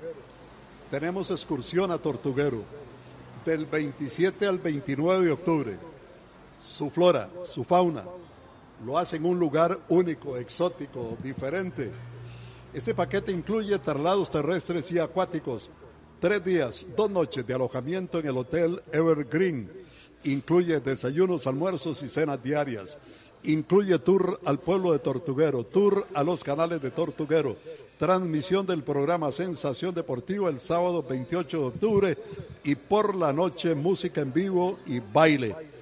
tenemos 0.92 1.32
excursión 1.32 1.92
a 1.92 1.98
Tortuguero 1.98 2.64
del 3.44 3.66
27 3.66 4.48
al 4.48 4.58
29 4.60 5.26
de 5.26 5.32
octubre. 5.32 5.78
Su 6.62 6.90
flora, 6.90 7.30
su 7.44 7.64
fauna, 7.64 8.04
lo 8.84 8.98
hace 8.98 9.18
en 9.18 9.26
un 9.26 9.40
lugar 9.40 9.80
único, 9.90 10.38
exótico, 10.38 11.18
diferente. 11.24 11.92
Este 12.74 12.94
paquete 12.94 13.32
incluye 13.32 13.80
traslados 13.80 14.30
terrestres 14.30 14.92
y 14.92 15.00
acuáticos, 15.00 15.70
tres 16.20 16.44
días, 16.44 16.86
dos 16.96 17.10
noches 17.10 17.48
de 17.48 17.54
alojamiento 17.54 18.20
en 18.20 18.28
el 18.28 18.38
Hotel 18.38 18.82
Evergreen. 18.92 19.72
Incluye 20.26 20.80
desayunos, 20.80 21.48
almuerzos 21.48 22.04
y 22.04 22.10
cenas 22.10 22.42
diarias. 22.44 22.98
Incluye 23.44 24.00
tour 24.00 24.40
al 24.44 24.60
pueblo 24.60 24.92
de 24.92 25.00
Tortuguero, 25.00 25.64
tour 25.66 26.08
a 26.14 26.24
los 26.24 26.44
canales 26.44 26.82
de 26.82 26.92
Tortuguero, 26.92 27.56
transmisión 27.98 28.66
del 28.66 28.84
programa 28.84 29.32
Sensación 29.32 29.94
Deportiva 29.94 30.50
el 30.50 30.60
sábado 30.60 31.04
28 31.04 31.58
de 31.58 31.66
octubre 31.66 32.18
y 32.64 32.76
por 32.76 33.16
la 33.16 33.32
noche 33.32 33.76
música 33.76 34.22
en 34.22 34.34
vivo 34.34 34.80
y 34.88 35.00
baile. 35.00 35.75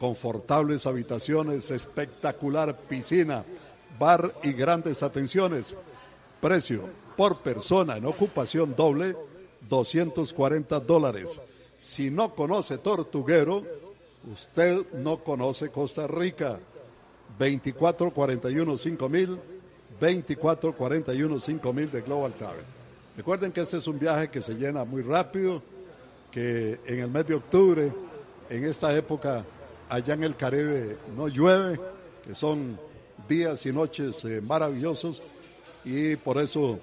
Confortables 0.00 0.86
habitaciones, 0.86 1.70
espectacular 1.70 2.76
piscina, 2.88 3.44
bar 3.98 4.34
y 4.42 4.52
grandes 4.52 5.02
atenciones. 5.02 5.76
Precio 6.40 6.84
por 7.18 7.40
persona 7.40 7.98
en 7.98 8.06
ocupación 8.06 8.74
doble, 8.74 9.14
240 9.68 10.80
dólares. 10.80 11.38
Si 11.78 12.10
no 12.10 12.34
conoce 12.34 12.78
Tortuguero, 12.78 13.62
usted 14.32 14.86
no 14.94 15.18
conoce 15.22 15.68
Costa 15.68 16.06
Rica. 16.06 16.58
2441 17.38 18.78
5000 18.78 19.38
2441 20.00 21.40
5000 21.40 21.92
de 21.92 22.00
Global 22.00 22.32
Travel. 22.32 22.64
Recuerden 23.16 23.52
que 23.52 23.60
este 23.60 23.76
es 23.76 23.86
un 23.86 23.98
viaje 23.98 24.28
que 24.28 24.40
se 24.40 24.54
llena 24.54 24.84
muy 24.84 25.02
rápido, 25.02 25.62
que 26.30 26.80
en 26.86 27.00
el 27.00 27.10
mes 27.10 27.26
de 27.26 27.34
octubre, 27.34 27.92
en 28.48 28.64
esta 28.64 28.96
época, 28.96 29.44
allá 29.90 30.14
en 30.14 30.24
el 30.24 30.36
Caribe 30.36 30.96
no 31.16 31.28
llueve, 31.28 31.78
que 32.24 32.34
son 32.34 32.78
días 33.28 33.66
y 33.66 33.72
noches 33.72 34.24
eh, 34.24 34.40
maravillosos 34.40 35.20
y 35.84 36.16
por 36.16 36.38
eso 36.38 36.78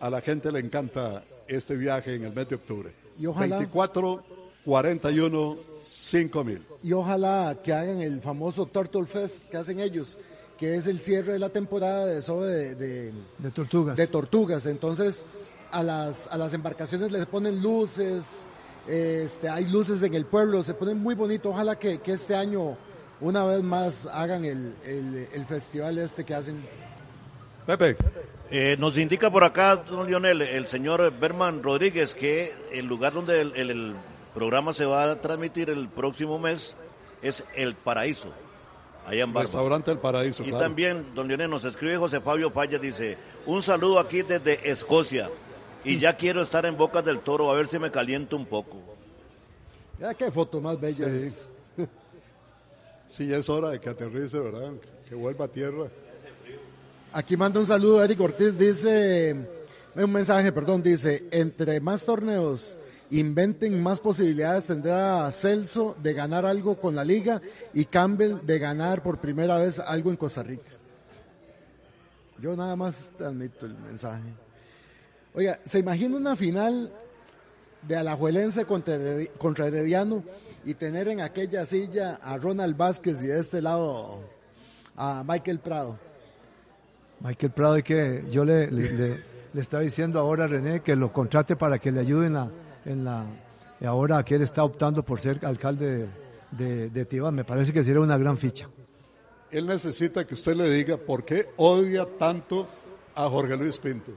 a 0.00 0.08
la 0.08 0.20
gente 0.20 0.50
le 0.50 0.60
encanta 0.60 1.24
este 1.46 1.76
viaje 1.76 2.14
en 2.14 2.24
el 2.24 2.32
mes 2.32 2.48
de 2.48 2.54
octubre. 2.54 2.92
Y 3.18 3.26
ojalá 3.26 3.58
24 3.58 4.24
41 4.64 5.56
5000. 5.82 6.66
Y 6.82 6.92
ojalá 6.92 7.58
que 7.62 7.72
hagan 7.72 8.00
el 8.00 8.20
famoso 8.20 8.66
Turtle 8.66 9.04
Fest 9.06 9.44
que 9.50 9.56
hacen 9.56 9.80
ellos, 9.80 10.18
que 10.58 10.76
es 10.76 10.86
el 10.86 11.00
cierre 11.00 11.34
de 11.34 11.38
la 11.38 11.50
temporada 11.50 12.06
de 12.06 12.20
eso 12.20 12.42
de, 12.42 12.74
de, 12.74 13.12
de 13.38 13.50
tortugas. 13.50 13.96
De 13.96 14.06
tortugas. 14.06 14.66
Entonces, 14.66 15.26
a 15.70 15.82
las, 15.82 16.28
a 16.28 16.38
las 16.38 16.54
embarcaciones 16.54 17.12
les 17.12 17.26
ponen 17.26 17.60
luces, 17.60 18.24
este, 18.86 19.48
hay 19.48 19.66
luces 19.66 20.02
en 20.02 20.14
el 20.14 20.26
pueblo, 20.26 20.62
se 20.62 20.74
ponen 20.74 20.98
muy 20.98 21.14
bonito. 21.14 21.50
Ojalá 21.50 21.78
que, 21.78 21.98
que 21.98 22.12
este 22.12 22.34
año, 22.34 22.76
una 23.20 23.44
vez 23.44 23.62
más, 23.62 24.06
hagan 24.06 24.44
el, 24.44 24.74
el, 24.84 25.28
el 25.32 25.46
festival 25.46 25.98
este 25.98 26.24
que 26.24 26.34
hacen. 26.34 26.62
Pepe. 27.66 27.96
Eh, 28.50 28.76
nos 28.78 28.96
indica 28.98 29.30
por 29.30 29.42
acá, 29.42 29.76
don 29.76 30.06
Lionel, 30.06 30.42
el 30.42 30.66
señor 30.68 31.12
Berman 31.18 31.62
Rodríguez, 31.62 32.14
que 32.14 32.52
el 32.70 32.84
lugar 32.86 33.14
donde 33.14 33.40
el, 33.40 33.56
el, 33.56 33.70
el 33.70 33.94
programa 34.34 34.72
se 34.72 34.84
va 34.84 35.10
a 35.10 35.20
transmitir 35.20 35.70
el 35.70 35.88
próximo 35.88 36.38
mes 36.38 36.76
es 37.22 37.42
El 37.54 37.74
Paraíso, 37.74 38.28
allá 39.06 39.24
en 39.24 39.32
Barba. 39.32 39.46
Restaurante 39.46 39.90
El 39.90 39.98
Paraíso. 39.98 40.42
Y 40.42 40.50
claro. 40.50 40.62
también, 40.62 41.14
don 41.14 41.26
Lionel, 41.26 41.48
nos 41.48 41.64
escribe 41.64 41.96
José 41.96 42.20
Fabio 42.20 42.52
Paya, 42.52 42.78
dice, 42.78 43.16
un 43.46 43.62
saludo 43.62 43.98
aquí 43.98 44.20
desde 44.22 44.70
Escocia 44.70 45.30
y 45.84 45.98
ya 45.98 46.16
quiero 46.16 46.42
estar 46.42 46.66
en 46.66 46.76
Bocas 46.76 47.04
del 47.04 47.20
Toro, 47.20 47.50
a 47.50 47.54
ver 47.54 47.66
si 47.66 47.78
me 47.78 47.90
caliento 47.90 48.36
un 48.36 48.46
poco. 48.46 48.78
Ya 49.98 50.14
qué 50.14 50.30
fotos 50.30 50.62
más 50.62 50.80
bellas. 50.80 51.46
Sí. 51.76 51.86
sí, 53.08 53.26
ya 53.26 53.36
es 53.36 53.48
hora 53.48 53.70
de 53.70 53.80
que 53.80 53.90
aterrice, 53.90 54.38
¿verdad? 54.38 54.72
Que 55.08 55.14
vuelva 55.14 55.44
a 55.44 55.48
tierra. 55.48 55.88
Aquí 57.12 57.36
manda 57.36 57.60
un 57.60 57.66
saludo 57.66 58.02
Eric 58.02 58.20
Ortiz, 58.20 58.58
dice, 58.58 59.36
un 59.94 60.12
mensaje, 60.12 60.50
perdón, 60.50 60.82
dice, 60.82 61.28
entre 61.30 61.80
más 61.80 62.04
torneos 62.04 62.76
inventen 63.10 63.80
más 63.80 64.00
posibilidades 64.00 64.66
tendrá 64.66 65.30
Celso 65.30 65.96
de 66.02 66.14
ganar 66.14 66.44
algo 66.44 66.80
con 66.80 66.96
la 66.96 67.04
liga 67.04 67.40
y 67.72 67.84
Campbell 67.84 68.40
de 68.42 68.58
ganar 68.58 69.02
por 69.02 69.18
primera 69.18 69.58
vez 69.58 69.78
algo 69.78 70.10
en 70.10 70.16
Costa 70.16 70.42
Rica. 70.42 70.70
Yo 72.40 72.56
nada 72.56 72.74
más 72.74 73.10
transmito 73.16 73.66
el 73.66 73.76
mensaje. 73.78 74.43
Oiga, 75.34 75.58
¿se 75.64 75.78
imagina 75.80 76.16
una 76.16 76.36
final 76.36 76.92
de 77.82 77.96
Alajuelense 77.96 78.64
contra, 78.64 78.96
Heredi- 78.96 79.30
contra 79.36 79.66
Herediano 79.66 80.22
y 80.64 80.74
tener 80.74 81.08
en 81.08 81.20
aquella 81.20 81.66
silla 81.66 82.14
a 82.22 82.38
Ronald 82.38 82.76
Vázquez 82.76 83.22
y 83.22 83.26
de 83.26 83.40
este 83.40 83.60
lado 83.60 84.20
a 84.96 85.24
Michael 85.26 85.58
Prado? 85.58 85.98
Michael 87.20 87.52
Prado, 87.52 87.78
y 87.78 87.82
que 87.82 88.24
yo 88.30 88.44
le, 88.44 88.70
le, 88.70 88.90
le- 88.92 89.16
le 89.52 89.60
estaba 89.60 89.82
diciendo 89.82 90.18
ahora 90.20 90.44
a 90.44 90.46
René 90.48 90.80
que 90.80 90.94
lo 90.96 91.12
contrate 91.12 91.56
para 91.56 91.78
que 91.78 91.90
le 91.92 92.00
ayude 92.00 92.26
en 92.28 92.34
la, 92.34 92.48
en 92.84 93.04
la 93.04 93.24
y 93.80 93.84
ahora 93.86 94.24
que 94.24 94.36
él 94.36 94.42
está 94.42 94.62
optando 94.64 95.04
por 95.04 95.20
ser 95.20 95.44
alcalde 95.44 96.06
de, 96.52 96.90
de. 96.90 97.30
Me 97.32 97.44
parece 97.44 97.72
que 97.72 97.82
sería 97.82 98.00
una 98.00 98.16
gran 98.16 98.38
ficha. 98.38 98.68
Él 99.50 99.66
necesita 99.66 100.24
que 100.26 100.34
usted 100.34 100.54
le 100.56 100.68
diga 100.70 100.96
por 100.96 101.24
qué 101.24 101.46
odia 101.56 102.06
tanto 102.18 102.66
a 103.14 103.28
Jorge 103.28 103.56
Luis 103.56 103.78
Pinto. 103.78 104.12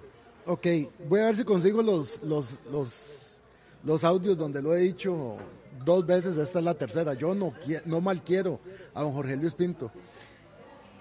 Ok, 0.49 0.65
voy 1.09 1.19
a 1.19 1.25
ver 1.25 1.35
si 1.35 1.43
consigo 1.43 1.81
los, 1.81 2.23
los, 2.23 2.59
los, 2.71 3.41
los 3.83 4.03
audios 4.05 4.37
donde 4.37 4.61
lo 4.61 4.73
he 4.73 4.79
dicho 4.79 5.35
dos 5.83 6.05
veces, 6.05 6.37
esta 6.37 6.59
es 6.59 6.65
la 6.65 6.73
tercera. 6.73 7.15
Yo 7.15 7.35
no, 7.35 7.53
no 7.83 7.99
mal 7.99 8.23
quiero 8.23 8.61
a 8.93 9.01
don 9.03 9.11
Jorge 9.11 9.35
Luis 9.35 9.53
Pinto. 9.55 9.91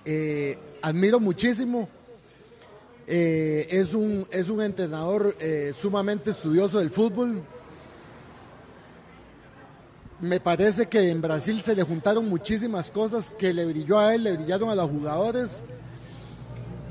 Eh, 0.05 0.59
admiro 0.83 1.21
muchísimo. 1.21 1.89
Eh, 3.07 3.69
es, 3.71 3.95
un, 3.95 4.27
es 4.33 4.51
un 4.51 4.61
entrenador 4.61 5.37
eh, 5.39 5.73
sumamente 5.81 6.33
estudioso 6.33 6.81
del 6.81 6.91
fútbol. 6.91 7.41
Me 10.21 10.41
parece 10.41 10.87
que 10.87 11.09
en 11.09 11.23
Brasil 11.23 11.63
se 11.63 11.77
le 11.77 11.85
juntaron 11.85 12.29
muchísimas 12.29 12.91
cosas 12.91 13.31
que 13.39 13.55
le 13.55 13.65
brilló 13.65 14.01
a 14.01 14.13
él, 14.13 14.25
le 14.25 14.33
brillaron 14.33 14.71
a 14.71 14.75
los 14.75 14.91
jugadores 14.91 15.63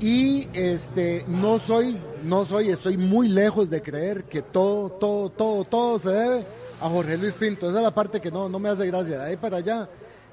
y 0.00 0.48
este 0.52 1.24
no 1.26 1.58
soy 1.58 1.98
no 2.26 2.44
soy 2.44 2.68
estoy 2.70 2.96
muy 2.96 3.28
lejos 3.28 3.70
de 3.70 3.80
creer 3.80 4.24
que 4.24 4.42
todo 4.42 4.90
todo 4.90 5.30
todo 5.30 5.64
todo 5.64 5.98
se 5.98 6.10
debe 6.10 6.46
a 6.80 6.88
Jorge 6.88 7.16
Luis 7.16 7.34
Pinto 7.34 7.68
esa 7.68 7.78
es 7.78 7.84
la 7.84 7.94
parte 7.94 8.20
que 8.20 8.30
no 8.30 8.48
no 8.48 8.58
me 8.58 8.68
hace 8.68 8.86
gracia 8.86 9.18
de 9.18 9.24
ahí 9.24 9.36
para 9.36 9.58
allá 9.58 9.88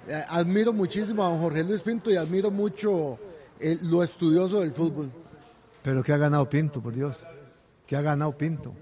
eh, 0.07 0.21
admiro 0.29 0.73
muchísimo 0.73 1.23
a 1.23 1.29
don 1.29 1.39
Jorge 1.39 1.63
Luis 1.63 1.81
Pinto 1.83 2.11
y 2.11 2.17
admiro 2.17 2.51
mucho 2.51 3.17
eh, 3.59 3.77
lo 3.83 4.03
estudioso 4.03 4.59
del 4.59 4.73
fútbol 4.73 5.09
Pero 5.83 6.03
que 6.03 6.11
ha 6.11 6.17
ganado 6.17 6.49
Pinto, 6.49 6.81
por 6.81 6.93
Dios. 6.93 7.17
Que 7.85 7.95
ha 7.95 8.01
ganado 8.01 8.35
Pinto. 8.37 8.73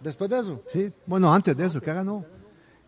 después 0.00 0.28
de 0.28 0.38
eso 0.40 0.62
Sí, 0.72 0.92
bueno, 1.06 1.32
antes 1.32 1.56
de 1.56 1.66
eso, 1.66 1.80
que 1.80 1.90
ha 1.90 1.94
ganado. 1.94 2.24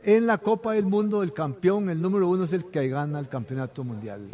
En 0.02 0.26
la 0.26 0.38
Copa 0.38 0.72
del 0.72 0.84
Mundo, 0.84 1.22
el 1.22 1.32
campeón, 1.32 1.88
el 1.88 2.02
número 2.02 2.28
uno 2.28 2.44
es 2.44 2.52
el 2.52 2.64
que 2.64 2.88
gana 2.88 3.20
el 3.20 3.28
campeonato 3.28 3.84
mundial. 3.84 4.28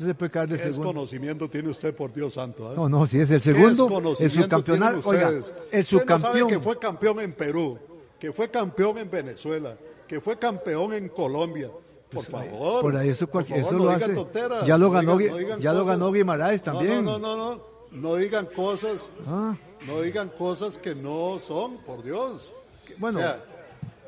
Puede 0.00 0.30
caer 0.30 0.48
de 0.48 0.56
¿Qué 0.56 0.62
segundo. 0.64 0.84
conocimiento 0.92 1.48
tiene 1.48 1.68
usted, 1.68 1.94
por 1.94 2.12
Dios 2.12 2.34
santo? 2.34 2.72
eh? 2.72 2.76
No, 2.76 2.88
no, 2.88 3.06
si 3.06 3.20
es 3.20 3.30
el 3.30 3.38
¿Qué 3.40 3.52
segundo, 3.52 3.84
desconocimiento 3.84 4.24
el 4.24 4.30
subcampeonato. 4.42 5.08
Oiga, 5.08 5.28
el 5.28 5.36
Usted 5.38 5.50
no 5.50 5.58
sabe 5.70 5.84
subcampeón. 5.84 6.48
que 6.48 6.58
fue 6.60 6.78
campeón 6.78 7.20
en 7.20 7.32
Perú, 7.34 7.78
que 8.18 8.32
fue 8.32 8.48
campeón 8.50 8.98
en 8.98 9.10
Venezuela, 9.10 9.76
que 10.08 10.20
fue 10.20 10.38
campeón 10.38 10.92
en 10.94 11.08
Colombia. 11.08 11.70
Por 12.10 12.24
favor. 12.24 12.80
Por 12.82 12.96
ahí 12.96 13.10
eso, 13.10 13.26
por 13.28 13.44
favor, 13.44 13.62
eso 13.64 13.72
no 13.78 13.84
lo 13.84 13.90
hace. 13.90 14.14
tonteras, 14.14 14.66
Ya 14.66 14.76
lo 14.76 14.90
ganó, 14.90 15.12
no 15.12 15.18
digan 15.18 15.60
ya 15.60 15.72
lo 15.72 15.84
ganó 15.84 16.10
Guimaraes 16.10 16.62
también. 16.62 17.04
No, 17.04 17.18
no, 17.18 17.36
no, 17.36 17.54
no. 17.56 17.70
No 17.92 18.14
digan 18.16 18.46
cosas, 18.46 19.10
Ah. 19.26 19.54
no 19.86 20.00
digan 20.02 20.28
cosas 20.30 20.78
que 20.78 20.94
no 20.94 21.38
son, 21.44 21.76
por 21.78 22.02
Dios. 22.02 22.52
Bueno. 22.98 23.18
O 23.18 23.22
sea, 23.22 23.44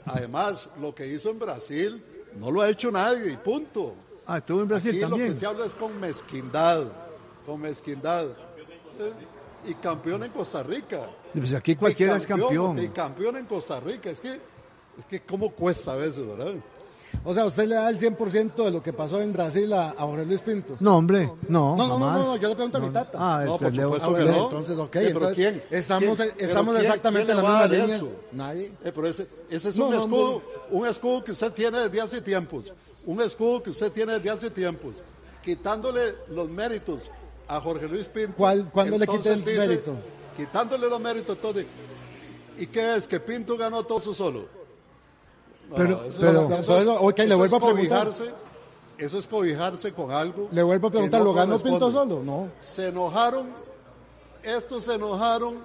además, 0.07 0.69
lo 0.81 0.95
que 0.95 1.07
hizo 1.07 1.31
en 1.31 1.39
Brasil 1.39 2.03
no 2.39 2.51
lo 2.51 2.61
ha 2.63 2.69
hecho 2.71 2.91
nadie, 2.91 3.33
y 3.33 3.37
punto. 3.37 3.95
Ah, 4.27 4.39
estuvo 4.39 4.63
en 4.63 4.69
Brasil 4.69 4.91
Aquí 4.93 5.01
lo 5.01 5.09
también. 5.11 5.33
que 5.33 5.39
se 5.39 5.47
habla 5.47 5.67
es 5.67 5.75
con 5.75 5.99
mezquindad, 6.01 6.85
con 7.47 7.61
mezquindad. 7.61 8.27
Eh, 8.99 9.13
Y 9.65 9.75
campeón 9.75 10.25
en 10.25 10.31
Costa 10.33 10.63
Rica. 10.65 11.09
Pues 11.33 11.55
aquí 11.55 11.77
cualquiera 11.77 12.15
Y 12.15 12.17
es 12.19 12.27
campeón. 12.27 12.83
Y 12.83 12.89
campeón 12.89 13.37
en 13.37 13.47
Costa 13.47 13.79
Rica. 13.81 14.11
Es 14.11 14.21
que, 14.21 14.31
es 14.33 15.07
que 15.09 15.21
cómo 15.21 15.51
cuesta 15.51 15.93
a 15.93 15.97
veces, 15.97 16.27
¿verdad? 16.27 16.55
o 17.25 17.35
sea 17.35 17.45
usted 17.45 17.67
le 17.69 17.75
da 17.75 17.91
el 17.91 17.99
100% 17.99 18.55
de 18.65 18.71
lo 18.71 18.83
que 18.83 18.95
pasó 18.95 19.21
en 19.21 19.35
Brasil 19.35 19.71
a, 19.75 19.91
a 19.91 19.93
Jorge 20.01 20.25
Luis 20.25 20.41
Pinto 20.41 20.79
No, 20.81 20.97
hombre, 20.97 21.27
no, 21.47 21.77
no, 21.77 21.87
no, 21.87 21.99
no, 21.99 22.13
no, 22.25 22.37
yo 22.37 22.49
le 22.49 22.55
pregunto 22.55 22.79
a 22.79 22.81
mi 22.81 22.89
tata. 22.89 23.19
Ah, 23.21 23.43
No, 23.45 23.57
el 23.57 23.59
por 23.61 23.75
supuesto 23.75 24.15
que 24.15 24.25
no. 24.25 24.45
entonces, 24.45 24.79
ok, 24.79 24.97
entonces, 24.97 25.35
¿quién? 25.35 25.63
estamos- 25.71 26.17
¿Quién? 26.19 26.29
estamos 26.39 26.73
¿Pero 26.73 26.79
quién- 26.81 26.85
exactamente 26.87 27.27
quién 27.35 27.39
en 27.39 27.45
la 27.45 27.51
misma 27.61 27.67
línea. 27.77 27.97
eso? 27.97 28.09
Nadie. 28.33 28.73
Eh, 28.83 28.93
pero 28.95 29.07
ese, 29.07 29.29
ese 29.51 29.69
es 29.69 29.77
No, 29.77 29.89
un 29.89 29.93
no, 29.95 29.99
escudo, 30.01 30.43
un 30.71 30.87
escudo 30.87 31.23
que 31.23 31.33
usted 31.33 31.53
tiene 31.53 31.79
desde 31.81 32.01
hace 32.01 32.23
tiempos, 32.23 32.73
un 33.07 33.21
escudo 33.21 33.63
que 33.63 33.71
usted 33.71 33.91
tiene 33.93 34.13
desde 34.15 34.31
hace 34.31 34.51
tiempos, 34.51 34.97
quitándole 35.43 36.15
los 36.29 36.49
méritos 36.49 37.11
a 37.49 37.61
Jorge 37.61 37.89
Luis 37.89 38.09
Pinto. 38.09 38.35
¿Cuál- 38.37 38.69
cuándo 38.73 38.99
le 38.99 39.07
quité 39.07 39.33
el 39.33 39.45
mérito? 39.45 39.95
Quitándole 40.37 40.89
los 40.89 41.01
méritos, 41.01 41.37
entonces, 41.37 41.67
¿y 42.59 42.67
qué 42.67 42.97
es? 42.97 43.07
¿Que 43.09 43.21
Pinto 43.21 43.57
ganó 43.57 43.83
todo 43.85 43.99
eso 43.99 44.15
solo? 44.15 44.47
No, 45.69 45.77
Pero- 45.77 46.05
eso, 46.05 46.19
pero- 46.21 46.49
eso 46.55 46.79
es- 46.81 46.87
ok, 46.89 47.19
le 47.19 47.25
eso 47.25 47.39
vuelvo 47.39 47.57
a 47.57 47.61
preguntar. 47.61 48.11
Eso 48.99 49.19
es 49.19 49.27
cobijarse 49.27 49.93
con 49.93 50.13
algo. 50.13 50.49
Le 50.53 50.63
vuelvo 50.63 50.87
a 50.89 50.91
preguntar, 50.91 51.21
no 51.21 51.25
¿lo 51.27 51.35
ganó 51.35 51.59
Pinto 51.59 51.91
solo? 51.91 52.23
No. 52.23 52.51
Se 52.61 52.89
enojaron, 52.89 53.49
estos 54.45 54.85
se 54.85 54.95
enojaron 54.95 55.59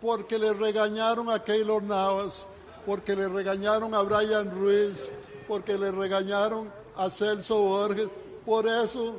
porque 0.00 0.38
le 0.38 0.52
regañaron 0.52 1.28
a 1.30 1.42
Keylor 1.42 1.82
Navas, 1.82 2.46
porque 2.86 3.16
le 3.16 3.26
regañaron 3.28 3.94
a 3.94 4.02
Brian 4.02 4.50
Ruiz, 4.50 5.10
porque 5.48 5.78
le 5.78 5.90
regañaron 5.90 6.70
a 6.96 7.08
Celso 7.08 7.60
Borges, 7.62 8.08
por 8.44 8.68
eso, 8.68 9.16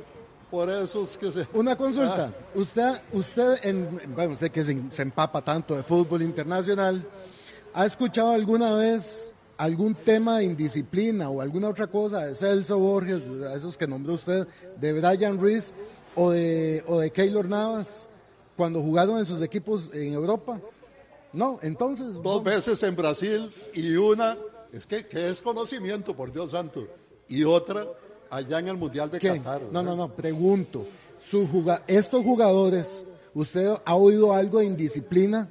por 0.50 0.70
eso 0.70 1.04
es 1.04 1.16
que 1.16 1.32
se... 1.32 1.46
Una 1.52 1.76
consulta. 1.76 2.32
Ah, 2.32 2.58
Usted, 2.58 3.00
usted, 3.12 3.58
en, 3.64 4.00
bueno, 4.14 4.36
sé 4.36 4.50
que 4.50 4.62
se, 4.64 4.80
se 4.90 5.02
empapa 5.02 5.42
tanto 5.42 5.74
de 5.74 5.82
fútbol 5.82 6.22
internacional. 6.22 7.04
¿Ha 7.74 7.86
escuchado 7.86 8.30
alguna 8.30 8.74
vez 8.74 9.34
algún 9.56 9.94
tema 9.94 10.38
de 10.38 10.44
indisciplina 10.44 11.28
o 11.28 11.40
alguna 11.40 11.68
otra 11.68 11.86
cosa 11.86 12.24
de 12.24 12.34
Celso 12.34 12.78
Borges, 12.78 13.22
esos 13.54 13.76
que 13.76 13.86
nombró 13.86 14.14
usted, 14.14 14.46
de 14.76 14.92
Brian 14.94 15.38
Ruiz 15.38 15.74
o 16.14 16.30
de, 16.30 16.82
o 16.86 17.00
de 17.00 17.10
Keylor 17.10 17.46
Navas, 17.48 18.08
cuando 18.56 18.80
jugaron 18.80 19.18
en 19.18 19.26
sus 19.26 19.42
equipos 19.42 19.90
en 19.92 20.14
Europa? 20.14 20.60
No, 21.32 21.58
entonces. 21.62 22.20
dos 22.22 22.42
veces 22.42 22.82
en 22.82 22.96
Brasil 22.96 23.54
y 23.74 23.94
una, 23.96 24.36
es 24.72 24.86
que, 24.86 25.06
que 25.06 25.28
es 25.28 25.40
conocimiento, 25.42 26.14
por 26.16 26.32
Dios 26.32 26.52
santo, 26.52 26.86
y 27.28 27.44
otra 27.44 27.86
allá 28.30 28.58
en 28.60 28.68
el 28.68 28.76
Mundial 28.76 29.10
de 29.10 29.18
¿Qué? 29.18 29.38
Qatar. 29.38 29.62
No, 29.72 29.82
no, 29.82 29.96
no, 29.96 30.08
pregunto. 30.14 30.86
Su 31.18 31.46
juga- 31.48 31.82
estos 31.86 32.22
jugadores, 32.24 33.04
¿usted 33.34 33.74
ha 33.84 33.94
oído 33.94 34.32
algo 34.32 34.60
de 34.60 34.66
indisciplina 34.66 35.48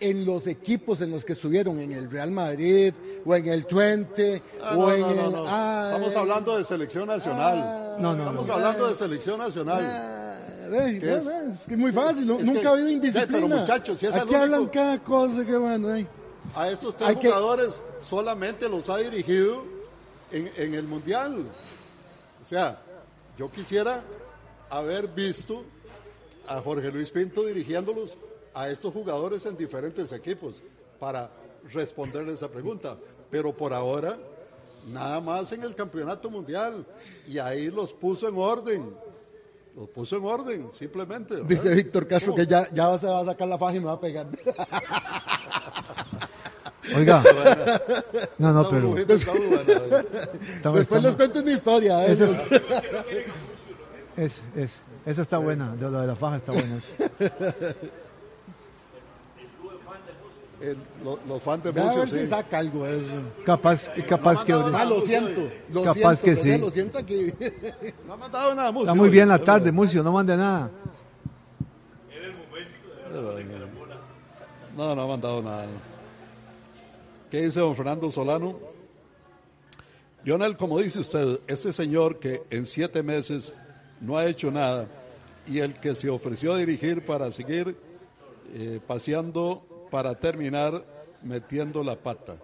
en 0.00 0.24
los 0.26 0.46
equipos 0.46 1.00
en 1.00 1.10
los 1.10 1.24
que 1.24 1.34
estuvieron, 1.34 1.78
en 1.80 1.92
el 1.92 2.10
Real 2.10 2.30
Madrid 2.30 2.92
o 3.24 3.34
en 3.34 3.46
el 3.46 3.66
Twente 3.66 4.42
Ah, 4.60 4.74
o 4.76 4.80
no, 4.82 4.92
en 4.92 5.00
no, 5.02 5.08
no, 5.30 5.38
el... 5.38 5.44
Ah, 5.46 5.92
Estamos 5.94 6.16
hablando 6.16 6.58
de 6.58 6.64
selección 6.64 7.06
nacional. 7.06 7.58
Ah, 7.62 7.96
No, 8.00 8.12
no, 8.14 8.18
Estamos 8.24 8.48
hablando 8.50 8.88
de 8.88 8.94
selección 8.96 9.38
nacional. 9.38 9.80
¿Qué 10.70 11.14
es? 11.14 11.24
que 11.68 11.74
es 11.74 11.78
muy 11.78 11.92
fácil, 11.92 12.26
no- 12.26 12.38
Es 12.38 12.44
nunca 12.44 12.60
que- 12.60 12.66
ha 12.66 12.70
habido 12.72 12.88
indisciplina. 12.88 13.46
pero 13.46 13.60
muchachos, 13.60 14.00
si 14.00 14.06
es 14.06 14.14
Aquí 14.16 14.34
hablan 14.34 14.60
único- 14.60 14.72
cada 14.72 14.98
cosa 15.02 15.44
que 15.44 15.56
bueno, 15.56 15.94
eh. 15.94 16.06
A 16.54 16.68
estos 16.68 16.94
tres 16.96 17.16
que- 17.18 17.28
jugadores 17.28 17.80
solamente 18.00 18.68
los 18.68 18.88
ha 18.88 18.96
dirigido 18.98 19.64
en, 20.30 20.50
en 20.56 20.74
el 20.74 20.84
Mundial. 20.86 21.46
O 22.42 22.46
sea, 22.46 22.78
yo 23.38 23.50
quisiera 23.50 24.02
haber 24.70 25.08
visto 25.08 25.64
a 26.46 26.60
Jorge 26.60 26.90
Luis 26.92 27.10
Pinto 27.10 27.44
dirigiéndolos 27.44 28.16
a 28.52 28.68
estos 28.68 28.92
jugadores 28.92 29.44
en 29.46 29.56
diferentes 29.56 30.12
equipos 30.12 30.62
para 31.00 31.30
responderle 31.72 32.34
esa 32.34 32.48
pregunta. 32.48 32.96
Pero 33.30 33.56
por 33.56 33.72
ahora, 33.72 34.16
nada 34.86 35.20
más 35.20 35.50
en 35.52 35.62
el 35.62 35.74
Campeonato 35.74 36.30
Mundial. 36.30 36.84
Y 37.26 37.38
ahí 37.38 37.70
los 37.70 37.92
puso 37.92 38.28
en 38.28 38.36
orden. 38.38 38.94
Los 39.74 39.88
puso 39.88 40.18
en 40.18 40.24
orden, 40.24 40.72
simplemente. 40.72 41.34
¿verdad? 41.34 41.48
Dice 41.48 41.74
Víctor 41.74 42.06
Castro 42.06 42.32
¿Cómo? 42.32 42.44
que 42.44 42.48
ya, 42.48 42.68
ya 42.72 42.96
se 42.98 43.08
va 43.08 43.20
a 43.20 43.24
sacar 43.24 43.48
la 43.48 43.58
faja 43.58 43.74
y 43.76 43.80
me 43.80 43.86
va 43.86 43.92
a 43.94 44.00
pegar. 44.00 44.28
Oiga, 46.96 47.22
no, 48.38 48.52
no, 48.52 48.68
pero 48.68 48.88
bonito, 48.88 49.14
está 49.14 49.32
muy 49.32 49.46
bueno. 49.46 49.72
estamos- 50.56 50.78
Después 50.78 51.02
les 51.02 51.16
cuento 51.16 51.40
una 51.40 51.50
historia. 51.52 51.96
de 51.98 52.12
Esa- 52.12 52.44
es, 54.16 54.42
es, 54.54 54.82
esa 55.06 55.22
está 55.22 55.38
buena, 55.38 55.74
de 55.76 55.90
lo 55.90 56.00
de 56.00 56.06
la 56.06 56.14
faja 56.14 56.36
está 56.36 56.52
buena. 56.52 56.76
El- 60.60 60.76
lo- 61.02 61.18
los 61.28 61.42
fans 61.42 61.64
de 61.64 61.72
Ve 61.72 61.80
a 61.80 61.84
Bucio, 61.84 62.00
ver 62.00 62.08
si 62.08 62.26
saca 62.26 62.58
algo 62.58 62.84
de 62.84 62.96
eso. 62.98 63.14
Capaz, 63.44 63.90
capaz 64.06 64.44
que 64.44 64.52
Ah, 64.52 64.84
lo 64.84 65.00
siento. 65.02 65.50
Lo 65.72 65.82
Capaz 65.82 66.16
siento, 66.20 66.24
que 66.24 66.36
sí. 66.36 66.58
Lo 66.58 66.70
siento 66.70 66.98
aquí. 66.98 67.32
No 68.06 68.12
ha 68.14 68.16
mandado 68.16 68.54
nada, 68.54 68.70
Mucio. 68.72 68.86
está 68.86 68.94
muy 68.94 69.08
bien 69.10 69.28
la 69.28 69.38
tarde, 69.38 69.72
Mucio, 69.72 70.02
no 70.02 70.12
mande 70.12 70.36
nada. 70.36 70.70
No, 74.76 74.94
no 74.94 75.02
ha 75.02 75.06
mandado 75.06 75.42
nada. 75.42 75.66
¿Qué 77.34 77.42
dice 77.42 77.58
don 77.58 77.74
Fernando 77.74 78.12
Solano? 78.12 78.60
Lionel, 80.22 80.56
como 80.56 80.78
dice 80.78 81.00
usted, 81.00 81.40
este 81.48 81.72
señor 81.72 82.20
que 82.20 82.44
en 82.48 82.64
siete 82.64 83.02
meses 83.02 83.52
no 84.00 84.16
ha 84.16 84.26
hecho 84.26 84.52
nada, 84.52 84.86
y 85.44 85.58
el 85.58 85.74
que 85.80 85.96
se 85.96 86.08
ofreció 86.08 86.52
a 86.52 86.58
dirigir 86.58 87.04
para 87.04 87.32
seguir 87.32 87.76
eh, 88.54 88.78
paseando 88.86 89.66
para 89.90 90.14
terminar 90.14 90.84
metiendo 91.24 91.82
la 91.82 91.96
pata. 91.96 92.36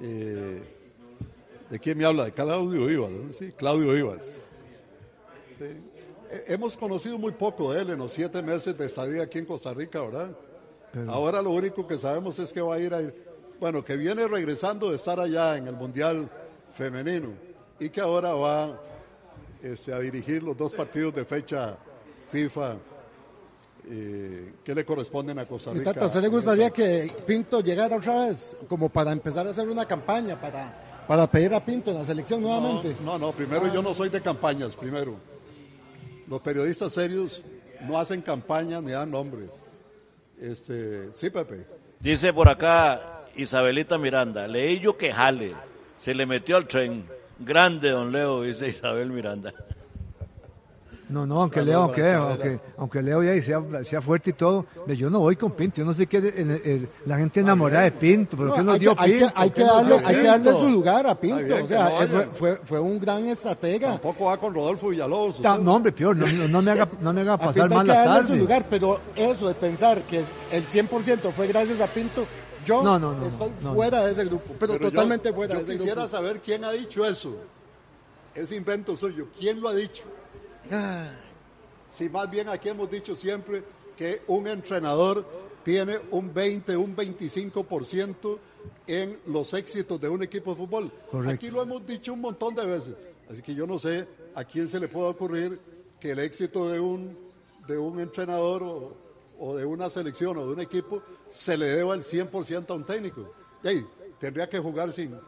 Eh, 0.00 0.62
¿De 1.68 1.78
quién 1.78 1.98
me 1.98 2.06
habla? 2.06 2.24
De 2.24 2.32
Claudio 2.32 2.86
Vivas, 2.86 3.10
¿no? 3.10 3.30
Sí, 3.34 3.52
Claudio 3.52 3.92
Vivas. 3.92 4.46
Sí. 5.58 5.64
Eh, 6.30 6.44
Hemos 6.46 6.78
conocido 6.78 7.18
muy 7.18 7.32
poco 7.32 7.74
de 7.74 7.82
él 7.82 7.90
en 7.90 7.98
los 7.98 8.12
siete 8.12 8.42
meses 8.42 8.74
de 8.78 8.86
estadía 8.86 9.24
aquí 9.24 9.36
en 9.36 9.44
Costa 9.44 9.74
Rica, 9.74 10.00
¿verdad? 10.00 10.30
Ahora 11.08 11.42
lo 11.42 11.50
único 11.50 11.86
que 11.86 11.98
sabemos 11.98 12.38
es 12.38 12.54
que 12.54 12.62
va 12.62 12.76
a 12.76 12.78
ir 12.78 12.94
a 12.94 13.02
ir, 13.02 13.31
bueno, 13.62 13.84
que 13.84 13.96
viene 13.96 14.26
regresando 14.26 14.90
de 14.90 14.96
estar 14.96 15.20
allá 15.20 15.56
en 15.56 15.68
el 15.68 15.76
Mundial 15.76 16.28
Femenino 16.72 17.28
y 17.78 17.90
que 17.90 18.00
ahora 18.00 18.32
va 18.32 18.76
este, 19.62 19.92
a 19.92 20.00
dirigir 20.00 20.42
los 20.42 20.56
dos 20.56 20.74
partidos 20.74 21.14
de 21.14 21.24
fecha 21.24 21.76
FIFA 22.26 22.74
eh, 23.88 24.54
que 24.64 24.74
le 24.74 24.84
corresponden 24.84 25.38
a 25.38 25.46
Costa 25.46 25.70
Rica. 25.70 25.92
Tata, 25.92 26.06
¿a 26.06 26.08
usted 26.08 26.22
le 26.22 26.26
gustaría 26.26 26.70
que 26.70 27.14
Pinto 27.24 27.60
llegara 27.60 27.98
otra 27.98 28.26
vez? 28.26 28.56
Como 28.68 28.88
para 28.88 29.12
empezar 29.12 29.46
a 29.46 29.50
hacer 29.50 29.68
una 29.68 29.86
campaña, 29.86 30.40
para, 30.40 31.04
para 31.06 31.30
pedir 31.30 31.54
a 31.54 31.64
Pinto 31.64 31.92
en 31.92 31.98
la 31.98 32.04
selección 32.04 32.42
nuevamente. 32.42 32.96
No, 33.04 33.16
no, 33.16 33.30
primero 33.30 33.72
yo 33.72 33.80
no 33.80 33.94
soy 33.94 34.08
de 34.08 34.20
campañas, 34.20 34.74
primero. 34.74 35.14
Los 36.26 36.40
periodistas 36.40 36.92
serios 36.94 37.44
no 37.86 37.96
hacen 37.96 38.22
campañas 38.22 38.82
ni 38.82 38.90
dan 38.90 39.12
nombres. 39.12 39.50
Este, 40.40 41.12
sí, 41.12 41.30
Pepe. 41.30 41.64
Dice 42.00 42.32
por 42.32 42.48
acá 42.48 43.21
Isabelita 43.36 43.98
Miranda, 43.98 44.46
leí 44.46 44.80
yo 44.80 44.96
que 44.96 45.12
jale, 45.12 45.54
se 45.98 46.14
le 46.14 46.26
metió 46.26 46.56
al 46.56 46.66
tren. 46.66 47.04
Grande, 47.38 47.90
don 47.90 48.12
Leo, 48.12 48.42
dice 48.42 48.68
Isabel 48.68 49.10
Miranda. 49.10 49.52
No, 51.08 51.26
no, 51.26 51.42
aunque 51.42 51.60
Leo, 51.60 51.82
aunque, 51.82 52.10
aunque, 52.12 52.60
aunque 52.78 53.02
Leo 53.02 53.22
ya 53.22 53.42
sea, 53.42 53.60
sea 53.84 54.00
fuerte 54.00 54.30
y 54.30 54.32
todo, 54.32 54.64
yo 54.86 55.10
no 55.10 55.18
voy 55.18 55.36
con 55.36 55.50
Pinto, 55.52 55.76
yo 55.78 55.84
no 55.84 55.92
sé 55.92 56.06
qué, 56.06 56.16
el- 56.18 56.50
el- 56.64 56.88
la 57.04 57.18
gente 57.18 57.40
enamorada 57.40 57.82
de 57.82 57.92
Pinto, 57.92 58.34
pero 58.34 58.48
No, 58.50 58.54
¿qué 58.54 58.62
nos 58.62 58.74
hay, 58.74 58.80
dio 58.80 58.96
que, 58.96 59.02
hay, 59.02 59.10
que, 59.12 59.18
Pinto? 59.18 59.32
hay 59.36 59.50
¿Qué 59.50 59.54
que 59.56 59.64
darle, 59.64 59.94
hay 60.06 60.14
que 60.16 60.22
darle 60.22 60.52
su 60.52 60.70
lugar 60.70 61.06
a 61.06 61.14
Pinto. 61.14 61.36
bien, 61.44 61.52
o 61.52 61.56
que 61.56 61.68
sea, 61.68 61.84
no 61.90 62.00
él 62.02 62.08
fue, 62.08 62.24
fue, 62.32 62.56
fue 62.64 62.80
un 62.80 62.98
gran 62.98 63.26
estratega. 63.26 63.88
Tampoco 63.90 64.24
va 64.26 64.38
con 64.38 64.54
Rodolfo 64.54 64.88
Villalobos. 64.88 65.42
Ta-. 65.42 65.58
No, 65.58 65.74
hombre, 65.74 65.92
peor, 65.92 66.16
no, 66.16 66.26
no, 66.26 66.48
no 66.48 66.62
me 66.62 66.70
haga, 66.70 66.88
no 67.00 67.12
me 67.12 67.20
haga 67.20 67.36
pasar 67.36 67.54
Pinto 67.68 67.68
hay 67.68 67.76
mal 67.76 67.86
que 67.86 67.92
la 67.92 68.04
darle 68.04 68.20
su 68.22 68.26
tarde. 68.28 68.38
lugar, 68.40 68.66
pero 68.70 69.00
eso 69.14 69.48
de 69.48 69.54
pensar 69.54 70.00
que 70.02 70.22
el 70.50 70.64
100% 70.64 71.30
fue 71.32 71.46
gracias 71.46 71.82
a 71.82 71.88
Pinto, 71.88 72.24
yo 72.66 72.82
No, 72.82 72.98
no, 72.98 73.12
no, 73.14 73.26
estoy 73.26 73.50
no, 73.62 73.70
no. 73.70 73.74
fuera 73.74 74.04
de 74.04 74.12
ese 74.12 74.24
grupo, 74.24 74.54
pero, 74.58 74.74
Pero 74.74 74.84
yo- 74.84 74.90
totalmente 74.90 75.32
fuera 75.32 75.54
yo 75.54 75.58
de 75.58 75.62
ese 75.64 75.72
quisiera 75.72 76.02
grupo. 76.02 76.08
saber 76.16 76.40
quién 76.40 76.64
ha 76.64 76.70
dicho 76.72 77.04
eso. 77.04 77.36
Ese 78.34 78.56
invento 78.56 78.96
suyo. 78.96 79.28
¿Quién 79.38 79.60
lo 79.60 79.68
ha 79.68 79.74
dicho? 79.74 80.04
Ah. 80.70 81.10
Si 81.90 82.08
más 82.08 82.30
bien 82.30 82.48
aquí 82.48 82.68
hemos 82.70 82.90
dicho 82.90 83.14
siempre 83.14 83.62
que 83.96 84.22
un 84.28 84.46
entrenador 84.48 85.24
tiene 85.62 85.98
un 86.10 86.32
20, 86.32 86.76
un 86.76 86.96
25% 86.96 88.38
en 88.86 89.18
los 89.26 89.52
éxitos 89.54 90.00
de 90.00 90.08
un 90.08 90.22
equipo 90.22 90.52
de 90.52 90.56
fútbol. 90.56 90.90
Correcto. 91.10 91.34
Aquí 91.34 91.50
lo 91.50 91.62
hemos 91.62 91.86
dicho 91.86 92.12
un 92.14 92.20
montón 92.20 92.54
de 92.54 92.66
veces. 92.66 92.94
Así 93.30 93.42
que 93.42 93.54
yo 93.54 93.66
no 93.66 93.78
sé 93.78 94.06
a 94.34 94.44
quién 94.44 94.66
se 94.68 94.80
le 94.80 94.88
puede 94.88 95.08
ocurrir 95.08 95.60
que 96.00 96.12
el 96.12 96.18
éxito 96.20 96.68
de 96.68 96.80
un, 96.80 97.16
de 97.68 97.78
un 97.78 98.00
entrenador 98.00 98.62
o, 98.62 98.96
o 99.38 99.56
de 99.56 99.64
una 99.64 99.90
selección 99.90 100.36
o 100.38 100.46
de 100.46 100.52
un 100.52 100.60
equipo 100.60 101.02
se 101.30 101.56
le 101.56 101.66
deba 101.66 101.94
el 101.94 102.02
100% 102.02 102.70
a 102.70 102.74
un 102.74 102.84
técnico. 102.84 103.32
Y 103.62 103.68
ahí, 103.68 103.86
tendría 104.18 104.48
que 104.48 104.58
jugar 104.58 104.92
sin... 104.92 105.18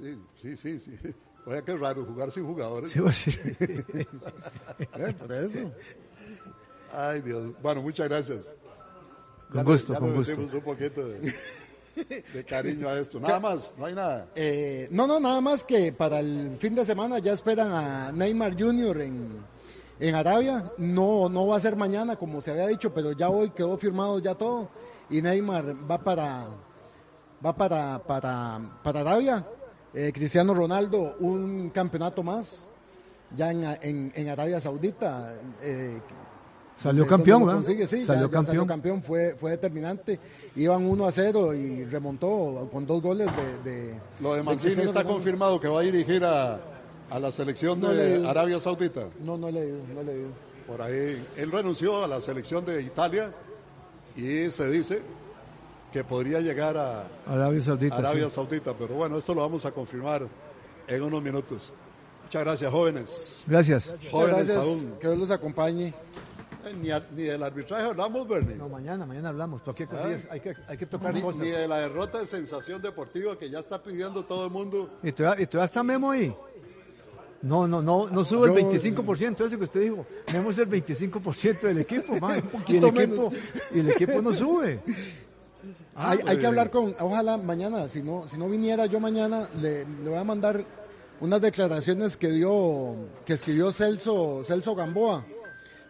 Sí, 0.00 0.56
sí, 0.56 0.56
sí. 0.56 0.80
sí. 0.80 1.14
Oye, 1.46 1.62
qué 1.64 1.76
raro, 1.76 2.04
jugar 2.04 2.30
sin 2.30 2.46
jugadores. 2.46 2.92
Sí, 2.92 3.00
pues, 3.00 3.16
sí. 3.16 3.30
Eh, 4.94 5.12
por 5.18 5.32
eso. 5.32 5.72
Ay, 6.92 7.20
Dios. 7.20 7.52
Bueno, 7.60 7.82
muchas 7.82 8.08
gracias. 8.08 8.54
Con 9.52 9.64
gusto, 9.64 9.92
ya 9.92 9.98
con 9.98 10.10
le 10.10 10.16
gusto. 10.16 10.40
un 10.40 10.62
poquito 10.62 11.06
de, 11.08 11.34
de 12.32 12.44
cariño 12.44 12.88
a 12.88 12.98
esto. 12.98 13.20
Nada 13.20 13.40
más, 13.40 13.72
no 13.76 13.86
hay 13.86 13.94
nada. 13.94 14.28
Eh, 14.34 14.88
no, 14.90 15.06
no, 15.06 15.20
nada 15.20 15.40
más 15.40 15.64
que 15.64 15.92
para 15.92 16.20
el 16.20 16.56
fin 16.58 16.74
de 16.74 16.84
semana 16.84 17.18
ya 17.18 17.32
esperan 17.32 17.72
a 17.72 18.12
Neymar 18.12 18.58
Jr. 18.58 19.02
en, 19.02 19.28
en 20.08 20.14
Arabia. 20.14 20.72
No, 20.78 21.28
no 21.28 21.46
va 21.46 21.56
a 21.56 21.60
ser 21.60 21.76
mañana 21.76 22.16
como 22.16 22.40
se 22.40 22.50
había 22.50 22.66
dicho, 22.66 22.92
pero 22.92 23.12
ya 23.12 23.28
hoy 23.30 23.50
quedó 23.50 23.76
firmado 23.78 24.18
ya 24.18 24.34
todo. 24.34 24.68
Y 25.10 25.20
Neymar 25.22 25.74
va 25.90 25.98
para, 25.98 26.46
va 27.44 27.52
para, 27.54 27.98
para, 28.02 28.60
para 28.82 29.00
Arabia. 29.00 29.46
Eh, 29.94 30.10
Cristiano 30.14 30.54
Ronaldo, 30.54 31.16
un 31.20 31.68
campeonato 31.70 32.22
más, 32.22 32.66
ya 33.36 33.50
en, 33.50 33.62
en, 33.82 34.12
en 34.14 34.28
Arabia 34.28 34.58
Saudita. 34.60 35.34
eh, 35.60 36.00
Salió 36.78 37.06
campeón, 37.06 37.42
¿verdad? 37.44 37.56
consigue, 37.62 37.86
sí, 37.86 38.04
Salió 38.04 38.28
ya- 38.30 38.38
ya 38.40 38.44
salió 38.44 38.66
campeón. 38.66 38.66
campeón, 38.66 39.02
fue, 39.02 39.36
fue 39.38 39.50
determinante. 39.52 40.18
Iban 40.56 40.84
1 40.86 41.06
a 41.06 41.12
0 41.12 41.54
y 41.54 41.84
remontó 41.84 42.66
con 42.72 42.86
dos 42.86 43.02
goles 43.02 43.28
de. 43.64 43.70
de 43.70 43.94
Lo 44.20 44.34
de 44.34 44.42
Mancini 44.42 44.82
está 44.82 45.04
confirmado 45.04 45.60
que 45.60 45.68
va 45.68 45.80
a 45.80 45.82
dirigir 45.82 46.24
a, 46.24 46.58
a 47.12 47.18
la 47.18 47.30
selección 47.32 47.80
No 47.80 47.88
de. 47.90 48.26
Arabia 48.26 48.58
Saudita. 48.60 49.06
No, 49.24 49.36
no 49.36 49.48
he 49.48 49.52
leído, 49.52 49.78
no 49.94 50.00
he 50.00 50.04
leído. 50.04 50.28
Por 50.66 50.80
ahí, 50.80 51.22
él 51.36 51.50
renunció 51.52 52.04
a 52.04 52.08
la 52.08 52.20
selección 52.20 52.64
de 52.64 52.82
Italia 52.82 53.30
y 54.16 54.50
se 54.50 54.70
dice 54.70 55.02
que 55.92 56.04
podría 56.04 56.40
llegar 56.40 56.76
a 56.76 57.04
Arabia 57.26 57.60
Saudita. 57.62 57.96
Arabia 57.96 58.24
sí. 58.28 58.34
Saudita. 58.36 58.74
Pero 58.74 58.94
bueno, 58.94 59.18
esto 59.18 59.34
lo 59.34 59.42
vamos 59.42 59.64
a 59.66 59.72
confirmar 59.72 60.26
en 60.88 61.02
unos 61.02 61.22
minutos. 61.22 61.72
Muchas 62.24 62.44
gracias, 62.44 62.72
jóvenes. 62.72 63.42
Gracias. 63.46 63.90
Muchas 63.92 64.10
Jóvenes 64.10 64.36
gracias, 64.48 64.56
aún. 64.64 64.92
que 65.00 65.06
Dios 65.08 65.18
los 65.18 65.30
acompañe. 65.30 65.88
Eh, 66.64 66.74
Ni, 66.80 66.90
a- 66.92 67.06
ni 67.14 67.24
del 67.24 67.42
arbitraje 67.42 67.82
hablamos, 67.84 68.26
Bernie. 68.26 68.54
No, 68.54 68.68
mañana, 68.68 69.04
mañana 69.04 69.28
hablamos. 69.30 69.60
Cualquier 69.62 69.88
Ah. 69.92 69.96
cosilla, 70.02 70.28
hay 70.30 70.40
que, 70.40 70.54
hay 70.68 70.78
que 70.78 70.86
tocar 70.86 71.12
Ni, 71.12 71.20
cosas. 71.20 71.40
ni 71.42 71.48
de 71.50 71.66
la 71.68 71.80
derrota 71.80 72.20
de 72.20 72.26
sensación 72.26 72.80
deportiva 72.80 73.36
que 73.36 73.50
ya 73.50 73.58
está 73.58 73.82
pidiendo 73.82 74.24
todo 74.24 74.44
el 74.46 74.50
mundo. 74.52 74.88
¿Y 75.02 75.12
todavía, 75.12 75.42
y 75.42 75.46
todavía 75.46 75.66
está 75.66 75.82
Memo 75.82 76.10
ahí? 76.12 76.34
No, 77.42 77.66
no, 77.66 77.82
no, 77.82 78.08
no 78.08 78.24
sube 78.24 78.48
Yo- 78.48 78.56
el 78.56 78.64
25%, 78.66 79.46
eso 79.46 79.58
que 79.58 79.64
usted 79.64 79.80
dijo. 79.80 80.06
Es 80.26 80.58
el 80.58 80.68
25% 80.70 81.60
del 81.62 81.78
equipo, 81.78 82.14
man. 82.20 82.34
y, 82.34 82.36
el 82.38 82.42
poquito 82.48 82.86
equipo 82.86 82.92
menos. 82.92 83.34
y 83.74 83.78
el 83.80 83.90
equipo 83.90 84.22
no 84.22 84.32
sube. 84.32 84.80
hay, 85.94 86.20
hay 86.26 86.38
que 86.38 86.46
hablar 86.46 86.70
con, 86.70 86.94
ojalá 87.00 87.36
mañana, 87.36 87.88
si 87.88 88.02
no, 88.02 88.28
si 88.28 88.38
no 88.38 88.48
viniera 88.48 88.86
yo 88.86 89.00
mañana, 89.00 89.48
le, 89.60 89.84
le 89.84 90.08
voy 90.10 90.18
a 90.18 90.24
mandar 90.24 90.64
unas 91.20 91.40
declaraciones 91.40 92.16
que 92.16 92.30
dio, 92.30 92.94
que 93.26 93.34
escribió 93.34 93.72
Celso, 93.72 94.42
Celso 94.44 94.74
Gamboa 94.74 95.24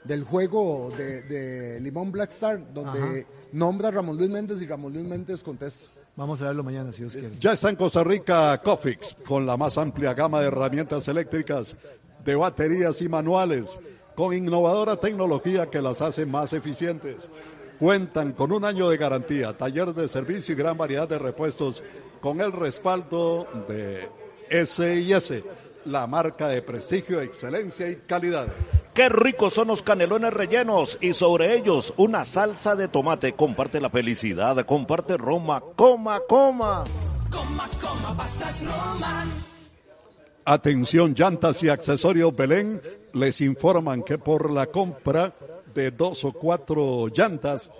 del 0.04 0.24
juego 0.24 0.92
de, 0.96 1.22
de 1.22 1.80
Limón 1.80 2.12
Black 2.12 2.30
Star, 2.30 2.72
donde 2.72 2.98
Ajá. 2.98 3.28
nombra 3.52 3.88
a 3.88 3.90
Ramón 3.92 4.16
Luis 4.16 4.30
Méndez 4.30 4.60
y 4.62 4.66
Ramón 4.66 4.92
Luis 4.92 5.04
Méndez 5.06 5.42
contesta. 5.42 5.86
Vamos 6.14 6.42
a 6.42 6.46
verlo 6.46 6.62
mañana, 6.62 6.92
si 6.92 6.98
Dios 6.98 7.14
quiere. 7.14 7.30
Ya 7.40 7.52
está 7.52 7.70
en 7.70 7.76
Costa 7.76 8.04
Rica 8.04 8.60
Cofix, 8.62 9.16
con 9.26 9.46
la 9.46 9.56
más 9.56 9.78
amplia 9.78 10.12
gama 10.12 10.40
de 10.40 10.48
herramientas 10.48 11.08
eléctricas, 11.08 11.74
de 12.22 12.34
baterías 12.34 13.00
y 13.00 13.08
manuales, 13.08 13.80
con 14.14 14.34
innovadora 14.34 14.96
tecnología 14.96 15.70
que 15.70 15.80
las 15.80 16.02
hace 16.02 16.26
más 16.26 16.52
eficientes. 16.52 17.30
Cuentan 17.78 18.32
con 18.32 18.52
un 18.52 18.64
año 18.64 18.90
de 18.90 18.98
garantía, 18.98 19.56
taller 19.56 19.94
de 19.94 20.08
servicio 20.08 20.54
y 20.54 20.58
gran 20.58 20.76
variedad 20.76 21.08
de 21.08 21.18
repuestos, 21.18 21.82
con 22.20 22.42
el 22.42 22.52
respaldo 22.52 23.48
de 23.66 24.08
S&S, 24.50 25.42
la 25.86 26.06
marca 26.06 26.48
de 26.48 26.60
prestigio, 26.60 27.22
excelencia 27.22 27.88
y 27.88 27.96
calidad. 27.96 28.48
Qué 28.94 29.08
ricos 29.08 29.54
son 29.54 29.68
los 29.68 29.82
canelones 29.82 30.34
rellenos 30.34 30.98
y 31.00 31.14
sobre 31.14 31.56
ellos 31.56 31.94
una 31.96 32.26
salsa 32.26 32.76
de 32.76 32.88
tomate. 32.88 33.32
Comparte 33.32 33.80
la 33.80 33.88
felicidad, 33.88 34.66
comparte 34.66 35.16
Roma, 35.16 35.62
coma, 35.76 36.20
coma. 36.28 36.84
Coma, 37.30 37.68
coma, 37.80 38.16
pastas 38.16 38.60
Roma. 38.60 39.24
Atención, 40.44 41.14
llantas 41.14 41.62
y 41.62 41.70
accesorios 41.70 42.36
Belén 42.36 42.82
les 43.14 43.40
informan 43.40 44.02
que 44.02 44.18
por 44.18 44.50
la 44.50 44.66
compra 44.66 45.32
de 45.74 45.90
dos 45.90 46.24
o 46.24 46.32
cuatro 46.32 47.08
llantas, 47.08 47.70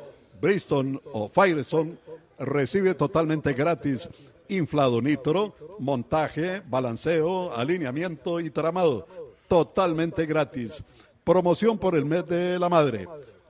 Bristol 0.41 1.03
o 1.13 1.29
Firestone 1.29 1.97
recibe 2.39 2.95
totalmente 2.95 3.53
gratis 3.53 4.09
inflado 4.49 5.01
nitro, 5.01 5.55
montaje, 5.79 6.63
balanceo, 6.67 7.53
alineamiento 7.55 8.41
y 8.41 8.51
tramado. 8.51 9.07
Totalmente 9.49 10.25
gratis. 10.27 10.83
Promoción 11.25 11.79
por 11.79 11.97
el 11.97 12.05
mes 12.05 12.27
de 12.27 12.59
la 12.59 12.69
madre. 12.69 13.07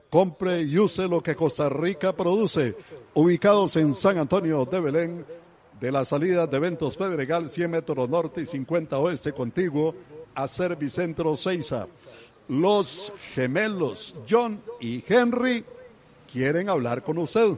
Compre 0.09 0.61
y 0.61 0.77
use 0.77 1.07
lo 1.07 1.23
que 1.23 1.35
Costa 1.35 1.69
Rica 1.69 2.15
produce. 2.15 2.75
Ubicados 3.15 3.75
en 3.77 3.95
San 3.95 4.19
Antonio 4.19 4.63
de 4.65 4.79
Belén, 4.79 5.25
de 5.79 5.91
la 5.91 6.05
salida 6.05 6.45
de 6.45 6.57
Eventos 6.57 6.95
Pedregal, 6.95 7.49
100 7.49 7.71
metros 7.71 8.07
norte 8.07 8.41
y 8.41 8.45
50 8.45 8.99
oeste 8.99 9.33
contiguo, 9.33 9.95
a 10.35 10.47
Servicentro 10.47 11.35
Seiza. 11.35 11.87
Los 12.47 13.11
gemelos 13.33 14.13
John 14.29 14.61
y 14.79 15.03
Henry 15.07 15.65
quieren 16.31 16.69
hablar 16.69 17.03
con 17.03 17.17
usted. 17.17 17.55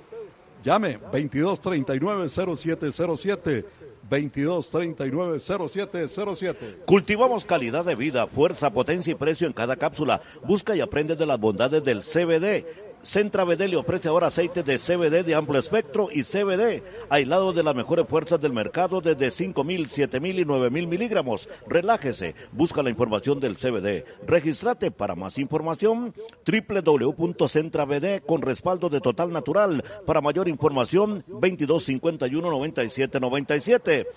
Llame 0.64 0.98
2239-0707, 1.12 3.66
22 4.10 4.70
39 4.70 5.40
0707. 5.40 6.84
Cultivamos 6.86 7.46
calidad 7.46 7.86
de 7.86 7.96
vida, 7.96 8.28
fuerza, 8.28 8.72
potencia 8.72 9.12
y 9.12 9.16
precio 9.16 9.48
en 9.48 9.54
cada 9.54 9.76
cápsula. 9.76 10.22
Busca 10.44 10.76
y 10.76 10.82
aprende 10.82 11.16
de 11.16 11.26
las 11.26 11.40
bondades 11.40 11.84
del 11.84 12.02
CBD. 12.02 12.85
Centra 13.06 13.44
BD 13.44 13.68
le 13.70 13.78
ofrece 13.78 14.10
ahora 14.10 14.28
aceite 14.28 14.64
de 14.64 14.80
CBD 14.80 15.24
de 15.24 15.36
amplio 15.36 15.60
espectro 15.60 16.10
y 16.12 16.24
CBD, 16.24 16.82
aislado 17.08 17.54
de 17.54 17.62
las 17.62 17.76
mejores 17.76 18.08
fuerzas 18.08 18.42
del 18.42 18.52
mercado 18.52 19.00
desde 19.00 19.28
5.000, 19.28 19.88
7.000 19.88 20.40
y 20.40 20.44
9.000 20.44 20.88
miligramos. 20.88 21.48
Relájese, 21.68 22.34
busca 22.52 22.82
la 22.82 22.90
información 22.90 23.40
del 23.40 23.58
CBD. 23.58 24.06
Regístrate 24.26 24.90
para 24.90 25.14
más 25.14 25.38
información 25.38 26.16
www.centrabd 26.46 28.22
con 28.26 28.42
respaldo 28.42 28.90
de 28.90 29.02
Total 29.02 29.32
Natural. 29.32 29.84
Para 30.08 30.22
mayor 30.22 30.48
información 30.48 31.24
2251 31.28 32.50
97 32.50 33.20
97. 33.20 34.08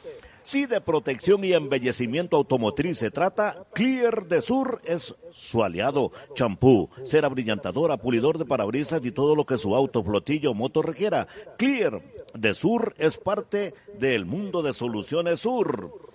Si 0.51 0.65
de 0.65 0.81
protección 0.81 1.45
y 1.45 1.53
embellecimiento 1.53 2.39
automotriz 2.39 2.97
se 2.97 3.11
trata, 3.11 3.67
Clear 3.75 4.29
de 4.29 4.41
Sur 4.41 4.81
es 4.83 5.15
su 5.31 5.63
aliado. 5.63 6.11
Champú, 6.33 6.89
cera 7.05 7.29
brillantadora, 7.29 7.99
pulidor 7.99 8.39
de 8.39 8.47
parabrisas 8.47 9.05
y 9.05 9.13
todo 9.13 9.37
lo 9.37 9.45
que 9.45 9.59
su 9.59 9.77
auto, 9.77 10.03
flotillo 10.03 10.53
o 10.53 10.55
moto 10.55 10.81
requiera. 10.81 11.29
Clear 11.59 12.01
de 12.33 12.55
Sur 12.55 12.95
es 12.97 13.19
parte 13.19 13.75
del 13.99 14.25
mundo 14.25 14.63
de 14.63 14.73
soluciones 14.73 15.41
Sur. 15.41 16.08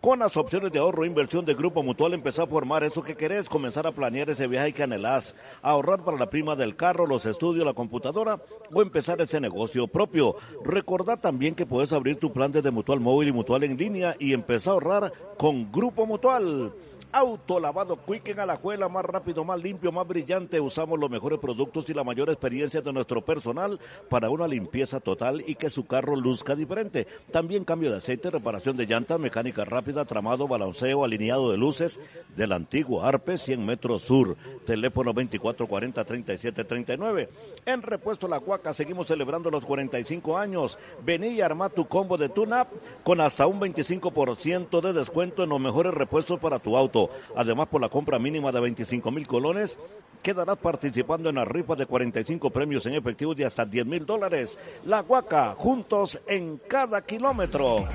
Con 0.00 0.20
las 0.20 0.36
opciones 0.36 0.70
de 0.70 0.78
ahorro 0.78 1.02
e 1.02 1.08
inversión 1.08 1.44
de 1.44 1.54
Grupo 1.54 1.82
Mutual 1.82 2.14
empezar 2.14 2.44
a 2.46 2.48
formar 2.48 2.84
eso 2.84 3.02
que 3.02 3.16
querés, 3.16 3.48
comenzar 3.48 3.84
a 3.84 3.90
planear 3.90 4.30
ese 4.30 4.46
viaje 4.46 4.72
que 4.72 4.84
anhelás, 4.84 5.34
ahorrar 5.60 6.04
para 6.04 6.16
la 6.16 6.30
prima 6.30 6.54
del 6.54 6.76
carro, 6.76 7.04
los 7.04 7.26
estudios, 7.26 7.66
la 7.66 7.74
computadora 7.74 8.40
o 8.72 8.80
empezar 8.80 9.20
ese 9.20 9.40
negocio 9.40 9.88
propio. 9.88 10.36
Recordá 10.64 11.16
también 11.16 11.56
que 11.56 11.66
puedes 11.66 11.92
abrir 11.92 12.16
tu 12.16 12.32
plan 12.32 12.52
desde 12.52 12.70
Mutual 12.70 13.00
Móvil 13.00 13.30
y 13.30 13.32
Mutual 13.32 13.64
en 13.64 13.76
línea 13.76 14.14
y 14.20 14.34
empezar 14.34 14.70
a 14.70 14.74
ahorrar 14.74 15.12
con 15.36 15.72
Grupo 15.72 16.06
Mutual. 16.06 16.72
Auto 17.10 17.58
lavado 17.58 17.98
Quick 18.04 18.28
en 18.28 18.40
Alajuela, 18.40 18.86
más 18.90 19.02
rápido, 19.02 19.42
más 19.42 19.62
limpio, 19.62 19.90
más 19.90 20.06
brillante. 20.06 20.60
Usamos 20.60 20.98
los 20.98 21.08
mejores 21.08 21.38
productos 21.38 21.88
y 21.88 21.94
la 21.94 22.04
mayor 22.04 22.28
experiencia 22.28 22.82
de 22.82 22.92
nuestro 22.92 23.24
personal 23.24 23.80
para 24.10 24.28
una 24.28 24.46
limpieza 24.46 25.00
total 25.00 25.42
y 25.46 25.54
que 25.54 25.70
su 25.70 25.86
carro 25.86 26.16
luzca 26.16 26.54
diferente. 26.54 27.06
También 27.30 27.64
cambio 27.64 27.90
de 27.90 27.96
aceite, 27.96 28.30
reparación 28.30 28.76
de 28.76 28.84
llantas, 28.84 29.18
mecánica 29.18 29.64
rápida, 29.64 30.04
tramado, 30.04 30.46
balanceo, 30.46 31.02
alineado 31.02 31.50
de 31.50 31.56
luces 31.56 31.98
del 32.36 32.52
antiguo 32.52 33.02
Arpe 33.02 33.38
100 33.38 33.64
metros 33.64 34.02
sur. 34.02 34.36
Teléfono 34.66 35.14
2440-3739. 35.14 37.28
En 37.64 37.80
repuesto 37.80 38.28
La 38.28 38.40
Cuaca 38.40 38.74
seguimos 38.74 39.06
celebrando 39.06 39.50
los 39.50 39.64
45 39.64 40.36
años. 40.36 40.78
Vení 41.02 41.28
y 41.28 41.40
arma 41.40 41.70
tu 41.70 41.88
combo 41.88 42.18
de 42.18 42.28
tune-up 42.28 42.68
con 43.02 43.22
hasta 43.22 43.46
un 43.46 43.58
25% 43.60 44.82
de 44.82 44.92
descuento 44.92 45.42
en 45.42 45.48
los 45.48 45.58
mejores 45.58 45.94
repuestos 45.94 46.38
para 46.38 46.58
tu 46.58 46.76
auto. 46.76 46.97
Además, 47.36 47.68
por 47.68 47.80
la 47.80 47.88
compra 47.88 48.18
mínima 48.18 48.52
de 48.52 48.60
25 48.60 49.10
mil 49.10 49.26
colones, 49.26 49.78
quedarás 50.22 50.58
participando 50.58 51.28
en 51.28 51.36
la 51.36 51.44
rifa 51.44 51.74
de 51.74 51.86
45 51.86 52.50
premios 52.50 52.86
en 52.86 52.94
efectivo 52.94 53.34
de 53.34 53.44
hasta 53.44 53.64
10 53.64 53.86
mil 53.86 54.06
dólares. 54.06 54.58
La 54.84 55.00
Guaca, 55.00 55.54
juntos 55.54 56.20
en 56.26 56.58
cada 56.68 57.04
kilómetro. 57.04 57.86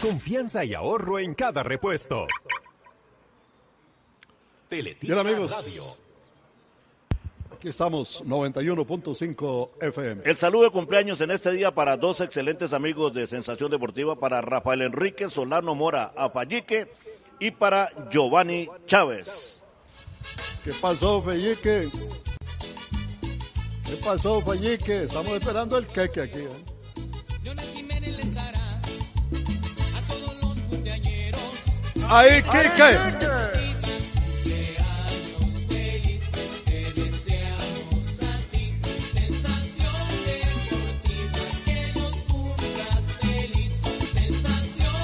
Confianza 0.00 0.64
y 0.64 0.74
ahorro 0.74 1.18
en 1.18 1.34
cada 1.34 1.62
repuesto. 1.62 2.26
Bien, 4.68 5.18
amigos. 5.18 5.54
Aquí 7.52 7.68
estamos, 7.68 8.22
91.5 8.24 9.70
FM. 9.80 10.22
El 10.24 10.36
saludo 10.36 10.64
de 10.64 10.70
cumpleaños 10.70 11.20
en 11.20 11.30
este 11.30 11.52
día 11.52 11.72
para 11.74 11.96
dos 11.96 12.20
excelentes 12.20 12.72
amigos 12.72 13.14
de 13.14 13.26
Sensación 13.26 13.70
Deportiva, 13.70 14.16
para 14.16 14.42
Rafael 14.42 14.82
Enrique 14.82 15.28
Solano 15.28 15.74
Mora 15.74 16.12
Apayique 16.16 16.88
y 17.44 17.50
para 17.50 17.92
Giovanni 18.10 18.66
Chávez. 18.86 19.60
¿Qué 20.64 20.72
pasó, 20.80 21.20
Fellique? 21.20 21.90
¿Qué 23.84 23.96
pasó, 24.02 24.40
Fellique? 24.40 25.02
Estamos 25.02 25.32
esperando 25.32 25.76
el 25.76 25.86
queque 25.86 26.22
aquí. 26.22 26.38
¿eh? 26.38 26.64
¡Ahí, 32.08 32.42
Kike! 32.42 33.34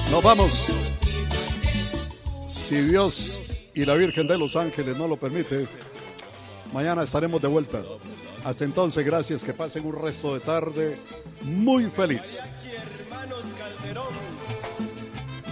Nos 0.09 0.23
vamos. 0.23 0.80
Si 2.71 2.79
Dios 2.79 3.41
y 3.75 3.83
la 3.83 3.95
Virgen 3.95 4.27
de 4.27 4.37
los 4.37 4.55
Ángeles 4.55 4.95
no 4.95 5.05
lo 5.05 5.17
permite, 5.17 5.67
mañana 6.71 7.03
estaremos 7.03 7.41
de 7.41 7.49
vuelta. 7.49 7.83
Hasta 8.45 8.63
entonces, 8.63 9.05
gracias, 9.05 9.43
que 9.43 9.53
pasen 9.53 9.85
un 9.85 10.01
resto 10.01 10.35
de 10.35 10.39
tarde 10.39 10.97
muy 11.41 11.87
feliz. 11.87 12.39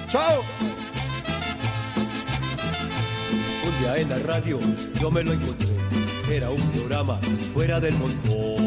¡Chao! 0.07 0.41
Un 3.67 3.79
día 3.81 3.97
en 3.97 4.09
la 4.09 4.19
radio 4.19 4.57
yo 5.01 5.11
me 5.11 5.21
lo 5.21 5.33
encontré, 5.33 5.75
era 6.31 6.49
un 6.49 6.71
programa 6.71 7.19
fuera 7.53 7.81
del 7.81 7.95
montón. 7.95 8.63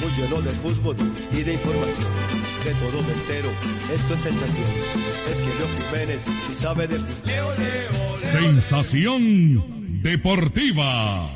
Muy 0.00 0.12
lleno 0.16 0.42
de 0.42 0.50
fútbol 0.52 0.96
y 1.32 1.42
de 1.42 1.54
información 1.54 2.35
de 2.66 2.74
todo 2.74 3.00
me 3.02 3.12
entero. 3.12 3.50
Esto 3.94 4.14
es 4.14 4.20
sensación. 4.20 4.66
Es 5.30 5.40
que 5.40 5.46
yo 5.46 5.66
Jiménez 5.84 6.24
y 6.50 6.54
sabe 6.54 6.88
de 6.88 6.98
Leo, 6.98 7.54
Leo, 7.54 8.18
Sensación 8.18 10.02
deportiva. 10.02 11.30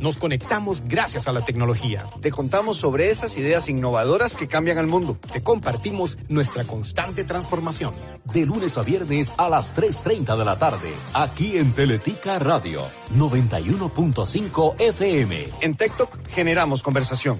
Nos 0.00 0.16
conectamos 0.16 0.82
gracias 0.82 1.28
a 1.28 1.32
la 1.32 1.44
tecnología. 1.44 2.06
Te 2.22 2.30
contamos 2.30 2.78
sobre 2.78 3.10
esas 3.10 3.36
ideas 3.36 3.68
innovadoras 3.68 4.36
que 4.36 4.48
cambian 4.48 4.78
al 4.78 4.86
mundo. 4.86 5.18
Te 5.30 5.42
compartimos 5.42 6.16
nuestra 6.28 6.64
constante 6.64 7.24
transformación. 7.24 7.94
De 8.24 8.46
lunes 8.46 8.78
a 8.78 8.82
viernes 8.82 9.34
a 9.36 9.50
las 9.50 9.76
3.30 9.76 10.38
de 10.38 10.44
la 10.44 10.58
tarde, 10.58 10.92
aquí 11.12 11.58
en 11.58 11.72
Teletica 11.72 12.38
Radio, 12.38 12.82
91.5 13.14 14.80
FM. 14.80 15.48
En 15.60 15.74
TikTok 15.74 16.28
generamos 16.28 16.82
conversación. 16.82 17.38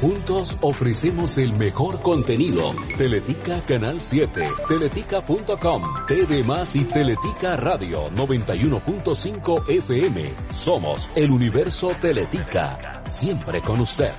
Juntos 0.00 0.58
ofrecemos 0.60 1.38
el 1.38 1.52
mejor 1.52 2.02
contenido. 2.02 2.74
Teletica 2.96 3.64
Canal 3.64 4.00
7, 4.00 4.50
teletica.com, 4.68 5.82
TV 6.08 6.42
Más 6.44 6.74
y 6.74 6.84
Teletica 6.84 7.56
Radio 7.56 8.10
91.5 8.10 9.68
FM. 9.68 10.34
Somos 10.50 11.10
el 11.14 11.30
universo 11.30 11.92
Teletica, 12.00 13.02
siempre 13.06 13.60
con 13.60 13.80
usted. 13.80 14.12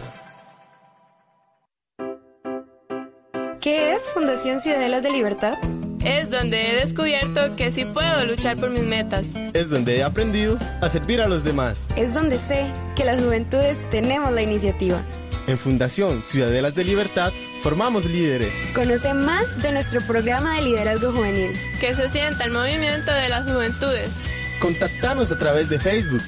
¿Qué 3.60 3.92
es 3.92 4.10
Fundación 4.12 4.60
Ciudadelas 4.60 5.04
de 5.04 5.12
Libertad? 5.12 5.58
Es 6.04 6.30
donde 6.30 6.70
he 6.70 6.76
descubierto 6.76 7.56
que 7.56 7.72
sí 7.72 7.86
puedo 7.86 8.26
luchar 8.26 8.58
por 8.58 8.70
mis 8.70 8.84
metas. 8.84 9.28
Es 9.54 9.70
donde 9.70 9.98
he 9.98 10.04
aprendido 10.04 10.58
a 10.82 10.90
servir 10.90 11.22
a 11.22 11.30
los 11.30 11.46
demás. 11.46 11.90
Es 11.96 12.14
donde 12.14 12.38
sé 12.38 12.66
que 12.98 13.06
las 13.06 13.22
juventudes 13.22 13.78
tenemos 13.90 14.34
la 14.34 14.42
iniciativa. 14.42 15.02
En 15.48 15.58
Fundación 15.58 16.24
Ciudadelas 16.24 16.74
de 16.74 16.84
Libertad 16.86 17.34
formamos 17.62 18.06
líderes. 18.06 18.54
Conoce 18.74 19.14
más 19.14 19.62
de 19.62 19.72
nuestro 19.74 20.00
programa 20.02 20.56
de 20.56 20.62
liderazgo 20.64 21.12
juvenil. 21.12 21.52
Que 21.80 21.94
se 21.94 22.10
sienta 22.10 22.46
el 22.46 22.52
movimiento 22.52 23.12
de 23.12 23.30
las 23.30 23.44
juventudes. 23.44 24.12
Contactanos 24.60 25.32
a 25.32 25.40
través 25.40 25.70
de 25.70 25.80
Facebook. 25.80 26.24